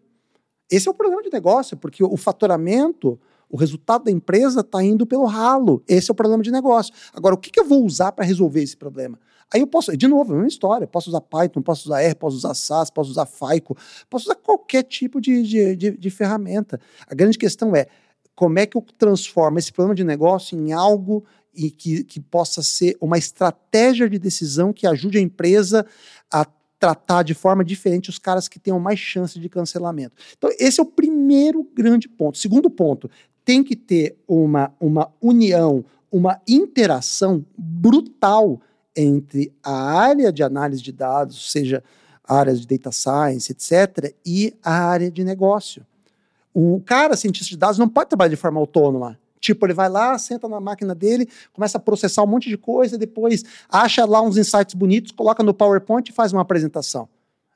Esse 0.71 0.87
é 0.87 0.91
o 0.91 0.93
problema 0.93 1.21
de 1.21 1.29
negócio, 1.31 1.77
porque 1.77 2.03
o 2.03 2.17
faturamento, 2.17 3.19
o 3.47 3.55
resultado 3.55 4.05
da 4.05 4.11
empresa 4.11 4.61
está 4.61 4.83
indo 4.83 5.05
pelo 5.05 5.25
ralo. 5.25 5.83
Esse 5.87 6.09
é 6.09 6.13
o 6.13 6.15
problema 6.15 6.41
de 6.41 6.49
negócio. 6.49 6.91
Agora, 7.13 7.35
o 7.35 7.37
que, 7.37 7.51
que 7.51 7.59
eu 7.59 7.65
vou 7.65 7.85
usar 7.85 8.11
para 8.11 8.25
resolver 8.25 8.63
esse 8.63 8.75
problema? 8.75 9.19
Aí 9.53 9.61
eu 9.61 9.67
posso, 9.67 9.95
de 9.95 10.07
novo, 10.07 10.33
é 10.33 10.37
uma 10.37 10.47
história. 10.47 10.87
Posso 10.87 11.09
usar 11.09 11.21
Python, 11.21 11.61
posso 11.61 11.89
usar 11.89 12.01
R, 12.01 12.15
posso 12.15 12.37
usar 12.37 12.55
SAS, 12.55 12.89
posso 12.89 13.11
usar 13.11 13.27
FICO, 13.27 13.77
posso 14.09 14.25
usar 14.25 14.35
qualquer 14.35 14.81
tipo 14.81 15.21
de, 15.21 15.43
de, 15.43 15.75
de, 15.75 15.91
de 15.91 16.09
ferramenta. 16.09 16.79
A 17.07 17.13
grande 17.13 17.37
questão 17.37 17.75
é 17.75 17.87
como 18.39 18.57
é 18.57 18.65
que 18.65 18.77
eu 18.77 18.85
transformo 18.97 19.59
esse 19.59 19.69
problema 19.69 19.93
de 19.93 20.01
negócio 20.05 20.57
em 20.57 20.71
algo 20.71 21.25
e 21.53 21.69
que, 21.69 22.05
que 22.05 22.21
possa 22.21 22.63
ser 22.63 22.95
uma 23.01 23.17
estratégia 23.17 24.09
de 24.09 24.17
decisão 24.17 24.71
que 24.71 24.87
ajude 24.87 25.17
a 25.17 25.21
empresa 25.21 25.85
a 26.31 26.45
tratar 26.79 27.23
de 27.23 27.33
forma 27.33 27.65
diferente 27.65 28.09
os 28.09 28.17
caras 28.17 28.47
que 28.47 28.57
tenham 28.57 28.79
mais 28.79 28.97
chance 28.97 29.37
de 29.37 29.49
cancelamento. 29.49 30.15
Então, 30.37 30.49
esse 30.57 30.79
é 30.79 30.83
o 30.83 30.85
primeiro 30.85 31.69
grande 31.75 32.07
ponto. 32.07 32.37
Segundo 32.37 32.69
ponto, 32.69 33.11
tem 33.43 33.61
que 33.61 33.75
ter 33.75 34.15
uma, 34.25 34.73
uma 34.79 35.11
união, 35.21 35.83
uma 36.09 36.39
interação 36.47 37.45
brutal 37.57 38.61
entre 38.95 39.53
a 39.61 39.97
área 39.99 40.31
de 40.31 40.43
análise 40.43 40.81
de 40.81 40.93
dados, 40.93 41.51
seja 41.51 41.83
áreas 42.23 42.61
de 42.61 42.77
data 42.77 42.89
science, 42.93 43.51
etc., 43.51 44.15
e 44.25 44.55
a 44.63 44.85
área 44.85 45.11
de 45.11 45.25
negócio. 45.25 45.85
O 46.53 46.81
cara, 46.85 47.15
cientista 47.15 47.49
de 47.49 47.57
dados, 47.57 47.77
não 47.77 47.87
pode 47.87 48.09
trabalhar 48.09 48.29
de 48.29 48.35
forma 48.35 48.59
autônoma. 48.59 49.19
Tipo, 49.39 49.65
ele 49.65 49.73
vai 49.73 49.87
lá, 49.87 50.17
senta 50.17 50.47
na 50.47 50.59
máquina 50.59 50.93
dele, 50.93 51.29
começa 51.53 51.77
a 51.77 51.81
processar 51.81 52.23
um 52.23 52.27
monte 52.27 52.49
de 52.49 52.57
coisa, 52.57 52.97
depois 52.97 53.43
acha 53.69 54.05
lá 54.05 54.21
uns 54.21 54.37
insights 54.37 54.73
bonitos, 54.73 55.11
coloca 55.11 55.41
no 55.41 55.53
PowerPoint 55.53 56.09
e 56.09 56.13
faz 56.13 56.33
uma 56.33 56.41
apresentação. 56.41 57.07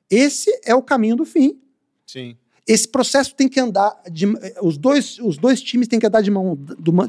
Esse 0.09 0.49
é 0.63 0.73
o 0.73 0.81
caminho 0.81 1.15
do 1.15 1.25
fim. 1.25 1.59
Sim. 2.05 2.37
Esse 2.65 2.87
processo 2.87 3.35
tem 3.35 3.49
que 3.49 3.59
andar, 3.59 3.93
de, 4.09 4.25
os, 4.61 4.77
dois, 4.77 5.19
os 5.19 5.37
dois 5.37 5.61
times 5.61 5.87
têm 5.87 5.99
que 5.99 6.07
andar 6.07 6.21
de, 6.21 6.31
mão, 6.31 6.57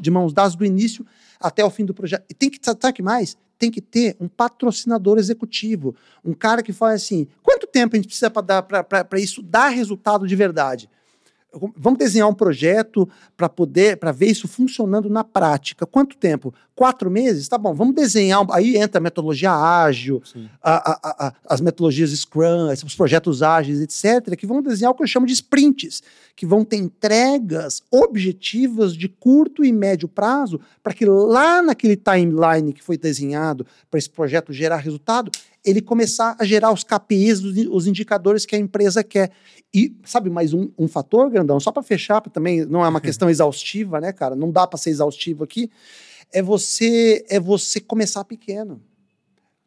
de 0.00 0.10
mãos 0.10 0.32
dadas 0.32 0.56
do 0.56 0.64
início 0.64 1.06
até 1.38 1.64
o 1.64 1.70
fim 1.70 1.84
do 1.84 1.94
projeto. 1.94 2.24
E 2.28 2.34
tem 2.34 2.50
que, 2.50 2.58
sabe 2.60 2.92
que 2.92 3.02
mais? 3.02 3.36
Tem 3.56 3.70
que 3.70 3.80
ter 3.80 4.16
um 4.18 4.26
patrocinador 4.26 5.16
executivo, 5.16 5.94
um 6.24 6.34
cara 6.34 6.60
que 6.60 6.72
fala 6.72 6.94
assim, 6.94 7.28
quanto 7.40 7.68
tempo 7.68 7.94
a 7.94 7.98
gente 7.98 8.08
precisa 8.08 8.30
para 8.30 9.20
isso 9.20 9.40
dar 9.42 9.68
resultado 9.68 10.26
de 10.26 10.34
verdade? 10.34 10.90
Vamos 11.76 11.98
desenhar 11.98 12.28
um 12.28 12.34
projeto 12.34 13.08
para 13.36 13.48
poder, 13.48 13.96
para 13.96 14.12
ver 14.12 14.26
isso 14.26 14.48
funcionando 14.48 15.08
na 15.08 15.24
prática. 15.24 15.86
Quanto 15.86 16.16
tempo? 16.16 16.52
Quatro 16.74 17.08
meses? 17.08 17.46
Tá 17.46 17.56
bom, 17.56 17.72
vamos 17.72 17.94
desenhar. 17.94 18.44
Aí 18.50 18.76
entra 18.76 18.98
a 18.98 19.00
metodologia 19.00 19.52
ágil, 19.52 20.20
a, 20.60 20.92
a, 20.92 21.26
a, 21.26 21.32
as 21.48 21.60
metodologias 21.60 22.10
Scrum, 22.10 22.68
os 22.84 22.96
projetos 22.96 23.42
ágeis, 23.42 23.80
etc., 23.80 24.36
que 24.36 24.44
vão 24.46 24.60
desenhar 24.60 24.90
o 24.90 24.94
que 24.94 25.04
eu 25.04 25.06
chamo 25.06 25.24
de 25.24 25.32
sprints, 25.32 26.02
que 26.34 26.44
vão 26.44 26.64
ter 26.64 26.76
entregas 26.76 27.80
objetivas 27.92 28.96
de 28.96 29.08
curto 29.08 29.64
e 29.64 29.72
médio 29.72 30.08
prazo, 30.08 30.60
para 30.82 30.92
que 30.92 31.04
lá 31.06 31.62
naquele 31.62 31.96
timeline 31.96 32.72
que 32.72 32.82
foi 32.82 32.98
desenhado 32.98 33.64
para 33.88 33.98
esse 33.98 34.10
projeto 34.10 34.52
gerar 34.52 34.78
resultado, 34.78 35.30
ele 35.64 35.80
começar 35.80 36.36
a 36.38 36.44
gerar 36.44 36.72
os 36.72 36.82
KPIs, 36.82 37.40
os 37.70 37.86
indicadores 37.86 38.44
que 38.44 38.54
a 38.54 38.58
empresa 38.58 39.04
quer. 39.04 39.30
E, 39.72 39.96
sabe, 40.04 40.28
mais 40.28 40.52
um, 40.52 40.68
um 40.78 40.86
fator, 40.86 41.30
grandão, 41.30 41.58
só 41.58 41.72
para 41.72 41.82
fechar, 41.82 42.20
pra 42.20 42.30
também 42.30 42.64
não 42.66 42.84
é 42.84 42.88
uma 42.88 43.00
questão 43.00 43.30
exaustiva, 43.30 44.00
né, 44.00 44.12
cara? 44.12 44.34
Não 44.34 44.50
dá 44.50 44.66
para 44.66 44.76
ser 44.76 44.90
exaustivo 44.90 45.44
aqui. 45.44 45.70
É 46.34 46.42
você, 46.42 47.24
é 47.30 47.38
você 47.38 47.78
começar 47.78 48.24
pequeno. 48.24 48.82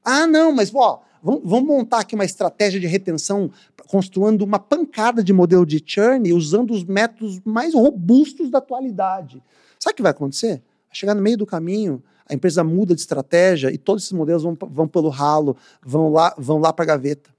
Ah, 0.03 0.27
não, 0.27 0.51
mas, 0.51 0.69
ó, 0.75 1.01
vamos, 1.23 1.41
vamos 1.43 1.67
montar 1.67 2.01
aqui 2.01 2.13
uma 2.13 2.25
estratégia 2.25 2.79
de 2.79 2.85
retenção, 2.85 3.49
construindo 3.87 4.41
uma 4.41 4.59
pancada 4.59 5.23
de 5.23 5.31
modelo 5.31 5.65
de 5.65 5.81
churn, 5.83 6.31
usando 6.33 6.71
os 6.71 6.83
métodos 6.83 7.39
mais 7.45 7.73
robustos 7.73 8.51
da 8.51 8.57
atualidade. 8.57 9.41
Sabe 9.79 9.93
o 9.93 9.95
que 9.95 10.01
vai 10.01 10.11
acontecer? 10.11 10.61
Chegar 10.91 11.15
no 11.15 11.21
meio 11.21 11.37
do 11.37 11.45
caminho, 11.45 12.03
a 12.27 12.33
empresa 12.33 12.63
muda 12.63 12.93
de 12.93 12.99
estratégia 12.99 13.71
e 13.71 13.77
todos 13.77 14.03
esses 14.03 14.11
modelos 14.11 14.43
vão, 14.43 14.57
vão 14.69 14.87
pelo 14.87 15.09
ralo, 15.09 15.55
vão 15.81 16.11
lá, 16.11 16.35
vão 16.37 16.57
lá 16.57 16.73
para 16.73 16.83
a 16.83 16.87
gaveta. 16.87 17.29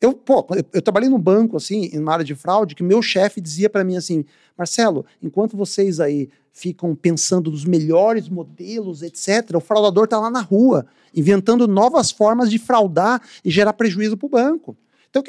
Eu, 0.00 0.14
pô, 0.14 0.46
eu, 0.50 0.64
eu, 0.72 0.82
trabalhei 0.82 1.08
num 1.08 1.18
banco, 1.18 1.56
assim, 1.56 1.90
em 1.92 1.98
uma 1.98 2.12
área 2.12 2.24
de 2.24 2.34
fraude, 2.34 2.74
que 2.74 2.82
meu 2.82 3.02
chefe 3.02 3.40
dizia 3.40 3.68
para 3.68 3.82
mim 3.82 3.96
assim, 3.96 4.24
Marcelo, 4.56 5.04
enquanto 5.20 5.56
vocês 5.56 5.98
aí 5.98 6.30
ficam 6.58 6.94
pensando 6.94 7.50
nos 7.50 7.64
melhores 7.64 8.28
modelos, 8.28 9.02
etc., 9.02 9.54
o 9.54 9.60
fraudador 9.60 10.04
está 10.04 10.18
lá 10.18 10.28
na 10.28 10.40
rua, 10.40 10.86
inventando 11.14 11.68
novas 11.68 12.10
formas 12.10 12.50
de 12.50 12.58
fraudar 12.58 13.22
e 13.44 13.50
gerar 13.50 13.72
prejuízo 13.72 14.16
para 14.16 14.26
o 14.26 14.30
banco. 14.30 14.76
Então, 15.08 15.22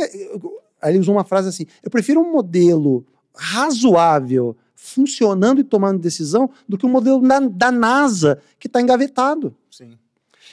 aí 0.82 0.92
ele 0.92 1.00
usou 1.00 1.16
uma 1.16 1.24
frase 1.24 1.48
assim, 1.48 1.66
eu 1.84 1.92
prefiro 1.92 2.20
um 2.20 2.32
modelo 2.32 3.06
razoável, 3.36 4.58
funcionando 4.76 5.62
e 5.62 5.64
tomando 5.64 6.00
decisão 6.00 6.50
do 6.68 6.78
que 6.78 6.86
o 6.86 6.90
modelo 6.90 7.22
da, 7.22 7.40
da 7.40 7.72
NASA 7.72 8.42
que 8.58 8.68
está 8.68 8.82
engavetado. 8.82 9.56
Sim. 9.70 9.98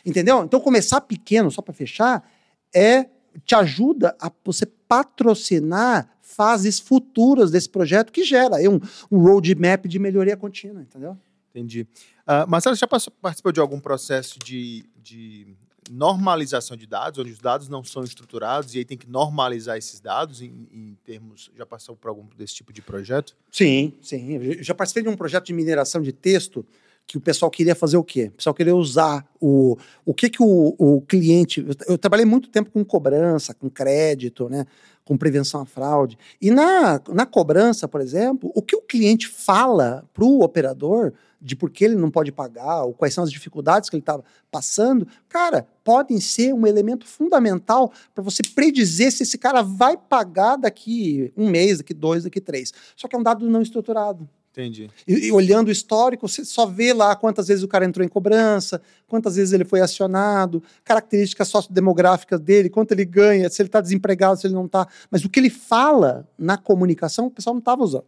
Entendeu? 0.04 0.44
Então, 0.44 0.60
começar 0.60 1.00
pequeno, 1.00 1.50
só 1.50 1.62
para 1.62 1.72
fechar, 1.72 2.28
é 2.74 3.06
te 3.44 3.54
ajuda 3.54 4.14
a 4.20 4.30
você 4.44 4.66
patrocinar 4.66 6.08
fases 6.26 6.80
futuras 6.80 7.50
desse 7.50 7.68
projeto 7.68 8.12
que 8.12 8.24
gera 8.24 8.56
aí 8.56 8.68
um, 8.68 8.80
um 9.10 9.18
roadmap 9.18 9.86
de 9.86 9.98
melhoria 9.98 10.36
contínua, 10.36 10.82
entendeu? 10.82 11.16
Entendi. 11.50 11.86
Uh, 12.26 12.48
Marcelo, 12.48 12.74
já 12.76 12.86
participou 12.86 13.52
de 13.52 13.60
algum 13.60 13.80
processo 13.80 14.38
de, 14.40 14.84
de 15.02 15.46
normalização 15.90 16.76
de 16.76 16.86
dados, 16.86 17.18
onde 17.20 17.30
os 17.30 17.38
dados 17.38 17.68
não 17.68 17.82
são 17.84 18.02
estruturados 18.02 18.74
e 18.74 18.78
aí 18.78 18.84
tem 18.84 18.98
que 18.98 19.08
normalizar 19.08 19.78
esses 19.78 20.00
dados 20.00 20.42
em, 20.42 20.68
em 20.72 20.98
termos. 21.04 21.50
Já 21.56 21.64
passou 21.64 21.96
por 21.96 22.08
algum 22.08 22.26
desse 22.36 22.56
tipo 22.56 22.72
de 22.72 22.82
projeto? 22.82 23.36
Sim, 23.50 23.94
sim. 24.02 24.32
Eu 24.32 24.62
já 24.62 24.74
participei 24.74 25.04
de 25.04 25.08
um 25.08 25.16
projeto 25.16 25.46
de 25.46 25.54
mineração 25.54 26.02
de 26.02 26.12
texto 26.12 26.66
que 27.06 27.16
o 27.16 27.20
pessoal 27.20 27.50
queria 27.50 27.74
fazer 27.74 27.96
o 27.96 28.02
quê? 28.02 28.24
O 28.24 28.32
pessoal 28.32 28.52
queria 28.52 28.74
usar 28.74 29.24
o, 29.40 29.78
o 30.04 30.12
que, 30.12 30.28
que 30.28 30.42
o, 30.42 30.74
o 30.76 31.00
cliente. 31.02 31.60
Eu, 31.60 31.92
eu 31.94 31.98
trabalhei 31.98 32.26
muito 32.26 32.48
tempo 32.50 32.70
com 32.70 32.84
cobrança, 32.84 33.54
com 33.54 33.70
crédito, 33.70 34.48
né? 34.48 34.66
Com 35.06 35.16
prevenção 35.16 35.62
à 35.62 35.64
fraude. 35.64 36.18
E 36.42 36.50
na, 36.50 37.00
na 37.08 37.24
cobrança, 37.24 37.86
por 37.86 38.00
exemplo, 38.00 38.50
o 38.54 38.60
que 38.60 38.74
o 38.74 38.82
cliente 38.82 39.28
fala 39.28 40.04
para 40.12 40.24
o 40.24 40.42
operador 40.42 41.12
de 41.40 41.54
por 41.54 41.70
que 41.70 41.84
ele 41.84 41.94
não 41.94 42.10
pode 42.10 42.32
pagar, 42.32 42.82
ou 42.82 42.92
quais 42.92 43.14
são 43.14 43.22
as 43.22 43.30
dificuldades 43.30 43.88
que 43.88 43.94
ele 43.94 44.02
está 44.02 44.20
passando, 44.50 45.06
cara, 45.28 45.66
podem 45.84 46.18
ser 46.18 46.52
um 46.52 46.66
elemento 46.66 47.06
fundamental 47.06 47.92
para 48.12 48.24
você 48.24 48.42
predizer 48.54 49.12
se 49.12 49.22
esse 49.22 49.38
cara 49.38 49.62
vai 49.62 49.96
pagar 49.96 50.56
daqui 50.56 51.32
um 51.36 51.48
mês, 51.48 51.78
daqui 51.78 51.94
dois, 51.94 52.24
daqui 52.24 52.40
três. 52.40 52.72
Só 52.96 53.06
que 53.06 53.14
é 53.14 53.18
um 53.18 53.22
dado 53.22 53.48
não 53.48 53.62
estruturado. 53.62 54.28
Entendi. 54.56 54.90
E, 55.06 55.26
e, 55.26 55.32
olhando 55.32 55.68
o 55.68 55.70
histórico, 55.70 56.26
você 56.26 56.42
só 56.42 56.64
vê 56.64 56.94
lá 56.94 57.14
quantas 57.14 57.48
vezes 57.48 57.62
o 57.62 57.68
cara 57.68 57.84
entrou 57.84 58.02
em 58.02 58.08
cobrança, 58.08 58.80
quantas 59.06 59.36
vezes 59.36 59.52
ele 59.52 59.66
foi 59.66 59.82
acionado, 59.82 60.62
características 60.82 61.48
sociodemográficas 61.48 62.40
dele, 62.40 62.70
quanto 62.70 62.92
ele 62.92 63.04
ganha, 63.04 63.50
se 63.50 63.60
ele 63.60 63.68
está 63.68 63.82
desempregado, 63.82 64.40
se 64.40 64.46
ele 64.46 64.54
não 64.54 64.64
está. 64.64 64.88
Mas 65.10 65.26
o 65.26 65.28
que 65.28 65.38
ele 65.38 65.50
fala 65.50 66.26
na 66.38 66.56
comunicação, 66.56 67.26
o 67.26 67.30
pessoal 67.30 67.52
não 67.52 67.58
estava 67.58 67.84
usando. 67.84 68.06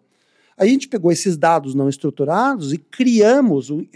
A 0.58 0.66
gente 0.66 0.88
pegou 0.88 1.12
esses 1.12 1.36
dados 1.36 1.74
não 1.74 1.88
estruturados 1.88 2.72
e 2.72 2.78
criamos 2.78 3.70
um, 3.70 3.86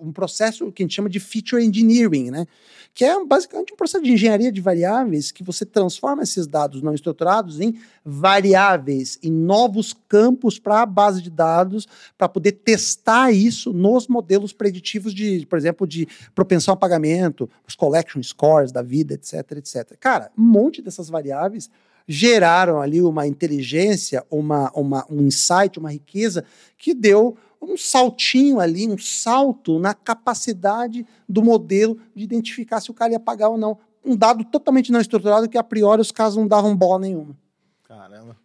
um 0.00 0.10
processo 0.10 0.72
que 0.72 0.82
a 0.82 0.84
gente 0.84 0.94
chama 0.94 1.10
de 1.10 1.20
feature 1.20 1.62
engineering, 1.62 2.30
né? 2.30 2.46
que 2.94 3.04
é 3.04 3.24
basicamente 3.24 3.72
um 3.72 3.76
processo 3.76 4.02
de 4.02 4.10
engenharia 4.10 4.50
de 4.50 4.60
variáveis 4.60 5.30
que 5.30 5.44
você 5.44 5.64
transforma 5.64 6.22
esses 6.22 6.46
dados 6.46 6.82
não 6.82 6.92
estruturados 6.92 7.60
em 7.60 7.78
variáveis, 8.04 9.18
em 9.22 9.30
novos 9.30 9.94
campos 10.08 10.58
para 10.58 10.82
a 10.82 10.86
base 10.86 11.22
de 11.22 11.30
dados, 11.30 11.86
para 12.16 12.28
poder 12.28 12.52
testar 12.52 13.30
isso 13.30 13.72
nos 13.72 14.08
modelos 14.08 14.52
preditivos 14.52 15.14
de, 15.14 15.46
por 15.46 15.56
exemplo, 15.56 15.86
de 15.86 16.08
propensão 16.34 16.74
a 16.74 16.76
pagamento, 16.76 17.48
os 17.68 17.76
collection 17.76 18.20
scores 18.22 18.72
da 18.72 18.82
vida, 18.82 19.14
etc, 19.14 19.52
etc. 19.52 19.96
Cara, 20.00 20.32
um 20.36 20.42
monte 20.42 20.82
dessas 20.82 21.08
variáveis 21.08 21.70
geraram 22.08 22.80
ali 22.80 23.02
uma 23.02 23.26
inteligência, 23.26 24.24
uma, 24.30 24.72
uma, 24.74 25.04
um 25.10 25.20
insight, 25.26 25.78
uma 25.78 25.92
riqueza 25.92 26.42
que 26.78 26.94
deu 26.94 27.36
um 27.60 27.76
saltinho 27.76 28.58
ali, 28.58 28.88
um 28.88 28.96
salto 28.96 29.78
na 29.78 29.92
capacidade 29.92 31.06
do 31.28 31.42
modelo 31.42 31.98
de 32.14 32.24
identificar 32.24 32.80
se 32.80 32.90
o 32.90 32.94
cara 32.94 33.12
ia 33.12 33.20
pagar 33.20 33.50
ou 33.50 33.58
não. 33.58 33.76
Um 34.02 34.16
dado 34.16 34.42
totalmente 34.44 34.90
não 34.90 35.00
estruturado 35.00 35.48
que 35.48 35.58
a 35.58 35.62
priori 35.62 36.00
os 36.00 36.10
casos 36.10 36.38
não 36.38 36.48
davam 36.48 36.74
bola 36.74 37.00
nenhuma. 37.00 37.36
Caramba. 37.84 38.36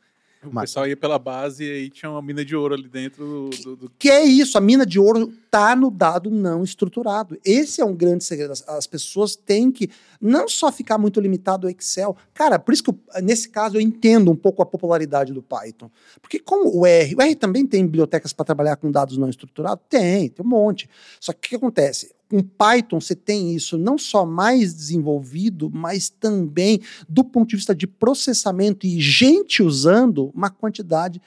O 0.46 0.54
Mas... 0.54 0.72
pessoal 0.72 0.88
ia 0.88 0.98
pela 0.98 1.18
base 1.18 1.64
e 1.64 1.72
aí 1.72 1.90
tinha 1.90 2.12
uma 2.12 2.22
mina 2.22 2.44
de 2.44 2.56
ouro 2.56 2.74
ali 2.74 2.88
dentro 2.88 3.26
do, 3.26 3.50
do, 3.50 3.76
do... 3.76 3.92
Que, 3.98 4.10
é 4.10 4.24
isso, 4.24 4.58
a 4.58 4.62
mina 4.62 4.86
de 4.86 5.00
ouro 5.00 5.32
tá 5.50 5.76
no 5.76 5.90
dado 5.90 6.30
não 6.30 6.64
estruturado. 6.64 7.38
Esse 7.46 7.82
é 7.82 7.86
um 7.86 7.96
grande 7.96 8.24
segredo. 8.24 8.52
As, 8.52 8.68
as 8.68 8.88
pessoas 8.88 9.36
têm 9.36 9.72
que 9.72 9.90
não 10.20 10.48
só 10.48 10.72
ficar 10.72 10.98
muito 10.98 11.20
limitado 11.20 11.68
ao 11.68 11.72
Excel. 11.72 12.16
Cara, 12.34 12.60
por 12.60 12.74
isso 12.74 12.84
que 12.84 12.90
eu, 12.90 13.00
nesse 13.22 13.50
caso 13.50 13.78
eu 13.78 13.82
entendo 13.82 14.32
um 14.32 14.36
pouco 14.36 14.62
a 14.62 14.66
popularidade 14.66 15.34
do 15.34 15.42
Python. 15.42 15.90
Porque 16.22 16.40
como 16.40 16.78
o 16.78 16.86
R, 16.86 17.16
o 17.16 17.22
R 17.22 17.36
também 17.36 17.66
tem 17.66 17.86
bibliotecas 17.86 18.34
para 18.34 18.46
trabalhar 18.46 18.76
com 18.76 18.92
dados 18.92 19.18
não 19.18 19.30
estruturados? 19.30 19.84
Tem, 19.90 20.30
tem 20.30 20.46
um 20.46 20.50
monte. 20.50 20.90
Só 21.20 21.32
que 21.34 21.48
o 21.48 21.50
que 21.50 21.56
acontece? 21.56 22.14
Com 22.34 22.42
Python 22.42 23.00
você 23.00 23.14
tem 23.14 23.54
isso 23.54 23.78
não 23.78 23.96
só 23.96 24.26
mais 24.26 24.74
desenvolvido, 24.74 25.70
mas 25.72 26.10
também 26.10 26.82
do 27.08 27.24
ponto 27.24 27.50
de 27.50 27.58
vista 27.58 27.76
de 27.76 27.86
processamento 27.86 28.88
e 28.88 29.00
gente 29.00 29.62
usando 29.62 30.32
uma 30.34 30.50
quantidade 30.50 31.22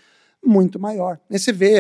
muito 0.45 0.81
maior. 0.81 1.21
Aí 1.31 1.39
você 1.39 1.53
vê, 1.53 1.77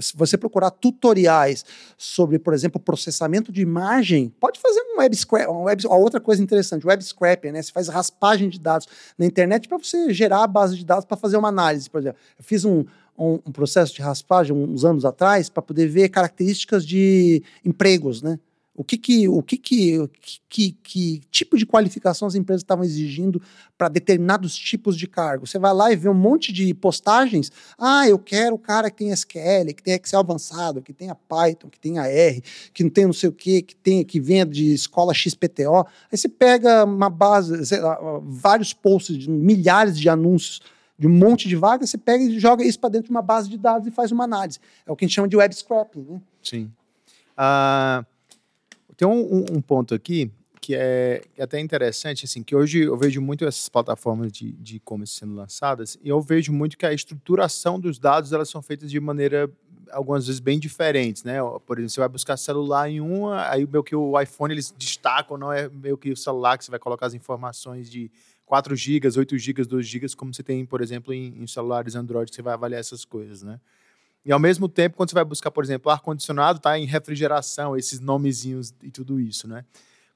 se 0.00 0.16
você 0.16 0.36
procurar 0.36 0.72
tutoriais 0.72 1.64
sobre, 1.96 2.36
por 2.36 2.52
exemplo, 2.52 2.80
processamento 2.80 3.52
de 3.52 3.62
imagem, 3.62 4.34
pode 4.40 4.58
fazer 4.58 4.80
um 4.92 4.98
web 4.98 5.14
scrap, 5.14 5.48
uma 5.48 5.60
web, 5.60 5.86
outra 5.86 6.20
coisa 6.20 6.42
interessante, 6.42 6.84
web 6.84 7.00
scraping, 7.04 7.52
né? 7.52 7.62
Você 7.62 7.70
faz 7.70 7.86
raspagem 7.86 8.48
de 8.48 8.58
dados 8.58 8.88
na 9.16 9.24
internet 9.24 9.68
para 9.68 9.78
você 9.78 10.12
gerar 10.12 10.42
a 10.42 10.48
base 10.48 10.76
de 10.76 10.84
dados 10.84 11.04
para 11.04 11.16
fazer 11.16 11.36
uma 11.36 11.48
análise, 11.48 11.88
por 11.88 12.00
exemplo. 12.00 12.18
Eu 12.36 12.44
fiz 12.44 12.64
um, 12.64 12.84
um, 13.16 13.34
um 13.46 13.52
processo 13.52 13.94
de 13.94 14.02
raspagem 14.02 14.52
uns 14.52 14.84
anos 14.84 15.04
atrás 15.04 15.48
para 15.48 15.62
poder 15.62 15.86
ver 15.86 16.08
características 16.08 16.84
de 16.84 17.40
empregos, 17.64 18.20
né? 18.20 18.36
O 18.76 18.82
que 18.82 18.98
que, 18.98 19.28
o 19.28 19.40
que, 19.40 19.56
que, 19.56 20.10
que, 20.48 20.72
que 20.82 21.22
tipo 21.30 21.56
de 21.56 21.64
qualificação 21.64 22.26
as 22.26 22.34
empresas 22.34 22.62
estavam 22.62 22.84
exigindo 22.84 23.40
para 23.78 23.88
determinados 23.88 24.56
tipos 24.56 24.96
de 24.96 25.06
cargo? 25.06 25.46
Você 25.46 25.60
vai 25.60 25.72
lá 25.72 25.92
e 25.92 25.96
vê 25.96 26.08
um 26.08 26.14
monte 26.14 26.52
de 26.52 26.74
postagens. 26.74 27.52
Ah, 27.78 28.08
eu 28.08 28.18
quero 28.18 28.56
o 28.56 28.58
cara 28.58 28.90
que 28.90 28.96
tem 28.96 29.12
SQL, 29.12 29.72
que 29.76 29.82
tem 29.82 29.94
Excel 29.94 30.18
avançado, 30.18 30.82
que 30.82 30.92
tenha 30.92 31.14
Python, 31.14 31.68
que 31.68 31.78
tenha 31.78 32.08
R, 32.08 32.42
que 32.72 32.82
não 32.82 32.90
tem 32.90 33.06
não 33.06 33.12
sei 33.12 33.28
o 33.28 33.32
quê, 33.32 33.62
que 33.62 33.76
tem 33.76 34.04
que 34.04 34.18
venha 34.18 34.44
de 34.44 34.74
escola 34.74 35.14
XPTO. 35.14 35.86
Aí 36.10 36.18
você 36.18 36.28
pega 36.28 36.84
uma 36.84 37.08
base, 37.08 37.78
lá, 37.78 37.96
vários 38.24 38.72
posts, 38.72 39.26
milhares 39.28 39.96
de 39.96 40.08
anúncios 40.08 40.60
de 40.98 41.06
um 41.06 41.10
monte 41.10 41.48
de 41.48 41.56
vagas, 41.56 41.90
você 41.90 41.98
pega 41.98 42.22
e 42.24 42.38
joga 42.38 42.64
isso 42.64 42.78
para 42.78 42.90
dentro 42.90 43.06
de 43.06 43.10
uma 43.10 43.22
base 43.22 43.48
de 43.48 43.58
dados 43.58 43.86
e 43.86 43.90
faz 43.90 44.12
uma 44.12 44.24
análise. 44.24 44.58
É 44.86 44.92
o 44.92 44.96
que 44.96 45.04
a 45.04 45.08
gente 45.08 45.14
chama 45.14 45.28
de 45.28 45.36
web 45.36 45.54
scraping. 45.54 46.06
Né? 46.08 46.20
Sim. 46.42 46.70
Uh, 47.36 48.06
tem 48.96 49.06
um, 49.06 49.44
um, 49.52 49.60
ponto 49.60 49.94
aqui 49.94 50.30
que 50.60 50.74
é, 50.74 51.22
é 51.36 51.42
até 51.42 51.60
interessante, 51.60 52.24
assim, 52.24 52.42
que 52.42 52.56
hoje 52.56 52.84
eu 52.84 52.96
vejo 52.96 53.20
muito 53.20 53.44
essas 53.44 53.68
plataformas 53.68 54.32
de 54.32 54.76
e-commerce 54.76 55.14
sendo 55.14 55.34
lançadas 55.34 55.98
e 56.02 56.08
eu 56.08 56.20
vejo 56.22 56.52
muito 56.52 56.78
que 56.78 56.86
a 56.86 56.92
estruturação 56.92 57.78
dos 57.78 57.98
dados 57.98 58.32
elas 58.32 58.48
são 58.48 58.62
feitas 58.62 58.90
de 58.90 58.98
maneira 58.98 59.50
algumas 59.90 60.26
vezes 60.26 60.40
bem 60.40 60.58
diferentes, 60.58 61.22
né? 61.22 61.38
Por 61.66 61.78
exemplo, 61.78 61.90
você 61.90 62.00
vai 62.00 62.08
buscar 62.08 62.36
celular 62.36 62.88
em 62.90 63.00
uma, 63.00 63.48
aí 63.48 63.66
meio 63.66 63.84
que 63.84 63.94
o 63.94 64.20
iPhone 64.20 64.52
eles 64.52 64.74
destacam, 64.76 65.36
não 65.36 65.52
é 65.52 65.68
meio 65.68 65.96
que 65.96 66.10
o 66.10 66.16
celular 66.16 66.58
que 66.58 66.64
você 66.64 66.70
vai 66.70 66.80
colocar 66.80 67.06
as 67.06 67.14
informações 67.14 67.90
de 67.90 68.10
4 68.46 68.74
GB, 68.76 69.08
8 69.16 69.38
GB, 69.38 69.64
2 69.64 69.86
GB, 69.86 70.16
como 70.16 70.34
você 70.34 70.42
tem, 70.42 70.64
por 70.66 70.80
exemplo, 70.80 71.12
em, 71.12 71.42
em 71.42 71.46
celulares 71.46 71.94
Android, 71.94 72.30
que 72.30 72.36
você 72.36 72.42
vai 72.42 72.54
avaliar 72.54 72.80
essas 72.80 73.04
coisas, 73.04 73.42
né? 73.42 73.60
E 74.24 74.32
ao 74.32 74.38
mesmo 74.38 74.68
tempo, 74.68 74.96
quando 74.96 75.10
você 75.10 75.14
vai 75.14 75.24
buscar, 75.24 75.50
por 75.50 75.62
exemplo, 75.62 75.92
ar-condicionado, 75.92 76.58
tá 76.58 76.78
em 76.78 76.86
refrigeração, 76.86 77.76
esses 77.76 78.00
nomezinhos 78.00 78.72
e 78.82 78.90
tudo 78.90 79.20
isso, 79.20 79.46
né? 79.46 79.64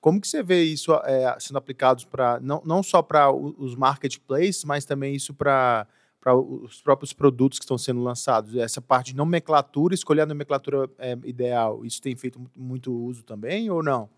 Como 0.01 0.21
que 0.21 0.29
você 0.29 0.43
vê 0.43 0.63
isso 0.63 0.95
é, 1.05 1.37
sendo 1.41 1.59
aplicado 1.59 2.07
para 2.07 2.39
não, 2.41 2.63
não 2.65 2.83
só 2.83 3.03
para 3.03 3.31
os 3.33 3.75
marketplaces, 3.75 4.65
mas 4.65 4.85
também 4.85 5.15
isso 5.15 5.35
para 5.35 5.87
os 6.25 6.81
próprios 6.81 7.13
produtos 7.13 7.59
que 7.59 7.65
estão 7.65 7.77
sendo 7.77 8.01
lançados? 8.01 8.55
Essa 8.57 8.81
parte 8.81 9.11
de 9.11 9.17
nomenclatura, 9.17 9.95
escolher 9.95 10.23
a 10.23 10.27
nomenclatura 10.27 10.89
é, 10.99 11.19
ideal, 11.25 11.85
isso 11.85 12.01
tem 12.01 12.15
feito 12.15 12.41
muito 12.57 12.93
uso 12.93 13.25
também 13.25 13.69
ou 13.71 13.83
não? 13.83 14.09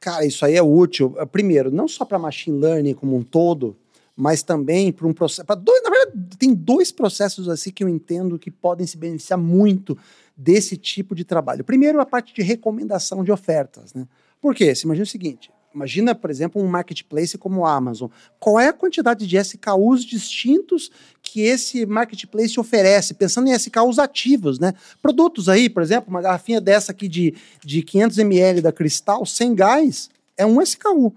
Cara, 0.00 0.24
isso 0.24 0.44
aí 0.44 0.54
é 0.54 0.62
útil. 0.62 1.14
Primeiro, 1.30 1.70
não 1.70 1.86
só 1.86 2.04
para 2.04 2.18
machine 2.18 2.58
learning 2.58 2.94
como 2.94 3.16
um 3.16 3.22
todo, 3.22 3.76
mas 4.18 4.42
também 4.42 4.90
para 4.90 5.06
um 5.06 5.12
processo. 5.12 5.46
Dois, 5.62 5.80
na 5.84 5.90
verdade, 5.90 6.36
tem 6.36 6.52
dois 6.52 6.90
processos 6.90 7.48
assim 7.48 7.70
que 7.70 7.84
eu 7.84 7.88
entendo 7.88 8.36
que 8.36 8.50
podem 8.50 8.84
se 8.84 8.96
beneficiar 8.96 9.38
muito 9.38 9.96
desse 10.36 10.76
tipo 10.76 11.14
de 11.14 11.24
trabalho. 11.24 11.62
Primeiro, 11.62 12.00
a 12.00 12.04
parte 12.04 12.34
de 12.34 12.42
recomendação 12.42 13.22
de 13.22 13.30
ofertas. 13.30 13.94
Né? 13.94 14.08
Por 14.40 14.56
quê? 14.56 14.74
Você 14.74 14.86
imagina 14.86 15.04
o 15.04 15.06
seguinte: 15.06 15.52
imagina, 15.72 16.16
por 16.16 16.30
exemplo, 16.30 16.60
um 16.60 16.66
marketplace 16.66 17.38
como 17.38 17.60
o 17.60 17.64
Amazon. 17.66 18.10
Qual 18.40 18.58
é 18.58 18.66
a 18.66 18.72
quantidade 18.72 19.24
de 19.24 19.36
SKUs 19.36 20.04
distintos 20.04 20.90
que 21.22 21.42
esse 21.42 21.86
marketplace 21.86 22.58
oferece, 22.58 23.14
pensando 23.14 23.46
em 23.46 23.52
SKUs 23.52 24.00
ativos, 24.00 24.58
né? 24.58 24.74
Produtos 25.00 25.48
aí, 25.48 25.70
por 25.70 25.80
exemplo, 25.80 26.10
uma 26.10 26.20
garrafinha 26.20 26.60
dessa 26.60 26.90
aqui 26.90 27.06
de, 27.06 27.36
de 27.64 27.82
500 27.82 28.18
ml 28.18 28.62
da 28.62 28.72
Cristal, 28.72 29.24
sem 29.24 29.54
gás, 29.54 30.10
é 30.36 30.44
um 30.44 30.60
SKU. 30.60 31.14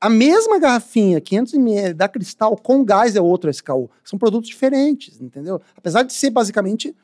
A 0.00 0.08
mesma 0.08 0.58
garrafinha, 0.58 1.20
500 1.20 1.54
ml 1.54 1.94
da 1.94 2.08
Cristal, 2.08 2.56
com 2.56 2.82
gás 2.82 3.16
é 3.16 3.20
outro 3.20 3.50
SKU. 3.50 3.90
São 4.02 4.18
produtos 4.18 4.48
diferentes, 4.48 5.20
entendeu? 5.20 5.60
Apesar 5.76 6.02
de 6.02 6.12
ser 6.12 6.30
basicamente 6.30 6.96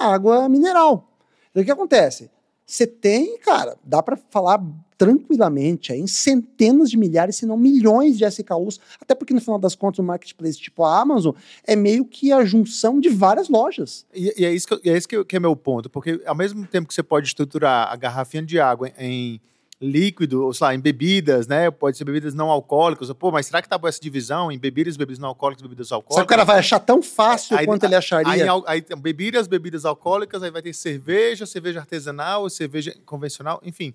água 0.00 0.48
mineral. 0.48 1.12
Então, 1.50 1.62
o 1.62 1.66
que 1.66 1.70
acontece? 1.70 2.30
Você 2.64 2.86
tem, 2.86 3.36
cara, 3.38 3.76
dá 3.84 4.02
para 4.02 4.16
falar 4.16 4.62
tranquilamente 4.96 5.92
aí, 5.92 5.98
em 5.98 6.06
centenas 6.06 6.90
de 6.90 6.96
milhares, 6.96 7.36
se 7.36 7.46
não 7.46 7.56
milhões 7.56 8.16
de 8.18 8.24
SKUs, 8.24 8.78
até 9.00 9.14
porque 9.14 9.32
no 9.32 9.40
final 9.40 9.58
das 9.58 9.74
contas 9.74 9.98
o 9.98 10.02
marketplace 10.02 10.58
tipo 10.58 10.84
a 10.84 11.00
Amazon 11.00 11.34
é 11.66 11.74
meio 11.74 12.04
que 12.04 12.30
a 12.32 12.44
junção 12.44 13.00
de 13.00 13.08
várias 13.08 13.48
lojas. 13.48 14.06
E, 14.14 14.32
e 14.36 14.44
é 14.44 14.52
isso, 14.52 14.68
que, 14.68 14.88
é, 14.88 14.96
isso 14.96 15.08
que, 15.08 15.24
que 15.24 15.36
é 15.36 15.40
meu 15.40 15.56
ponto, 15.56 15.88
porque 15.88 16.22
ao 16.26 16.34
mesmo 16.34 16.66
tempo 16.66 16.86
que 16.86 16.94
você 16.94 17.02
pode 17.02 17.26
estruturar 17.26 17.90
a 17.90 17.96
garrafinha 17.96 18.42
de 18.42 18.60
água 18.60 18.92
em 18.98 19.40
líquido, 19.80 20.44
ou 20.44 20.52
sei 20.52 20.66
lá, 20.66 20.74
em 20.74 20.80
bebidas, 20.80 21.46
né? 21.46 21.70
Pode 21.70 21.96
ser 21.96 22.04
bebidas 22.04 22.34
não 22.34 22.50
alcoólicas. 22.50 23.10
Pô, 23.14 23.30
mas 23.30 23.46
será 23.46 23.62
que 23.62 23.68
tá 23.68 23.78
boa 23.78 23.88
essa 23.88 24.00
divisão 24.00 24.52
em 24.52 24.58
bebidas, 24.58 24.96
bebidas 24.96 25.18
não 25.18 25.28
alcoólicas, 25.28 25.62
bebidas 25.62 25.90
alcoólicas? 25.90 26.16
Só 26.16 26.20
que 26.20 26.26
o 26.26 26.28
cara 26.28 26.44
vai 26.44 26.58
achar 26.58 26.78
tão 26.78 27.02
fácil 27.02 27.56
aí, 27.56 27.64
quanto 27.64 27.84
aí, 27.84 27.88
ele 27.88 27.96
acharia. 27.96 28.52
Aí, 28.66 28.84
aí, 28.90 28.96
bebidas, 28.96 29.46
bebidas 29.46 29.86
alcoólicas, 29.86 30.42
aí 30.42 30.50
vai 30.50 30.60
ter 30.60 30.74
cerveja, 30.74 31.46
cerveja 31.46 31.80
artesanal, 31.80 32.50
cerveja 32.50 32.94
convencional, 33.06 33.58
enfim. 33.64 33.94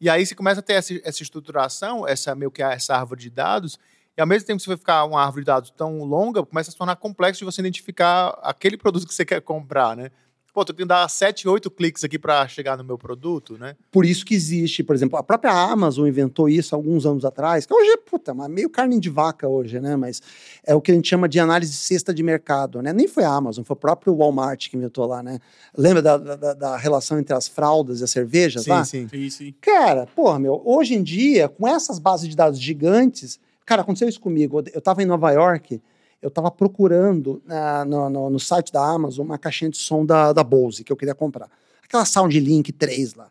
E 0.00 0.08
aí 0.08 0.24
você 0.24 0.34
começa 0.34 0.60
a 0.60 0.62
ter 0.62 0.74
essa, 0.74 0.94
essa 1.04 1.22
estruturação, 1.22 2.08
essa 2.08 2.34
meio 2.34 2.50
que 2.50 2.62
essa 2.62 2.94
árvore 2.96 3.20
de 3.20 3.30
dados, 3.30 3.78
e 4.16 4.20
ao 4.20 4.26
mesmo 4.26 4.46
tempo 4.46 4.56
que 4.56 4.64
você 4.64 4.70
vai 4.70 4.78
ficar 4.78 5.04
uma 5.04 5.22
árvore 5.22 5.42
de 5.42 5.46
dados 5.46 5.70
tão 5.70 6.02
longa, 6.04 6.42
começa 6.42 6.70
a 6.70 6.72
se 6.72 6.78
tornar 6.78 6.96
complexo 6.96 7.40
de 7.40 7.44
você 7.44 7.60
identificar 7.60 8.38
aquele 8.42 8.78
produto 8.78 9.06
que 9.06 9.12
você 9.12 9.26
quer 9.26 9.42
comprar, 9.42 9.94
né? 9.94 10.10
Pô, 10.56 10.64
tô 10.64 10.72
tendo 10.72 10.86
que 10.86 10.88
dar 10.88 11.06
7, 11.06 11.46
8 11.46 11.70
cliques 11.70 12.02
aqui 12.02 12.18
para 12.18 12.48
chegar 12.48 12.78
no 12.78 12.82
meu 12.82 12.96
produto, 12.96 13.58
né? 13.58 13.76
Por 13.92 14.06
isso 14.06 14.24
que 14.24 14.34
existe, 14.34 14.82
por 14.82 14.96
exemplo, 14.96 15.18
a 15.18 15.22
própria 15.22 15.52
Amazon 15.52 16.08
inventou 16.08 16.48
isso 16.48 16.74
alguns 16.74 17.04
anos 17.04 17.26
atrás, 17.26 17.66
que 17.66 17.74
hoje 17.74 17.90
é, 17.90 17.98
puta, 17.98 18.32
meio 18.48 18.70
carne 18.70 18.98
de 18.98 19.10
vaca 19.10 19.46
hoje, 19.46 19.78
né? 19.80 19.96
Mas 19.96 20.22
é 20.64 20.74
o 20.74 20.80
que 20.80 20.90
a 20.90 20.94
gente 20.94 21.06
chama 21.06 21.28
de 21.28 21.38
análise 21.38 21.72
de 21.72 21.76
cesta 21.76 22.14
de 22.14 22.22
mercado, 22.22 22.80
né? 22.80 22.90
Nem 22.90 23.06
foi 23.06 23.24
a 23.24 23.30
Amazon, 23.30 23.64
foi 23.64 23.74
o 23.74 23.78
próprio 23.78 24.16
Walmart 24.16 24.70
que 24.70 24.78
inventou 24.78 25.04
lá, 25.04 25.22
né? 25.22 25.40
Lembra 25.76 26.00
da, 26.00 26.16
da, 26.16 26.54
da 26.54 26.76
relação 26.78 27.18
entre 27.18 27.36
as 27.36 27.46
fraldas 27.46 28.00
e 28.00 28.04
as 28.04 28.10
cervejas 28.10 28.62
sim, 28.62 28.70
lá? 28.70 28.82
Sim, 28.82 29.06
sim. 29.10 29.28
sim. 29.28 29.54
Cara, 29.60 30.06
porra, 30.16 30.38
meu, 30.38 30.62
hoje 30.64 30.94
em 30.94 31.02
dia, 31.02 31.50
com 31.50 31.68
essas 31.68 31.98
bases 31.98 32.30
de 32.30 32.34
dados 32.34 32.58
gigantes, 32.58 33.38
cara, 33.66 33.82
aconteceu 33.82 34.08
isso 34.08 34.22
comigo. 34.22 34.64
Eu 34.72 34.80
tava 34.80 35.02
em 35.02 35.06
Nova 35.06 35.30
York 35.32 35.82
eu 36.26 36.28
estava 36.28 36.50
procurando 36.50 37.40
uh, 37.46 37.84
no, 37.86 38.10
no, 38.10 38.30
no, 38.30 38.40
site 38.40 38.72
da 38.72 38.84
Amazon 38.84 39.26
uma 39.26 39.38
caixinha 39.38 39.70
de 39.70 39.76
som 39.76 40.04
da, 40.04 40.32
da 40.32 40.42
Bose 40.42 40.82
que 40.82 40.90
eu 40.90 40.96
queria 40.96 41.14
comprar. 41.14 41.48
Aquela 41.84 42.04
SoundLink 42.04 42.72
3 42.72 43.14
lá. 43.14 43.28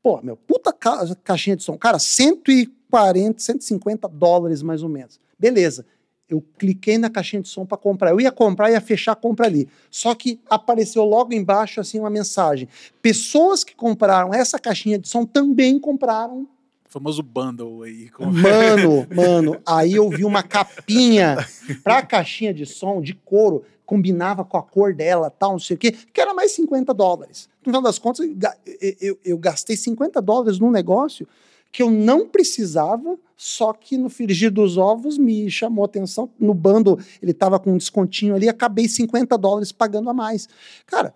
Pô, 0.00 0.20
meu, 0.22 0.36
puta 0.36 0.72
ca 0.72 1.04
caixinha 1.24 1.56
de 1.56 1.64
som. 1.64 1.76
Cara, 1.76 1.98
140, 1.98 3.42
150 3.42 4.06
dólares 4.06 4.62
mais 4.62 4.84
ou 4.84 4.88
menos. 4.88 5.18
Beleza. 5.36 5.84
Eu 6.28 6.40
cliquei 6.56 6.96
na 6.96 7.10
caixinha 7.10 7.42
de 7.42 7.48
som 7.48 7.66
para 7.66 7.76
comprar. 7.76 8.10
Eu 8.10 8.20
ia 8.20 8.30
comprar, 8.30 8.70
ia 8.70 8.80
fechar 8.80 9.12
a 9.12 9.16
compra 9.16 9.46
ali. 9.46 9.68
Só 9.90 10.14
que 10.14 10.38
apareceu 10.48 11.02
logo 11.02 11.34
embaixo 11.34 11.80
assim 11.80 11.98
uma 11.98 12.10
mensagem. 12.10 12.68
Pessoas 13.02 13.64
que 13.64 13.74
compraram 13.74 14.32
essa 14.32 14.60
caixinha 14.60 14.96
de 14.96 15.08
som 15.08 15.26
também 15.26 15.76
compraram 15.76 16.46
famoso 16.88 17.22
bundle 17.22 17.82
aí. 17.82 18.10
Mano, 18.18 19.06
mano, 19.14 19.60
aí 19.66 19.94
eu 19.94 20.08
vi 20.08 20.24
uma 20.24 20.42
capinha 20.42 21.36
pra 21.84 22.02
caixinha 22.02 22.52
de 22.52 22.66
som 22.66 23.00
de 23.00 23.14
couro, 23.14 23.64
combinava 23.84 24.44
com 24.44 24.56
a 24.56 24.62
cor 24.62 24.94
dela, 24.94 25.30
tal, 25.30 25.52
não 25.52 25.58
sei 25.58 25.76
o 25.76 25.78
quê, 25.78 25.92
que 25.92 26.20
era 26.20 26.34
mais 26.34 26.52
50 26.52 26.92
dólares. 26.92 27.48
No 27.60 27.70
final 27.70 27.82
das 27.82 27.98
contas, 27.98 28.26
eu, 28.26 28.96
eu, 29.00 29.18
eu 29.24 29.38
gastei 29.38 29.76
50 29.76 30.20
dólares 30.20 30.58
num 30.58 30.70
negócio 30.70 31.26
que 31.70 31.82
eu 31.82 31.90
não 31.90 32.26
precisava, 32.26 33.18
só 33.36 33.72
que 33.72 33.96
no 33.98 34.08
frigir 34.08 34.50
dos 34.50 34.78
ovos 34.78 35.18
me 35.18 35.50
chamou 35.50 35.84
atenção. 35.84 36.30
No 36.38 36.54
bando 36.54 36.98
ele 37.22 37.34
tava 37.34 37.58
com 37.58 37.72
um 37.72 37.76
descontinho 37.76 38.34
ali, 38.34 38.48
acabei 38.48 38.88
50 38.88 39.36
dólares 39.36 39.70
pagando 39.70 40.08
a 40.08 40.14
mais. 40.14 40.48
Cara, 40.86 41.14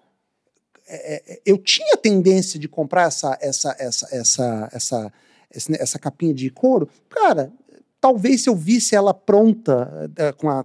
é, 0.86 1.34
é, 1.34 1.40
eu 1.46 1.56
tinha 1.56 1.96
tendência 1.96 2.60
de 2.60 2.68
comprar 2.68 3.04
essa, 3.04 3.36
essa, 3.40 3.74
essa, 3.78 4.08
essa, 4.12 4.68
essa 4.72 5.12
essa 5.78 5.98
capinha 5.98 6.34
de 6.34 6.50
couro, 6.50 6.88
cara, 7.08 7.52
talvez 8.02 8.42
se 8.42 8.50
eu 8.50 8.56
visse 8.56 8.96
ela 8.96 9.14
pronta, 9.14 10.10
eh, 10.16 10.32
com 10.32 10.50
a, 10.50 10.64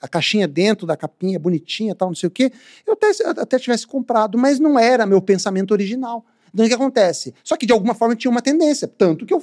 a, 0.00 0.08
caixinha 0.08 0.48
dentro 0.48 0.84
da 0.84 0.96
capinha, 0.96 1.38
bonitinha, 1.38 1.94
tal, 1.94 2.08
não 2.08 2.14
sei 2.16 2.26
o 2.26 2.30
quê, 2.30 2.50
eu 2.84 2.94
até, 2.94 3.10
até 3.40 3.58
tivesse 3.58 3.86
comprado, 3.86 4.36
mas 4.36 4.58
não 4.58 4.76
era 4.76 5.06
meu 5.06 5.22
pensamento 5.22 5.70
original. 5.70 6.26
Então, 6.52 6.66
o 6.66 6.68
que 6.68 6.74
acontece? 6.74 7.32
Só 7.42 7.56
que 7.56 7.64
de 7.64 7.72
alguma 7.72 7.94
forma 7.94 8.14
tinha 8.14 8.30
uma 8.30 8.42
tendência, 8.42 8.86
tanto 8.86 9.24
que 9.24 9.32
eu 9.32 9.42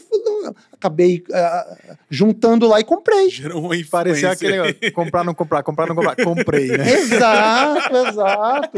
acabei 0.72 1.24
uh, 1.30 1.96
juntando 2.10 2.68
lá 2.68 2.80
e 2.80 2.84
comprei. 2.84 3.30
Gerou 3.30 3.64
uma 3.64 3.76
Parecia 3.90 4.32
aquele 4.32 4.92
comprar, 4.92 5.24
não 5.24 5.34
comprar, 5.34 5.64
comprar, 5.64 5.88
não 5.88 5.96
comprar, 5.96 6.16
comprei, 6.24 6.68
né? 6.68 6.92
exato, 6.94 7.96
exato. 7.96 8.78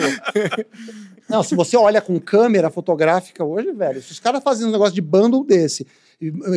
Não, 1.28 1.44
se 1.44 1.56
você 1.56 1.76
olha 1.76 2.00
com 2.00 2.18
câmera 2.20 2.70
fotográfica 2.70 3.44
hoje, 3.44 3.72
velho, 3.74 4.02
se 4.02 4.14
os 4.14 4.20
caras 4.20 4.42
fazem 4.42 4.66
um 4.66 4.72
negócio 4.72 4.96
de 4.96 5.02
bundle 5.02 5.44
desse 5.44 5.86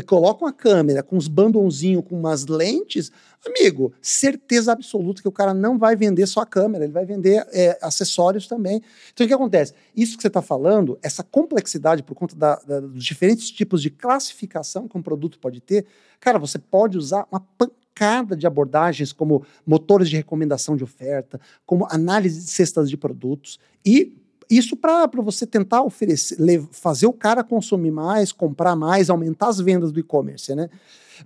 colocam 0.06 0.46
a 0.46 0.52
câmera 0.52 1.02
com 1.02 1.16
uns 1.16 1.28
bundlezinhos 1.28 2.04
com 2.06 2.18
umas 2.18 2.46
lentes, 2.46 3.10
amigo, 3.46 3.92
certeza 4.00 4.72
absoluta 4.72 5.22
que 5.22 5.28
o 5.28 5.32
cara 5.32 5.54
não 5.54 5.78
vai 5.78 5.96
vender 5.96 6.26
só 6.26 6.40
a 6.40 6.46
câmera, 6.46 6.84
ele 6.84 6.92
vai 6.92 7.04
vender 7.04 7.46
é, 7.52 7.78
acessórios 7.80 8.46
também. 8.46 8.82
Então 9.12 9.24
o 9.24 9.28
que 9.28 9.34
acontece? 9.34 9.72
Isso 9.96 10.16
que 10.16 10.22
você 10.22 10.28
está 10.28 10.42
falando, 10.42 10.98
essa 11.02 11.22
complexidade 11.22 12.02
por 12.02 12.14
conta 12.14 12.36
da, 12.36 12.56
da, 12.56 12.80
dos 12.80 13.04
diferentes 13.04 13.50
tipos 13.50 13.80
de 13.80 13.90
classificação 13.90 14.88
que 14.88 14.98
um 14.98 15.02
produto 15.02 15.38
pode 15.38 15.60
ter, 15.60 15.86
cara, 16.20 16.38
você 16.38 16.58
pode 16.58 16.98
usar 16.98 17.26
uma 17.30 17.40
pancada 17.40 18.36
de 18.36 18.46
abordagens 18.46 19.12
como 19.12 19.44
motores 19.64 20.08
de 20.08 20.16
recomendação 20.16 20.76
de 20.76 20.84
oferta, 20.84 21.40
como 21.64 21.86
análise 21.90 22.40
de 22.40 22.50
cestas 22.50 22.90
de 22.90 22.96
produtos 22.96 23.58
e 23.84 24.23
isso 24.50 24.76
para 24.76 25.06
você 25.16 25.46
tentar 25.46 25.82
oferecer, 25.82 26.36
fazer 26.70 27.06
o 27.06 27.12
cara 27.12 27.42
consumir 27.44 27.90
mais, 27.90 28.32
comprar 28.32 28.76
mais, 28.76 29.10
aumentar 29.10 29.48
as 29.48 29.60
vendas 29.60 29.92
do 29.92 30.00
e-commerce, 30.00 30.54
né? 30.54 30.68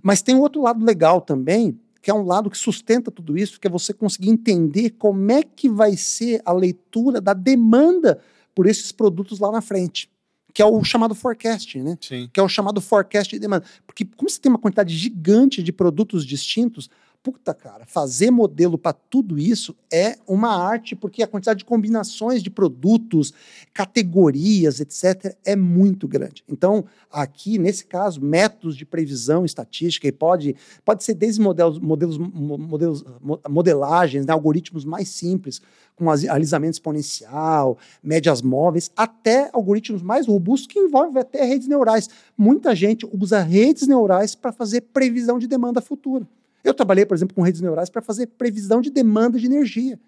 Mas 0.01 0.21
tem 0.21 0.35
um 0.35 0.41
outro 0.41 0.61
lado 0.61 0.83
legal 0.83 1.21
também, 1.21 1.79
que 2.01 2.09
é 2.09 2.13
um 2.13 2.25
lado 2.25 2.49
que 2.49 2.57
sustenta 2.57 3.11
tudo 3.11 3.37
isso, 3.37 3.59
que 3.59 3.67
é 3.67 3.69
você 3.69 3.93
conseguir 3.93 4.29
entender 4.29 4.91
como 4.91 5.31
é 5.31 5.43
que 5.43 5.67
vai 5.67 5.97
ser 5.97 6.41
a 6.45 6.53
leitura 6.53 7.19
da 7.19 7.33
demanda 7.33 8.19
por 8.55 8.67
esses 8.67 8.91
produtos 8.91 9.39
lá 9.39 9.51
na 9.51 9.61
frente. 9.61 10.09
Que 10.53 10.61
é 10.61 10.65
o 10.65 10.83
chamado 10.83 11.13
forecast, 11.13 11.79
né? 11.79 11.97
Sim. 12.01 12.29
Que 12.33 12.39
é 12.39 12.43
o 12.43 12.49
chamado 12.49 12.81
forecast 12.81 13.31
de 13.31 13.39
demanda. 13.39 13.65
Porque, 13.85 14.03
como 14.17 14.29
você 14.29 14.39
tem 14.39 14.49
uma 14.49 14.57
quantidade 14.57 14.95
gigante 14.95 15.61
de 15.61 15.71
produtos 15.71 16.25
distintos, 16.25 16.89
Puta, 17.21 17.53
cara, 17.53 17.85
fazer 17.85 18.31
modelo 18.31 18.77
para 18.77 18.93
tudo 18.93 19.37
isso 19.37 19.75
é 19.91 20.17
uma 20.25 20.55
arte, 20.55 20.95
porque 20.95 21.21
a 21.21 21.27
quantidade 21.27 21.59
de 21.59 21.65
combinações 21.65 22.41
de 22.41 22.49
produtos, 22.49 23.33
categorias, 23.73 24.79
etc., 24.79 25.35
é 25.43 25.53
muito 25.53 26.07
grande. 26.07 26.45
Então, 26.47 26.85
aqui, 27.11 27.57
nesse 27.57 27.85
caso, 27.85 28.21
métodos 28.21 28.77
de 28.77 28.85
previsão 28.85 29.43
estatística, 29.43 30.07
e 30.07 30.13
pode, 30.13 30.55
pode 30.85 31.03
ser 31.03 31.13
desde 31.13 31.41
modelos, 31.41 31.77
modelos, 31.77 32.17
modelos 32.17 33.03
modelagens, 33.49 34.25
né, 34.25 34.31
algoritmos 34.31 34.85
mais 34.85 35.09
simples, 35.09 35.61
com 35.97 36.09
alisamento 36.09 36.75
exponencial, 36.75 37.77
médias 38.01 38.41
móveis, 38.41 38.89
até 38.95 39.49
algoritmos 39.51 40.01
mais 40.01 40.25
robustos 40.25 40.67
que 40.67 40.79
envolvem 40.79 41.21
até 41.21 41.43
redes 41.43 41.67
neurais. 41.67 42.07
Muita 42.37 42.73
gente 42.73 43.05
usa 43.11 43.41
redes 43.41 43.85
neurais 43.85 44.35
para 44.35 44.53
fazer 44.53 44.79
previsão 44.79 45.37
de 45.37 45.47
demanda 45.47 45.81
futura. 45.81 46.25
Eu 46.63 46.73
trabalhei, 46.73 47.05
por 47.05 47.15
exemplo, 47.15 47.35
com 47.35 47.41
redes 47.41 47.61
neurais 47.61 47.89
para 47.89 48.01
fazer 48.01 48.27
previsão 48.27 48.81
de 48.81 48.89
demanda 48.89 49.39
de 49.39 49.45
energia. 49.45 49.99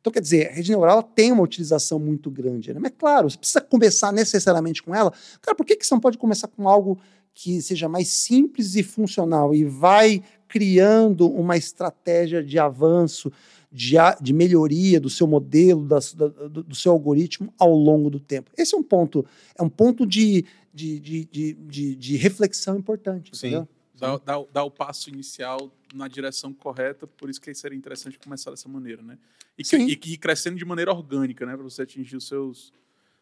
Então, 0.00 0.12
quer 0.12 0.20
dizer, 0.20 0.48
a 0.48 0.52
rede 0.52 0.70
neural 0.70 1.02
tem 1.02 1.32
uma 1.32 1.42
utilização 1.42 1.98
muito 1.98 2.30
grande. 2.30 2.72
Né? 2.72 2.80
Mas, 2.80 2.92
claro, 2.96 3.28
você 3.28 3.36
precisa 3.36 3.60
começar 3.60 4.12
necessariamente 4.12 4.82
com 4.82 4.94
ela. 4.94 5.12
Cara, 5.42 5.56
por 5.56 5.66
que, 5.66 5.76
que 5.76 5.86
você 5.86 5.94
não 5.94 6.00
pode 6.00 6.18
começar 6.18 6.48
com 6.48 6.68
algo 6.68 6.98
que 7.34 7.60
seja 7.62 7.88
mais 7.88 8.08
simples 8.08 8.74
e 8.74 8.82
funcional 8.82 9.54
e 9.54 9.64
vai 9.64 10.22
criando 10.48 11.30
uma 11.30 11.56
estratégia 11.56 12.42
de 12.42 12.58
avanço, 12.58 13.30
de, 13.70 13.96
de 14.20 14.32
melhoria 14.32 14.98
do 14.98 15.10
seu 15.10 15.26
modelo, 15.26 15.86
da, 15.86 15.98
do, 15.98 16.64
do, 16.64 16.74
seu 16.74 16.90
algoritmo 16.90 17.52
ao 17.58 17.74
longo 17.74 18.08
do 18.08 18.18
tempo. 18.18 18.50
Esse 18.56 18.74
é 18.74 18.78
um 18.78 18.82
ponto, 18.82 19.24
é 19.56 19.62
um 19.62 19.68
ponto 19.68 20.06
de, 20.06 20.44
de, 20.72 20.98
de, 20.98 21.54
de, 21.54 21.94
de 21.94 22.16
reflexão 22.16 22.76
importante. 22.78 23.36
Sim. 23.36 23.66
Dá, 23.94 24.16
dá, 24.24 24.44
dá, 24.52 24.64
o 24.64 24.70
passo 24.70 25.10
inicial 25.10 25.70
na 25.94 26.08
direção 26.08 26.52
correta, 26.52 27.06
por 27.06 27.30
isso 27.30 27.40
que 27.40 27.52
seria 27.54 27.76
interessante 27.76 28.18
começar 28.18 28.50
dessa 28.50 28.68
maneira, 28.68 29.02
né? 29.02 29.18
E, 29.56 29.62
que, 29.62 29.76
e, 29.76 29.92
e 29.92 30.16
crescendo 30.16 30.56
de 30.56 30.64
maneira 30.64 30.92
orgânica, 30.92 31.44
né? 31.46 31.54
Para 31.54 31.62
você 31.62 31.82
atingir 31.82 32.16
os 32.16 32.26
seus, 32.26 32.72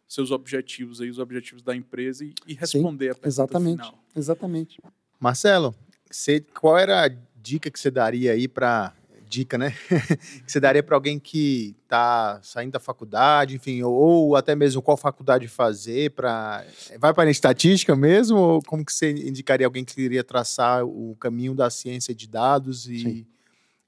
seus 0.07 0.31
objetivos 0.31 1.01
aí, 1.01 1.11
os 1.11 1.19
objetivos 1.19 1.63
da 1.63 1.75
empresa 1.75 2.25
e, 2.25 2.35
e 2.47 2.55
responder 2.55 3.07
Sim, 3.07 3.11
a 3.11 3.15
pergunta 3.15 3.29
exatamente, 3.29 3.77
final. 3.77 4.05
Exatamente. 4.15 4.83
Marcelo, 5.19 5.75
você, 6.11 6.41
qual 6.41 6.79
era 6.79 7.05
a 7.05 7.09
dica 7.35 7.71
que 7.71 7.79
você 7.79 7.91
daria 7.91 8.33
aí 8.33 8.49
para 8.49 8.95
dica, 9.29 9.59
né? 9.59 9.75
que 10.45 10.51
você 10.51 10.61
daria 10.61 10.83
para 10.83 10.97
alguém 10.97 11.19
que 11.19 11.77
está 11.83 12.41
saindo 12.43 12.73
da 12.73 12.81
faculdade, 12.81 13.57
enfim, 13.57 13.83
ou, 13.83 13.93
ou, 13.93 14.37
até 14.37 14.55
mesmo 14.55 14.83
qual 14.83 14.97
faculdade 14.97 15.49
fazer 15.49 16.13
para 16.13 16.65
vai 16.99 17.13
para 17.13 17.29
a 17.29 17.31
estatística 17.31 17.95
mesmo 17.95 18.39
ou 18.39 18.63
como 18.63 18.85
que 18.85 18.93
você 18.93 19.11
indicaria 19.11 19.67
alguém 19.67 19.85
que 19.85 19.95
queria 19.95 20.25
traçar 20.25 20.85
o 20.85 21.17
caminho 21.21 21.55
da 21.55 21.71
ciência 21.71 22.15
de 22.15 22.29
dados 22.29 22.87
e, 22.87 23.27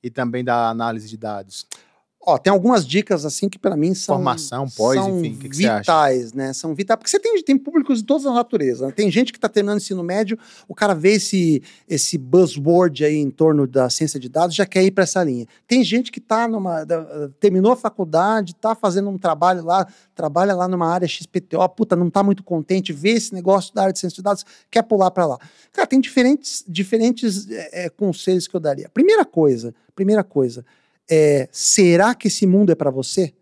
e 0.03 0.11
também 0.11 0.45
da 0.45 0.69
análise 0.69 1.09
de 1.09 1.17
dados? 1.17 1.67
Ó, 2.21 2.37
tem 2.37 2.53
algumas 2.53 2.87
dicas 2.87 3.25
assim 3.25 3.49
que 3.49 3.59
para 3.59 3.77
mim 3.77 3.95
são 3.95 4.17
formação, 4.17 4.67
pós, 4.77 4.99
são 4.99 5.21
enfim, 5.21 5.37
que 5.37 5.49
que 5.49 5.57
vitais, 5.57 6.33
né? 6.33 6.53
São 6.53 6.75
vitais 6.75 6.99
porque 6.99 7.11
você 7.11 7.19
tem, 7.19 7.43
tem 7.43 7.57
públicos 7.57 7.99
de 7.99 8.05
todas 8.05 8.27
as 8.27 8.35
naturezas. 8.35 8.89
Né? 8.89 8.93
Tem 8.93 9.11
gente 9.11 9.33
que 9.33 9.39
está 9.39 9.49
terminando 9.49 9.79
o 9.79 9.81
ensino 9.81 10.03
médio, 10.03 10.39
o 10.67 10.75
cara 10.75 10.95
vê 10.95 11.13
esse 11.13 11.63
esse 11.89 12.19
buzzword 12.19 13.05
aí 13.05 13.17
em 13.17 13.31
torno 13.31 13.67
da 13.67 13.89
ciência 13.89 14.19
de 14.19 14.29
dados, 14.29 14.57
já 14.57 14.67
quer 14.67 14.83
ir 14.83 14.91
para 14.91 15.05
essa 15.05 15.23
linha. 15.23 15.47
Tem 15.67 15.83
gente 15.85 16.11
que 16.11 16.21
tá 16.21 16.49
numa 16.49 16.85
da, 16.85 17.31
terminou 17.39 17.73
a 17.73 17.77
faculdade, 17.77 18.53
está 18.53 18.75
fazendo 18.75 19.09
um 19.09 19.17
trabalho 19.17 19.65
lá, 19.65 19.87
trabalha 20.15 20.55
lá 20.55 20.67
numa 20.67 20.87
área 20.87 21.07
XPTO, 21.07 21.69
puta, 21.71 21.95
não 21.95 22.09
está 22.09 22.23
muito 22.23 22.43
contente, 22.43 22.93
vê 22.93 23.11
esse 23.11 23.33
negócio 23.33 23.73
da 23.73 23.83
área 23.83 23.93
de 23.93 24.01
ciência 24.01 24.17
de 24.17 24.23
dados, 24.23 24.45
quer 24.71 24.83
pular 24.83 25.13
para 25.13 25.25
lá. 25.25 25.39
Cara, 25.73 25.87
tem 25.87 26.01
diferentes 26.01 26.65
diferentes 26.67 27.49
é, 27.49 27.85
é, 27.85 27.89
conselhos 27.89 28.49
que 28.49 28.57
eu 28.57 28.61
daria. 28.61 28.89
Primeira 28.89 29.25
coisa, 29.25 29.73
primeira 29.95 30.25
coisa, 30.25 30.65
é, 31.11 31.49
será 31.51 32.15
que 32.15 32.29
esse 32.29 32.47
mundo 32.47 32.71
é 32.71 32.75
para 32.75 32.91
você? 32.91 33.35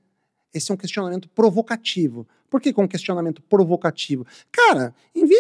Esse 0.53 0.71
é 0.71 0.75
um 0.75 0.79
questionamento 0.79 1.29
provocativo. 1.29 2.27
Por 2.49 2.61
que 2.61 2.73
com 2.73 2.85
um 2.85 2.89
questionamento 2.89 3.43
provocativo? 3.43 4.27
Cara, 4.51 4.95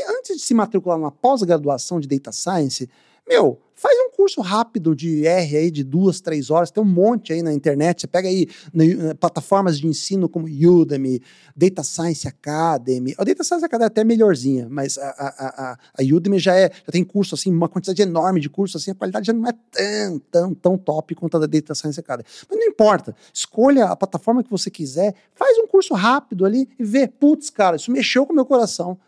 antes 0.08 0.36
de 0.36 0.42
se 0.42 0.52
matricular 0.52 0.98
numa 0.98 1.12
pós-graduação 1.12 2.00
de 2.00 2.08
Data 2.08 2.32
Science, 2.32 2.90
meu, 3.28 3.60
faz 3.74 3.94
um 3.98 4.10
curso 4.10 4.40
rápido 4.40 4.96
de 4.96 5.26
R 5.26 5.56
aí 5.56 5.70
de 5.70 5.84
duas, 5.84 6.20
três 6.20 6.48
horas, 6.50 6.70
tem 6.70 6.82
um 6.82 6.86
monte 6.86 7.32
aí 7.32 7.42
na 7.42 7.52
internet. 7.52 8.00
Você 8.00 8.06
pega 8.06 8.28
aí 8.28 8.48
na, 8.72 9.14
plataformas 9.14 9.78
de 9.78 9.86
ensino 9.86 10.28
como 10.28 10.46
Udemy, 10.46 11.20
Data 11.54 11.82
Science 11.82 12.26
Academy. 12.26 13.14
A 13.18 13.24
Data 13.24 13.44
Science 13.44 13.64
Academy 13.64 13.84
é 13.84 13.86
até 13.88 14.04
melhorzinha, 14.04 14.68
mas 14.70 14.96
a, 14.96 15.08
a, 15.08 15.72
a, 15.72 15.78
a 15.98 16.02
Udemy 16.02 16.38
já, 16.38 16.56
é, 16.56 16.70
já 16.70 16.92
tem 16.92 17.04
curso, 17.04 17.34
assim, 17.34 17.52
uma 17.52 17.68
quantidade 17.68 18.00
enorme 18.00 18.40
de 18.40 18.48
cursos, 18.48 18.80
assim, 18.80 18.92
a 18.92 18.94
qualidade 18.94 19.26
já 19.26 19.32
não 19.32 19.46
é 19.46 19.52
tão, 19.52 20.18
tão, 20.30 20.54
tão 20.54 20.78
top 20.78 21.14
quanto 21.14 21.36
a 21.36 21.40
da 21.40 21.46
Data 21.46 21.74
Science 21.74 22.00
Academy. 22.00 22.28
Mas 22.48 22.58
não 22.58 22.66
importa, 22.66 23.14
escolha 23.32 23.86
a 23.86 23.96
plataforma 23.96 24.42
que 24.42 24.50
você 24.50 24.70
quiser, 24.70 25.14
faz 25.34 25.58
um 25.58 25.66
curso 25.66 25.94
rápido 25.94 26.46
ali 26.46 26.68
e 26.78 26.84
vê, 26.84 27.06
putz, 27.06 27.50
cara, 27.50 27.76
isso 27.76 27.90
mexeu 27.90 28.24
com 28.24 28.32
o 28.32 28.36
meu 28.36 28.46
coração. 28.46 28.98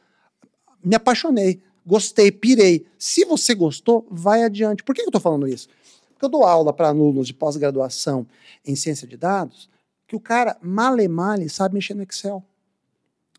Me 0.84 0.94
apaixonei 0.94 1.60
gostei, 1.88 2.30
pirei. 2.30 2.86
Se 2.98 3.24
você 3.24 3.54
gostou, 3.54 4.06
vai 4.10 4.44
adiante. 4.44 4.84
Por 4.84 4.94
que 4.94 5.00
eu 5.00 5.06
estou 5.06 5.20
falando 5.20 5.48
isso? 5.48 5.68
Porque 6.10 6.26
eu 6.26 6.28
dou 6.28 6.44
aula 6.44 6.72
para 6.72 6.88
alunos 6.88 7.26
de 7.26 7.32
pós-graduação 7.32 8.26
em 8.66 8.76
ciência 8.76 9.08
de 9.08 9.16
dados 9.16 9.70
que 10.06 10.16
o 10.16 10.20
cara, 10.20 10.56
male 10.62 11.06
male, 11.06 11.48
sabe 11.48 11.74
mexer 11.74 11.94
no 11.94 12.02
Excel. 12.02 12.42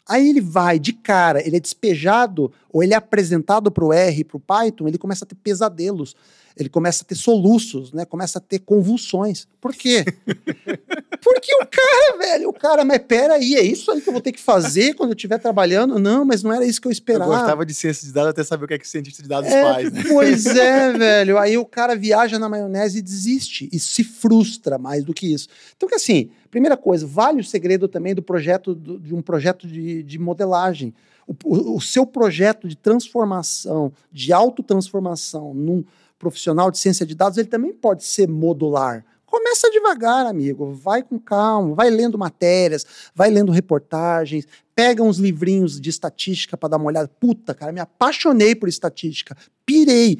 Aí 0.10 0.28
ele 0.28 0.41
vai 0.41 0.80
de 0.80 0.91
cara, 0.91 1.45
ele 1.45 1.57
é 1.57 1.60
despejado, 1.60 2.51
ou 2.72 2.82
ele 2.82 2.93
é 2.93 2.97
apresentado 2.97 3.70
para 3.70 3.86
o 3.86 3.93
R, 3.93 4.24
para 4.24 4.38
o 4.38 4.39
Python, 4.39 4.88
ele 4.88 4.97
começa 4.97 5.24
a 5.24 5.28
ter 5.28 5.36
pesadelos 5.36 6.16
ele 6.60 6.68
começa 6.68 7.03
a 7.03 7.05
ter 7.05 7.16
soluços, 7.16 7.93
né? 7.93 8.03
Começa 8.03 8.38
a 8.38 8.41
ter 8.41 8.60
convulsões. 8.60 9.47
Por 9.62 9.74
quê? 9.74 10.03
Porque 11.24 11.55
o 11.55 11.66
cara, 11.66 12.18
velho, 12.18 12.49
o 12.49 12.53
cara, 12.53 12.84
mas 12.84 12.99
peraí, 12.99 13.55
é 13.55 13.62
isso 13.62 13.89
aí 13.91 14.01
que 14.01 14.10
eu 14.10 14.14
vou 14.14 14.22
ter 14.22 14.34
que 14.34 14.41
fazer 14.41 14.93
quando 14.93 15.12
eu 15.12 15.16
estiver 15.16 15.38
trabalhando? 15.38 15.97
Não, 15.97 16.26
mas 16.26 16.43
não 16.43 16.51
era 16.51 16.66
isso 16.66 16.82
que 16.82 16.88
eu 16.88 16.91
esperava. 16.91 17.32
Eu 17.32 17.38
gostava 17.38 17.66
de 17.66 17.74
ciência 17.74 18.05
de 18.05 18.14
dados 18.14 18.32
até 18.32 18.43
saber 18.43 18.66
o 18.66 18.68
que 18.68 18.74
é 18.74 18.78
que 18.78 18.88
cientista 18.88 19.24
de 19.24 19.30
dados 19.30 19.49
é, 19.49 19.62
faz, 19.62 19.91
né? 19.91 20.03
Pois 20.07 20.45
é, 20.53 20.91
velho. 20.91 21.38
Aí 21.38 21.57
o 21.57 21.66
cara 21.66 21.95
viaja 21.95 22.38
na 22.38 22.49
maionese 22.49 22.99
e 22.99 23.01
desiste. 23.01 23.70
E 23.72 23.80
se 23.80 24.03
frustra 24.03 24.78
mais 24.78 25.05
do 25.05 25.14
que 25.14 25.34
isso. 25.34 25.47
Então, 25.78 25.88
que 25.88 25.95
assim, 25.95 26.30
primeira 26.50 26.78
coisa, 26.78 27.06
vale 27.06 27.41
o 27.41 27.43
segredo 27.43 27.88
também 27.88 28.16
do 28.16 28.22
projeto, 28.22 28.74
do, 28.74 29.00
de 29.00 29.14
um 29.14 29.22
projeto 29.22 29.68
de, 29.68 30.04
de 30.04 30.20
modelagem. 30.20 30.93
O, 31.28 31.36
o, 31.43 31.76
o 31.76 31.82
seu 31.82 32.06
projeto 32.06 32.68
de 32.68 32.76
transformação, 32.76 33.91
de 34.12 34.34
autotransformação 34.34 35.54
num 35.54 35.84
profissional 36.18 36.70
de 36.70 36.78
ciência 36.78 37.06
de 37.06 37.16
dados, 37.16 37.38
ele 37.38 37.47
também 37.47 37.74
pode 37.74 38.04
ser 38.04 38.28
modular. 38.28 39.06
Começa 39.26 39.70
devagar, 39.70 40.26
amigo. 40.26 40.74
Vai 40.74 41.04
com 41.04 41.20
calma, 41.20 41.76
vai 41.76 41.89
lendo 41.89 42.18
matérias, 42.18 42.86
vai 43.14 43.30
lendo 43.30 43.52
reportagens, 43.52 44.47
pega 44.76 45.04
uns 45.04 45.18
livrinhos 45.18 45.80
de 45.80 45.89
estatística 45.89 46.58
para 46.58 46.70
dar 46.70 46.78
uma 46.78 46.88
olhada. 46.88 47.08
Puta, 47.08 47.54
cara, 47.54 47.72
me 47.72 47.80
apaixonei 47.80 48.56
por 48.56 48.68
estatística. 48.68 49.38
Pirei. 49.66 50.20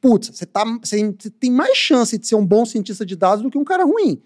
Putz, 0.00 0.30
você 0.34 0.46
tá, 0.46 0.64
tem 1.38 1.50
mais 1.50 1.76
chance 1.76 2.18
de 2.18 2.26
ser 2.26 2.34
um 2.34 2.44
bom 2.44 2.64
cientista 2.64 3.06
de 3.06 3.14
dados 3.14 3.42
do 3.42 3.50
que 3.50 3.58
um 3.58 3.64
cara 3.64 3.84
ruim. 3.84 4.20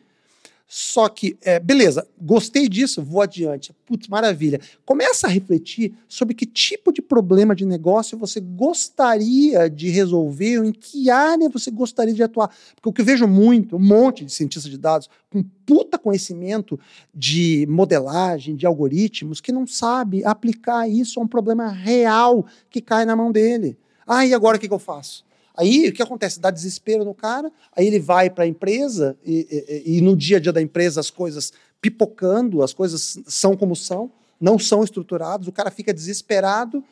Só 0.77 1.09
que, 1.09 1.37
é, 1.43 1.61
beleza, 1.61 2.05
gostei 2.21 2.69
disso, 2.69 3.01
vou 3.01 3.23
adiante. 3.23 3.73
Putz, 3.87 4.09
maravilha. 4.09 4.61
Começa 4.85 5.29
a 5.29 5.31
refletir 5.31 5.95
sobre 6.09 6.35
que 6.35 6.45
tipo 6.45 6.93
de 6.93 7.01
problema 7.01 7.55
de 7.55 7.65
negócio 7.65 8.19
você 8.19 8.41
gostaria 8.41 9.71
de 9.71 9.89
resolver, 9.91 10.59
ou 10.59 10.65
em 10.65 10.73
que 10.73 11.11
área 11.11 11.49
você 11.49 11.71
gostaria 11.71 12.13
de 12.13 12.25
atuar. 12.25 12.49
Porque 12.75 12.89
o 12.89 12.93
que 12.93 13.03
eu 13.03 13.05
vejo 13.05 13.29
muito, 13.29 13.77
um 13.77 13.79
monte 13.79 14.25
de 14.25 14.33
cientistas 14.33 14.69
de 14.69 14.77
dados 14.77 15.09
com 15.31 15.45
puta 15.65 15.97
conhecimento 15.97 16.77
de 17.15 17.65
modelagem, 17.71 18.57
de 18.57 18.67
algoritmos, 18.67 19.41
que 19.41 19.53
não 19.53 19.69
sabe 19.69 20.25
aplicar 20.25 20.89
isso 20.89 21.21
a 21.21 21.23
um 21.23 21.29
problema 21.29 21.69
real 21.69 22.45
que 22.69 22.81
cai 22.81 23.05
na 23.05 23.15
mão 23.15 23.31
dele. 23.31 23.79
Ah, 24.05 24.27
e 24.27 24.35
agora 24.35 24.57
o 24.57 24.61
que, 24.61 24.67
que 24.67 24.75
eu 24.75 24.81
faço? 24.81 25.25
Aí 25.57 25.89
o 25.89 25.93
que 25.93 26.03
acontece? 26.03 26.41
Dá 26.41 26.51
desespero 26.51 27.05
no 27.05 27.15
cara, 27.15 27.51
aí 27.75 27.87
ele 27.87 28.01
vai 28.01 28.29
para 28.29 28.45
a 28.45 28.47
empresa 28.47 29.17
e, 29.25 29.85
e, 29.87 29.99
e, 29.99 30.01
no 30.01 30.17
dia 30.17 30.39
a 30.39 30.41
dia 30.41 30.53
da 30.53 30.61
empresa 30.61 31.01
as 31.01 31.11
coisas 31.11 31.53
pipocando, 31.81 32.63
as 32.63 32.73
coisas 32.73 33.21
são 33.27 33.57
como 33.57 33.77
são, 33.77 34.11
não 34.41 34.59
são 34.59 34.83
estruturadas, 34.83 35.47
o 35.47 35.53
cara 35.53 35.71
fica 35.71 35.95
desesperado 35.95 36.83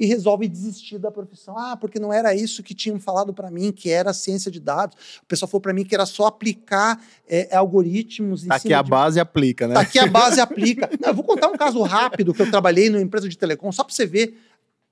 e 0.00 0.06
resolve 0.06 0.48
desistir 0.48 0.98
da 0.98 1.10
profissão. 1.10 1.56
Ah, 1.58 1.76
porque 1.76 1.98
não 1.98 2.10
era 2.10 2.34
isso 2.34 2.62
que 2.62 2.74
tinham 2.74 2.98
falado 2.98 3.34
para 3.34 3.50
mim, 3.50 3.70
que 3.70 3.90
era 3.90 4.14
ciência 4.14 4.50
de 4.50 4.58
dados. 4.58 5.20
O 5.22 5.26
pessoal 5.26 5.48
falou 5.48 5.60
para 5.60 5.74
mim 5.74 5.84
que 5.84 5.94
era 5.94 6.06
só 6.06 6.26
aplicar 6.26 7.02
é, 7.28 7.54
algoritmos. 7.54 8.46
Tá 8.46 8.54
aqui 8.54 8.72
a 8.72 8.80
de... 8.80 8.90
base 8.90 9.20
aplica, 9.20 9.68
né? 9.68 9.74
Tá 9.74 9.80
aqui 9.80 9.98
a 9.98 10.06
base 10.08 10.40
aplica. 10.40 10.88
Não, 10.98 11.10
eu 11.10 11.14
vou 11.14 11.22
contar 11.22 11.48
um 11.48 11.56
caso 11.56 11.82
rápido 11.82 12.32
que 12.32 12.40
eu 12.40 12.50
trabalhei 12.50 12.88
numa 12.88 13.02
empresa 13.02 13.28
de 13.28 13.36
telecom, 13.36 13.70
só 13.70 13.84
para 13.84 13.94
você 13.94 14.06
ver 14.06 14.38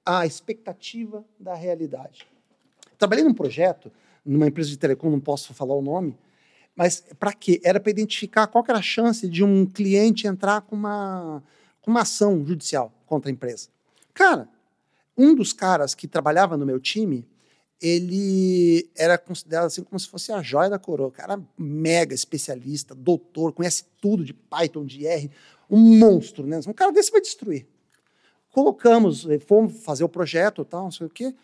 a 0.05 0.26
expectativa 0.26 1.24
da 1.41 1.55
realidade. 1.55 2.26
Trabalhei 2.99 3.24
num 3.24 3.32
projeto, 3.32 3.90
numa 4.24 4.46
empresa 4.46 4.68
de 4.68 4.76
telecom, 4.76 5.11
não 5.11 5.20
posso 5.20 5.55
falar 5.55 5.74
o 5.74 5.82
nome, 5.82 6.18
mas 6.74 7.05
para 7.18 7.32
quê? 7.32 7.61
Era 7.64 7.80
para 7.80 7.90
identificar 7.90 8.46
qual 8.46 8.64
era 8.68 8.78
a 8.78 8.82
chance 8.82 9.28
de 9.28 9.42
um 9.42 9.64
cliente 9.66 10.26
entrar 10.26 10.61
com 10.62 10.76
uma, 10.76 11.42
com 11.80 11.90
uma 11.90 12.03
ação 12.03 12.44
judicial 12.46 12.92
contra 13.07 13.30
a 13.30 13.32
empresa. 13.32 13.68
Cara, 14.12 14.49
um 15.16 15.34
dos 15.34 15.53
caras 15.53 15.94
que 15.94 16.07
trabalhava 16.07 16.57
no 16.57 16.64
meu 16.66 16.78
time, 16.78 17.26
ele 17.80 18.88
era 18.96 19.16
considerado 19.18 19.66
assim 19.66 19.82
como 19.82 19.99
se 19.99 20.09
fosse 20.09 20.32
a 20.32 20.42
joia 20.42 20.70
da 20.70 20.78
coroa. 20.78 21.11
Cara 21.11 21.40
mega 21.57 22.14
especialista, 22.14 22.94
doutor, 22.94 23.53
conhece 23.53 23.84
tudo 24.01 24.24
de 24.24 24.32
Python, 24.32 24.84
de 24.84 25.07
R, 25.07 25.30
um 25.70 25.99
monstro, 25.99 26.46
né? 26.46 26.61
Um 26.66 26.72
cara 26.72 26.92
desse 26.92 27.11
vai 27.11 27.20
destruir. 27.20 27.66
Colocamos, 28.51 29.26
fomos 29.46 29.82
fazer 29.84 30.05
o 30.05 30.09
projeto, 30.09 30.64
tal, 30.64 30.84
não 30.84 30.90
sei 30.92 31.07
o 31.07 31.11
quê. 31.11 31.34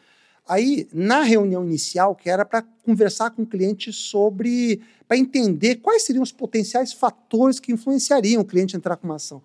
Aí, 0.46 0.86
na 0.92 1.22
reunião 1.22 1.64
inicial, 1.64 2.14
que 2.14 2.28
era 2.28 2.44
para 2.44 2.62
conversar 2.84 3.30
com 3.30 3.42
o 3.42 3.46
cliente 3.46 3.92
sobre, 3.92 4.82
para 5.08 5.16
entender 5.16 5.76
quais 5.76 6.02
seriam 6.02 6.22
os 6.22 6.32
potenciais 6.32 6.92
fatores 6.92 7.58
que 7.58 7.72
influenciariam 7.72 8.42
o 8.42 8.44
cliente 8.44 8.76
a 8.76 8.78
entrar 8.78 8.96
com 8.96 9.06
uma 9.06 9.16
ação. 9.16 9.42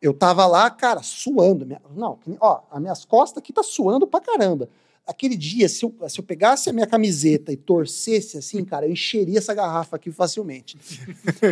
Eu 0.00 0.12
estava 0.12 0.46
lá, 0.46 0.70
cara, 0.70 1.02
suando. 1.02 1.66
Não, 1.94 2.18
ó, 2.38 2.62
as 2.70 2.80
minhas 2.80 3.04
costas 3.04 3.42
aqui 3.42 3.52
tá 3.52 3.62
suando 3.62 4.06
pra 4.06 4.20
caramba. 4.20 4.68
aquele 5.06 5.36
dia, 5.36 5.68
se 5.68 5.84
eu, 5.84 5.94
se 6.08 6.20
eu 6.20 6.24
pegasse 6.24 6.70
a 6.70 6.72
minha 6.72 6.86
camiseta 6.86 7.52
e 7.52 7.56
torcesse 7.56 8.38
assim, 8.38 8.64
cara, 8.64 8.86
eu 8.86 8.92
encheria 8.92 9.38
essa 9.38 9.52
garrafa 9.52 9.96
aqui 9.96 10.10
facilmente. 10.10 10.78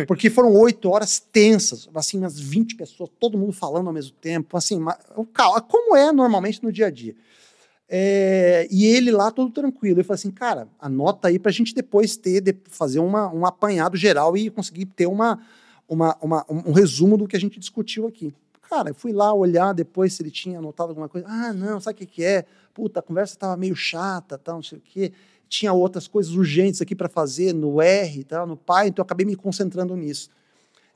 Porque 0.07 0.29
foram 0.29 0.53
oito 0.53 0.89
horas 0.89 1.19
tensas, 1.19 1.89
assim, 1.93 2.17
umas 2.17 2.39
20 2.39 2.75
pessoas, 2.75 3.09
todo 3.19 3.37
mundo 3.37 3.51
falando 3.51 3.87
ao 3.87 3.93
mesmo 3.93 4.15
tempo, 4.21 4.55
assim, 4.57 4.79
como 5.67 5.95
é 5.95 6.11
normalmente 6.11 6.63
no 6.63 6.71
dia 6.71 6.87
a 6.87 6.91
dia. 6.91 7.15
É, 7.91 8.67
e 8.69 8.85
ele 8.85 9.09
lá 9.09 9.31
todo 9.31 9.51
tranquilo. 9.51 9.99
Eu 9.99 10.05
falei 10.05 10.19
assim, 10.19 10.29
cara, 10.29 10.67
anota 10.79 11.27
aí 11.27 11.39
para 11.39 11.49
a 11.49 11.53
gente 11.53 11.73
depois 11.73 12.15
ter, 12.15 12.39
de, 12.39 12.55
fazer 12.69 12.99
uma, 12.99 13.33
um 13.33 13.45
apanhado 13.47 13.97
geral 13.97 14.37
e 14.37 14.51
conseguir 14.51 14.85
ter 14.85 15.07
uma, 15.07 15.39
uma, 15.87 16.15
uma, 16.21 16.45
um 16.47 16.71
resumo 16.71 17.17
do 17.17 17.27
que 17.27 17.35
a 17.35 17.39
gente 17.39 17.59
discutiu 17.59 18.05
aqui. 18.05 18.31
Cara, 18.69 18.91
eu 18.91 18.93
fui 18.93 19.11
lá 19.11 19.33
olhar 19.33 19.73
depois 19.73 20.13
se 20.13 20.21
ele 20.21 20.29
tinha 20.29 20.59
anotado 20.59 20.89
alguma 20.89 21.09
coisa. 21.09 21.25
Ah, 21.27 21.51
não, 21.51 21.81
sabe 21.81 21.95
o 21.95 21.97
que, 21.97 22.05
que 22.05 22.23
é? 22.23 22.45
Puta, 22.71 22.99
a 22.99 23.03
conversa 23.03 23.33
estava 23.33 23.57
meio 23.57 23.75
chata, 23.75 24.37
tal, 24.37 24.57
não 24.57 24.63
sei 24.63 24.77
o 24.77 24.81
quê. 24.81 25.11
Tinha 25.47 25.73
outras 25.73 26.07
coisas 26.07 26.33
urgentes 26.33 26.79
aqui 26.79 26.93
para 26.93 27.09
fazer 27.09 27.51
no 27.53 27.81
R, 27.81 28.23
tal, 28.23 28.45
no 28.45 28.55
pai, 28.55 28.89
então 28.89 29.01
eu 29.01 29.05
acabei 29.05 29.25
me 29.25 29.35
concentrando 29.35 29.95
nisso. 29.95 30.29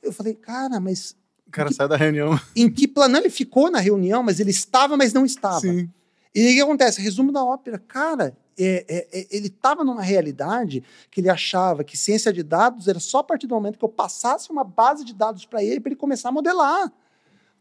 Eu 0.00 0.12
falei, 0.12 0.34
cara, 0.34 0.78
mas. 0.78 1.16
O 1.48 1.50
cara 1.50 1.72
sai 1.72 1.88
da 1.88 1.96
reunião. 1.96 2.38
Em 2.54 2.70
que 2.70 2.86
plano? 2.86 3.16
Ele 3.16 3.30
ficou 3.30 3.68
na 3.68 3.80
reunião, 3.80 4.22
mas 4.22 4.38
ele 4.38 4.50
estava, 4.50 4.96
mas 4.96 5.12
não 5.12 5.24
estava. 5.24 5.60
Sim. 5.60 5.90
E 6.34 6.50
o 6.50 6.54
que 6.54 6.60
acontece? 6.60 7.00
Resumo 7.00 7.30
da 7.30 7.44
ópera. 7.44 7.78
Cara, 7.78 8.36
é, 8.58 8.84
é, 8.88 9.20
é, 9.20 9.26
ele 9.30 9.46
estava 9.46 9.84
numa 9.84 10.02
realidade 10.02 10.82
que 11.10 11.20
ele 11.20 11.28
achava 11.28 11.84
que 11.84 11.96
ciência 11.96 12.32
de 12.32 12.42
dados 12.42 12.88
era 12.88 13.00
só 13.00 13.18
a 13.18 13.24
partir 13.24 13.46
do 13.46 13.54
momento 13.54 13.78
que 13.78 13.84
eu 13.84 13.88
passasse 13.88 14.50
uma 14.50 14.64
base 14.64 15.04
de 15.04 15.14
dados 15.14 15.44
para 15.44 15.62
ele, 15.62 15.80
para 15.80 15.90
ele 15.90 15.96
começar 15.96 16.30
a 16.30 16.32
modelar. 16.32 16.92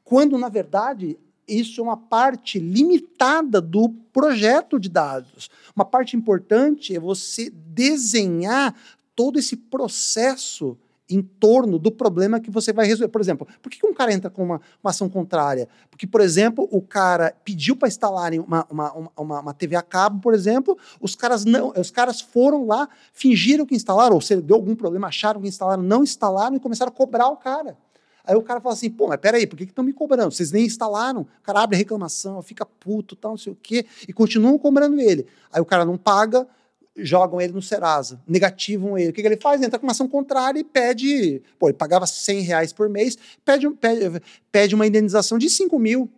Quando, 0.03 0.37
na 0.37 0.49
verdade, 0.49 1.17
isso 1.47 1.81
é 1.81 1.83
uma 1.83 1.97
parte 1.97 2.59
limitada 2.59 3.61
do 3.61 3.89
projeto 4.11 4.79
de 4.79 4.89
dados. 4.89 5.49
Uma 5.75 5.85
parte 5.85 6.15
importante 6.15 6.95
é 6.95 6.99
você 6.99 7.49
desenhar 7.49 8.75
todo 9.15 9.37
esse 9.39 9.55
processo 9.55 10.77
em 11.09 11.21
torno 11.21 11.77
do 11.77 11.91
problema 11.91 12.39
que 12.39 12.49
você 12.49 12.71
vai 12.71 12.85
resolver. 12.85 13.11
Por 13.11 13.21
exemplo, 13.21 13.47
por 13.61 13.69
que 13.69 13.85
um 13.85 13.93
cara 13.93 14.13
entra 14.13 14.29
com 14.29 14.43
uma, 14.43 14.61
uma 14.83 14.89
ação 14.89 15.09
contrária? 15.09 15.67
Porque, 15.89 16.07
por 16.07 16.21
exemplo, 16.21 16.67
o 16.71 16.81
cara 16.81 17.35
pediu 17.43 17.75
para 17.75 17.87
instalarem 17.87 18.39
uma, 18.39 18.65
uma, 18.69 19.09
uma, 19.15 19.39
uma, 19.41 19.53
TV 19.53 19.75
a 19.75 19.81
cabo, 19.81 20.21
por 20.21 20.33
exemplo, 20.33 20.77
os 21.01 21.15
caras 21.15 21.45
não, 21.45 21.73
os 21.77 21.91
caras 21.91 22.21
foram 22.21 22.65
lá, 22.65 22.87
fingiram 23.11 23.65
que 23.65 23.75
instalaram, 23.75 24.15
ou 24.15 24.21
se 24.21 24.35
deu 24.37 24.55
algum 24.55 24.75
problema, 24.75 25.07
acharam 25.07 25.41
que 25.41 25.47
instalaram, 25.47 25.83
não 25.83 26.03
instalaram 26.03 26.55
e 26.55 26.59
começaram 26.59 26.91
a 26.91 26.95
cobrar 26.95 27.27
o 27.27 27.37
cara. 27.37 27.77
Aí 28.25 28.35
o 28.35 28.41
cara 28.41 28.61
fala 28.61 28.73
assim, 28.73 28.89
pô, 28.89 29.07
mas 29.07 29.19
peraí, 29.19 29.45
por 29.45 29.57
que 29.57 29.65
estão 29.65 29.83
me 29.83 29.91
cobrando? 29.91 30.31
Vocês 30.31 30.49
nem 30.49 30.65
instalaram. 30.65 31.21
O 31.21 31.43
cara 31.43 31.61
abre 31.61 31.77
reclamação, 31.77 32.41
fica 32.41 32.65
puto, 32.65 33.17
tal, 33.17 33.31
não 33.31 33.37
sei 33.37 33.51
o 33.51 33.57
quê, 33.61 33.85
e 34.07 34.13
continuam 34.13 34.57
cobrando 34.57 34.97
ele. 34.99 35.27
Aí 35.51 35.61
o 35.61 35.65
cara 35.65 35.83
não 35.83 35.97
paga, 35.97 36.47
jogam 36.95 37.41
ele 37.41 37.53
no 37.53 37.61
Serasa, 37.61 38.21
negativam 38.27 38.97
ele. 38.97 39.09
O 39.09 39.13
que, 39.13 39.21
que 39.21 39.27
ele 39.27 39.39
faz? 39.41 39.61
Entra 39.61 39.79
com 39.79 39.85
uma 39.85 39.91
ação 39.91 40.07
contrária 40.07 40.59
e 40.59 40.63
pede. 40.63 41.41
Pô, 41.57 41.67
ele 41.67 41.77
pagava 41.77 42.05
100 42.05 42.41
reais 42.41 42.73
por 42.73 42.87
mês, 42.89 43.17
pede, 43.43 43.69
pede, 43.71 44.21
pede 44.51 44.75
uma 44.75 44.85
indenização 44.85 45.37
de 45.37 45.49
5 45.49 45.77
mil. 45.79 46.09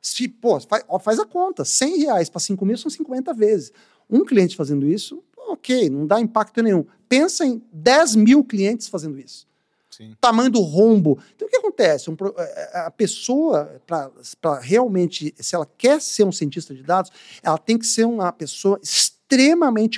Se, 0.00 0.28
pô, 0.28 0.60
faz, 0.60 0.84
faz 1.00 1.18
a 1.18 1.24
conta: 1.24 1.64
100 1.64 1.98
reais 1.98 2.28
para 2.28 2.40
5 2.40 2.64
mil 2.64 2.76
são 2.76 2.90
50 2.90 3.32
vezes. 3.32 3.72
Um 4.10 4.24
cliente 4.24 4.56
fazendo 4.56 4.86
isso, 4.86 5.22
ok, 5.36 5.88
não 5.90 6.06
dá 6.06 6.20
impacto 6.20 6.62
nenhum. 6.62 6.84
Pensa 7.08 7.44
em 7.44 7.62
10 7.72 8.16
mil 8.16 8.44
clientes 8.44 8.88
fazendo 8.88 9.18
isso. 9.18 9.46
Sim. 9.90 10.14
Tamanho 10.20 10.50
do 10.50 10.60
rombo. 10.60 11.18
Então, 11.34 11.48
o 11.48 11.50
que 11.50 11.56
acontece? 11.56 12.08
Um, 12.08 12.16
é, 12.36 12.70
é, 12.72 12.78
a 12.80 12.90
pessoa, 12.90 13.80
para 13.84 14.60
realmente, 14.60 15.34
se 15.36 15.56
ela 15.56 15.66
quer 15.76 16.00
ser 16.00 16.24
um 16.24 16.30
cientista 16.30 16.72
de 16.74 16.82
dados, 16.82 17.10
ela 17.42 17.58
tem 17.58 17.76
que 17.76 17.86
ser 17.86 18.04
uma 18.04 18.30
pessoa 18.30 18.78
extremamente 18.82 19.17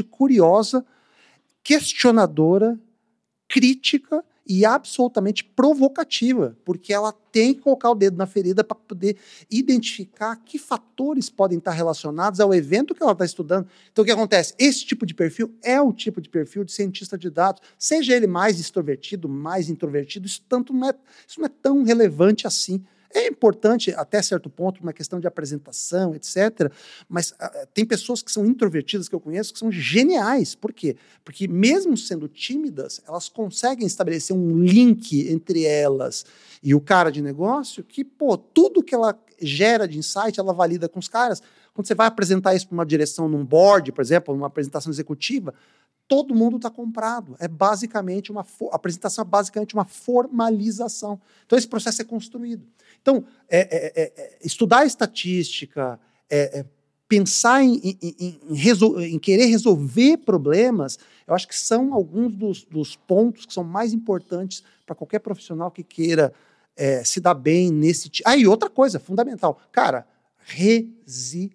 curiosa, 0.03 0.85
questionadora, 1.63 2.79
crítica 3.49 4.25
e 4.47 4.65
absolutamente 4.65 5.45
provocativa, 5.45 6.57
porque 6.65 6.93
ela 6.93 7.13
tem 7.13 7.55
que 7.55 7.61
colocar 7.61 7.91
o 7.91 7.95
dedo 7.95 8.17
na 8.17 8.27
ferida 8.27 8.65
para 8.65 8.75
poder 8.75 9.17
identificar 9.49 10.35
que 10.45 10.59
fatores 10.59 11.31
podem 11.31 11.59
estar 11.59 11.71
relacionados 11.71 12.41
ao 12.41 12.53
evento 12.53 12.93
que 12.93 13.01
ela 13.03 13.13
está 13.13 13.25
estudando. 13.25 13.69
Então, 13.93 14.03
o 14.03 14.05
que 14.05 14.11
acontece? 14.11 14.53
Esse 14.59 14.85
tipo 14.85 15.07
de 15.07 15.15
perfil 15.15 15.55
é 15.63 15.81
o 15.81 15.93
tipo 15.93 16.21
de 16.21 16.29
perfil 16.29 16.65
de 16.65 16.73
cientista 16.73 17.17
de 17.17 17.31
dados, 17.31 17.63
seja 17.79 18.17
ele 18.17 18.27
mais 18.27 18.59
extrovertido, 18.59 19.29
mais 19.29 19.71
introvertido, 19.71 20.27
isso, 20.27 20.43
tanto 20.49 20.73
não 20.73 20.89
é, 20.89 20.95
isso 21.29 21.39
não 21.39 21.47
é 21.47 21.53
tão 21.63 21.85
relevante 21.85 22.47
assim. 22.47 22.83
É 23.13 23.27
importante 23.27 23.93
até 23.93 24.23
certo 24.23 24.49
ponto, 24.49 24.81
uma 24.81 24.93
questão 24.93 25.19
de 25.19 25.27
apresentação, 25.27 26.15
etc. 26.15 26.73
Mas 27.09 27.31
uh, 27.33 27.67
tem 27.75 27.85
pessoas 27.85 28.23
que 28.23 28.31
são 28.31 28.47
introvertidas 28.47 29.09
que 29.09 29.15
eu 29.15 29.21
conheço 29.21 29.53
que 29.53 29.59
são 29.59 29.71
geniais. 29.71 30.55
Por 30.55 30.73
quê? 30.73 30.97
Porque 31.25 31.49
mesmo 31.49 31.97
sendo 31.97 32.29
tímidas, 32.29 33.01
elas 33.07 33.29
conseguem 33.29 33.87
estabelecer 33.87 34.35
um 34.37 34.63
link 34.63 35.29
entre 35.29 35.65
elas 35.65 36.25
e 36.63 36.75
o 36.75 36.81
cara 36.81 37.11
de 37.11 37.21
negócio 37.21 37.83
que, 37.83 38.05
pô, 38.05 38.37
tudo 38.37 38.83
que 38.83 38.95
ela 38.95 39.19
gera 39.41 39.89
de 39.89 39.99
insight, 39.99 40.39
ela 40.39 40.53
valida 40.53 40.89
com 40.89 40.99
os 40.99 41.09
caras. 41.09 41.43
Quando 41.73 41.87
você 41.87 41.95
vai 41.95 42.07
apresentar 42.07 42.55
isso 42.55 42.69
para 42.69 42.75
uma 42.75 42.87
direção 42.87 43.29
num 43.29 43.45
board, 43.45 43.91
por 43.93 44.03
exemplo, 44.03 44.35
numa 44.35 44.49
apresentação 44.49 44.93
executiva, 44.93 45.55
todo 46.11 46.35
mundo 46.35 46.57
está 46.57 46.69
comprado. 46.69 47.37
É 47.39 47.47
basicamente 47.47 48.33
uma 48.33 48.45
a 48.73 48.75
apresentação 48.75 49.23
é 49.23 49.25
basicamente 49.25 49.75
uma 49.75 49.85
formalização. 49.85 51.21
Então 51.47 51.57
esse 51.57 51.69
processo 51.69 52.03
é 52.03 52.05
construído. 52.05 52.67
Então 53.01 53.25
é, 53.49 53.61
é, 53.61 53.93
é, 53.95 54.13
é 54.17 54.39
estudar 54.43 54.85
estatística, 54.85 56.01
é, 56.29 56.67
pensar 57.07 57.63
em, 57.63 57.77
em, 57.77 57.97
em, 58.03 58.41
em, 59.15 59.19
querer 59.21 59.47
resolver 59.47 60.17
problemas, 60.17 60.99
eu 61.29 61.35
acho 61.35 61.47
que 61.47 61.57
são 61.57 61.95
alguns 61.95 62.35
dos, 62.35 62.65
dos 62.65 62.97
pontos 62.97 63.47
que 63.47 63.55
são 63.55 63.63
mais 63.63 63.93
importantes 63.93 64.65
para 64.85 64.97
qualquer 64.97 65.21
profissional 65.21 65.71
que 65.71 65.85
queira 65.85 66.33
se 67.05 67.21
dar 67.21 67.35
bem 67.35 67.71
nesse. 67.71 68.11
Ah, 68.25 68.37
e 68.37 68.47
outra 68.47 68.71
coisa 68.71 68.99
fundamental, 68.99 69.61
cara, 69.71 70.07
resiliência 70.39 71.51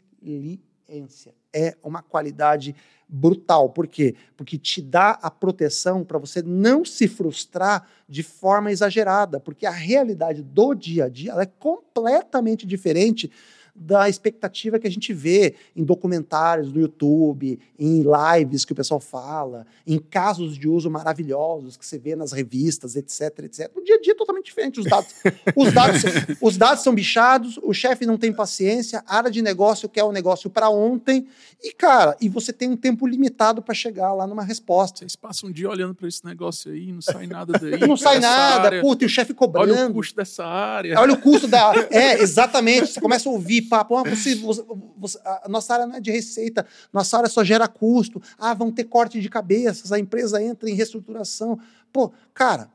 é 1.56 1.76
uma 1.82 2.02
qualidade 2.02 2.76
brutal. 3.08 3.70
Por 3.70 3.88
quê? 3.88 4.16
Porque 4.36 4.58
te 4.58 4.82
dá 4.82 5.12
a 5.22 5.32
proteção 5.32 6.04
para 6.04 6.20
você 6.20 6.42
não 6.42 6.84
se 6.84 7.08
frustrar 7.08 7.88
de 8.10 8.24
forma 8.24 8.72
exagerada, 8.72 9.40
porque 9.40 9.66
a 9.66 9.72
realidade 9.72 10.44
do 10.44 10.74
dia 10.74 11.06
a 11.06 11.10
dia 11.10 11.34
é 11.34 11.46
completamente 11.46 12.66
diferente 12.66 13.32
da 13.76 14.08
expectativa 14.08 14.80
que 14.80 14.88
a 14.88 14.92
gente 14.92 15.14
vê 15.14 15.56
em 15.76 15.84
documentários 15.84 16.72
do 16.72 16.80
YouTube, 16.80 17.60
em 17.78 18.04
lives 18.04 18.64
que 18.64 18.72
o 18.72 18.76
pessoal 18.76 19.02
fala, 19.02 19.68
em 19.86 20.00
casos 20.00 20.58
de 20.58 20.68
uso 20.68 20.90
maravilhosos 20.90 21.76
que 21.76 21.86
você 21.86 21.98
vê 21.98 22.16
nas 22.16 22.32
revistas, 22.32 22.96
etc, 22.96 23.40
etc. 23.40 23.70
No 23.76 23.84
dia 23.84 23.96
a 23.96 24.02
dia 24.02 24.14
é 24.14 24.16
totalmente 24.16 24.46
diferente. 24.46 24.80
Os 24.80 24.86
dados, 24.86 25.14
os 25.56 25.74
dados, 25.74 26.02
os 26.42 26.58
dados 26.58 26.84
são 26.84 26.96
bichados, 26.96 27.60
o 27.62 27.74
chefe 27.74 28.06
não 28.06 28.18
tem 28.18 28.32
paciência, 28.32 29.04
a 29.06 29.18
área 29.18 29.30
de 29.30 29.42
negócio 29.42 29.90
quer 29.90 30.04
o 30.04 30.12
negócio 30.12 30.50
para 30.50 30.70
ontem, 30.70 31.28
e, 31.62 31.74
cara, 31.74 32.16
e 32.22 32.30
você 32.30 32.54
tem 32.54 32.70
um 32.70 32.78
tempo 32.78 33.06
limitado 33.06 33.62
para 33.62 33.74
chegar 33.74 34.14
lá 34.14 34.26
numa 34.26 34.44
resposta. 34.44 35.00
Vocês 35.00 35.16
passam 35.16 35.50
um 35.50 35.52
dia 35.52 35.70
olhando 35.70 35.94
para 35.94 36.08
esse 36.08 36.24
negócio 36.24 36.72
aí, 36.72 36.92
não 36.92 37.02
sai 37.02 37.28
nada 37.28 37.54
daí. 37.60 37.80
não 37.80 37.98
sai 37.98 38.20
nada, 38.20 38.68
área. 38.68 38.82
puta, 38.82 39.04
e 39.04 39.08
o 39.08 39.10
chefe 39.10 39.34
cobrando. 39.34 39.74
Olha 39.74 39.88
o 39.88 39.94
custo 39.94 40.16
dessa 40.16 40.46
área. 40.46 41.00
Olha 41.00 41.14
o 41.14 41.18
custo 41.18 41.48
da. 41.48 41.74
É, 41.90 42.22
exatamente. 42.22 42.94
Você 42.94 43.02
começa 43.02 43.28
a 43.28 43.32
ouvir 43.32 43.64
papo, 43.66 43.96
ah, 43.96 44.04
você, 44.04 44.36
você, 44.36 44.64
você, 44.98 45.20
a 45.24 45.48
nossa 45.50 45.74
área 45.74 45.86
não 45.86 45.96
é 45.96 46.00
de 46.00 46.12
receita, 46.12 46.66
nossa 46.92 47.18
área 47.18 47.30
só 47.30 47.44
gera 47.44 47.68
custo, 47.68 48.22
ah, 48.38 48.54
vão 48.54 48.72
ter 48.72 48.86
corte 48.86 49.20
de 49.20 49.30
cabeças, 49.30 49.92
a 49.92 50.00
empresa 50.00 50.42
entra 50.42 50.70
em 50.70 50.74
reestruturação. 50.74 51.60
Pô, 51.92 52.12
cara, 52.34 52.70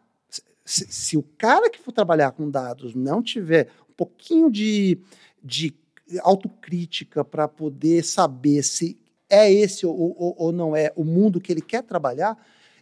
se, 0.64 0.86
se 0.88 1.16
o 1.16 1.22
cara 1.36 1.68
que 1.68 1.78
for 1.78 1.92
trabalhar 1.92 2.32
com 2.32 2.50
dados 2.50 2.94
não 2.94 3.22
tiver 3.22 3.68
um 3.88 3.92
pouquinho 3.92 4.50
de, 4.50 4.98
de 5.42 5.74
autocrítica 6.22 7.24
para 7.24 7.48
poder 7.48 8.04
saber 8.04 8.62
se 8.62 8.96
é 9.28 9.50
esse 9.52 9.86
ou, 9.86 9.96
ou, 9.96 10.34
ou, 10.36 10.52
não 10.52 10.74
é 10.74 10.92
o 10.96 11.04
mundo 11.04 11.40
que 11.40 11.52
ele 11.52 11.60
quer 11.60 11.82
trabalhar, 11.82 12.30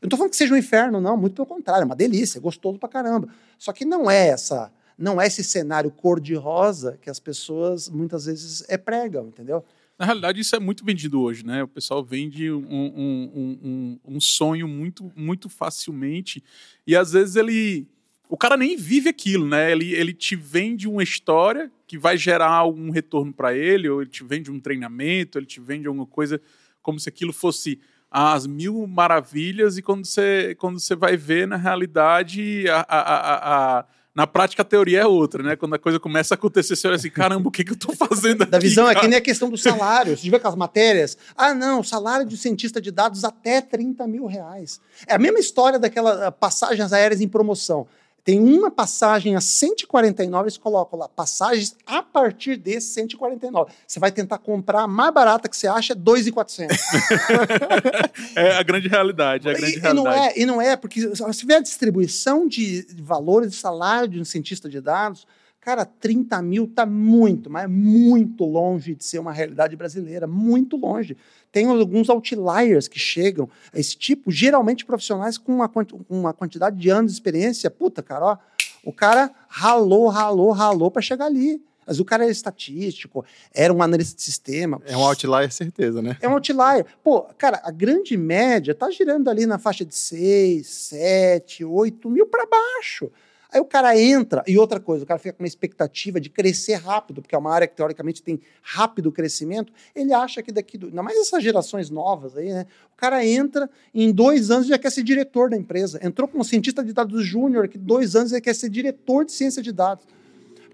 eu 0.00 0.04
não 0.04 0.06
estou 0.06 0.16
falando 0.16 0.30
que 0.30 0.36
seja 0.36 0.54
um 0.54 0.56
inferno, 0.56 1.00
não, 1.00 1.16
muito 1.16 1.34
pelo 1.34 1.46
contrário, 1.46 1.82
é 1.82 1.84
uma 1.84 1.96
delícia, 1.96 2.38
é 2.38 2.40
gostoso 2.40 2.78
pra 2.78 2.88
caramba. 2.88 3.28
Só 3.58 3.72
que 3.72 3.84
não 3.84 4.10
é 4.10 4.28
essa 4.28 4.72
não 4.98 5.20
é 5.20 5.28
esse 5.28 5.44
cenário 5.44 5.90
cor-de-rosa 5.90 6.98
que 7.00 7.08
as 7.08 7.20
pessoas 7.20 7.88
muitas 7.88 8.26
vezes 8.26 8.64
é 8.68 8.76
pregam, 8.76 9.28
entendeu? 9.28 9.64
Na 9.96 10.04
realidade, 10.04 10.40
isso 10.40 10.54
é 10.54 10.60
muito 10.60 10.84
vendido 10.84 11.20
hoje, 11.20 11.44
né? 11.44 11.62
O 11.62 11.68
pessoal 11.68 12.04
vende 12.04 12.50
um, 12.50 12.64
um, 12.68 13.58
um, 13.62 14.00
um, 14.04 14.20
sonho 14.20 14.66
muito, 14.68 15.10
muito 15.16 15.48
facilmente 15.48 16.42
e 16.86 16.94
às 16.94 17.12
vezes 17.12 17.36
ele, 17.36 17.86
o 18.28 18.36
cara 18.36 18.56
nem 18.56 18.76
vive 18.76 19.08
aquilo, 19.08 19.46
né? 19.46 19.72
Ele, 19.72 19.92
ele 19.94 20.12
te 20.12 20.36
vende 20.36 20.88
uma 20.88 21.02
história 21.02 21.70
que 21.86 21.98
vai 21.98 22.16
gerar 22.16 22.50
algum 22.50 22.90
retorno 22.90 23.32
para 23.32 23.56
ele, 23.56 23.88
ou 23.88 24.02
ele 24.02 24.10
te 24.10 24.22
vende 24.22 24.50
um 24.50 24.60
treinamento, 24.60 25.38
ele 25.38 25.46
te 25.46 25.60
vende 25.60 25.86
alguma 25.88 26.06
coisa 26.06 26.40
como 26.82 27.00
se 27.00 27.08
aquilo 27.08 27.32
fosse 27.32 27.80
as 28.10 28.46
mil 28.46 28.86
maravilhas 28.86 29.76
e 29.76 29.82
quando 29.82 30.06
você, 30.06 30.54
quando 30.58 30.78
você 30.78 30.94
vai 30.94 31.16
ver 31.16 31.46
na 31.46 31.56
realidade 31.56 32.66
a, 32.68 32.86
a, 32.88 32.98
a, 32.98 33.78
a 33.80 33.86
Na 34.18 34.26
prática, 34.26 34.62
a 34.62 34.64
teoria 34.64 35.02
é 35.02 35.06
outra, 35.06 35.44
né? 35.44 35.54
Quando 35.54 35.74
a 35.74 35.78
coisa 35.78 36.00
começa 36.00 36.34
a 36.34 36.36
acontecer, 36.36 36.74
você 36.74 36.88
olha 36.88 36.96
assim, 36.96 37.08
caramba, 37.08 37.48
o 37.48 37.52
que, 37.52 37.62
que 37.62 37.70
eu 37.70 37.76
tô 37.76 37.92
fazendo 37.94 38.42
aqui? 38.42 38.50
Da 38.50 38.58
visão 38.58 38.86
cara? 38.86 38.98
é 38.98 39.00
que 39.00 39.06
nem 39.06 39.16
a 39.16 39.20
questão 39.20 39.48
do 39.48 39.56
salário. 39.56 40.18
Você 40.18 40.28
vê 40.28 40.34
aquelas 40.34 40.56
matérias. 40.56 41.16
Ah, 41.36 41.54
não, 41.54 41.84
salário 41.84 42.26
de 42.26 42.36
cientista 42.36 42.80
de 42.80 42.90
dados 42.90 43.22
até 43.22 43.60
30 43.60 44.08
mil 44.08 44.26
reais. 44.26 44.80
É 45.06 45.14
a 45.14 45.18
mesma 45.20 45.38
história 45.38 45.78
daquelas 45.78 46.34
passagens 46.40 46.92
aéreas 46.92 47.20
em 47.20 47.28
promoção. 47.28 47.86
Tem 48.28 48.38
uma 48.38 48.70
passagem 48.70 49.36
a 49.36 49.40
149, 49.40 50.44
eles 50.44 50.58
colocam 50.58 50.98
lá, 50.98 51.08
passagens 51.08 51.74
a 51.86 52.02
partir 52.02 52.58
de 52.58 52.78
149. 52.78 53.72
Você 53.86 53.98
vai 53.98 54.12
tentar 54.12 54.36
comprar 54.36 54.82
a 54.82 54.86
mais 54.86 55.14
barata 55.14 55.48
que 55.48 55.56
você 55.56 55.66
acha, 55.66 55.94
é 55.94 55.96
2,400. 55.96 56.76
é 58.36 58.52
a 58.52 58.62
grande 58.62 58.86
realidade, 58.86 59.48
é 59.48 59.52
a 59.52 59.54
grande 59.54 59.78
e, 59.78 59.80
realidade. 59.80 59.96
E 59.98 60.04
não, 60.04 60.12
é, 60.12 60.32
e 60.36 60.44
não 60.44 60.60
é, 60.60 60.76
porque 60.76 61.10
se 61.16 61.52
a 61.54 61.60
distribuição 61.60 62.46
de 62.46 62.86
valores 62.98 63.52
de 63.52 63.56
salário 63.56 64.08
de 64.08 64.20
um 64.20 64.26
cientista 64.26 64.68
de 64.68 64.78
dados, 64.78 65.26
cara, 65.60 65.84
30 65.84 66.40
mil 66.42 66.64
está 66.64 66.86
muito, 66.86 67.50
mas 67.50 67.68
muito 67.68 68.44
longe 68.44 68.94
de 68.94 69.04
ser 69.04 69.18
uma 69.18 69.32
realidade 69.32 69.76
brasileira, 69.76 70.26
muito 70.26 70.76
longe. 70.76 71.16
Tem 71.50 71.66
alguns 71.66 72.08
outliers 72.08 72.88
que 72.88 72.98
chegam 72.98 73.48
a 73.72 73.78
esse 73.78 73.96
tipo, 73.96 74.30
geralmente 74.30 74.84
profissionais 74.84 75.38
com 75.38 75.56
uma, 75.56 75.70
uma 76.08 76.32
quantidade 76.32 76.78
de 76.78 76.88
anos 76.90 77.12
de 77.12 77.16
experiência. 77.16 77.70
Puta, 77.70 78.02
cara, 78.02 78.24
ó, 78.24 78.38
o 78.84 78.92
cara 78.92 79.30
ralou, 79.48 80.08
ralou, 80.08 80.50
ralou 80.52 80.90
para 80.90 81.02
chegar 81.02 81.26
ali. 81.26 81.62
Mas 81.86 81.98
o 81.98 82.04
cara 82.04 82.24
era 82.24 82.30
estatístico, 82.30 83.24
era 83.50 83.72
um 83.72 83.82
analista 83.82 84.14
de 84.14 84.22
sistema. 84.22 84.78
É 84.84 84.94
um 84.94 85.00
outlier, 85.00 85.50
certeza, 85.50 86.02
né? 86.02 86.18
É 86.20 86.28
um 86.28 86.34
outlier. 86.34 86.84
Pô, 87.02 87.22
cara, 87.38 87.62
a 87.64 87.70
grande 87.70 88.14
média 88.14 88.74
tá 88.74 88.90
girando 88.90 89.30
ali 89.30 89.46
na 89.46 89.58
faixa 89.58 89.86
de 89.86 89.94
6, 89.94 90.66
7, 90.66 91.64
8 91.64 92.10
mil 92.10 92.26
para 92.26 92.44
baixo. 92.44 93.10
Aí 93.50 93.60
o 93.60 93.64
cara 93.64 93.98
entra, 93.98 94.44
e 94.46 94.58
outra 94.58 94.78
coisa, 94.78 95.04
o 95.04 95.06
cara 95.06 95.18
fica 95.18 95.32
com 95.32 95.42
uma 95.42 95.48
expectativa 95.48 96.20
de 96.20 96.28
crescer 96.28 96.74
rápido, 96.74 97.22
porque 97.22 97.34
é 97.34 97.38
uma 97.38 97.50
área 97.50 97.66
que 97.66 97.74
teoricamente 97.74 98.22
tem 98.22 98.38
rápido 98.60 99.10
crescimento. 99.10 99.72
Ele 99.94 100.12
acha 100.12 100.42
que 100.42 100.52
daqui, 100.52 100.76
do, 100.76 100.88
ainda 100.88 101.02
mais 101.02 101.18
essas 101.18 101.42
gerações 101.42 101.88
novas 101.88 102.36
aí, 102.36 102.52
né? 102.52 102.66
O 102.92 102.96
cara 102.96 103.24
entra, 103.24 103.70
em 103.94 104.12
dois 104.12 104.50
anos 104.50 104.66
já 104.66 104.78
quer 104.78 104.90
ser 104.90 105.02
diretor 105.02 105.48
da 105.48 105.56
empresa. 105.56 105.98
Entrou 106.02 106.28
como 106.28 106.44
cientista 106.44 106.84
de 106.84 106.92
dados 106.92 107.24
júnior, 107.24 107.68
que 107.68 107.78
dois 107.78 108.14
anos 108.14 108.32
ele 108.32 108.42
quer 108.42 108.54
ser 108.54 108.68
diretor 108.68 109.24
de 109.24 109.32
ciência 109.32 109.62
de 109.62 109.72
dados. 109.72 110.04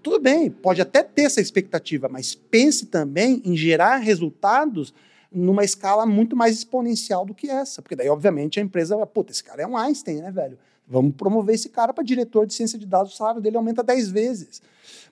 Tudo 0.03 0.19
bem, 0.19 0.51
pode 0.51 0.81
até 0.81 1.01
ter 1.01 1.23
essa 1.23 1.39
expectativa, 1.39 2.09
mas 2.09 2.35
pense 2.35 2.87
também 2.87 3.41
em 3.45 3.55
gerar 3.55 3.97
resultados 3.97 4.93
numa 5.31 5.63
escala 5.63 6.05
muito 6.05 6.35
mais 6.35 6.57
exponencial 6.57 7.25
do 7.25 7.33
que 7.33 7.49
essa. 7.49 7.81
Porque 7.81 7.95
daí, 7.95 8.09
obviamente, 8.09 8.59
a 8.59 8.63
empresa 8.63 8.97
vai, 8.97 9.05
puta, 9.05 9.31
esse 9.31 9.43
cara 9.43 9.61
é 9.61 9.67
um 9.67 9.77
Einstein, 9.77 10.17
né, 10.17 10.29
velho? 10.29 10.57
Vamos 10.87 11.15
promover 11.15 11.55
esse 11.55 11.69
cara 11.69 11.93
para 11.93 12.03
diretor 12.03 12.45
de 12.45 12.53
ciência 12.53 12.77
de 12.77 12.85
dados, 12.85 13.13
o 13.13 13.17
salário 13.17 13.41
dele 13.41 13.57
aumenta 13.57 13.83
10 13.83 14.09
vezes. 14.09 14.61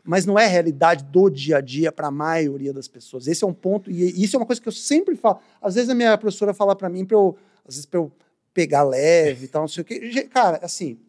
Mas 0.03 0.25
não 0.25 0.37
é 0.37 0.45
realidade 0.45 1.03
do 1.05 1.29
dia 1.29 1.57
a 1.57 1.61
dia 1.61 1.91
para 1.91 2.07
a 2.07 2.11
maioria 2.11 2.71
das 2.71 2.87
pessoas. 2.87 3.27
Esse 3.27 3.43
é 3.43 3.47
um 3.47 3.53
ponto, 3.53 3.89
e 3.89 4.23
isso 4.23 4.35
é 4.35 4.39
uma 4.39 4.45
coisa 4.45 4.61
que 4.61 4.67
eu 4.67 4.73
sempre 4.73 5.15
falo. 5.15 5.39
Às 5.61 5.75
vezes 5.75 5.89
a 5.89 5.95
minha 5.95 6.17
professora 6.17 6.53
fala 6.53 6.75
para 6.75 6.89
mim, 6.89 7.05
para 7.05 7.17
eu, 7.17 7.35
às 7.67 7.75
vezes 7.75 7.85
para 7.85 7.99
eu 7.99 8.11
pegar 8.53 8.83
leve 8.83 9.45
e 9.45 9.47
tal, 9.47 9.63
não 9.63 9.67
sei 9.67 9.81
o 9.81 9.85
quê. 9.85 10.29
Cara, 10.31 10.59
assim, 10.61 10.99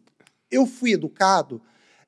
eu 0.50 0.64
fui 0.64 0.92
educado 0.92 1.60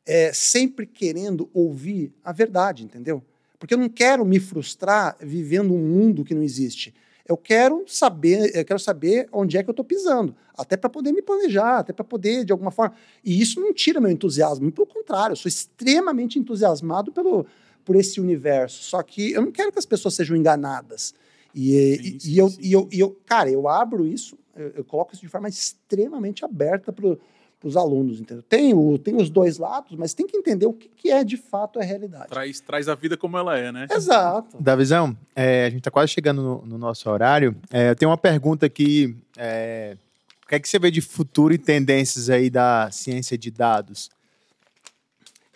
é, 0.06 0.32
sempre 0.32 0.86
querendo 0.86 1.50
ouvir 1.52 2.14
a 2.24 2.32
verdade, 2.32 2.84
entendeu? 2.84 3.22
Porque 3.58 3.74
eu 3.74 3.78
não 3.78 3.88
quero 3.88 4.24
me 4.24 4.38
frustrar 4.38 5.16
vivendo 5.20 5.74
um 5.74 5.78
mundo 5.78 6.24
que 6.24 6.34
não 6.34 6.42
existe. 6.42 6.94
Eu 7.28 7.36
quero 7.36 7.84
saber, 7.86 8.56
eu 8.56 8.64
quero 8.64 8.78
saber 8.78 9.28
onde 9.32 9.58
é 9.58 9.62
que 9.62 9.68
eu 9.68 9.72
estou 9.72 9.84
pisando, 9.84 10.34
até 10.56 10.76
para 10.76 10.88
poder 10.88 11.12
me 11.12 11.20
planejar, 11.20 11.78
até 11.78 11.92
para 11.92 12.04
poder 12.04 12.44
de 12.44 12.52
alguma 12.52 12.70
forma. 12.70 12.94
E 13.24 13.40
isso 13.40 13.60
não 13.60 13.74
tira 13.74 14.00
meu 14.00 14.10
entusiasmo, 14.10 14.70
pelo 14.70 14.86
contrário, 14.86 15.32
eu 15.32 15.36
sou 15.36 15.48
extremamente 15.48 16.38
entusiasmado 16.38 17.10
pelo 17.12 17.46
por 17.86 17.94
esse 17.94 18.20
universo. 18.20 18.82
Só 18.82 19.00
que 19.02 19.32
eu 19.32 19.42
não 19.42 19.52
quero 19.52 19.72
que 19.72 19.78
as 19.78 19.86
pessoas 19.86 20.14
sejam 20.14 20.36
enganadas. 20.36 21.14
E, 21.54 21.60
sim, 21.62 22.16
e, 22.16 22.20
sim, 22.20 22.30
e, 22.30 22.38
eu, 22.38 22.52
e, 22.60 22.72
eu, 22.72 22.88
e 22.92 23.00
eu, 23.00 23.20
cara, 23.24 23.48
eu 23.48 23.66
abro 23.68 24.04
isso, 24.04 24.36
eu, 24.54 24.68
eu 24.70 24.84
coloco 24.84 25.14
isso 25.14 25.22
de 25.22 25.28
forma 25.28 25.48
extremamente 25.48 26.44
aberta 26.44 26.92
para 26.92 27.16
para 27.58 27.68
os 27.68 27.76
alunos, 27.76 28.20
entendeu? 28.20 28.42
Tem, 28.42 28.74
o, 28.74 28.98
tem 28.98 29.16
os 29.16 29.30
dois 29.30 29.58
lados, 29.58 29.96
mas 29.96 30.12
tem 30.12 30.26
que 30.26 30.36
entender 30.36 30.66
o 30.66 30.72
que, 30.72 30.88
que 30.88 31.10
é 31.10 31.24
de 31.24 31.36
fato 31.36 31.78
a 31.78 31.82
realidade. 31.82 32.28
Traz, 32.28 32.60
traz 32.60 32.88
a 32.88 32.94
vida 32.94 33.16
como 33.16 33.38
ela 33.38 33.56
é, 33.56 33.72
né? 33.72 33.86
Exato. 33.90 34.56
Davizão, 34.60 35.16
é, 35.34 35.66
a 35.66 35.70
gente 35.70 35.78
está 35.78 35.90
quase 35.90 36.12
chegando 36.12 36.42
no, 36.42 36.66
no 36.66 36.78
nosso 36.78 37.08
horário. 37.08 37.56
É, 37.70 37.90
eu 37.90 37.96
tenho 37.96 38.10
uma 38.10 38.18
pergunta 38.18 38.66
aqui. 38.66 39.16
É, 39.36 39.96
o 40.44 40.48
que 40.48 40.54
é 40.54 40.60
que 40.60 40.68
você 40.68 40.78
vê 40.78 40.90
de 40.90 41.00
futuro 41.00 41.54
e 41.54 41.58
tendências 41.58 42.30
aí 42.30 42.50
da 42.50 42.90
ciência 42.90 43.36
de 43.36 43.50
dados? 43.50 44.10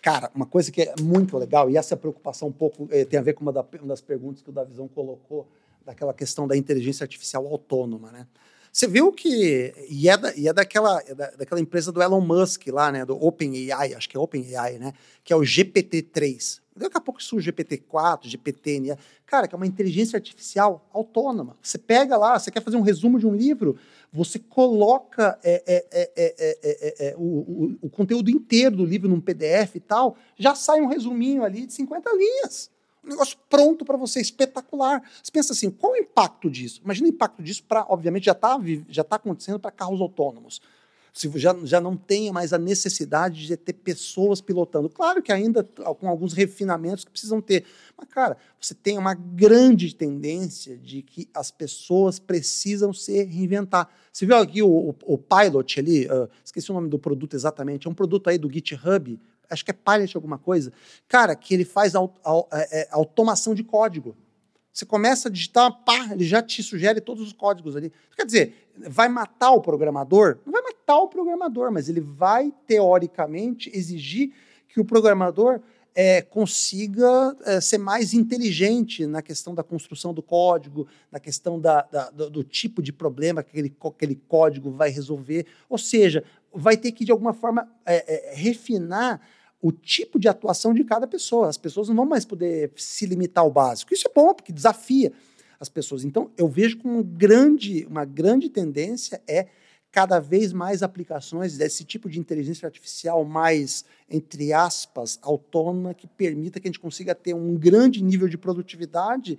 Cara, 0.01 0.31
uma 0.33 0.47
coisa 0.47 0.71
que 0.71 0.81
é 0.81 0.95
muito 0.99 1.37
legal, 1.37 1.69
e 1.69 1.77
essa 1.77 1.95
preocupação 1.95 2.47
um 2.47 2.51
pouco 2.51 2.87
é, 2.91 3.05
tem 3.05 3.19
a 3.19 3.23
ver 3.23 3.33
com 3.33 3.43
uma, 3.43 3.53
da, 3.53 3.63
uma 3.79 3.89
das 3.89 4.01
perguntas 4.01 4.41
que 4.41 4.49
o 4.49 4.53
Davizão 4.53 4.87
colocou, 4.87 5.47
daquela 5.85 6.13
questão 6.13 6.47
da 6.47 6.57
inteligência 6.57 7.03
artificial 7.03 7.45
autônoma, 7.47 8.11
né? 8.11 8.27
Você 8.71 8.87
viu 8.87 9.11
que. 9.11 9.73
E 9.89 10.07
é, 10.07 10.15
da, 10.15 10.35
e 10.35 10.47
é 10.47 10.53
daquela, 10.53 11.01
é 11.05 11.13
da, 11.13 11.31
daquela 11.31 11.59
empresa 11.59 11.91
do 11.91 12.01
Elon 12.01 12.21
Musk 12.21 12.67
lá, 12.67 12.91
né? 12.91 13.05
Do 13.05 13.21
OpenAI, 13.21 13.93
acho 13.93 14.07
que 14.07 14.15
é 14.15 14.19
OpenAI, 14.19 14.77
né? 14.77 14.93
Que 15.23 15.33
é 15.33 15.35
o 15.35 15.41
GPT-3. 15.41 16.61
Daqui 16.73 16.97
a 16.97 17.01
pouco 17.01 17.21
surge 17.21 17.51
GPT-4, 17.51 18.27
GPT, 18.27 18.97
cara, 19.25 19.45
que 19.45 19.53
é 19.53 19.57
uma 19.57 19.67
inteligência 19.67 20.15
artificial 20.15 20.87
autônoma. 20.93 21.57
Você 21.61 21.77
pega 21.77 22.15
lá, 22.15 22.39
você 22.39 22.49
quer 22.49 22.63
fazer 22.63 22.77
um 22.77 22.81
resumo 22.81 23.19
de 23.19 23.27
um 23.27 23.35
livro, 23.35 23.77
você 24.11 24.39
coloca 24.39 25.37
é, 25.43 25.61
é, 25.67 26.11
é, 27.09 27.15
o, 27.17 27.21
o, 27.21 27.77
o 27.81 27.89
conteúdo 27.89 28.31
inteiro 28.31 28.77
do 28.77 28.85
livro 28.85 29.09
num 29.09 29.19
PDF 29.19 29.75
e 29.75 29.79
tal, 29.81 30.15
já 30.37 30.55
sai 30.55 30.79
um 30.79 30.87
resuminho 30.87 31.43
ali 31.43 31.65
de 31.65 31.73
50 31.73 32.09
linhas 32.15 32.71
um 33.03 33.09
negócio 33.09 33.37
pronto 33.49 33.83
para 33.83 33.97
você, 33.97 34.21
espetacular. 34.21 35.01
Você 35.21 35.31
pensa 35.31 35.53
assim, 35.53 35.71
qual 35.71 35.93
o 35.93 35.97
impacto 35.97 36.49
disso? 36.49 36.81
Imagina 36.83 37.07
o 37.07 37.09
impacto 37.09 37.41
disso 37.41 37.63
para, 37.63 37.85
obviamente, 37.89 38.25
já 38.25 38.31
está 38.31 38.59
já 38.89 39.03
tá 39.03 39.15
acontecendo 39.15 39.59
para 39.59 39.71
carros 39.71 40.01
autônomos. 40.01 40.61
Se 41.13 41.29
já, 41.37 41.53
já 41.63 41.81
não 41.81 41.97
tem 41.97 42.31
mais 42.31 42.53
a 42.53 42.57
necessidade 42.57 43.45
de 43.45 43.57
ter 43.57 43.73
pessoas 43.73 44.39
pilotando. 44.39 44.89
Claro 44.89 45.21
que 45.21 45.31
ainda 45.31 45.61
com 45.63 46.07
alguns 46.07 46.31
refinamentos 46.31 47.03
que 47.03 47.11
precisam 47.11 47.41
ter. 47.41 47.65
Mas, 47.97 48.07
cara, 48.07 48.37
você 48.59 48.73
tem 48.73 48.97
uma 48.97 49.13
grande 49.13 49.93
tendência 49.93 50.77
de 50.77 51.01
que 51.01 51.27
as 51.33 51.51
pessoas 51.51 52.17
precisam 52.17 52.93
se 52.93 53.23
reinventar. 53.25 53.89
Você 54.13 54.25
viu 54.25 54.37
aqui 54.37 54.63
o, 54.63 54.69
o, 54.69 54.95
o 55.05 55.17
Pilot 55.17 55.79
ali? 55.81 56.05
Uh, 56.05 56.29
esqueci 56.45 56.71
o 56.71 56.73
nome 56.73 56.87
do 56.87 56.97
produto 56.97 57.35
exatamente. 57.35 57.87
É 57.87 57.89
um 57.89 57.93
produto 57.93 58.29
aí 58.29 58.37
do 58.37 58.49
GitHub 58.49 59.19
acho 59.51 59.63
que 59.65 59.71
é 59.71 59.73
Pilot 59.73 60.15
alguma 60.15 60.37
coisa, 60.37 60.71
cara, 61.07 61.35
que 61.35 61.53
ele 61.53 61.65
faz 61.65 61.93
aut, 61.95 62.13
é, 62.51 62.81
é, 62.81 62.87
automação 62.91 63.53
de 63.53 63.63
código. 63.63 64.15
Você 64.73 64.85
começa 64.85 65.27
a 65.27 65.31
digitar, 65.31 65.71
pá, 65.83 66.09
ele 66.11 66.23
já 66.23 66.41
te 66.41 66.63
sugere 66.63 67.01
todos 67.01 67.27
os 67.27 67.33
códigos 67.33 67.75
ali. 67.75 67.91
Quer 68.15 68.25
dizer, 68.25 68.71
vai 68.87 69.09
matar 69.09 69.51
o 69.51 69.61
programador? 69.61 70.39
Não 70.45 70.53
vai 70.53 70.61
matar 70.61 70.97
o 70.97 71.09
programador, 71.09 71.71
mas 71.71 71.89
ele 71.89 71.99
vai, 71.99 72.53
teoricamente, 72.65 73.69
exigir 73.73 74.33
que 74.69 74.79
o 74.79 74.85
programador 74.85 75.59
é, 75.93 76.21
consiga 76.21 77.35
é, 77.45 77.59
ser 77.59 77.77
mais 77.77 78.13
inteligente 78.13 79.05
na 79.05 79.21
questão 79.21 79.53
da 79.53 79.63
construção 79.63 80.13
do 80.13 80.23
código, 80.23 80.87
na 81.11 81.19
questão 81.19 81.59
da, 81.59 81.81
da, 81.83 82.09
do, 82.09 82.29
do, 82.29 82.43
tipo 82.43 82.81
de 82.81 82.93
problema 82.93 83.43
que 83.43 83.49
aquele, 83.49 83.75
aquele 83.83 84.15
código 84.15 84.71
vai 84.71 84.89
resolver. 84.89 85.45
Ou 85.67 85.77
seja, 85.77 86.23
vai 86.53 86.77
ter 86.77 86.91
que, 86.93 87.03
de 87.03 87.11
alguma 87.11 87.33
forma, 87.33 87.69
é, 87.85 88.31
é 88.31 88.35
refinar 88.35 89.19
o 89.61 89.71
tipo 89.71 90.19
de 90.19 90.27
atuação 90.27 90.73
de 90.73 90.83
cada 90.83 91.05
pessoa. 91.05 91.47
As 91.47 91.57
pessoas 91.57 91.87
não 91.87 91.95
vão 91.95 92.05
mais 92.05 92.25
poder 92.25 92.71
se 92.75 93.05
limitar 93.05 93.43
ao 93.43 93.51
básico. 93.51 93.93
Isso 93.93 94.07
é 94.07 94.11
bom, 94.13 94.33
porque 94.33 94.51
desafia 94.51 95.11
as 95.59 95.69
pessoas. 95.69 96.03
Então, 96.03 96.31
eu 96.37 96.47
vejo 96.47 96.79
como 96.79 97.03
grande, 97.03 97.85
uma 97.85 98.03
grande 98.03 98.49
tendência 98.49 99.21
é 99.27 99.47
cada 99.91 100.19
vez 100.19 100.53
mais 100.53 100.81
aplicações 100.81 101.57
desse 101.57 101.83
tipo 101.83 102.09
de 102.09 102.17
inteligência 102.17 102.65
artificial 102.65 103.25
mais, 103.25 103.83
entre 104.09 104.53
aspas, 104.53 105.19
autônoma, 105.21 105.93
que 105.93 106.07
permita 106.07 106.59
que 106.59 106.67
a 106.67 106.71
gente 106.71 106.79
consiga 106.79 107.13
ter 107.13 107.33
um 107.33 107.55
grande 107.55 108.01
nível 108.01 108.29
de 108.29 108.37
produtividade 108.37 109.37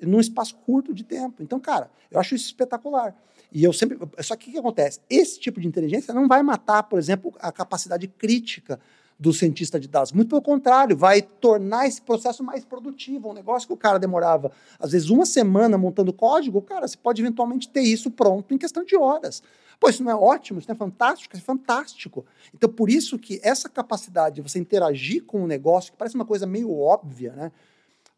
num 0.00 0.20
espaço 0.20 0.54
curto 0.56 0.92
de 0.92 1.04
tempo. 1.04 1.42
Então, 1.42 1.58
cara, 1.58 1.90
eu 2.10 2.20
acho 2.20 2.34
isso 2.34 2.46
espetacular. 2.46 3.16
E 3.50 3.64
eu 3.64 3.72
sempre. 3.72 3.96
Só 4.20 4.36
que 4.36 4.50
o 4.50 4.52
que 4.52 4.58
acontece? 4.58 5.00
Esse 5.08 5.40
tipo 5.40 5.60
de 5.60 5.66
inteligência 5.66 6.12
não 6.12 6.28
vai 6.28 6.42
matar, 6.42 6.82
por 6.82 6.98
exemplo, 6.98 7.32
a 7.38 7.50
capacidade 7.50 8.06
crítica 8.06 8.78
do 9.18 9.32
cientista 9.32 9.78
de 9.78 9.88
dados. 9.88 10.12
Muito 10.12 10.28
pelo 10.28 10.42
contrário, 10.42 10.96
vai 10.96 11.22
tornar 11.22 11.86
esse 11.86 12.02
processo 12.02 12.42
mais 12.42 12.64
produtivo. 12.64 13.30
Um 13.30 13.32
negócio 13.32 13.66
que 13.66 13.74
o 13.74 13.76
cara 13.76 13.98
demorava, 13.98 14.50
às 14.78 14.92
vezes, 14.92 15.08
uma 15.08 15.24
semana 15.24 15.78
montando 15.78 16.12
código, 16.12 16.60
cara, 16.62 16.86
você 16.86 16.96
pode 16.96 17.22
eventualmente 17.22 17.68
ter 17.68 17.82
isso 17.82 18.10
pronto 18.10 18.52
em 18.52 18.58
questão 18.58 18.84
de 18.84 18.96
horas. 18.96 19.42
Pô, 19.78 19.88
isso 19.88 20.02
não 20.02 20.10
é 20.10 20.14
ótimo, 20.14 20.58
isso 20.58 20.68
não 20.68 20.74
é 20.74 20.78
fantástico, 20.78 21.34
isso 21.34 21.42
é 21.42 21.46
fantástico. 21.46 22.24
Então, 22.54 22.70
por 22.70 22.88
isso 22.88 23.18
que 23.18 23.40
essa 23.42 23.68
capacidade 23.68 24.36
de 24.36 24.42
você 24.42 24.58
interagir 24.58 25.24
com 25.24 25.40
o 25.40 25.44
um 25.44 25.46
negócio, 25.46 25.92
que 25.92 25.98
parece 25.98 26.14
uma 26.14 26.24
coisa 26.24 26.46
meio 26.46 26.72
óbvia, 26.72 27.32
né? 27.32 27.52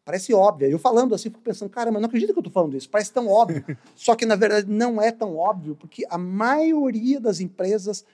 Parece 0.05 0.33
óbvia. 0.33 0.69
Eu 0.69 0.79
falando 0.79 1.13
assim, 1.13 1.29
fico 1.29 1.41
pensando, 1.41 1.69
cara, 1.69 1.91
mas 1.91 2.01
não 2.01 2.07
acredito 2.07 2.31
que 2.31 2.39
eu 2.39 2.41
estou 2.41 2.53
falando 2.53 2.77
isso. 2.77 2.89
Parece 2.89 3.11
tão 3.11 3.27
óbvio. 3.27 3.65
Só 3.93 4.15
que, 4.15 4.25
na 4.25 4.37
verdade, 4.37 4.65
não 4.71 5.01
é 5.01 5.11
tão 5.11 5.35
óbvio, 5.35 5.75
porque 5.75 6.05
a 6.09 6.17
maioria 6.17 7.19
das 7.19 7.41
empresas 7.41 8.05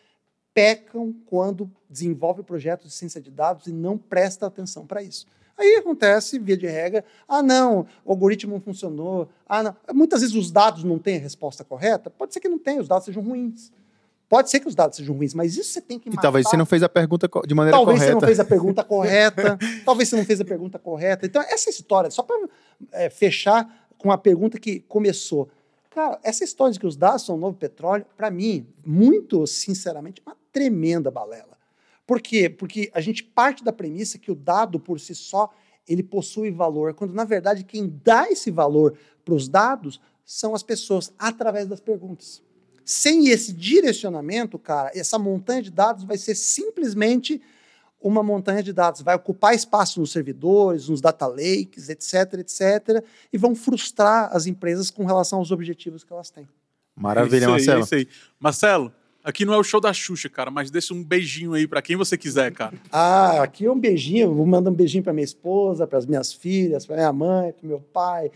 pecam 0.53 1.13
quando 1.25 1.69
desenvolve 1.89 2.43
projetos 2.43 2.87
de 2.87 2.93
ciência 2.93 3.21
de 3.21 3.31
dados 3.31 3.67
e 3.67 3.71
não 3.71 3.97
presta 3.97 4.45
atenção 4.45 4.85
para 4.85 5.01
isso. 5.01 5.25
Aí 5.57 5.75
acontece, 5.75 6.39
via 6.39 6.57
de 6.57 6.65
regra, 6.65 7.05
ah, 7.27 7.43
não, 7.43 7.85
o 8.03 8.11
algoritmo 8.11 8.53
não 8.53 8.61
funcionou, 8.61 9.29
ah, 9.47 9.61
não. 9.61 9.75
Muitas 9.93 10.21
vezes 10.21 10.35
os 10.35 10.51
dados 10.51 10.83
não 10.83 10.97
têm 10.97 11.17
a 11.17 11.19
resposta 11.19 11.63
correta, 11.63 12.09
pode 12.09 12.33
ser 12.33 12.39
que 12.39 12.49
não 12.49 12.57
tenha, 12.57 12.81
os 12.81 12.87
dados 12.87 13.05
sejam 13.05 13.21
ruins. 13.21 13.71
Pode 14.27 14.49
ser 14.49 14.59
que 14.59 14.67
os 14.67 14.73
dados 14.73 14.97
sejam 14.97 15.15
ruins, 15.15 15.35
mas 15.35 15.55
isso 15.55 15.71
você 15.71 15.81
tem 15.81 15.99
que 15.99 16.09
matar. 16.09 16.21
E 16.21 16.23
talvez 16.23 16.49
você 16.49 16.57
não 16.57 16.65
fez 16.65 16.81
a 16.81 16.89
pergunta 16.89 17.29
de 17.45 17.53
maneira 17.53 17.77
talvez 17.77 17.99
correta. 17.99 18.09
Talvez 18.09 18.09
você 18.09 18.13
não 18.13 18.21
fez 18.21 18.39
a 18.39 18.45
pergunta 18.45 18.83
correta. 18.83 19.59
talvez 19.85 20.09
você 20.09 20.15
não 20.15 20.25
fez 20.25 20.41
a 20.41 20.45
pergunta 20.45 20.79
correta. 20.79 21.25
Então, 21.27 21.41
essa 21.43 21.69
história, 21.69 22.09
só 22.09 22.23
para 22.23 22.49
é, 22.93 23.11
fechar 23.11 23.87
com 23.95 24.11
a 24.11 24.17
pergunta 24.17 24.57
que 24.57 24.79
começou. 24.79 25.49
Cara, 25.91 26.19
essa 26.23 26.43
história 26.43 26.73
de 26.73 26.79
que 26.79 26.87
os 26.87 26.97
dados 26.97 27.23
são 27.23 27.35
o 27.35 27.37
novo 27.37 27.55
petróleo, 27.55 28.07
para 28.17 28.31
mim, 28.31 28.65
muito 28.83 29.45
sinceramente, 29.45 30.19
tremenda 30.53 31.11
balela. 31.11 31.57
Por 32.05 32.21
quê? 32.21 32.49
Porque 32.49 32.89
a 32.93 33.01
gente 33.01 33.23
parte 33.23 33.63
da 33.63 33.73
premissa 33.73 34.17
que 34.17 34.31
o 34.31 34.35
dado 34.35 34.79
por 34.79 34.99
si 34.99 35.15
só 35.15 35.49
ele 35.87 36.03
possui 36.03 36.51
valor, 36.51 36.93
quando 36.93 37.13
na 37.13 37.25
verdade 37.25 37.63
quem 37.63 37.99
dá 38.03 38.29
esse 38.29 38.49
valor 38.49 38.97
para 39.25 39.33
os 39.33 39.49
dados 39.49 39.99
são 40.23 40.55
as 40.55 40.63
pessoas 40.63 41.11
através 41.17 41.67
das 41.67 41.79
perguntas. 41.79 42.41
Sem 42.85 43.29
esse 43.29 43.51
direcionamento, 43.53 44.59
cara, 44.59 44.91
essa 44.93 45.17
montanha 45.17 45.61
de 45.61 45.71
dados 45.71 46.03
vai 46.03 46.17
ser 46.17 46.35
simplesmente 46.35 47.41
uma 48.01 48.21
montanha 48.21 48.61
de 48.61 48.73
dados, 48.73 49.01
vai 49.01 49.15
ocupar 49.15 49.55
espaço 49.55 50.01
nos 50.01 50.11
servidores, 50.11 50.89
nos 50.89 50.99
data 50.99 51.25
lakes, 51.25 51.87
etc, 51.87 52.33
etc, 52.39 53.03
e 53.31 53.37
vão 53.37 53.55
frustrar 53.55 54.29
as 54.35 54.45
empresas 54.45 54.89
com 54.89 55.05
relação 55.05 55.39
aos 55.39 55.51
objetivos 55.51 56.03
que 56.03 56.11
elas 56.11 56.29
têm. 56.29 56.47
Maravilha, 56.95 57.45
é 57.45 57.57
isso 57.57 57.71
aí, 57.71 57.77
Marcelo. 57.77 57.79
É 57.79 57.83
isso 57.83 57.95
aí. 57.95 58.07
Marcelo, 58.37 58.93
aqui 59.23 59.45
não 59.45 59.53
é 59.53 59.57
o 59.57 59.63
show 59.63 59.79
da 59.79 59.93
Xuxa, 59.93 60.29
cara, 60.29 60.51
mas 60.51 60.69
deixa 60.69 60.93
um 60.93 61.03
beijinho 61.03 61.53
aí 61.53 61.67
para 61.67 61.81
quem 61.81 61.95
você 61.95 62.17
quiser, 62.17 62.51
cara. 62.51 62.73
Ah, 62.91 63.41
aqui 63.43 63.65
é 63.65 63.71
um 63.71 63.79
beijinho, 63.79 64.33
vou 64.33 64.45
mandar 64.45 64.69
um 64.69 64.73
beijinho 64.73 65.03
para 65.03 65.13
minha 65.13 65.23
esposa, 65.23 65.87
para 65.87 65.97
as 65.97 66.05
minhas 66.05 66.33
filhas, 66.33 66.85
para 66.85 66.97
minha 66.97 67.13
mãe, 67.13 67.53
para 67.53 67.67
meu 67.67 67.79
pai, 67.79 68.31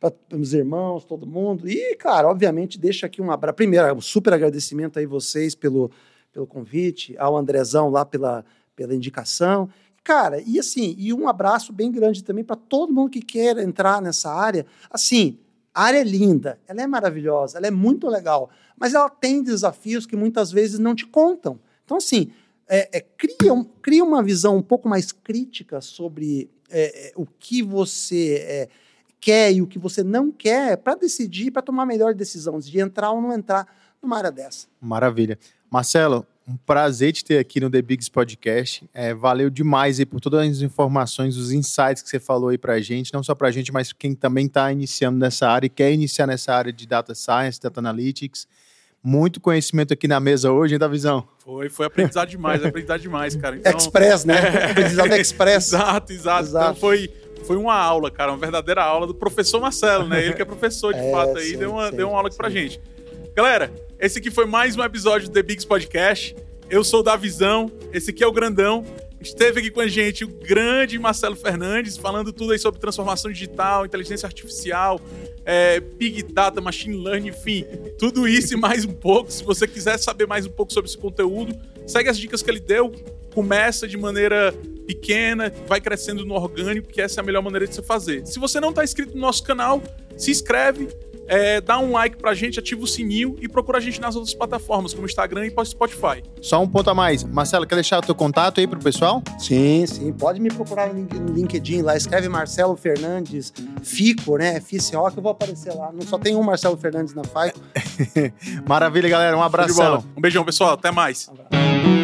para 0.00 0.12
meus 0.32 0.52
irmãos, 0.52 1.04
todo 1.04 1.26
mundo. 1.26 1.68
E, 1.68 1.94
cara, 1.96 2.28
obviamente, 2.28 2.78
deixa 2.78 3.06
aqui 3.06 3.20
um 3.20 3.30
abraço. 3.30 3.56
Primeiro, 3.56 3.94
um 3.94 4.00
super 4.00 4.32
agradecimento 4.32 4.98
aí 4.98 5.06
vocês 5.06 5.54
pelo, 5.54 5.90
pelo 6.32 6.46
convite, 6.46 7.14
ao 7.18 7.36
Andrezão 7.36 7.90
lá 7.90 8.04
pela, 8.04 8.44
pela 8.74 8.94
indicação. 8.94 9.68
Cara, 10.02 10.40
e 10.46 10.58
assim, 10.58 10.94
e 10.98 11.12
um 11.12 11.28
abraço 11.28 11.72
bem 11.72 11.92
grande 11.92 12.24
também 12.24 12.42
para 12.42 12.56
todo 12.56 12.92
mundo 12.92 13.10
que 13.10 13.20
quer 13.20 13.58
entrar 13.58 14.00
nessa 14.00 14.32
área. 14.32 14.64
Assim, 14.90 15.38
a 15.74 15.84
área 15.84 15.98
é 15.98 16.04
linda, 16.04 16.58
ela 16.66 16.82
é 16.82 16.86
maravilhosa, 16.86 17.58
ela 17.58 17.66
é 17.66 17.70
muito 17.70 18.08
legal, 18.08 18.50
mas 18.76 18.94
ela 18.94 19.08
tem 19.08 19.42
desafios 19.42 20.06
que 20.06 20.16
muitas 20.16 20.50
vezes 20.50 20.78
não 20.78 20.94
te 20.94 21.06
contam. 21.06 21.60
Então, 21.84 21.96
assim, 21.96 22.32
é, 22.68 22.98
é, 22.98 23.00
cria, 23.00 23.52
um, 23.52 23.64
cria 23.64 24.04
uma 24.04 24.22
visão 24.22 24.56
um 24.56 24.62
pouco 24.62 24.88
mais 24.88 25.12
crítica 25.12 25.80
sobre 25.80 26.50
é, 26.70 27.08
é 27.08 27.12
o 27.16 27.26
que 27.26 27.62
você 27.62 28.36
é, 28.46 28.68
quer 29.20 29.52
e 29.52 29.60
o 29.60 29.66
que 29.66 29.78
você 29.78 30.02
não 30.02 30.30
quer 30.30 30.76
para 30.76 30.94
decidir, 30.94 31.50
para 31.50 31.62
tomar 31.62 31.84
melhor 31.84 32.14
decisão 32.14 32.58
de 32.58 32.78
entrar 32.78 33.10
ou 33.10 33.20
não 33.20 33.32
entrar 33.32 33.66
numa 34.00 34.16
área 34.16 34.30
dessa. 34.30 34.66
Maravilha. 34.80 35.38
Marcelo, 35.70 36.26
um 36.46 36.56
prazer 36.56 37.12
te 37.12 37.24
ter 37.24 37.38
aqui 37.38 37.60
no 37.60 37.70
The 37.70 37.80
Bigs 37.80 38.10
Podcast. 38.10 38.88
É, 38.92 39.14
valeu 39.14 39.48
demais 39.48 39.98
aí 40.00 40.06
por 40.06 40.20
todas 40.20 40.48
as 40.48 40.62
informações, 40.62 41.36
os 41.36 41.52
insights 41.52 42.02
que 42.02 42.08
você 42.08 42.18
falou 42.18 42.48
aí 42.48 42.58
pra 42.58 42.80
gente, 42.80 43.12
não 43.12 43.22
só 43.22 43.34
pra 43.34 43.50
gente, 43.50 43.72
mas 43.72 43.92
quem 43.92 44.14
também 44.14 44.46
está 44.46 44.70
iniciando 44.72 45.18
nessa 45.18 45.48
área 45.48 45.66
e 45.66 45.70
quer 45.70 45.92
iniciar 45.92 46.26
nessa 46.26 46.52
área 46.52 46.72
de 46.72 46.86
Data 46.86 47.14
Science, 47.14 47.60
Data 47.60 47.80
Analytics. 47.80 48.48
Muito 49.02 49.40
conhecimento 49.40 49.94
aqui 49.94 50.06
na 50.06 50.20
mesa 50.20 50.52
hoje, 50.52 50.74
hein, 50.74 50.78
Davizão? 50.78 51.26
Foi, 51.38 51.70
foi 51.70 51.86
aprendizado 51.86 52.28
demais, 52.28 52.62
aprendizado 52.62 53.00
demais, 53.00 53.34
cara. 53.34 53.56
Então, 53.56 53.74
express, 53.74 54.26
né? 54.26 54.34
É... 54.34 54.64
Aprendizado 54.72 55.14
express. 55.14 55.68
exato, 55.68 56.12
exato, 56.12 56.48
exato. 56.48 56.64
Então 56.66 56.74
foi, 56.74 57.08
foi 57.46 57.56
uma 57.56 57.74
aula, 57.74 58.10
cara, 58.10 58.30
uma 58.30 58.36
verdadeira 58.36 58.82
aula 58.82 59.06
do 59.06 59.14
professor 59.14 59.58
Marcelo, 59.58 60.06
né? 60.06 60.22
Ele 60.22 60.34
que 60.34 60.42
é 60.42 60.44
professor 60.44 60.92
de 60.92 61.00
é, 61.00 61.10
fato 61.10 61.38
aí, 61.38 61.50
sim, 61.50 61.58
deu, 61.58 61.70
uma, 61.70 61.90
sim, 61.90 61.96
deu 61.96 62.08
uma 62.08 62.16
aula 62.18 62.26
aqui 62.26 62.34
sim. 62.34 62.42
pra 62.42 62.50
gente. 62.50 62.80
Galera, 63.34 63.72
esse 64.00 64.18
aqui 64.18 64.30
foi 64.30 64.46
mais 64.46 64.78
um 64.78 64.82
episódio 64.82 65.28
do 65.28 65.34
The 65.34 65.42
Bigs 65.42 65.66
Podcast. 65.66 66.34
Eu 66.70 66.82
sou 66.82 67.00
o 67.00 67.02
Davizão, 67.02 67.70
esse 67.92 68.10
aqui 68.10 68.24
é 68.24 68.26
o 68.26 68.32
Grandão. 68.32 68.82
Esteve 69.20 69.60
aqui 69.60 69.70
com 69.70 69.80
a 69.80 69.86
gente 69.86 70.24
o 70.24 70.28
grande 70.28 70.98
Marcelo 70.98 71.36
Fernandes, 71.36 71.98
falando 71.98 72.32
tudo 72.32 72.52
aí 72.52 72.58
sobre 72.58 72.80
transformação 72.80 73.30
digital, 73.30 73.84
inteligência 73.84 74.26
artificial, 74.26 74.98
é, 75.44 75.80
Big 75.80 76.22
Data, 76.22 76.62
Machine 76.62 76.96
Learning, 76.96 77.28
enfim, 77.28 77.66
tudo 77.98 78.26
isso 78.26 78.54
e 78.54 78.56
mais 78.56 78.86
um 78.86 78.92
pouco. 78.94 79.30
Se 79.30 79.44
você 79.44 79.68
quiser 79.68 79.98
saber 79.98 80.26
mais 80.26 80.46
um 80.46 80.50
pouco 80.50 80.72
sobre 80.72 80.88
esse 80.88 80.96
conteúdo, 80.96 81.54
segue 81.86 82.08
as 82.08 82.16
dicas 82.16 82.42
que 82.42 82.50
ele 82.50 82.60
deu, 82.60 82.90
começa 83.34 83.86
de 83.86 83.98
maneira 83.98 84.54
pequena, 84.86 85.52
vai 85.66 85.78
crescendo 85.78 86.24
no 86.24 86.32
orgânico, 86.32 86.88
que 86.88 87.02
essa 87.02 87.20
é 87.20 87.22
a 87.22 87.24
melhor 87.24 87.42
maneira 87.42 87.66
de 87.66 87.74
você 87.74 87.82
fazer. 87.82 88.26
Se 88.26 88.38
você 88.38 88.58
não 88.60 88.70
está 88.70 88.82
inscrito 88.82 89.14
no 89.14 89.20
nosso 89.20 89.42
canal, 89.42 89.82
se 90.16 90.30
inscreve, 90.30 90.88
é, 91.30 91.60
dá 91.60 91.78
um 91.78 91.92
like 91.92 92.16
pra 92.16 92.34
gente, 92.34 92.58
ativa 92.58 92.82
o 92.82 92.86
sininho 92.88 93.36
e 93.40 93.48
procura 93.48 93.78
a 93.78 93.80
gente 93.80 94.00
nas 94.00 94.16
outras 94.16 94.34
plataformas, 94.34 94.92
como 94.92 95.06
Instagram 95.06 95.46
e 95.46 95.64
Spotify. 95.64 96.24
Só 96.42 96.60
um 96.60 96.66
ponto 96.66 96.90
a 96.90 96.94
mais. 96.94 97.22
Marcelo, 97.22 97.64
quer 97.64 97.76
deixar 97.76 97.98
o 97.98 98.02
teu 98.02 98.16
contato 98.16 98.58
aí 98.58 98.66
pro 98.66 98.80
pessoal? 98.80 99.22
Sim, 99.38 99.86
sim. 99.86 100.12
Pode 100.12 100.40
me 100.40 100.50
procurar 100.50 100.92
no 100.92 101.32
LinkedIn 101.32 101.82
lá. 101.82 101.96
Escreve 101.96 102.28
Marcelo 102.28 102.76
Fernandes, 102.76 103.52
FICO, 103.80 104.38
né? 104.38 104.60
FICO, 104.60 105.10
que 105.12 105.18
eu 105.18 105.22
vou 105.22 105.30
aparecer 105.30 105.72
lá. 105.72 105.92
Não 105.92 106.02
só 106.02 106.18
tem 106.18 106.34
um 106.34 106.42
Marcelo 106.42 106.76
Fernandes 106.76 107.14
na 107.14 107.22
FICO. 107.22 107.60
Maravilha, 108.66 109.08
galera. 109.08 109.36
Um 109.36 109.42
abração. 109.42 110.04
Um 110.16 110.20
beijão, 110.20 110.44
pessoal. 110.44 110.72
Até 110.72 110.90
mais. 110.90 111.30
Um 111.52 111.99